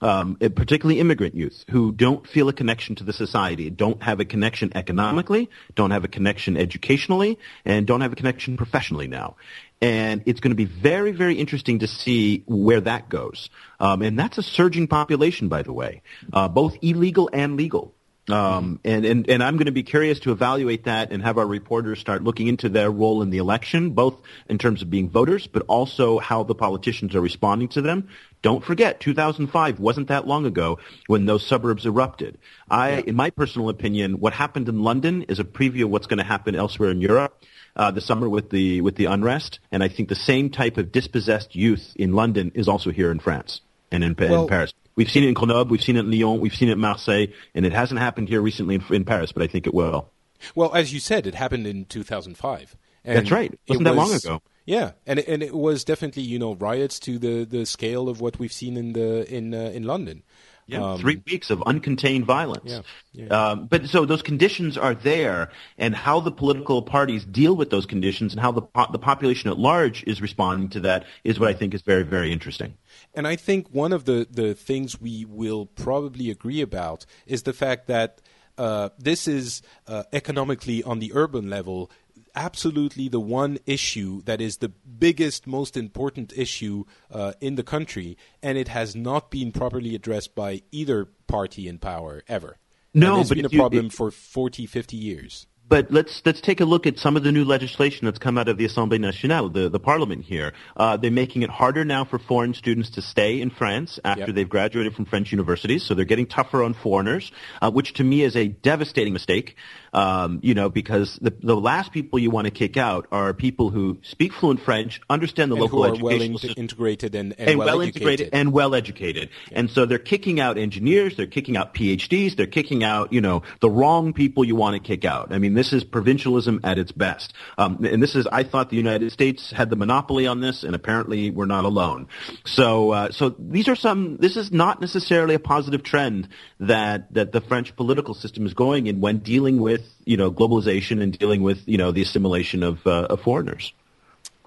Um, 0.00 0.36
particularly 0.36 1.00
immigrant 1.00 1.34
youth 1.34 1.64
who 1.70 1.90
don't 1.90 2.26
feel 2.26 2.50
a 2.50 2.52
connection 2.52 2.94
to 2.96 3.04
the 3.04 3.12
society, 3.12 3.70
don't 3.70 4.02
have 4.02 4.20
a 4.20 4.26
connection 4.26 4.70
economically, 4.74 5.48
don't 5.76 5.92
have 5.92 6.04
a 6.04 6.08
connection 6.08 6.58
educationally, 6.58 7.38
and 7.64 7.86
don't 7.86 8.02
have 8.02 8.12
a 8.12 8.16
connection 8.16 8.58
professionally 8.58 9.06
now. 9.06 9.36
And 9.84 10.22
it's 10.24 10.40
going 10.40 10.52
to 10.52 10.56
be 10.56 10.64
very, 10.64 11.12
very 11.12 11.34
interesting 11.34 11.80
to 11.80 11.86
see 11.86 12.42
where 12.46 12.80
that 12.80 13.10
goes. 13.10 13.50
Um, 13.78 14.00
and 14.00 14.18
that's 14.18 14.38
a 14.38 14.42
surging 14.42 14.88
population, 14.88 15.50
by 15.50 15.62
the 15.62 15.74
way, 15.74 16.00
uh, 16.32 16.48
both 16.48 16.78
illegal 16.80 17.28
and 17.30 17.58
legal. 17.58 17.94
Um, 18.30 18.80
and, 18.82 19.04
and, 19.04 19.28
and 19.28 19.42
I'm 19.42 19.58
going 19.58 19.66
to 19.66 19.72
be 19.72 19.82
curious 19.82 20.20
to 20.20 20.32
evaluate 20.32 20.84
that 20.84 21.12
and 21.12 21.22
have 21.22 21.36
our 21.36 21.46
reporters 21.46 21.98
start 21.98 22.24
looking 22.24 22.46
into 22.46 22.70
their 22.70 22.90
role 22.90 23.20
in 23.20 23.28
the 23.28 23.36
election, 23.36 23.90
both 23.90 24.22
in 24.48 24.56
terms 24.56 24.80
of 24.80 24.88
being 24.88 25.10
voters, 25.10 25.46
but 25.46 25.64
also 25.68 26.18
how 26.18 26.44
the 26.44 26.54
politicians 26.54 27.14
are 27.14 27.20
responding 27.20 27.68
to 27.68 27.82
them. 27.82 28.08
Don't 28.40 28.64
forget, 28.64 29.00
2005 29.00 29.80
wasn't 29.80 30.08
that 30.08 30.26
long 30.26 30.46
ago 30.46 30.78
when 31.08 31.26
those 31.26 31.46
suburbs 31.46 31.84
erupted. 31.84 32.38
I, 32.70 33.02
in 33.02 33.16
my 33.16 33.28
personal 33.28 33.68
opinion, 33.68 34.18
what 34.20 34.32
happened 34.32 34.70
in 34.70 34.82
London 34.82 35.24
is 35.24 35.40
a 35.40 35.44
preview 35.44 35.84
of 35.84 35.90
what's 35.90 36.06
going 36.06 36.18
to 36.18 36.24
happen 36.24 36.54
elsewhere 36.54 36.90
in 36.90 37.02
Europe. 37.02 37.44
Uh, 37.76 37.90
the 37.90 38.00
summer 38.00 38.28
with 38.28 38.50
the 38.50 38.80
with 38.82 38.94
the 38.94 39.06
unrest, 39.06 39.58
and 39.72 39.82
I 39.82 39.88
think 39.88 40.08
the 40.08 40.14
same 40.14 40.48
type 40.48 40.76
of 40.76 40.92
dispossessed 40.92 41.56
youth 41.56 41.92
in 41.96 42.12
London 42.12 42.52
is 42.54 42.68
also 42.68 42.90
here 42.90 43.10
in 43.10 43.18
France 43.18 43.60
and 43.90 44.04
in, 44.04 44.14
Well- 44.18 44.42
in 44.42 44.48
Paris. 44.48 44.72
We've 44.96 45.10
seen 45.10 45.24
it 45.24 45.28
in 45.28 45.34
Grenoble, 45.34 45.72
we've 45.72 45.82
seen 45.82 45.96
it 45.96 46.04
in 46.04 46.10
Lyon, 46.12 46.38
we've 46.38 46.54
seen 46.54 46.68
it 46.68 46.74
in 46.74 46.78
Marseille, 46.78 47.26
and 47.52 47.66
it 47.66 47.72
hasn't 47.72 47.98
happened 47.98 48.28
here 48.28 48.40
recently 48.40 48.76
in, 48.76 48.84
in 48.94 49.04
Paris, 49.04 49.32
but 49.32 49.42
I 49.42 49.48
think 49.48 49.66
it 49.66 49.74
will. 49.74 50.08
Well, 50.54 50.72
as 50.72 50.92
you 50.92 51.00
said, 51.00 51.26
it 51.26 51.34
happened 51.34 51.66
in 51.66 51.84
2005. 51.86 52.76
And 53.04 53.18
That's 53.18 53.30
right. 53.30 53.52
it 53.52 53.60
Wasn't 53.68 53.84
that 53.84 53.96
long 53.96 54.14
ago. 54.14 54.40
Yeah, 54.66 54.92
and 55.06 55.18
it, 55.18 55.28
and 55.28 55.42
it 55.42 55.54
was 55.54 55.84
definitely 55.84 56.22
you 56.22 56.38
know 56.38 56.54
riots 56.54 56.98
to 57.00 57.18
the, 57.18 57.44
the 57.44 57.66
scale 57.66 58.08
of 58.08 58.20
what 58.20 58.38
we've 58.38 58.52
seen 58.52 58.76
in 58.76 58.94
the 58.94 59.30
in 59.30 59.52
uh, 59.52 59.70
in 59.74 59.82
London. 59.82 60.22
Yeah, 60.66 60.92
Um, 60.92 60.98
three 60.98 61.20
weeks 61.26 61.50
of 61.50 61.58
uncontained 61.60 62.24
violence. 62.24 62.70
Yeah, 62.70 62.80
yeah. 63.12 63.26
Um, 63.50 63.66
but 63.66 63.86
so 63.88 64.06
those 64.06 64.22
conditions 64.22 64.78
are 64.78 64.94
there, 64.94 65.50
and 65.76 65.94
how 65.94 66.20
the 66.20 66.32
political 66.32 66.80
parties 66.82 67.24
deal 67.24 67.54
with 67.54 67.70
those 67.70 67.86
conditions, 67.86 68.32
and 68.32 68.40
how 68.40 68.52
the 68.52 68.62
po- 68.62 68.90
the 68.90 68.98
population 68.98 69.50
at 69.50 69.58
large 69.58 70.04
is 70.04 70.22
responding 70.22 70.70
to 70.70 70.80
that, 70.80 71.04
is 71.22 71.38
what 71.38 71.50
I 71.50 71.54
think 71.54 71.74
is 71.74 71.82
very 71.82 72.02
very 72.02 72.32
interesting. 72.32 72.74
And 73.14 73.26
I 73.26 73.36
think 73.36 73.68
one 73.70 73.92
of 73.92 74.04
the, 74.04 74.26
the 74.30 74.54
things 74.54 75.00
we 75.00 75.24
will 75.24 75.66
probably 75.66 76.30
agree 76.30 76.60
about 76.60 77.06
is 77.26 77.42
the 77.42 77.52
fact 77.52 77.86
that 77.88 78.20
uh, 78.56 78.90
this 78.98 79.26
is 79.26 79.62
uh, 79.86 80.04
economically 80.12 80.82
on 80.82 80.98
the 81.00 81.12
urban 81.14 81.50
level 81.50 81.90
absolutely 82.34 83.08
the 83.08 83.20
one 83.20 83.58
issue 83.66 84.22
that 84.22 84.40
is 84.40 84.58
the 84.58 84.68
biggest, 84.68 85.46
most 85.46 85.76
important 85.76 86.32
issue 86.36 86.84
uh, 87.10 87.32
in 87.40 87.54
the 87.54 87.62
country, 87.62 88.16
and 88.42 88.58
it 88.58 88.68
has 88.68 88.94
not 88.96 89.30
been 89.30 89.52
properly 89.52 89.94
addressed 89.94 90.34
by 90.34 90.62
either 90.72 91.06
party 91.26 91.68
in 91.68 91.78
power 91.78 92.22
ever. 92.28 92.58
No, 92.92 93.14
and 93.14 93.20
it's 93.22 93.28
but 93.30 93.36
been 93.36 93.46
a 93.46 93.48
you- 93.50 93.58
problem 93.58 93.86
it- 93.86 93.92
for 93.92 94.10
40, 94.10 94.66
50 94.66 94.96
years. 94.96 95.46
But 95.66 95.90
let's 95.90 96.20
let's 96.26 96.42
take 96.42 96.60
a 96.60 96.66
look 96.66 96.86
at 96.86 96.98
some 96.98 97.16
of 97.16 97.22
the 97.22 97.32
new 97.32 97.42
legislation 97.42 98.04
that's 98.04 98.18
come 98.18 98.36
out 98.36 98.48
of 98.48 98.58
the 98.58 98.66
Assemblée 98.66 99.00
Nationale, 99.00 99.48
the, 99.48 99.70
the 99.70 99.80
parliament 99.80 100.26
here. 100.26 100.52
Uh, 100.76 100.98
they're 100.98 101.10
making 101.10 101.40
it 101.40 101.48
harder 101.48 101.86
now 101.86 102.04
for 102.04 102.18
foreign 102.18 102.52
students 102.52 102.90
to 102.90 103.00
stay 103.00 103.40
in 103.40 103.48
France 103.48 103.98
after 104.04 104.26
Yep. 104.26 104.34
they've 104.34 104.48
graduated 104.48 104.94
from 104.94 105.06
French 105.06 105.32
universities. 105.32 105.82
So 105.82 105.94
they're 105.94 106.04
getting 106.04 106.26
tougher 106.26 106.62
on 106.62 106.74
foreigners, 106.74 107.32
uh, 107.62 107.70
which 107.70 107.94
to 107.94 108.04
me 108.04 108.20
is 108.20 108.36
a 108.36 108.48
devastating 108.48 109.14
mistake. 109.14 109.56
Um, 109.94 110.40
you 110.42 110.54
know, 110.54 110.68
because 110.70 111.20
the 111.22 111.32
the 111.40 111.54
last 111.54 111.92
people 111.92 112.18
you 112.18 112.30
want 112.30 112.46
to 112.46 112.50
kick 112.50 112.76
out 112.76 113.06
are 113.12 113.32
people 113.32 113.70
who 113.70 113.98
speak 114.02 114.32
fluent 114.32 114.60
French, 114.60 115.00
understand 115.08 115.52
the 115.52 115.54
And 115.54 115.62
local 115.62 115.86
are 115.86 115.94
well 116.02 116.20
in- 116.20 116.36
system 116.36 116.64
integrated 116.64 117.14
and, 117.14 117.32
and, 117.38 117.50
and 117.50 117.58
well, 117.58 117.68
well 117.68 117.80
integrated 117.80 118.30
and 118.32 118.52
well 118.52 118.74
educated. 118.74 119.28
And 119.52 119.70
so 119.70 119.86
they're 119.86 119.98
kicking 119.98 120.40
out 120.40 120.58
engineers, 120.58 121.16
they're 121.16 121.28
kicking 121.28 121.56
out 121.56 121.74
PhDs, 121.74 122.34
they're 122.34 122.46
kicking 122.46 122.82
out, 122.82 123.12
you 123.12 123.20
know, 123.20 123.44
the 123.60 123.70
wrong 123.70 124.12
people 124.12 124.44
you 124.44 124.56
want 124.56 124.74
to 124.74 124.80
kick 124.80 125.04
out. 125.04 125.32
I 125.32 125.38
mean, 125.38 125.54
this 125.54 125.72
is 125.72 125.84
provincialism 125.84 126.60
at 126.64 126.76
its 126.78 126.90
best. 126.90 127.32
Um, 127.56 127.84
and 127.84 128.02
this 128.02 128.16
is, 128.16 128.26
I 128.26 128.42
thought 128.42 128.70
the 128.70 128.76
United 128.76 129.12
States 129.12 129.52
had 129.52 129.70
the 129.70 129.76
monopoly 129.76 130.26
on 130.26 130.40
this, 130.40 130.64
and 130.64 130.74
apparently 130.74 131.30
we're 131.30 131.46
not 131.46 131.64
alone. 131.64 132.08
So, 132.44 132.90
uh, 132.90 133.12
so 133.12 133.34
these 133.38 133.68
are 133.68 133.76
some, 133.76 134.16
this 134.16 134.36
is 134.36 134.50
not 134.50 134.80
necessarily 134.80 135.36
a 135.36 135.38
positive 135.38 135.84
trend 135.84 136.28
that, 136.58 137.14
that 137.14 137.30
the 137.30 137.40
French 137.40 137.76
political 137.76 138.14
system 138.14 138.44
is 138.44 138.54
going 138.54 138.88
in 138.88 139.00
when 139.00 139.18
dealing 139.18 139.60
with, 139.60 139.82
you 140.04 140.16
know, 140.16 140.30
globalization 140.30 141.02
and 141.02 141.16
dealing 141.18 141.42
with, 141.42 141.66
you 141.66 141.78
know, 141.78 141.92
the 141.92 142.02
assimilation 142.02 142.62
of, 142.62 142.86
uh, 142.86 143.06
of 143.10 143.20
foreigners. 143.20 143.72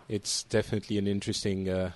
It's 0.10 0.44
definitely 0.44 0.98
an 0.98 1.08
interesting 1.08 1.68
uh, 1.68 1.92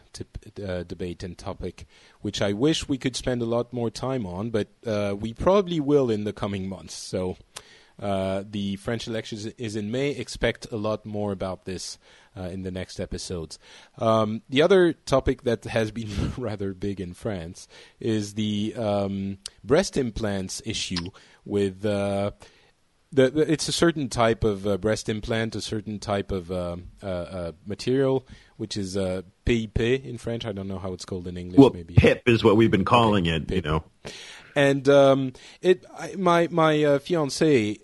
uh, 0.61 0.83
debate 0.83 1.23
and 1.23 1.37
topic, 1.37 1.85
which 2.21 2.41
I 2.41 2.51
wish 2.51 2.89
we 2.89 2.97
could 2.97 3.15
spend 3.15 3.41
a 3.41 3.45
lot 3.45 3.71
more 3.71 3.89
time 3.89 4.25
on, 4.25 4.49
but 4.49 4.67
uh, 4.85 5.15
we 5.17 5.33
probably 5.33 5.79
will 5.79 6.09
in 6.09 6.25
the 6.25 6.33
coming 6.33 6.67
months. 6.67 6.93
So 6.93 7.37
uh, 8.01 8.43
the 8.49 8.75
French 8.77 9.07
elections 9.07 9.45
is 9.45 9.75
in 9.75 9.91
May. 9.91 10.09
Expect 10.09 10.67
a 10.71 10.75
lot 10.75 11.05
more 11.05 11.31
about 11.31 11.63
this 11.63 11.97
uh, 12.35 12.43
in 12.43 12.63
the 12.63 12.71
next 12.71 12.99
episodes. 12.99 13.59
Um, 13.97 14.41
the 14.49 14.61
other 14.61 14.91
topic 14.91 15.43
that 15.43 15.63
has 15.65 15.91
been 15.91 16.33
rather 16.37 16.73
big 16.73 16.99
in 16.99 17.13
France 17.13 17.67
is 17.99 18.33
the 18.33 18.73
um, 18.75 19.37
breast 19.63 19.97
implants 19.97 20.61
issue 20.65 21.11
with. 21.45 21.85
Uh, 23.11 23.15
the, 23.15 23.29
the, 23.29 23.51
it's 23.51 23.67
a 23.67 23.71
certain 23.71 24.09
type 24.09 24.43
of 24.43 24.65
uh, 24.65 24.77
breast 24.77 25.09
implant, 25.09 25.55
a 25.55 25.61
certain 25.61 25.99
type 25.99 26.31
of 26.31 26.51
uh, 26.51 26.77
uh, 27.03 27.05
uh, 27.05 27.51
material, 27.65 28.25
which 28.57 28.77
is 28.77 28.95
uh, 28.95 29.21
PIP 29.45 29.79
in 29.79 30.17
French. 30.17 30.45
I 30.45 30.51
don't 30.51 30.67
know 30.67 30.79
how 30.79 30.93
it's 30.93 31.05
called 31.05 31.27
in 31.27 31.37
English. 31.37 31.59
Well, 31.59 31.71
maybe 31.73 31.95
PIP 31.95 32.27
is 32.27 32.43
what 32.43 32.55
we've 32.57 32.71
been 32.71 32.85
calling 32.85 33.25
it, 33.25 33.51
you 33.51 33.61
know. 33.61 33.83
and 34.55 34.87
um, 34.89 35.33
it 35.61 35.85
I, 35.97 36.15
my 36.17 36.47
my 36.51 36.83
uh, 36.83 36.99
fiance 36.99 37.77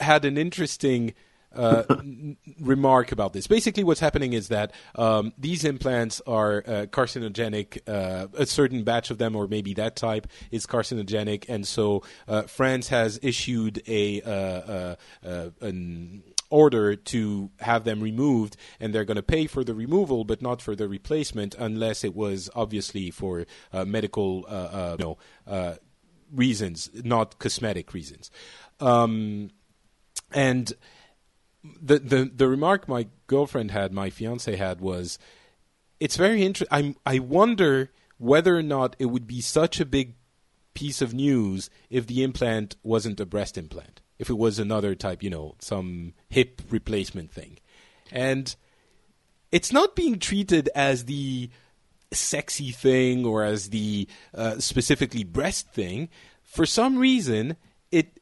had 0.00 0.24
an 0.24 0.38
interesting 0.38 1.14
uh, 1.54 1.84
remark 2.60 3.12
about 3.12 3.32
this. 3.32 3.46
Basically, 3.46 3.84
what's 3.84 4.00
happening 4.00 4.32
is 4.32 4.48
that 4.48 4.72
um, 4.94 5.32
these 5.36 5.64
implants 5.64 6.20
are 6.26 6.58
uh, 6.66 6.86
carcinogenic. 6.86 7.80
Uh, 7.88 8.28
a 8.34 8.46
certain 8.46 8.84
batch 8.84 9.10
of 9.10 9.18
them, 9.18 9.34
or 9.34 9.46
maybe 9.48 9.74
that 9.74 9.96
type, 9.96 10.26
is 10.50 10.66
carcinogenic, 10.66 11.48
and 11.48 11.66
so 11.66 12.02
uh, 12.28 12.42
France 12.42 12.88
has 12.88 13.18
issued 13.22 13.82
a 13.88 14.20
uh, 14.22 14.96
an 15.60 16.22
order 16.50 16.96
to 16.96 17.50
have 17.60 17.84
them 17.84 18.00
removed, 18.00 18.56
and 18.80 18.92
they're 18.92 19.04
going 19.04 19.16
to 19.16 19.22
pay 19.22 19.46
for 19.46 19.64
the 19.64 19.74
removal, 19.74 20.24
but 20.24 20.42
not 20.42 20.60
for 20.60 20.76
the 20.76 20.88
replacement, 20.88 21.54
unless 21.54 22.04
it 22.04 22.14
was 22.14 22.50
obviously 22.54 23.10
for 23.10 23.46
uh, 23.72 23.84
medical, 23.84 24.44
uh, 24.48 25.14
uh, 25.46 25.74
reasons, 26.32 26.90
not 27.04 27.38
cosmetic 27.38 27.94
reasons. 27.94 28.30
Um, 28.80 29.50
and 30.32 30.72
the, 31.62 31.98
the 31.98 32.30
the 32.34 32.48
remark 32.48 32.88
my 32.88 33.06
girlfriend 33.26 33.70
had, 33.70 33.92
my 33.92 34.10
fiance 34.10 34.54
had, 34.56 34.80
was, 34.80 35.18
it's 35.98 36.16
very 36.16 36.42
interesting. 36.42 36.96
I 37.04 37.18
wonder 37.18 37.90
whether 38.18 38.56
or 38.56 38.62
not 38.62 38.96
it 38.98 39.06
would 39.06 39.26
be 39.26 39.40
such 39.40 39.80
a 39.80 39.86
big 39.86 40.14
piece 40.74 41.02
of 41.02 41.12
news 41.12 41.68
if 41.90 42.06
the 42.06 42.22
implant 42.22 42.76
wasn't 42.82 43.20
a 43.20 43.26
breast 43.26 43.58
implant, 43.58 44.00
if 44.18 44.30
it 44.30 44.38
was 44.38 44.58
another 44.58 44.94
type, 44.94 45.22
you 45.22 45.30
know, 45.30 45.54
some 45.58 46.14
hip 46.28 46.62
replacement 46.70 47.32
thing, 47.32 47.58
and 48.10 48.56
it's 49.52 49.72
not 49.72 49.96
being 49.96 50.18
treated 50.18 50.68
as 50.74 51.04
the 51.06 51.50
sexy 52.12 52.70
thing 52.70 53.24
or 53.24 53.44
as 53.44 53.70
the 53.70 54.08
uh, 54.34 54.58
specifically 54.58 55.24
breast 55.24 55.70
thing. 55.70 56.08
For 56.42 56.66
some 56.66 56.98
reason, 56.98 57.56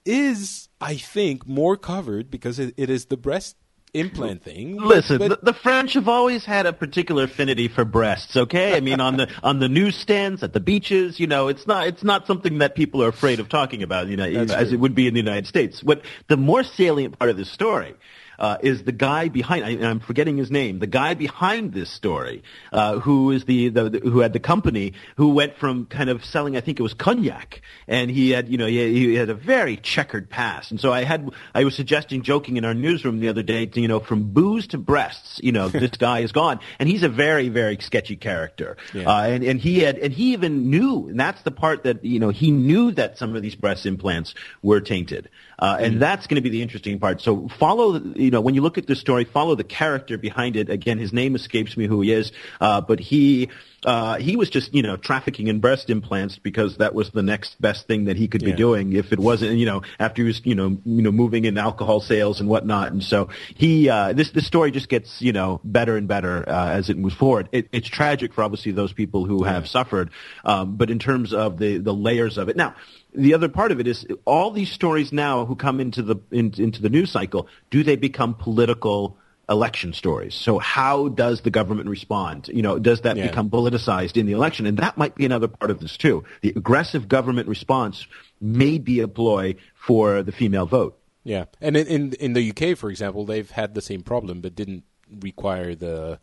is, 0.09 0.69
I 0.81 0.97
think, 0.97 1.47
more 1.47 1.77
covered 1.77 2.31
because 2.31 2.59
it, 2.59 2.75
it 2.77 2.91
is 2.91 3.07
the 3.07 3.17
breast 3.17 3.57
implant 3.95 4.43
thing. 4.43 4.77
Listen, 4.77 5.19
but- 5.19 5.41
the, 5.41 5.53
the 5.53 5.53
French 5.53 5.95
have 5.95 6.09
always 6.09 6.45
had 6.45 6.67
a 6.67 6.73
particular 6.73 7.25
affinity 7.25 7.69
for 7.69 7.85
breasts. 7.85 8.37
Okay, 8.37 8.77
I 8.77 8.81
mean 8.81 9.01
on 9.01 9.17
the 9.17 9.29
on 9.43 9.61
the 9.61 9.69
newsstands 9.69 10.43
at 10.43 10.53
the 10.53 10.61
beaches, 10.61 11.19
you 11.21 11.27
know, 11.27 11.49
it's 11.49 11.67
not 11.67 11.87
it's 11.87 12.05
not 12.05 12.27
something 12.27 12.59
that 12.59 12.75
people 12.75 13.03
are 13.03 13.09
afraid 13.09 13.41
of 13.41 13.49
talking 13.49 13.83
about, 13.83 14.09
you 14.09 14.17
know, 14.17 14.25
as 14.25 14.51
true. 14.51 14.75
it 14.75 14.81
would 14.81 14.95
be 14.95 15.07
in 15.07 15.15
the 15.15 15.21
United 15.21 15.47
States. 15.47 15.83
What 15.83 16.03
the 16.29 16.37
more 16.37 16.63
salient 16.63 17.19
part 17.19 17.31
of 17.31 17.37
the 17.37 17.45
story. 17.45 17.95
Uh, 18.39 18.57
is 18.63 18.85
the 18.85 18.93
guy 18.93 19.29
behind? 19.29 19.65
I, 19.65 19.89
I'm 19.89 20.01
forgetting 20.01 20.37
his 20.37 20.51
name. 20.51 20.79
The 20.79 20.87
guy 20.87 21.15
behind 21.15 21.73
this 21.73 21.91
story, 21.91 22.43
uh, 22.73 23.01
who 23.01 23.33
is 23.33 23.45
the, 23.45 23.69
the, 23.69 23.91
the 23.91 23.99
who 23.99 24.21
had 24.21 24.33
the 24.33 24.41
company, 24.41 24.93
who 25.17 25.31
went 25.31 25.57
from 25.57 25.87
kind 25.87 26.09
of 26.09 26.25
selling, 26.25 26.57
I 26.57 26.61
think 26.61 26.79
it 26.79 26.83
was 26.83 26.95
cognac, 26.95 27.63
and 27.87 28.11
he 28.11 28.31
had, 28.31 28.49
you 28.49 28.57
know, 28.57 28.67
he, 28.67 28.93
he 28.93 29.15
had 29.15 29.29
a 29.29 29.35
very 29.35 29.77
checkered 29.77 30.31
past. 30.31 30.71
And 30.71 30.81
so 30.81 30.93
I 30.93 31.05
had, 31.05 31.31
I 31.55 31.65
was 31.65 31.75
suggesting, 31.75 32.23
joking 32.23 32.57
in 32.57 32.65
our 32.65 32.75
newsroom 32.75 33.21
the 33.21 33.29
other 33.29 33.43
day, 33.43 33.67
to, 33.67 33.81
you 33.81 33.89
know, 33.89 34.01
from 34.01 34.33
booze 34.33 34.69
to 34.69 34.79
breasts, 34.79 35.41
you 35.43 35.53
know, 35.53 35.69
this 35.69 35.91
guy 35.99 36.21
is 36.21 36.33
gone, 36.33 36.61
and 36.79 36.89
he's 36.89 37.03
a 37.03 37.09
very, 37.09 37.49
very 37.49 37.79
sketchy 37.81 38.17
character. 38.17 38.77
Yeah. 38.95 39.09
Uh, 39.09 39.23
and 39.23 39.45
and 39.45 39.61
he 39.61 39.81
had, 39.81 39.99
and 39.99 40.13
he 40.13 40.33
even 40.33 40.71
knew, 40.71 41.09
and 41.09 41.19
that's 41.19 41.43
the 41.43 41.51
part 41.51 41.83
that 41.85 42.05
you 42.05 42.21
know, 42.21 42.31
he 42.31 42.51
knew 42.51 42.93
that 42.93 43.19
some 43.19 43.35
of 43.35 43.43
these 43.43 43.55
breast 43.55 43.87
implants 43.87 44.35
were 44.63 44.81
tainted, 44.81 45.29
uh, 45.59 45.77
and 45.81 46.01
that's 46.01 46.27
going 46.27 46.37
to 46.37 46.41
be 46.41 46.51
the 46.51 46.63
interesting 46.63 46.99
part. 46.99 47.21
So 47.21 47.49
follow, 47.59 48.01
you 48.15 48.31
know, 48.31 48.41
when 48.41 48.55
you 48.55 48.61
look 48.63 48.79
at 48.79 48.87
this 48.87 49.01
story, 49.01 49.25
follow 49.25 49.55
the 49.55 49.65
character 49.65 50.17
behind 50.17 50.57
it. 50.57 50.71
Again, 50.71 50.99
his 50.99 51.13
name 51.13 51.35
escapes 51.35 51.77
me 51.77 51.87
who 51.87 52.01
he 52.01 52.13
is, 52.13 52.33
uh, 52.61 52.81
but 52.81 53.01
he 53.01 53.49
uh, 53.85 54.19
he 54.19 54.37
was 54.37 54.51
just 54.51 54.75
you 54.75 54.83
know 54.83 54.97
trafficking 54.97 55.47
in 55.47 55.61
breast 55.61 55.89
implants 55.89 56.39
because 56.39 56.79
that 56.79 56.95
was 56.95 57.11
the 57.11 57.23
next 57.23 57.61
best 57.61 57.87
thing 57.87 58.07
that 58.07 58.17
he 58.17 58.27
could 58.27 58.45
be 58.45 58.53
doing 58.53 58.93
if 58.93 59.13
it 59.13 59.21
wasn't 59.21 59.57
you 59.57 59.67
know 59.67 59.83
after 60.01 60.23
he 60.23 60.27
was 60.27 60.41
you 60.45 60.55
know 60.55 60.77
you 60.85 61.03
know 61.03 61.13
moving 61.13 61.45
in 61.45 61.57
alcohol 61.57 62.01
sales 62.01 62.41
and 62.41 62.49
whatnot. 62.49 62.91
And 62.91 63.03
so 63.03 63.29
he 63.55 63.89
uh, 63.89 64.13
this 64.15 64.33
this 64.33 64.47
story 64.47 64.73
just 64.73 64.89
gets 64.89 65.23
you 65.23 65.33
know 65.33 65.61
better 65.63 65.97
and 65.97 66.09
better 66.09 66.49
uh, 66.49 66.71
as 66.71 66.91
it 66.91 66.99
moves 66.99 67.15
forward. 67.15 67.49
It, 67.53 67.69
it's 67.73 67.89
tragic 67.89 68.35
for 68.35 68.43
obviously 68.43 68.73
those 68.73 68.93
people 68.93 69.25
who 69.25 69.45
have 69.45 69.69
suffered, 69.69 70.11
um, 70.45 70.77
but 70.77 70.91
in 70.91 70.99
terms 70.99 71.33
of 71.33 71.59
the 71.59 71.79
the 71.79 71.95
layers 71.95 72.39
of 72.39 72.49
it 72.49 72.57
now. 72.57 72.75
The 73.15 73.33
other 73.33 73.49
part 73.49 73.73
of 73.73 73.81
it 73.81 73.87
is 73.87 74.07
all 74.27 74.51
these 74.51 74.71
stories 74.71 75.13
now 75.13 75.47
who 75.47 75.57
come 75.57 75.81
into 75.81 76.03
the 76.03 76.17
in, 76.31 76.53
into 76.59 76.83
the 76.83 76.91
news 76.91 77.11
cycle. 77.11 77.49
Do 77.71 77.83
they 77.83 77.97
become 77.97 78.35
political 78.35 79.17
election 79.49 79.93
stories? 79.93 80.35
So 80.35 80.59
how 80.59 81.09
does 81.09 81.41
the 81.41 81.51
government 81.51 81.89
respond? 81.89 82.49
You 82.49 82.63
know, 82.63 82.79
does 82.79 83.01
that 83.03 83.17
Yeah. 83.17 83.29
become 83.29 83.51
politicized 83.51 84.17
in 84.17 84.27
the 84.27 84.33
election? 84.33 84.67
And 84.67 84.79
that 84.79 84.99
might 84.99 85.15
be 85.15 85.25
another 85.25 85.49
part 85.49 85.71
of 85.71 85.81
this 85.81 85.97
too. 85.97 86.25
The 86.43 86.51
aggressive 86.55 87.09
government 87.09 87.49
response 87.49 88.07
may 88.41 88.79
be 88.79 89.01
a 89.01 89.09
ploy 89.09 89.55
for 89.75 90.23
the 90.23 90.33
female 90.33 90.67
vote. 90.67 90.99
Yeah, 91.25 91.45
and 91.61 91.77
in, 91.77 91.87
in 91.87 92.13
in 92.15 92.33
the 92.33 92.51
UK, 92.51 92.77
for 92.77 92.89
example, 92.91 93.27
they've 93.27 93.51
had 93.51 93.75
the 93.75 93.83
same 93.83 94.03
problem, 94.03 94.41
but 94.41 94.55
didn't 94.55 94.85
require 95.21 95.75
the, 95.75 96.21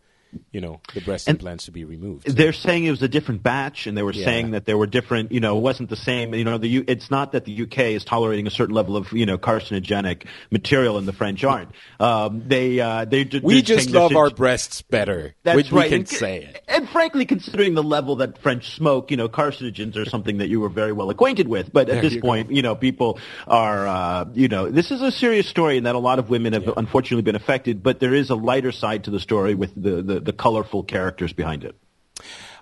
you 0.51 0.61
know, 0.61 0.81
the 0.93 1.01
breast 1.01 1.27
and 1.27 1.35
implants 1.35 1.65
to 1.65 1.71
be 1.71 1.83
removed. 1.85 2.27
They're 2.27 2.53
saying 2.53 2.85
it 2.85 2.91
was 2.91 3.01
a 3.01 3.07
different 3.07 3.43
batch, 3.43 3.87
and 3.87 3.97
they 3.97 4.03
were 4.03 4.13
Yeah. 4.13 4.25
saying 4.25 4.51
that 4.51 4.65
there 4.65 4.77
were 4.77 4.87
different. 4.87 5.31
You 5.31 5.39
know, 5.39 5.57
it 5.57 5.61
wasn't 5.61 5.89
the 5.89 5.95
same. 5.95 6.33
You 6.33 6.43
know, 6.43 6.57
the 6.57 6.67
U, 6.67 6.83
it's 6.87 7.11
not 7.11 7.33
that 7.33 7.45
the 7.45 7.51
UK 7.63 7.93
is 7.93 8.03
tolerating 8.03 8.47
a 8.47 8.51
certain 8.51 8.75
level 8.75 8.97
of 8.97 9.11
you 9.11 9.25
know 9.25 9.37
carcinogenic 9.37 10.25
material, 10.51 10.97
and 10.97 11.07
the 11.07 11.13
French 11.13 11.43
aren't. 11.43 11.69
Um, 11.99 12.43
they 12.47 12.79
uh, 12.79 13.05
they 13.05 13.29
we 13.41 13.61
just 13.61 13.89
love 13.89 14.15
our 14.15 14.29
breasts 14.29 14.81
better. 14.81 15.35
That's 15.43 15.71
right. 15.71 15.83
we 15.85 15.89
can 15.89 15.99
and, 15.99 16.09
say 16.09 16.43
it. 16.43 16.63
And 16.67 16.89
frankly, 16.89 17.25
considering 17.25 17.73
the 17.73 17.83
level 17.83 18.17
that 18.17 18.37
French 18.39 18.75
smoke, 18.75 19.11
you 19.11 19.17
know, 19.17 19.29
carcinogens 19.29 19.97
are 19.97 20.05
something 20.05 20.37
that 20.37 20.49
you 20.49 20.59
were 20.59 20.69
very 20.69 20.91
well 20.91 21.09
acquainted 21.09 21.47
with. 21.47 21.71
But 21.71 21.87
There 21.87 21.97
at 21.97 22.01
this 22.01 22.13
you 22.13 22.21
go. 22.21 22.27
point, 22.27 22.51
you 22.51 22.61
know, 22.61 22.75
people 22.75 23.19
are, 23.47 23.87
uh, 23.87 24.25
you 24.33 24.47
know, 24.47 24.69
this 24.69 24.91
is 24.91 25.01
a 25.01 25.11
serious 25.11 25.47
story, 25.47 25.77
and 25.77 25.85
that 25.85 25.95
a 25.95 25.99
lot 25.99 26.19
of 26.19 26.29
women 26.29 26.53
have 26.53 26.67
unfortunately 26.77 27.23
been 27.23 27.35
affected. 27.35 27.83
But 27.83 27.99
there 27.99 28.13
is 28.13 28.29
a 28.29 28.35
lighter 28.35 28.71
side 28.71 29.05
to 29.05 29.11
the 29.11 29.19
story 29.19 29.55
with 29.55 29.73
the 29.75 30.01
the, 30.01 30.19
the 30.25 30.33
colorful 30.33 30.83
characters 30.83 31.33
behind 31.33 31.63
it. 31.63 31.75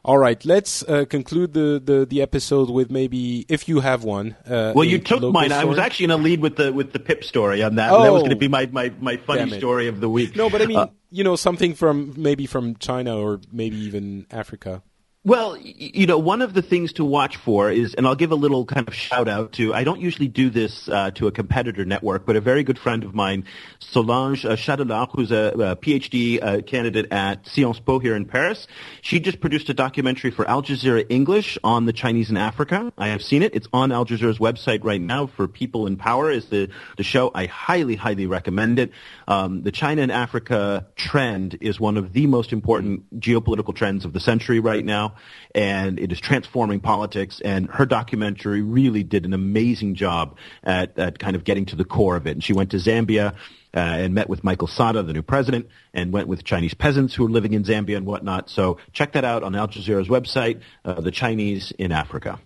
All 0.05 0.17
right, 0.17 0.43
let's 0.43 0.83
uh, 0.83 1.05
conclude 1.09 1.53
the, 1.53 1.81
the, 1.83 2.05
the 2.05 2.21
episode 2.21 2.69
with 2.69 2.91
maybe, 2.91 3.45
if 3.47 3.69
you 3.69 3.79
have 3.79 4.03
one. 4.03 4.35
Uh, 4.45 4.73
Well, 4.75 4.83
you 4.83 4.99
took 4.99 5.21
mine. 5.31 5.53
I 5.53 5.63
was 5.63 5.77
actually 5.79 6.07
going 6.07 6.19
to 6.19 6.23
lead 6.25 6.41
with 6.41 6.57
the 6.57 6.73
with 6.73 6.91
the 6.91 6.99
Pip 6.99 7.23
story 7.23 7.63
on 7.63 7.75
that. 7.75 7.89
that 7.89 8.11
was 8.11 8.19
Oh. 8.19 8.25
going 8.25 8.31
to 8.31 8.35
be 8.35 8.49
my, 8.49 8.65
my, 8.65 8.91
my 8.99 9.15
funny 9.17 9.57
story 9.57 9.87
of 9.87 10.01
the 10.01 10.09
week. 10.09 10.35
No, 10.35 10.49
but 10.49 10.61
I 10.61 10.65
mean, 10.65 10.77
Uh, 10.77 10.87
you 11.09 11.23
know, 11.23 11.37
something 11.37 11.73
from 11.73 12.13
maybe 12.17 12.45
from 12.47 12.75
China 12.75 13.17
or 13.17 13.39
maybe 13.53 13.77
even 13.77 14.25
Africa. 14.29 14.83
Well, 15.25 15.55
you 15.57 16.05
know, 16.05 16.17
one 16.17 16.41
of 16.41 16.53
the 16.53 16.61
things 16.61 16.91
to 16.93 17.05
watch 17.05 17.37
for 17.37 17.71
is, 17.71 17.93
and 17.93 18.05
I'll 18.05 18.13
give 18.13 18.31
a 18.31 18.35
little 18.35 18.65
kind 18.65 18.85
of 18.89 18.93
shout 18.93 19.29
out 19.29 19.53
to, 19.53 19.73
I 19.73 19.85
don't 19.85 20.01
usually 20.01 20.27
do 20.27 20.49
this 20.49 20.89
uh, 20.89 21.11
to 21.11 21.27
a 21.27 21.31
competitor 21.31 21.85
network, 21.85 22.25
but 22.25 22.35
a 22.35 22.41
very 22.41 22.63
good 22.63 22.77
friend 22.77 23.05
of 23.05 23.15
mine, 23.15 23.45
Solange 23.79 24.43
uh, 24.43 24.57
Chatelard, 24.57 25.11
who's 25.13 25.31
a, 25.31 25.53
a 25.55 25.75
PhD 25.77 26.43
uh, 26.43 26.61
candidate 26.63 27.13
at 27.13 27.47
Sciences 27.47 27.79
Po 27.79 27.99
here 27.99 28.17
in 28.17 28.25
Paris. 28.25 28.67
She 29.01 29.21
just 29.21 29.39
produced 29.39 29.69
a 29.69 29.73
documentary 29.73 30.29
for 30.29 30.45
Al 30.45 30.61
Jazeera 30.61 31.05
English 31.07 31.57
on 31.63 31.85
the 31.85 31.93
Chinese 31.93 32.29
in 32.29 32.35
Africa. 32.35 32.91
I 32.97 33.07
have 33.07 33.23
seen 33.23 33.43
it. 33.43 33.55
It's 33.55 33.69
on 33.71 33.93
Al 33.93 34.05
Jazeera's 34.05 34.39
website 34.39 34.83
right 34.83 34.99
now 34.99 35.27
for 35.27 35.47
People 35.47 35.87
in 35.87 35.95
Power 35.95 36.31
is 36.31 36.49
the, 36.49 36.67
the 36.97 37.03
show. 37.03 37.31
I 37.33 37.45
highly, 37.45 37.95
highly 37.95 38.25
recommend 38.25 38.77
it. 38.77 38.91
Um, 39.25 39.63
the 39.63 39.71
China 39.71 40.01
and 40.01 40.11
Africa 40.11 40.87
trend 40.97 41.59
is 41.61 41.79
one 41.79 41.95
of 41.95 42.11
the 42.11 42.27
most 42.27 42.51
important 42.51 43.21
geopolitical 43.21 43.73
trends 43.73 44.03
of 44.03 44.11
the 44.11 44.19
century 44.19 44.59
right 44.59 44.83
now 44.83 45.12
and 45.53 45.99
it 45.99 46.11
is 46.11 46.19
transforming 46.19 46.79
politics. 46.79 47.41
And 47.43 47.69
her 47.69 47.85
documentary 47.85 48.61
really 48.61 49.03
did 49.03 49.25
an 49.25 49.33
amazing 49.33 49.95
job 49.95 50.37
at, 50.63 50.97
at 50.97 51.19
kind 51.19 51.35
of 51.35 51.43
getting 51.43 51.65
to 51.67 51.75
the 51.75 51.85
core 51.85 52.15
of 52.15 52.27
it. 52.27 52.31
And 52.31 52.43
she 52.43 52.53
went 52.53 52.71
to 52.71 52.77
Zambia. 52.77 53.35
Uh, 53.75 53.79
and 53.79 54.13
met 54.13 54.29
with 54.29 54.43
Michael 54.43 54.67
Sata, 54.67 55.03
the 55.03 55.13
new 55.13 55.23
president, 55.23 55.67
and 55.95 56.13
went 56.13 56.27
with 56.27 56.43
Chinese 56.43 56.75
peasants 56.75 57.15
who 57.15 57.25
are 57.25 57.29
living 57.29 57.53
in 57.53 57.63
Zambia 57.63 57.97
and 57.97 58.05
whatnot. 58.05 58.47
So 58.47 58.77
check 58.91 59.13
that 59.13 59.25
out 59.25 59.41
on 59.41 59.55
Al 59.55 59.67
Jazeera's 59.67 60.07
website, 60.07 60.61
uh, 60.85 61.01
The 61.01 61.09
Chinese 61.09 61.73
in 61.79 61.91
Africa. 61.91 62.39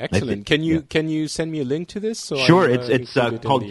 Excellent. 0.00 0.26
think- 0.28 0.46
Can 0.46 0.62
you 0.64 0.74
yeah. 0.76 0.80
can 0.88 1.08
you 1.08 1.28
send 1.28 1.52
me 1.52 1.60
a 1.60 1.64
link 1.64 1.88
to 1.88 2.00
this? 2.00 2.18
So 2.18 2.36
sure, 2.36 2.68
it's 2.68 2.88
uh, 2.88 2.92
it's 2.92 3.16
uh, 3.16 3.20
include 3.20 3.34
it 3.34 3.46
called. 3.46 3.64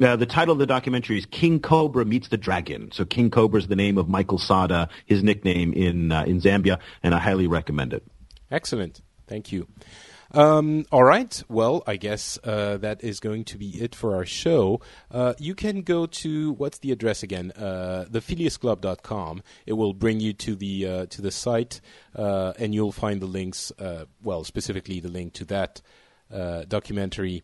The- 0.00 0.08
Uh, 0.08 0.16
the 0.16 0.26
title 0.26 0.52
of 0.52 0.58
the 0.58 0.66
documentary 0.66 1.18
is 1.18 1.26
King 1.26 1.60
Cobra 1.60 2.04
Meets 2.06 2.28
the 2.28 2.38
Dragon. 2.38 2.90
So 2.90 3.04
King 3.04 3.30
Cobra 3.30 3.60
is 3.60 3.68
the 3.68 3.76
name 3.76 3.98
of 3.98 4.08
Michael 4.08 4.38
Sata, 4.38 4.88
his 5.04 5.22
nickname 5.22 5.72
in 5.74 6.10
uh, 6.10 6.24
in 6.24 6.40
Zambia, 6.40 6.78
and 7.02 7.14
I 7.14 7.18
highly 7.18 7.46
recommend 7.46 7.92
it. 7.92 8.02
Excellent. 8.50 9.02
Thank 9.28 9.52
you. 9.52 9.68
Um, 10.32 10.86
all 10.90 11.04
right. 11.04 11.42
Well, 11.48 11.82
I 11.86 11.96
guess 11.96 12.38
uh, 12.44 12.78
that 12.78 13.02
is 13.04 13.20
going 13.20 13.44
to 13.46 13.58
be 13.58 13.70
it 13.82 13.94
for 13.94 14.14
our 14.16 14.24
show. 14.24 14.80
Uh, 15.10 15.34
you 15.38 15.54
can 15.54 15.82
go 15.82 16.06
to 16.06 16.52
what's 16.52 16.78
the 16.78 16.92
address 16.92 17.22
again? 17.22 17.50
Uh. 17.52 18.06
It 19.66 19.72
will 19.72 19.92
bring 19.94 20.20
you 20.20 20.32
to 20.32 20.56
the 20.56 20.86
uh, 20.86 21.06
to 21.06 21.22
the 21.22 21.30
site, 21.30 21.80
uh, 22.16 22.52
and 22.58 22.74
you'll 22.74 22.92
find 22.92 23.20
the 23.20 23.26
links. 23.26 23.70
Uh, 23.78 24.06
well, 24.22 24.44
specifically 24.44 25.00
the 25.00 25.08
link 25.10 25.34
to 25.34 25.44
that 25.46 25.82
documentary 26.68 27.42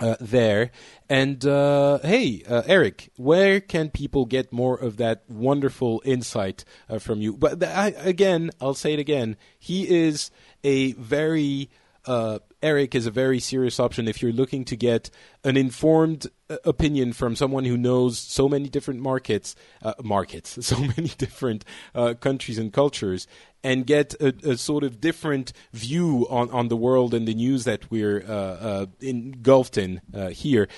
uh, 0.00 0.16
there. 0.20 0.70
And 1.08 1.44
uh, 1.46 1.98
hey, 2.02 2.42
uh, 2.48 2.62
Eric, 2.66 3.10
where 3.16 3.60
can 3.60 3.90
people 3.90 4.24
get 4.26 4.52
more 4.52 4.76
of 4.76 4.96
that 4.96 5.22
wonderful 5.28 6.02
insight 6.04 6.64
uh, 6.88 6.98
from 6.98 7.20
you? 7.20 7.36
But 7.36 7.60
th- 7.60 7.72
I, 7.72 7.88
again, 7.98 8.50
I'll 8.60 8.74
say 8.74 8.92
it 8.92 8.98
again. 8.98 9.36
He 9.58 9.88
is 9.88 10.30
a 10.62 10.92
very 10.92 11.70
uh, 12.06 12.38
Eric 12.62 12.94
is 12.94 13.06
a 13.06 13.10
very 13.10 13.40
serious 13.40 13.78
option 13.78 14.08
if 14.08 14.22
you're 14.22 14.32
looking 14.32 14.64
to 14.66 14.76
get 14.76 15.10
an 15.44 15.56
informed 15.56 16.26
uh, 16.48 16.56
opinion 16.64 17.12
from 17.12 17.36
someone 17.36 17.64
who 17.64 17.76
knows 17.76 18.18
so 18.18 18.48
many 18.48 18.68
different 18.68 19.00
markets, 19.00 19.54
uh, 19.82 19.94
markets, 20.02 20.58
so 20.66 20.78
many 20.78 21.08
different 21.18 21.64
uh, 21.94 22.14
countries 22.14 22.58
and 22.58 22.72
cultures, 22.72 23.26
and 23.62 23.86
get 23.86 24.14
a, 24.20 24.34
a 24.50 24.56
sort 24.56 24.84
of 24.84 25.00
different 25.00 25.52
view 25.72 26.26
on, 26.30 26.50
on 26.50 26.68
the 26.68 26.76
world 26.76 27.14
and 27.14 27.28
the 27.28 27.34
news 27.34 27.64
that 27.64 27.90
we're 27.90 28.22
uh, 28.26 28.32
uh, 28.32 28.86
engulfed 29.00 29.78
in 29.78 30.00
here. 30.32 30.68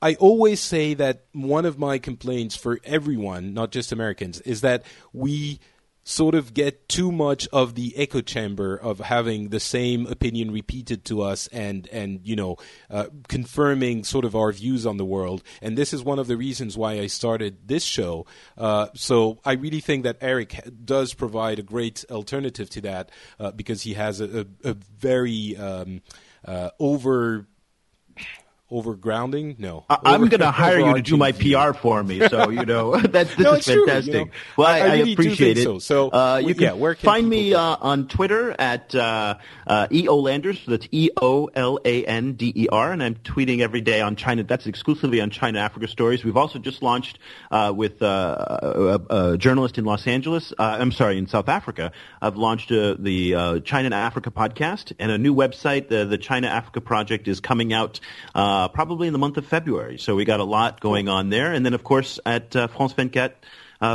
I 0.00 0.14
always 0.14 0.60
say 0.60 0.94
that 0.94 1.24
one 1.32 1.66
of 1.66 1.76
my 1.76 1.98
complaints 1.98 2.54
for 2.54 2.78
everyone, 2.84 3.52
not 3.52 3.72
just 3.72 3.90
Americans, 3.90 4.40
is 4.42 4.60
that 4.60 4.84
we 5.12 5.58
sort 6.08 6.34
of 6.34 6.54
get 6.54 6.88
too 6.88 7.12
much 7.12 7.46
of 7.52 7.74
the 7.74 7.94
echo 7.94 8.22
chamber 8.22 8.74
of 8.74 8.98
having 8.98 9.50
the 9.50 9.60
same 9.60 10.06
opinion 10.06 10.50
repeated 10.50 11.04
to 11.04 11.20
us 11.20 11.48
and 11.48 11.86
and 11.88 12.20
you 12.24 12.34
know 12.34 12.56
uh, 12.88 13.04
confirming 13.28 14.02
sort 14.02 14.24
of 14.24 14.34
our 14.34 14.50
views 14.50 14.86
on 14.86 14.96
the 14.96 15.04
world. 15.04 15.42
And 15.60 15.76
this 15.76 15.92
is 15.92 16.02
one 16.02 16.18
of 16.18 16.26
the 16.26 16.38
reasons 16.38 16.78
why 16.78 16.92
I 16.92 17.08
started 17.08 17.68
this 17.68 17.84
show. 17.84 18.24
Uh, 18.56 18.86
so 18.94 19.38
I 19.44 19.52
really 19.52 19.80
think 19.80 20.04
that 20.04 20.16
Eric 20.22 20.58
does 20.82 21.12
provide 21.12 21.58
a 21.58 21.62
great 21.62 22.06
alternative 22.10 22.70
to 22.70 22.80
that 22.80 23.10
uh, 23.38 23.50
because 23.50 23.82
he 23.82 23.92
has 23.92 24.22
a, 24.22 24.46
a, 24.64 24.70
a 24.70 24.76
very 24.96 25.58
um, 25.58 26.00
uh, 26.42 26.70
over 28.70 28.94
grounding? 28.94 29.56
no 29.58 29.84
I- 29.88 29.98
I'm 30.04 30.28
going 30.28 30.40
to 30.40 30.50
hire 30.50 30.78
you 30.78 30.94
to 30.94 31.02
do 31.02 31.16
my. 31.16 31.32
PR 31.32 31.72
for 31.72 32.02
me. 32.02 32.26
So 32.28 32.50
you 32.50 32.64
know 32.66 32.96
that 33.14 33.28
this 33.28 33.38
No, 33.38 33.52
is 33.52 33.58
it's 33.58 33.66
true, 33.66 33.74
you 33.82 33.86
fantastic. 33.86 34.26
know. 34.26 34.32
Well, 34.56 34.66
I- 34.66 34.78
I, 34.78 34.80
I 34.80 34.92
really 34.98 35.12
appreciate 35.12 35.58
it. 35.58 35.64
so. 35.64 35.78
So, 35.78 36.08
uh, 36.10 36.36
you 36.42 36.48
w- 36.48 36.54
can 36.54 36.62
yeah, 36.64 36.72
where 36.72 36.94
can 36.94 37.04
find 37.04 37.28
me 37.28 37.54
uh, 37.54 37.76
on 37.80 38.08
Twitter 38.08 38.54
at 38.58 38.94
uh, 38.94 39.36
uh, 39.66 39.86
eolanders. 39.88 40.64
So 40.64 40.72
that's 40.72 40.88
e 40.90 41.10
o 41.20 41.46
l 41.54 41.78
a 41.84 42.04
n 42.06 42.32
d 42.32 42.52
e 42.54 42.68
r, 42.70 42.92
and 42.92 43.02
I'm 43.02 43.14
tweeting 43.16 43.60
every 43.60 43.80
day 43.80 44.00
on 44.00 44.16
China. 44.16 44.42
That's 44.42 44.66
exclusively 44.66 45.20
on 45.20 45.30
China 45.30 45.60
Africa 45.60 45.86
stories. 45.88 46.24
We've 46.24 46.36
also 46.36 46.58
just 46.58 46.82
launched 46.82 47.18
uh, 47.50 47.72
with 47.74 48.02
uh, 48.02 48.98
a, 49.10 49.32
a 49.32 49.38
journalist 49.38 49.78
in 49.78 49.84
Los 49.84 50.06
Angeles. 50.06 50.52
Uh, 50.58 50.76
I'm 50.80 50.92
sorry, 50.92 51.18
in 51.18 51.26
South 51.26 51.48
Africa. 51.48 51.92
I've 52.20 52.36
launched 52.36 52.72
uh, 52.72 52.96
the 52.98 53.34
uh, 53.34 53.60
China 53.60 53.86
and 53.86 53.94
Africa 53.94 54.30
podcast 54.30 54.92
and 54.98 55.10
a 55.12 55.18
new 55.18 55.34
website. 55.34 55.88
The, 55.88 56.04
the 56.04 56.18
China 56.18 56.48
Africa 56.48 56.80
project 56.80 57.28
is 57.28 57.40
coming 57.40 57.72
out 57.72 58.00
uh, 58.58 58.68
probably 58.68 59.06
in 59.06 59.12
the 59.12 59.18
month 59.18 59.36
of 59.36 59.46
February. 59.46 59.98
So 59.98 60.16
we 60.16 60.24
got 60.24 60.40
a 60.40 60.44
lot 60.44 60.80
going 60.80 61.08
on 61.08 61.30
there. 61.30 61.52
And 61.52 61.64
then, 61.64 61.74
of 61.74 61.84
course, 61.84 62.18
at 62.26 62.56
uh, 62.56 62.66
France24. 62.68 63.32
Uh, 63.80 63.94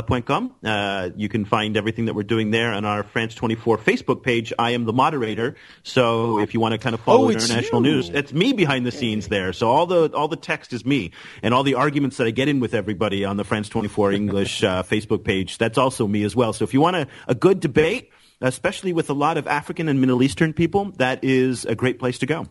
Uh, 0.64 1.10
you 1.14 1.28
can 1.28 1.44
find 1.44 1.76
everything 1.76 2.06
that 2.06 2.14
we're 2.14 2.22
doing 2.22 2.50
there 2.50 2.72
on 2.72 2.86
our 2.86 3.02
France 3.02 3.34
24 3.34 3.76
Facebook 3.76 4.22
page. 4.22 4.50
I 4.58 4.70
am 4.70 4.86
the 4.86 4.94
moderator, 4.94 5.56
so 5.82 6.38
if 6.38 6.54
you 6.54 6.60
want 6.60 6.72
to 6.72 6.78
kind 6.78 6.94
of 6.94 7.00
follow 7.00 7.26
Oh, 7.26 7.28
international 7.30 7.84
you. 7.84 7.92
news, 7.92 8.08
it's 8.08 8.32
me 8.32 8.54
behind 8.54 8.86
the 8.86 8.90
scenes 8.92 9.28
there. 9.28 9.52
So 9.52 9.68
all 9.68 9.84
the 9.84 10.10
all 10.14 10.28
the 10.28 10.40
text 10.40 10.72
is 10.72 10.86
me, 10.86 11.10
and 11.42 11.52
all 11.52 11.64
the 11.64 11.74
arguments 11.74 12.16
that 12.16 12.26
I 12.26 12.30
get 12.30 12.48
in 12.48 12.60
with 12.60 12.72
everybody 12.72 13.26
on 13.26 13.36
the 13.36 13.44
France 13.44 13.68
24 13.68 14.12
English 14.12 14.64
uh, 14.64 14.82
Facebook 14.84 15.22
page, 15.22 15.58
that's 15.58 15.76
also 15.76 16.08
me 16.08 16.24
as 16.24 16.34
well. 16.34 16.54
So 16.54 16.64
if 16.64 16.72
you 16.72 16.80
want 16.80 16.96
a, 16.96 17.06
a 17.28 17.34
good 17.34 17.60
debate, 17.60 18.08
especially 18.40 18.94
with 18.94 19.10
a 19.10 19.14
lot 19.14 19.36
of 19.36 19.46
African 19.46 19.88
and 19.90 20.00
Middle 20.00 20.22
Eastern 20.22 20.54
people, 20.54 20.92
that 20.96 21.22
is 21.22 21.66
a 21.66 21.74
great 21.74 21.98
place 21.98 22.18
to 22.20 22.26
go. 22.26 22.46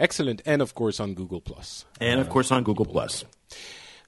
Excellent 0.00 0.42
and 0.46 0.60
of 0.62 0.74
course 0.74 0.98
on 0.98 1.14
Google 1.14 1.40
Plus 1.40 1.84
And 2.00 2.20
of 2.20 2.28
course 2.28 2.50
on 2.50 2.64
Google 2.64 2.86
Plus. 2.86 3.24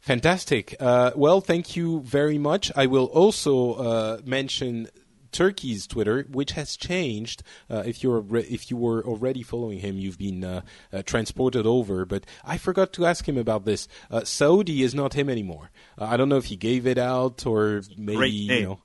Fantastic. 0.01 0.75
Uh, 0.81 1.13
well, 1.15 1.41
thank 1.41 1.77
you 1.77 2.01
very 2.01 2.37
much. 2.39 2.73
I 2.75 2.87
will 2.87 3.05
also 3.05 3.75
uh, 3.75 4.21
mention 4.25 4.89
Turki's 5.31 5.87
Twitter, 5.87 6.27
which 6.31 6.53
has 6.53 6.77
changed. 6.77 7.43
Uh, 7.71 7.83
if 7.87 8.03
you're 8.03 8.21
re- 8.21 8.43
if 8.43 8.71
you 8.71 8.77
were 8.77 9.05
already 9.05 9.43
following 9.43 9.79
him, 9.79 9.99
you've 9.99 10.19
been 10.19 10.43
uh, 10.43 10.63
uh, 10.93 11.03
transported 11.03 11.67
over. 11.67 12.05
But 12.05 12.27
I 12.45 12.59
forgot 12.59 12.93
to 12.95 13.07
ask 13.07 13.29
him 13.29 13.39
about 13.39 13.65
this. 13.65 13.87
Uh, 14.11 14.25
Saudi 14.25 14.83
is 14.83 14.95
not 14.95 15.15
him 15.15 15.29
anymore. 15.31 15.71
Uh, 15.99 16.07
I 16.07 16.17
don't 16.17 16.29
know 16.29 16.37
if 16.37 16.47
he 16.47 16.57
gave 16.57 16.87
it 16.87 16.99
out 16.99 17.47
or 17.47 17.83
maybe 17.97 18.29
you 18.29 18.63
know. 18.63 18.79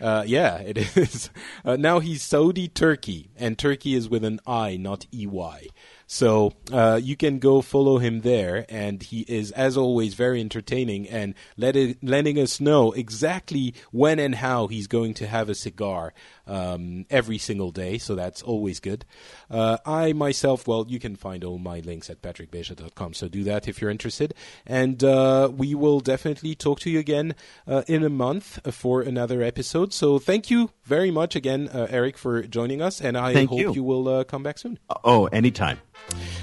Uh, 0.00 0.24
yeah, 0.26 0.58
it 0.58 0.76
is. 0.96 1.30
Uh, 1.64 1.76
now 1.76 2.00
he's 2.00 2.22
Saudi 2.22 2.68
Turki, 2.68 3.30
and 3.36 3.56
Turki 3.56 3.94
is 3.94 4.08
with 4.08 4.24
an 4.24 4.40
I, 4.46 4.76
not 4.76 5.06
EY. 5.12 5.68
So 6.06 6.52
uh, 6.72 7.00
you 7.02 7.16
can 7.16 7.38
go 7.38 7.60
follow 7.60 7.98
him 7.98 8.20
there, 8.20 8.66
and 8.68 9.02
he 9.02 9.20
is, 9.22 9.50
as 9.52 9.76
always, 9.76 10.14
very 10.14 10.40
entertaining 10.40 11.08
and 11.08 11.34
let 11.56 11.76
it, 11.76 12.02
letting 12.02 12.38
us 12.38 12.60
know 12.60 12.92
exactly 12.92 13.74
when 13.90 14.18
and 14.18 14.36
how 14.36 14.66
he's 14.66 14.86
going 14.86 15.14
to 15.14 15.26
have 15.26 15.48
a 15.48 15.54
cigar 15.54 16.12
um, 16.46 17.06
every 17.10 17.38
single 17.38 17.70
day. 17.70 17.98
So 17.98 18.14
that's 18.14 18.42
always 18.42 18.80
good. 18.80 19.04
Uh, 19.50 19.78
I 19.86 20.12
myself, 20.12 20.66
well, 20.66 20.86
you 20.88 20.98
can 20.98 21.16
find 21.16 21.44
all 21.44 21.58
my 21.58 21.80
links 21.80 22.10
at 22.10 22.22
patrickbeja.com. 22.22 23.14
So 23.14 23.28
do 23.28 23.44
that 23.44 23.68
if 23.68 23.80
you're 23.80 23.90
interested, 23.90 24.34
and 24.66 25.02
uh, 25.02 25.50
we 25.54 25.74
will 25.74 26.00
definitely 26.00 26.54
talk 26.54 26.80
to 26.80 26.90
you 26.90 26.98
again 26.98 27.34
uh, 27.66 27.82
in 27.86 28.02
a 28.04 28.10
month 28.10 28.58
for 28.74 29.02
another 29.02 29.42
episode. 29.42 29.92
So 29.92 30.18
thank 30.18 30.50
you 30.50 30.70
very 30.84 31.10
much 31.10 31.36
again, 31.36 31.68
uh, 31.68 31.86
Eric, 31.90 32.18
for 32.18 32.42
joining 32.42 32.82
us, 32.82 33.00
and 33.00 33.16
I 33.16 33.32
Thank 33.32 33.50
hope 33.50 33.60
you. 33.60 33.72
you 33.72 33.82
will 33.82 34.08
uh, 34.08 34.24
come 34.24 34.42
back 34.42 34.58
soon. 34.58 34.78
Oh, 35.04 35.26
anytime. 35.26 35.78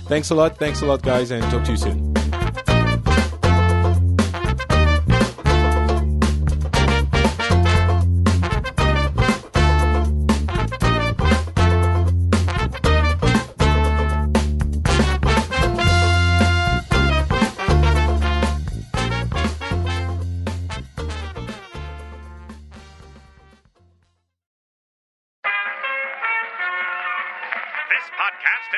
Thanks 0.08 0.30
a 0.30 0.36
lot. 0.36 0.58
Thanks 0.58 0.82
a 0.82 0.86
lot, 0.86 1.02
guys, 1.02 1.32
and 1.32 1.44
talk 1.52 1.64
to 1.66 1.72
you 1.72 1.78
soon. 1.78 2.21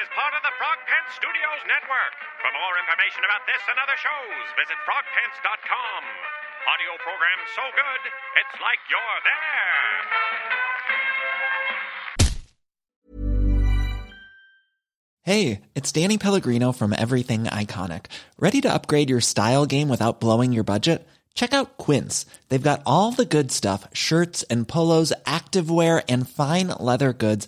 Is 0.02 0.10
part 0.18 0.34
of 0.34 0.42
the 0.42 0.54
Frog 0.58 0.80
Pants 0.90 1.14
Studios 1.14 1.62
Network. 1.70 2.14
For 2.42 2.50
more 2.50 2.74
information 2.82 3.22
about 3.30 3.46
this 3.46 3.62
and 3.70 3.78
other 3.78 3.94
shows, 4.02 4.46
visit 4.58 4.80
frogpants.com. 4.90 6.02
Audio 6.66 6.98
program 7.06 7.40
so 7.54 7.66
good, 7.78 8.02
it's 8.42 8.58
like 8.58 8.82
you're 8.90 9.20
there. 9.22 9.84
Hey, 15.24 15.62
it's 15.76 15.92
Danny 15.92 16.18
Pellegrino 16.18 16.72
from 16.72 16.94
Everything 16.98 17.46
Iconic. 17.46 18.08
Ready 18.40 18.62
to 18.62 18.74
upgrade 18.74 19.10
your 19.10 19.22
style 19.22 19.66
game 19.66 19.90
without 19.90 20.20
blowing 20.20 20.54
your 20.54 20.66
budget? 20.66 21.08
Check 21.34 21.54
out 21.54 21.78
Quince. 21.78 22.26
They've 22.50 22.62
got 22.62 22.84
all 22.86 23.12
the 23.12 23.26
good 23.26 23.52
stuff 23.52 23.88
shirts 23.94 24.44
and 24.44 24.68
polos, 24.68 25.14
activewear, 25.26 26.04
and 26.10 26.28
fine 26.28 26.74
leather 26.80 27.14
goods, 27.14 27.48